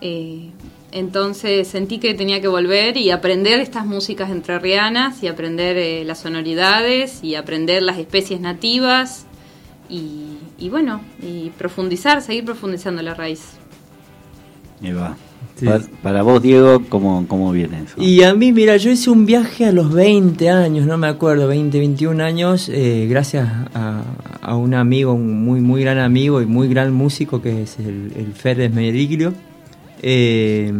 Eh, 0.00 0.50
entonces 0.92 1.68
sentí 1.68 1.98
que 1.98 2.14
tenía 2.14 2.40
que 2.40 2.48
volver 2.48 2.96
y 2.96 3.10
aprender 3.10 3.60
estas 3.60 3.84
músicas 3.84 4.30
entrerrianas 4.30 5.22
y 5.22 5.28
aprender 5.28 5.76
eh, 5.76 6.04
las 6.04 6.20
sonoridades 6.20 7.22
y 7.22 7.34
aprender 7.34 7.82
las 7.82 7.98
especies 7.98 8.40
nativas 8.40 9.26
y, 9.88 10.38
y 10.60 10.68
bueno, 10.68 11.00
y 11.22 11.50
profundizar, 11.58 12.22
seguir 12.22 12.44
profundizando 12.44 13.02
la 13.02 13.14
raíz. 13.14 13.40
Ahí 14.82 14.92
va. 14.92 15.16
Pa- 15.64 15.80
Para, 16.02 16.22
vos, 16.22 16.40
Diego, 16.40 16.82
¿cómo, 16.88 17.26
¿cómo 17.28 17.52
viene 17.52 17.82
eso? 17.84 17.94
Y 18.00 18.22
a 18.22 18.34
mí, 18.34 18.50
mira, 18.52 18.76
yo 18.78 18.90
hice 18.90 19.10
un 19.10 19.26
viaje 19.26 19.66
a 19.66 19.72
los 19.72 19.92
20 19.92 20.48
años, 20.48 20.86
no 20.86 20.96
me 20.96 21.06
acuerdo, 21.06 21.48
20, 21.48 21.78
21 21.78 22.20
años, 22.22 22.70
eh, 22.72 23.06
gracias 23.10 23.46
a, 23.74 24.02
a 24.40 24.56
un 24.56 24.72
amigo, 24.72 25.12
un 25.12 25.44
muy, 25.44 25.60
muy 25.60 25.82
gran 25.82 25.98
amigo 25.98 26.40
y 26.40 26.46
muy 26.46 26.68
gran 26.68 26.94
músico 26.94 27.42
que 27.42 27.62
es 27.62 27.78
el, 27.78 28.12
el 28.16 28.32
Ferdes 28.32 28.72
Meriglio, 28.72 29.34
eh, 30.00 30.72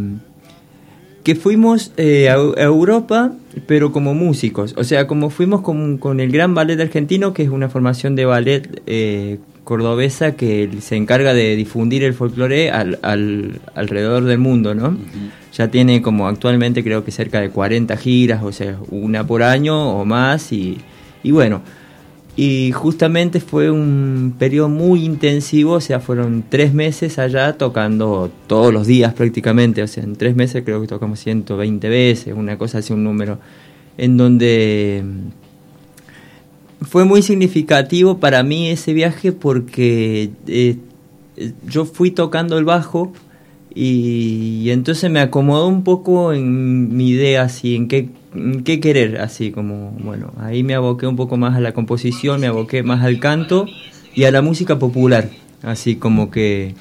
que 1.25 1.35
fuimos 1.35 1.93
eh, 1.99 2.31
a, 2.31 2.35
a 2.37 2.63
Europa, 2.65 3.33
pero 3.67 3.93
como 3.93 4.15
músicos, 4.15 4.75
o 4.79 4.85
sea, 4.85 5.07
como 5.07 5.29
fuimos 5.29 5.61
con, 5.61 5.99
con 5.99 6.21
el 6.21 6.33
Gran 6.33 6.55
Ballet 6.55 6.81
Argentino, 6.81 7.35
que 7.35 7.43
es 7.43 7.51
una 7.51 7.69
formación 7.69 8.17
de 8.17 8.25
ballet 8.25 8.83
eh, 8.87 9.39
cordobesa 9.71 10.35
que 10.35 10.69
se 10.81 10.97
encarga 10.97 11.33
de 11.33 11.55
difundir 11.55 12.03
el 12.03 12.13
folclore 12.13 12.73
al, 12.73 12.99
al- 13.03 13.61
alrededor 13.77 14.25
del 14.25 14.39
mundo, 14.39 14.75
¿no? 14.75 14.97
Ya 15.57 15.69
tiene 15.71 16.03
como 16.03 16.27
actualmente 16.27 16.83
creo 16.83 17.05
que 17.05 17.13
cerca 17.13 17.41
de 17.41 17.51
40 17.51 17.97
giras, 17.97 18.43
o 18.43 18.51
sea, 18.51 18.77
una 18.91 19.25
por 19.25 19.45
año 19.45 19.93
o 19.99 20.05
más, 20.05 20.51
y, 20.53 20.79
y 21.23 21.31
bueno, 21.31 21.63
y 22.37 22.73
justamente 22.73 23.39
fue 23.39 23.71
un 23.71 24.35
periodo 24.39 24.69
muy 24.69 25.05
intensivo, 25.05 25.75
o 25.75 25.81
sea, 25.81 26.01
fueron 26.01 26.43
tres 26.49 26.75
meses 26.75 27.19
allá 27.21 27.53
tocando 27.57 28.29
todos 28.49 28.73
los 28.73 28.89
días 28.89 29.13
prácticamente, 29.15 29.83
o 29.85 29.87
sea, 29.87 30.03
en 30.03 30.17
tres 30.17 30.35
meses 30.35 30.63
creo 30.65 30.81
que 30.81 30.89
tocamos 30.89 31.21
120 31.21 31.89
veces, 31.89 32.35
una 32.37 32.59
cosa 32.59 32.79
así, 32.79 32.93
un 32.93 33.05
número, 33.05 33.39
en 33.99 34.17
donde 34.17 35.05
fue 36.83 37.05
muy 37.05 37.23
significativo 37.23 38.19
para 38.19 38.43
mí 38.43 38.69
ese 38.69 38.93
viaje 38.93 39.33
porque 39.33 40.31
eh, 40.47 40.77
yo 41.67 41.85
fui 41.85 42.11
tocando 42.11 42.59
el 42.59 42.65
bajo 42.65 43.13
y, 43.73 44.69
entonces 44.71 45.11
me 45.11 45.21
acomodó 45.21 45.69
un 45.69 45.85
poco 45.85 46.33
en 46.33 46.97
mi 46.97 47.11
idea 47.11 47.43
así, 47.43 47.77
en 47.77 47.87
qué, 47.87 48.09
qué 48.65 48.81
querer, 48.81 49.21
así 49.21 49.53
como, 49.53 49.93
bueno, 50.03 50.33
ahí 50.39 50.65
me 50.65 50.75
aboqué 50.75 51.07
un 51.07 51.15
poco 51.15 51.37
más 51.37 51.57
a 51.57 51.61
la 51.61 51.73
composición, 51.73 52.41
me 52.41 52.49
aboqué 52.49 52.83
más 52.83 53.05
al 53.05 53.21
canto 53.21 53.67
y 54.13 54.25
a 54.25 54.33
la 54.33 54.43
música 54.43 54.79
popular, 54.81 55.31
así 55.63 55.95
como 55.97 56.33
que 56.33 56.75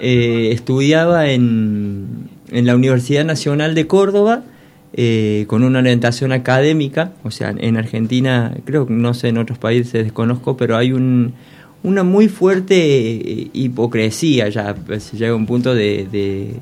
eh, 0.00 0.50
estudiaba 0.52 1.30
en, 1.30 2.28
en 2.50 2.66
la 2.66 2.76
Universidad 2.76 3.24
Nacional 3.24 3.74
de 3.74 3.88
Córdoba 3.88 4.44
eh, 4.96 5.44
con 5.48 5.64
una 5.64 5.80
orientación 5.80 6.30
académica, 6.32 7.12
o 7.24 7.30
sea, 7.32 7.52
en 7.58 7.76
Argentina, 7.76 8.54
creo 8.64 8.86
que 8.86 8.92
no 8.92 9.12
sé, 9.12 9.28
en 9.28 9.38
otros 9.38 9.58
países 9.58 9.92
desconozco, 10.04 10.56
pero 10.56 10.76
hay 10.76 10.92
un, 10.92 11.32
una 11.82 12.04
muy 12.04 12.28
fuerte 12.28 12.76
eh, 12.76 13.50
hipocresía 13.52 14.48
ya, 14.48 14.74
pues, 14.74 15.10
llega 15.12 15.32
a 15.32 15.36
un 15.36 15.46
punto 15.46 15.74
de, 15.74 16.06
de- 16.10 16.54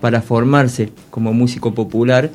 para 0.00 0.22
formarse 0.22 0.90
como 1.10 1.32
músico 1.34 1.74
popular, 1.74 2.30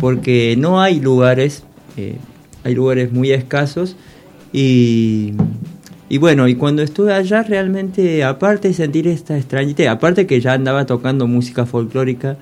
porque 0.00 0.54
no 0.58 0.80
hay 0.80 1.00
lugares, 1.00 1.64
eh, 1.96 2.16
hay 2.64 2.74
lugares 2.74 3.12
muy 3.12 3.30
escasos 3.32 3.96
y, 4.52 5.32
y 6.08 6.18
bueno, 6.18 6.46
y 6.48 6.54
cuando 6.54 6.82
estuve 6.82 7.12
allá 7.12 7.42
realmente, 7.42 8.22
aparte 8.24 8.68
de 8.68 8.74
sentir 8.74 9.08
esta 9.08 9.36
extrañita, 9.36 9.90
aparte 9.90 10.26
que 10.26 10.40
ya 10.40 10.52
andaba 10.52 10.86
tocando 10.86 11.26
música 11.26 11.66
folclórica, 11.66 12.36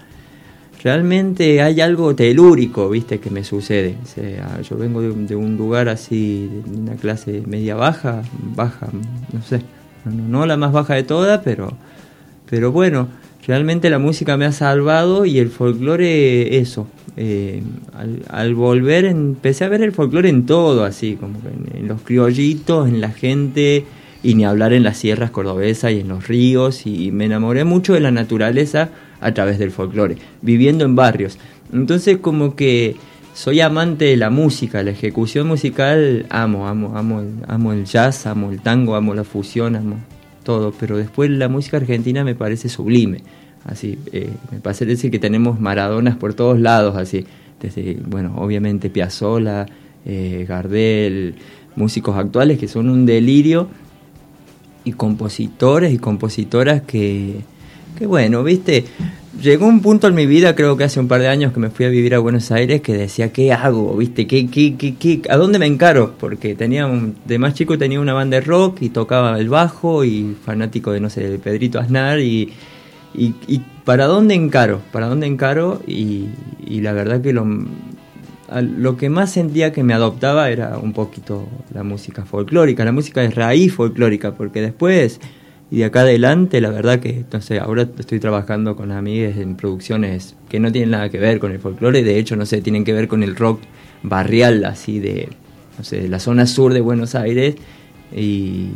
realmente 0.83 1.61
hay 1.63 1.81
algo 1.81 2.15
telúrico, 2.15 2.89
viste, 2.89 3.19
que 3.21 3.31
me 3.31 3.45
sucede. 3.45 3.97
O 4.03 4.07
sea, 4.07 4.61
yo 4.63 4.77
vengo 4.77 5.01
de, 5.03 5.11
un- 5.11 5.27
de 5.27 5.37
un 5.37 5.57
lugar 5.57 5.89
así, 5.89 6.49
de 6.67 6.79
una 6.81 6.95
clase 6.95 7.43
media 7.47 7.75
baja, 7.75 8.23
baja, 8.57 8.89
no 9.33 9.43
sé, 9.43 9.61
no, 10.05 10.13
no- 10.41 10.47
la 10.47 10.57
más 10.57 10.73
baja 10.73 10.95
de 10.95 11.03
todas, 11.03 11.41
pero, 11.45 11.73
pero 12.49 12.73
bueno, 12.73 13.09
realmente 13.47 13.91
la 13.91 13.99
música 13.99 14.37
me 14.37 14.45
ha 14.47 14.53
salvado 14.53 15.25
y 15.27 15.39
el 15.39 15.51
folclore, 15.51 16.59
eso. 16.59 16.87
eh, 17.17 17.63
al, 17.93 18.23
al 18.29 18.55
volver 18.55 19.05
empecé 19.05 19.65
a 19.65 19.69
ver 19.69 19.83
el 19.83 19.93
folclore 19.93 20.29
en 20.29 20.47
todo, 20.47 20.85
así, 20.85 21.17
como 21.21 21.39
en, 21.41 21.77
en 21.83 21.89
los 21.89 22.01
criollitos, 22.03 22.89
en 22.89 23.01
la 23.01 23.11
gente, 23.11 23.85
y 24.23 24.35
ni 24.35 24.45
hablar 24.45 24.73
en 24.73 24.83
las 24.85 24.97
sierras 24.99 25.31
cordobesas 25.31 25.93
y 25.93 26.01
en 26.01 26.09
los 26.09 26.29
ríos, 26.29 26.87
y 26.87 27.11
me 27.11 27.25
enamoré 27.27 27.65
mucho 27.65 27.95
de 27.95 28.01
la 28.01 28.11
naturaleza 28.11 28.91
a 29.21 29.33
través 29.33 29.59
del 29.59 29.71
folclore, 29.71 30.17
viviendo 30.43 30.85
en 30.85 30.97
barrios. 30.97 31.39
Entonces 31.73 32.19
como 32.19 32.57
que 32.57 32.97
soy 33.35 33.61
amante 33.61 34.07
de 34.07 34.17
la 34.17 34.31
música, 34.31 34.83
la 34.83 34.91
ejecución 34.91 35.47
musical, 35.47 36.27
amo, 36.31 36.67
amo, 36.67 36.97
amo, 36.97 37.23
amo 37.47 37.73
el 37.73 37.85
jazz, 37.85 38.27
amo 38.27 38.51
el 38.51 38.61
tango, 38.61 38.97
amo 38.97 39.15
la 39.15 39.25
fusión, 39.25 39.77
amo 39.77 39.97
todo, 40.43 40.73
pero 40.79 40.97
después 40.97 41.31
la 41.31 41.49
música 41.49 41.77
argentina 41.77 42.25
me 42.25 42.35
parece 42.35 42.69
sublime, 42.69 43.23
así, 43.65 43.99
eh, 44.13 44.31
me 44.51 44.59
parece 44.61 44.85
decir 44.85 45.11
que 45.11 45.19
tenemos 45.19 45.61
maradonas 45.61 46.17
por 46.17 46.35
todos 46.35 46.59
lados, 46.59 46.97
así, 46.97 47.25
desde, 47.61 47.99
bueno, 48.07 48.35
obviamente 48.37 48.91
Piazzolla, 48.91 49.67
eh, 50.05 50.45
Gardel, 50.49 51.35
músicos 51.77 52.17
actuales 52.17 52.59
que 52.59 52.69
son 52.69 52.89
un 52.89 53.07
delirio, 53.07 53.69
y 54.85 54.93
compositores 54.93 55.93
y 55.93 55.99
compositoras 55.99 56.83
que, 56.83 57.41
que 57.99 58.07
bueno, 58.07 58.43
viste, 58.43 58.85
llegó 59.41 59.67
un 59.67 59.81
punto 59.81 60.09
en 60.09 60.15
mi 60.15 60.27
vida, 60.27 60.55
creo 60.55 60.77
que 60.77 60.85
hace 60.85 61.01
un 61.01 61.09
par 61.09 61.21
de 61.21 61.29
años 61.29 61.53
que 61.53 61.61
me 61.61 61.71
fui 61.71 61.87
a 61.87 61.89
vivir 61.89 62.15
a 62.15 62.19
Buenos 62.19 62.51
Aires, 62.51 62.81
que 62.83 62.95
decía, 62.95 63.33
¿qué 63.33 63.53
hago? 63.53 63.97
¿Viste? 63.97 64.27
¿Qué, 64.27 64.49
qué, 64.49 64.77
qué, 64.77 64.95
qué- 64.97 65.23
a 65.31 65.37
dónde 65.37 65.59
me 65.59 65.67
encaro? 65.67 66.15
Porque 66.19 66.55
tenía 66.55 66.87
un- 66.87 67.17
de 67.27 67.39
más 67.39 67.55
chico 67.55 67.77
tenía 67.79 68.01
una 68.01 68.13
banda 68.15 68.37
de 68.37 68.43
rock 68.43 68.83
y 68.83 68.89
tocaba 68.91 69.39
el 69.39 69.49
bajo 69.49 70.05
y 70.05 70.37
fanático 70.45 70.93
de, 70.93 71.01
no 71.01 71.11
sé, 71.11 71.29
de 71.29 71.39
Pedrito 71.39 71.79
Aznar 71.79 72.21
y, 72.21 72.53
y, 73.15 73.35
¿para 73.85 74.07
dónde 74.07 74.35
encaro? 74.35 74.81
¿Para 74.93 75.07
dónde 75.09 75.27
encaro? 75.27 75.83
Y, 75.87 76.27
la 76.81 76.93
verdad 76.93 77.21
que 77.21 77.33
lo, 77.33 77.45
lo 78.61 78.97
que 78.97 79.11
más 79.11 79.33
sentía 79.33 79.73
que 79.73 79.83
me 79.83 79.95
adoptaba 79.95 80.51
era 80.51 80.79
un 80.79 80.93
poquito 80.93 81.47
la 81.75 81.83
música 81.83 82.25
folclórica, 82.25 82.85
la 82.85 82.93
música 82.93 83.21
de 83.21 83.31
raíz 83.31 83.75
folclórica, 83.75 84.35
porque 84.35 84.61
después 84.61 85.21
y 85.71 85.79
de 85.79 85.85
acá 85.85 86.01
adelante, 86.01 86.61
la 86.61 86.71
verdad 86.71 86.99
que, 86.99 87.25
no 87.33 87.63
ahora 87.63 87.89
estoy 87.99 88.19
trabajando 88.19 88.75
con 88.75 88.91
amigues 88.91 89.37
en 89.37 89.55
producciones 89.55 90.35
que 90.49 90.59
no 90.59 90.73
tienen 90.73 90.91
nada 90.91 91.11
que 91.11 91.19
ver 91.19 91.39
con 91.39 91.53
el 91.53 91.61
folclore, 91.61 92.03
de 92.03 92.19
hecho, 92.19 92.35
no 92.35 92.45
sé, 92.45 92.61
tienen 92.61 92.85
que 92.85 92.93
ver 92.93 93.07
con 93.07 93.23
el 93.23 93.37
rock 93.37 93.61
barrial, 94.03 94.65
así 94.65 94.99
de, 94.99 95.29
no 95.79 95.85
sé, 95.85 96.01
de 96.01 96.09
la 96.09 96.19
zona 96.19 96.47
sur 96.47 96.75
de 96.75 96.81
Buenos 96.81 97.15
Aires, 97.15 97.55
y, 98.13 98.71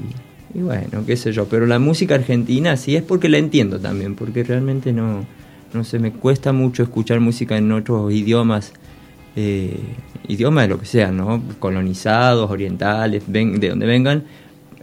bueno, 0.55 1.05
qué 1.05 1.17
sé 1.17 1.33
yo, 1.33 1.47
pero 1.47 1.67
la 1.67 1.81
música 1.81 2.15
argentina 2.15 2.77
sí 2.77 2.95
es 2.95 3.03
porque 3.03 3.29
la 3.29 3.39
entiendo 3.39 3.81
también, 3.81 4.15
porque 4.15 4.45
realmente 4.45 4.93
no, 4.93 5.27
no 5.73 5.83
sé, 5.83 5.99
me 5.99 6.13
cuesta 6.13 6.53
mucho 6.53 6.85
escuchar 6.85 7.19
música 7.19 7.57
en 7.57 7.73
otros 7.73 8.13
idiomas, 8.13 8.73
eh, 9.35 9.81
idioma 10.29 10.63
de 10.63 10.69
lo 10.69 10.79
que 10.79 10.87
sea, 10.87 11.11
¿no? 11.11 11.43
Colonizados, 11.59 12.49
orientales, 12.49 13.25
ven, 13.27 13.59
de 13.59 13.71
donde 13.71 13.87
vengan, 13.87 14.23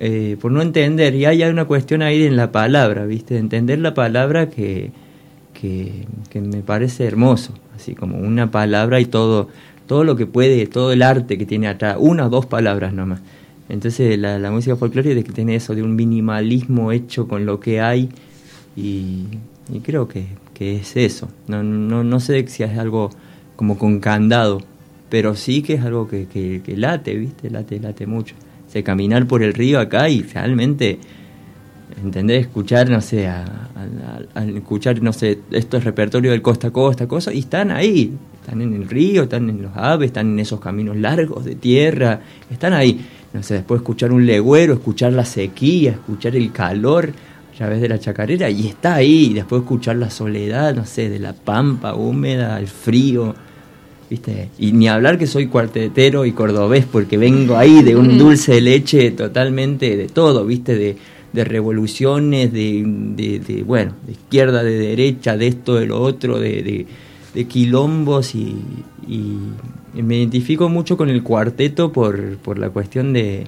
eh, 0.04 0.36
por 0.42 0.52
no 0.52 0.64
entender. 0.64 1.14
Y 1.14 1.26
hay 1.26 1.44
una 1.44 1.66
cuestión 1.66 2.02
ahí 2.02 2.24
en 2.24 2.36
la 2.36 2.52
palabra, 2.52 3.06
¿viste? 3.06 3.36
De 3.36 3.40
entender 3.40 3.78
la 3.78 3.94
palabra 3.94 4.50
que, 4.50 4.90
que, 5.54 6.08
que 6.32 6.42
me 6.42 6.64
parece 6.64 7.06
hermoso, 7.06 7.54
así 7.76 7.94
como 7.94 8.18
una 8.18 8.50
palabra 8.50 9.00
y 9.00 9.06
todo, 9.06 9.50
todo 9.86 10.04
lo 10.04 10.16
que 10.16 10.26
puede, 10.26 10.66
todo 10.66 10.92
el 10.92 11.04
arte 11.04 11.38
que 11.38 11.46
tiene 11.46 11.68
atrás, 11.68 11.98
una 12.00 12.26
o 12.26 12.30
dos 12.30 12.48
palabras 12.48 12.94
nomás. 12.94 13.22
Entonces 13.70 14.18
la, 14.18 14.50
música 14.50 14.76
folclórica 14.76 15.32
tiene 15.34 15.56
eso 15.56 15.76
de 15.76 15.84
un 15.84 15.96
minimalismo 15.96 16.92
hecho 16.92 17.28
con 17.28 17.46
lo 17.46 17.60
que 17.60 17.80
hay 17.80 18.10
y, 18.76 19.28
y 19.72 19.80
creo 19.84 20.08
que, 20.08 20.26
que 20.56 20.78
es 20.78 20.98
eso. 20.98 21.30
No, 21.48 21.62
no, 21.62 22.04
no 22.04 22.20
sé 22.20 22.48
si 22.48 22.64
es 22.64 22.76
algo 22.76 23.12
como 23.56 23.78
con 23.78 24.00
candado, 24.00 24.62
pero 25.10 25.36
sí 25.36 25.62
que 25.62 25.76
es 25.76 25.86
algo 25.86 26.08
que, 26.08 26.26
que, 26.26 26.64
que 26.66 26.76
late, 26.76 27.14
¿viste? 27.16 27.52
Late, 27.52 27.80
late 27.80 28.08
mucho. 28.08 28.34
O 28.72 28.74
sea, 28.74 28.84
caminar 28.86 29.28
por 29.28 29.44
el 29.44 29.54
río 29.54 29.82
acá 29.82 30.08
y 30.08 30.22
realmente, 30.22 30.98
¿entendés? 32.02 32.44
Escuchar, 32.48 32.90
no 32.90 33.02
sé, 33.02 33.28
a, 33.28 33.44
a- 33.44 34.40
a- 34.40 34.46
escuchar, 34.46 35.02
no 35.04 35.12
sé, 35.12 35.40
estos 35.52 35.84
repertorios 35.84 36.32
del 36.32 36.42
costa 36.42 36.70
a 36.70 36.72
costa, 36.72 37.06
cosas, 37.06 37.36
y 37.36 37.40
están 37.40 37.70
ahí, 37.70 38.14
están 38.42 38.62
en 38.62 38.74
el 38.74 38.88
río, 38.88 39.24
están 39.24 39.50
en 39.50 39.62
los 39.62 39.76
aves, 39.76 40.08
están 40.08 40.28
en 40.32 40.40
esos 40.40 40.62
caminos 40.62 40.96
largos 40.96 41.44
de 41.44 41.56
tierra, 41.56 42.22
están 42.50 42.72
ahí. 42.72 43.06
No 43.34 43.44
sé, 43.44 43.56
después 43.56 43.82
escuchar 43.82 44.14
un 44.14 44.26
legüero, 44.26 44.74
escuchar 44.76 45.12
la 45.12 45.26
sequía, 45.26 45.92
escuchar 45.92 46.38
el 46.38 46.54
calor 46.54 47.10
a 47.54 47.58
través 47.58 47.82
de 47.82 47.90
la 47.90 48.00
chacarera, 48.00 48.50
y 48.50 48.68
está 48.68 48.96
ahí, 48.96 49.34
después 49.34 49.64
escuchar 49.64 49.98
la 49.98 50.10
soledad, 50.10 50.74
no 50.74 50.86
sé, 50.86 51.10
de 51.10 51.20
la 51.20 51.34
pampa 51.34 51.94
húmeda, 51.94 52.58
el 52.58 52.70
frío. 52.70 53.36
¿Viste? 54.12 54.50
Y 54.60 54.74
ni 54.74 54.90
hablar 54.90 55.18
que 55.18 55.26
soy 55.26 55.48
cuartetero 55.48 56.26
y 56.26 56.34
cordobés 56.34 56.84
porque 56.86 57.18
vengo 57.18 57.56
ahí 57.56 57.82
de 57.82 57.96
un 57.96 58.18
dulce 58.18 58.56
de 58.56 58.60
leche 58.62 59.10
totalmente 59.12 59.96
de 59.96 60.08
todo, 60.08 60.46
¿viste? 60.46 60.76
De, 60.76 60.98
de 61.32 61.44
revoluciones, 61.46 62.52
de, 62.52 62.84
de- 62.86 63.40
de, 63.40 63.64
bueno, 63.64 63.94
de 64.06 64.12
izquierda, 64.12 64.64
de 64.64 64.78
derecha, 64.78 65.38
de 65.38 65.48
esto, 65.48 65.76
de 65.76 65.86
lo 65.86 66.02
otro, 66.02 66.40
de, 66.42 66.62
de- 66.62 66.86
de 67.34 67.46
quilombos 67.46 68.36
y, 68.36 68.58
y- 69.08 69.38
y 69.96 70.04
me 70.04 70.18
identifico 70.18 70.68
mucho 70.68 70.98
con 70.98 71.08
el 71.10 71.24
cuarteto 71.24 71.94
por, 71.94 72.36
por 72.40 72.60
la 72.60 72.70
cuestión 72.70 73.14
de, 73.14 73.46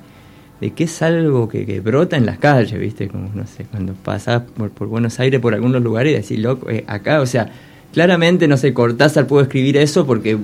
de 0.61 0.71
que 0.71 0.85
es 0.85 1.01
algo 1.01 1.49
que, 1.49 1.65
que 1.65 1.81
brota 1.81 2.15
en 2.15 2.25
las 2.25 2.37
calles, 2.37 2.79
¿viste? 2.79 3.09
Como, 3.09 3.29
no 3.35 3.45
sé, 3.47 3.65
cuando 3.69 3.95
pasás 3.95 4.43
por, 4.43 4.69
por 4.71 4.87
Buenos 4.87 5.19
Aires, 5.19 5.41
por 5.41 5.53
algunos 5.53 5.83
lugares 5.83 6.13
y 6.13 6.21
decís, 6.21 6.39
loco, 6.39 6.69
eh, 6.69 6.85
acá, 6.87 7.19
o 7.19 7.25
sea, 7.25 7.51
claramente, 7.93 8.47
no 8.47 8.57
sé, 8.57 8.73
Cortázar 8.73 9.27
pudo 9.27 9.41
escribir 9.41 9.77
eso 9.77 10.05
porque 10.05 10.37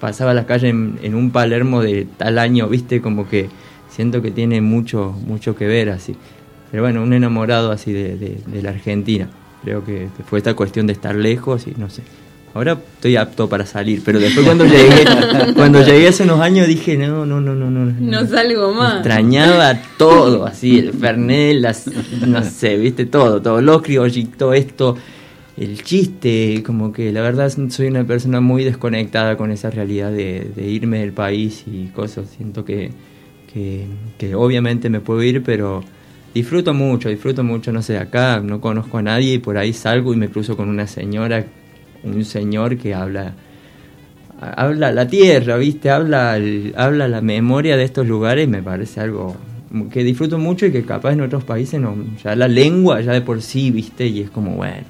pasaba 0.00 0.34
las 0.34 0.44
calles 0.46 0.70
en, 0.70 0.98
en 1.02 1.14
un 1.14 1.30
Palermo 1.30 1.82
de 1.82 2.06
tal 2.16 2.38
año, 2.38 2.68
¿viste? 2.68 3.00
Como 3.00 3.28
que 3.28 3.48
siento 3.88 4.20
que 4.22 4.30
tiene 4.30 4.60
mucho, 4.60 5.14
mucho 5.26 5.56
que 5.56 5.66
ver 5.66 5.90
así. 5.90 6.14
Pero 6.70 6.82
bueno, 6.82 7.02
un 7.02 7.12
enamorado 7.12 7.70
así 7.70 7.92
de, 7.92 8.16
de- 8.16 8.38
de 8.46 8.62
la 8.62 8.70
Argentina. 8.70 9.28
Creo 9.62 9.84
que 9.84 10.08
fue 10.28 10.38
esta 10.38 10.54
cuestión 10.54 10.86
de 10.86 10.92
estar 10.92 11.14
lejos 11.14 11.66
y 11.66 11.72
no 11.78 11.88
sé. 11.88 12.02
Ahora 12.52 12.72
estoy 12.96 13.16
apto 13.16 13.48
para 13.48 13.66
salir, 13.66 14.02
pero 14.04 14.20
después 14.20 14.44
cuando 14.44 14.64
llegué, 14.66 15.04
cuando 15.56 15.82
llegué 15.82 16.08
hace 16.08 16.22
unos 16.22 16.40
años 16.40 16.68
dije, 16.68 16.96
no, 16.96 17.24
no, 17.26 17.40
no, 17.40 17.54
no, 17.54 17.70
no. 17.70 17.84
No 17.98 18.26
salgo 18.26 18.72
más. 18.74 18.96
Extrañaba 18.96 19.74
todo, 19.96 20.44
así, 20.46 20.78
el 20.78 20.92
Fernet, 20.92 21.56
las, 21.60 21.86
no 22.26 22.42
sé, 22.44 22.76
viste, 22.76 23.06
todo, 23.06 23.40
todo, 23.42 23.60
los 23.60 23.82
criollitos, 23.82 24.54
esto, 24.54 24.96
el 25.56 25.82
chiste, 25.82 26.62
como 26.64 26.92
que 26.92 27.12
la 27.12 27.20
verdad 27.20 27.52
soy 27.68 27.86
una 27.86 28.04
persona 28.04 28.40
muy 28.40 28.64
desconectada 28.64 29.36
con 29.36 29.50
esa 29.52 29.70
realidad 29.70 30.10
de, 30.10 30.50
de 30.54 30.68
irme 30.68 30.98
del 31.00 31.12
país 31.12 31.64
y 31.66 31.86
cosas. 31.88 32.30
Siento 32.36 32.64
que, 32.64 32.90
que, 34.18 34.34
obviamente 34.34 34.90
me 34.90 35.00
puedo 35.00 35.22
ir, 35.22 35.42
pero 35.44 35.82
disfruto 36.34 36.74
mucho, 36.74 37.08
disfruto 37.08 37.44
mucho, 37.44 37.72
no 37.72 37.82
sé, 37.82 37.98
acá 37.98 38.40
no 38.40 38.60
conozco 38.60 38.98
a 38.98 39.02
nadie 39.02 39.34
y 39.34 39.38
por 39.38 39.56
ahí 39.56 39.72
salgo 39.72 40.12
y 40.12 40.16
me 40.16 40.28
cruzo 40.28 40.56
con 40.56 40.68
una 40.68 40.88
señora, 40.88 41.44
un 42.02 42.24
señor 42.24 42.76
que 42.76 42.94
habla 42.94 43.34
habla 44.40 44.92
la 44.92 45.06
tierra, 45.06 45.56
¿viste? 45.56 45.90
Habla, 45.90 46.36
el- 46.36 46.74
habla 46.76 47.08
la 47.08 47.20
memoria 47.20 47.76
de 47.76 47.84
estos 47.84 48.06
lugares 48.06 48.48
me 48.48 48.62
parece 48.62 49.00
algo 49.00 49.36
que 49.90 50.04
disfruto 50.04 50.38
mucho 50.38 50.66
y 50.66 50.72
que 50.72 50.84
capaz 50.84 51.12
en 51.12 51.20
otros 51.22 51.44
países 51.44 51.80
no, 51.80 51.96
ya 52.22 52.36
la 52.36 52.46
lengua 52.48 53.00
ya 53.00 53.12
de 53.12 53.22
por 53.22 53.40
sí, 53.42 53.70
¿viste? 53.70 54.06
Y 54.06 54.20
es 54.20 54.30
como, 54.30 54.52
bueno, 54.56 54.84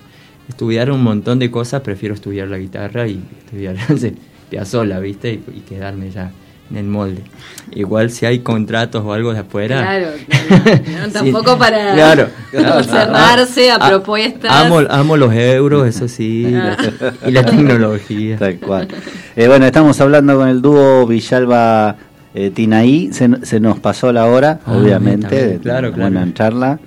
estudiar 0.49 0.91
un 0.91 1.03
montón 1.03 1.39
de 1.39 1.51
cosas, 1.51 1.81
prefiero 1.83 2.15
estudiar 2.15 2.49
la 2.49 2.59
guitarra 2.59 3.07
y 3.07 3.21
estudiar 3.45 3.77
sola, 4.67 4.99
¿viste? 5.01 5.33
Y, 5.35 5.59
y 5.59 5.61
quedarme 5.61 6.11
ya 6.11 6.31
en 6.71 6.77
el 6.79 6.85
molde. 6.87 7.21
Igual 7.73 8.11
si 8.11 8.25
hay 8.25 8.39
contratos 8.39 9.03
o 9.05 9.13
algo 9.13 9.33
de 9.35 9.41
afuera. 9.41 9.81
Claro, 9.83 10.07
no, 11.07 11.13
tampoco 11.13 11.59
para 11.59 11.93
Claro. 11.95 12.29
cerrarse 12.83 13.71
a 13.71 13.77
Ah, 13.77 13.89
propuestas. 13.89 14.51
Amo, 14.51 14.81
amo 14.89 15.17
los 15.17 15.33
euros, 15.35 15.87
eso 15.87 16.09
sí, 16.09 16.55
Ah. 16.55 16.77
y 17.27 17.31
la 17.33 17.45
tecnología. 17.45 18.39
Tal 18.39 18.57
cual. 18.59 18.89
Eh, 19.37 19.47
bueno, 19.49 19.67
estamos 19.67 20.01
hablando 20.01 20.37
con 20.37 20.49
el 20.49 20.63
dúo 20.63 21.07
Villalba 21.07 21.97
eh, 22.35 22.51
Tinaí. 22.51 23.13
Se, 23.13 23.29
se 23.43 23.61
nos 23.61 23.79
pasó 23.81 24.13
la 24.13 24.27
hora, 24.27 24.61
Ah, 24.67 24.77
obviamente. 24.77 25.35
bien, 25.37 25.49
de 25.55 25.59
claro, 25.59 25.89
una 25.89 25.97
claro. 25.97 26.13
buena 26.13 26.35
charla. 26.35 26.79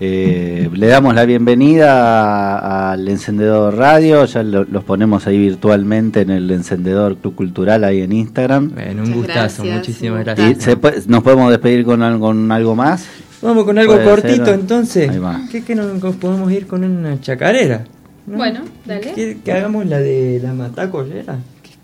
Eh, 0.00 0.70
le 0.74 0.86
damos 0.86 1.12
la 1.14 1.24
bienvenida 1.24 2.92
al 2.92 3.08
Encendedor 3.08 3.74
Radio. 3.76 4.24
Ya 4.26 4.42
lo- 4.44 4.64
los 4.64 4.84
ponemos 4.84 5.26
ahí 5.26 5.38
virtualmente 5.38 6.20
en 6.20 6.30
el 6.30 6.50
Encendedor 6.50 7.16
Club 7.16 7.34
Cultural 7.34 7.82
ahí 7.82 8.02
en 8.02 8.12
Instagram. 8.12 8.70
Bueno, 8.74 9.02
un 9.02 9.12
gustazo, 9.12 9.64
gracias, 9.64 9.76
muchísimas 9.76 10.24
gracias. 10.24 10.50
Y 10.50 10.60
se 10.60 10.76
puede- 10.76 11.02
nos 11.08 11.22
podemos 11.24 11.50
despedir 11.50 11.84
con 11.84 12.02
algo, 12.02 12.26
con 12.28 12.52
algo 12.52 12.76
más. 12.76 13.06
Vamos 13.42 13.64
con 13.64 13.76
algo 13.78 13.94
cortito 14.04 14.44
ser. 14.46 14.54
entonces. 14.54 15.10
Ahí 15.10 15.18
va. 15.18 15.40
¿Qué, 15.50 15.74
no 15.74 15.82
nos 15.94 16.14
podemos 16.16 16.50
ir 16.52 16.66
con 16.68 16.84
una 16.84 17.20
chacarera? 17.20 17.84
¿no? 18.26 18.36
Bueno, 18.36 18.60
dale. 18.84 19.12
¿Qué- 19.14 19.38
que 19.44 19.52
hagamos 19.52 19.86
la 19.86 19.98
de 19.98 20.38
la 20.42 20.52
matacollera? 20.52 21.38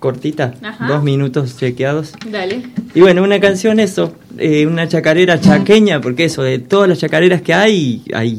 Cortita, 0.08 0.52
Ajá. 0.62 0.86
dos 0.86 1.02
minutos 1.02 1.56
chequeados. 1.56 2.12
Dale. 2.30 2.60
Y 2.94 3.00
bueno, 3.00 3.22
una 3.22 3.40
canción 3.40 3.80
eso, 3.80 4.12
eh, 4.36 4.66
una 4.66 4.86
chacarera 4.86 5.40
chaqueña, 5.40 6.02
porque 6.02 6.24
eso, 6.26 6.42
de 6.42 6.58
todas 6.58 6.90
las 6.90 6.98
chacareras 6.98 7.40
que 7.40 7.54
hay, 7.54 8.02
hay 8.12 8.38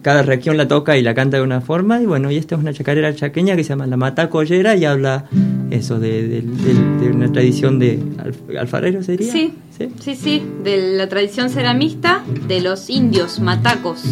cada 0.00 0.22
región 0.22 0.56
la 0.56 0.66
toca 0.68 0.96
y 0.96 1.02
la 1.02 1.12
canta 1.14 1.36
de 1.36 1.42
una 1.42 1.60
forma, 1.60 2.00
y 2.00 2.06
bueno, 2.06 2.30
y 2.30 2.38
esta 2.38 2.54
es 2.54 2.62
una 2.62 2.72
chacarera 2.72 3.14
chaqueña 3.14 3.56
que 3.56 3.62
se 3.62 3.68
llama 3.68 3.86
La 3.86 3.98
Matacollera 3.98 4.74
y 4.74 4.86
habla 4.86 5.26
eso 5.70 6.00
de, 6.00 6.22
de- 6.26 6.40
de- 6.40 7.04
de 7.04 7.10
una 7.14 7.30
tradición 7.30 7.78
de 7.78 7.98
alf- 8.16 8.58
alfarero, 8.58 9.02
¿sería? 9.02 9.30
Sí, 9.30 9.52
sí, 10.00 10.14
sí, 10.14 10.42
de 10.64 10.96
la 10.96 11.10
tradición 11.10 11.50
ceramista 11.50 12.22
de 12.48 12.62
los 12.62 12.88
indios 12.88 13.38
matacos. 13.38 14.02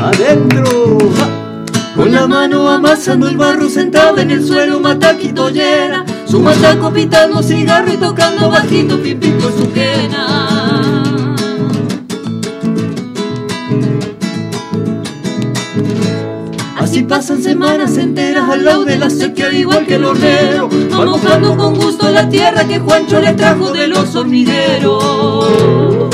adentro. 0.00 0.87
La 2.18 2.26
mano 2.26 2.68
amasando 2.68 3.28
el 3.28 3.36
barro 3.36 3.68
sentado 3.68 4.18
en 4.18 4.32
el 4.32 4.44
suelo, 4.44 4.80
mataquito 4.80 5.50
llena. 5.50 6.04
Su 6.26 6.40
mataco 6.40 6.92
pitando 6.92 7.40
cigarro 7.44 7.92
y 7.92 7.96
tocando 7.96 8.50
bajito 8.50 9.00
pipito 9.00 9.48
su 9.56 9.70
quena. 9.72 11.04
Así 16.76 17.04
pasan 17.04 17.40
semanas 17.40 17.96
enteras 17.96 18.50
al 18.50 18.64
lado 18.64 18.84
de 18.84 18.98
la 18.98 19.10
sequía, 19.10 19.52
igual 19.52 19.86
que 19.86 19.94
el 19.94 20.04
hornero. 20.04 20.68
Mojando 20.90 21.56
con 21.56 21.76
gusto 21.76 22.10
la 22.10 22.28
tierra 22.28 22.64
que 22.64 22.80
Juancho 22.80 23.20
le 23.20 23.34
trajo 23.34 23.70
de 23.70 23.86
los 23.86 24.16
hormigueros. 24.16 26.08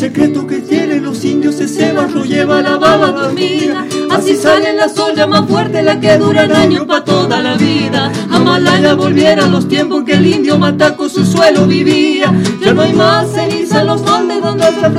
Secreto 0.00 0.46
que 0.46 0.60
tienen 0.60 1.04
los 1.04 1.22
indios 1.26 1.60
ese 1.60 1.92
barro 1.92 2.24
lleva 2.24 2.62
la 2.62 2.78
baba 2.78 3.12
dormida. 3.12 3.84
Así 4.10 4.34
sale 4.34 4.72
la 4.72 4.88
soya 4.88 5.26
más 5.26 5.46
fuerte, 5.46 5.82
la 5.82 6.00
que 6.00 6.16
dura 6.16 6.44
el 6.44 6.52
año 6.52 6.86
pa' 6.86 7.04
toda 7.04 7.42
la 7.42 7.58
vida. 7.58 8.10
A 8.30 8.38
Malaya 8.38 8.94
volvieran 8.94 9.52
los 9.52 9.68
tiempos 9.68 10.04
que 10.04 10.14
el 10.14 10.26
indio 10.26 10.56
mataco 10.58 11.06
su 11.10 11.26
suelo 11.26 11.66
vivía. 11.66 12.32
Ya 12.64 12.72
no 12.72 12.80
hay 12.80 12.94
más 12.94 13.30
ceniza 13.30 13.82
en 13.82 13.88
los 13.88 14.00
moldes 14.00 14.40
donde 14.40 14.68
el 14.68 14.80
San 14.80 14.94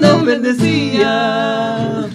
nos 0.00 0.24
bendecía. 0.24 2.10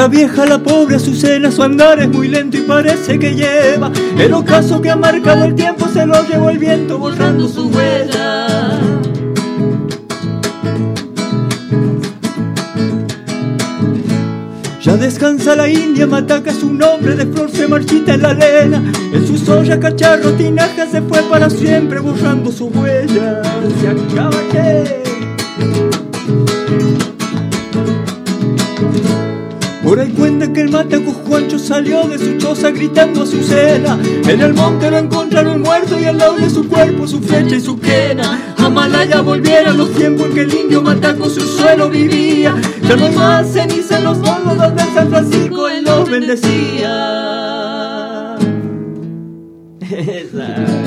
Ya 0.00 0.06
está 0.06 0.16
vieja 0.16 0.46
la 0.46 0.58
pobre 0.58 0.96
Azucena, 0.96 1.50
su 1.50 1.62
andar 1.62 2.00
es 2.00 2.08
muy 2.08 2.26
lento 2.26 2.56
y 2.56 2.62
parece 2.62 3.18
que 3.18 3.34
lleva 3.34 3.92
el 4.18 4.32
ocaso 4.32 4.80
que 4.80 4.88
ha 4.88 4.96
marcado 4.96 5.44
el 5.44 5.54
tiempo, 5.54 5.86
se 5.92 6.06
lo 6.06 6.26
llevó 6.26 6.48
el 6.48 6.56
viento 6.56 6.98
borrando 6.98 7.46
su 7.46 7.68
huella. 7.68 8.78
Ya 14.80 14.96
descansa 14.96 15.54
la 15.54 15.68
India, 15.68 16.06
Mataca 16.06 16.54
su 16.54 16.72
nombre 16.72 17.14
de 17.14 17.26
flor 17.26 17.50
se 17.50 17.68
marchita 17.68 18.14
en 18.14 18.22
la 18.22 18.30
arena. 18.30 18.82
En 19.12 19.26
su 19.26 19.36
soya 19.36 19.78
cacharro 19.78 20.32
tinaja 20.32 20.86
se 20.86 21.02
fue 21.02 21.20
para 21.24 21.50
siempre 21.50 22.00
borrando 22.00 22.50
su 22.50 22.68
huella. 22.68 23.42
Se 23.78 23.88
acaba 23.88 24.40
que... 24.50 26.09
Por 29.90 29.98
ahí 29.98 30.10
cuenta 30.10 30.52
que 30.52 30.60
el 30.60 30.70
mataco 30.70 31.10
Juancho 31.10 31.58
salió 31.58 32.06
de 32.06 32.16
su 32.16 32.38
choza 32.38 32.70
gritando 32.70 33.24
a 33.24 33.26
su 33.26 33.42
cena. 33.42 33.98
En 34.24 34.40
el 34.40 34.54
monte 34.54 34.88
lo 34.88 34.98
encontraron 34.98 35.62
muerto 35.62 35.98
y 35.98 36.04
al 36.04 36.16
lado 36.16 36.36
de 36.36 36.48
su 36.48 36.68
cuerpo 36.68 37.08
su 37.08 37.20
flecha 37.20 37.56
y 37.56 37.60
su 37.60 37.76
quena. 37.76 38.54
A 38.56 38.68
Malaya 38.68 39.20
volvieron 39.20 39.76
los 39.76 39.92
tiempos 39.92 40.28
en 40.28 40.34
que 40.34 40.42
el 40.42 40.54
indio 40.54 40.80
mataco 40.80 41.28
su 41.28 41.40
suelo 41.40 41.90
vivía. 41.90 42.54
Ya 42.82 42.94
no 42.94 43.06
hay 43.06 43.14
más 43.16 43.52
ceniza 43.52 43.98
en 43.98 44.04
los 44.04 44.18
fondos 44.18 44.56
donde 44.56 44.84
San 44.94 45.10
Francisco 45.10 45.68
él 45.68 45.82
los 45.82 46.08
bendecía. 46.08 46.96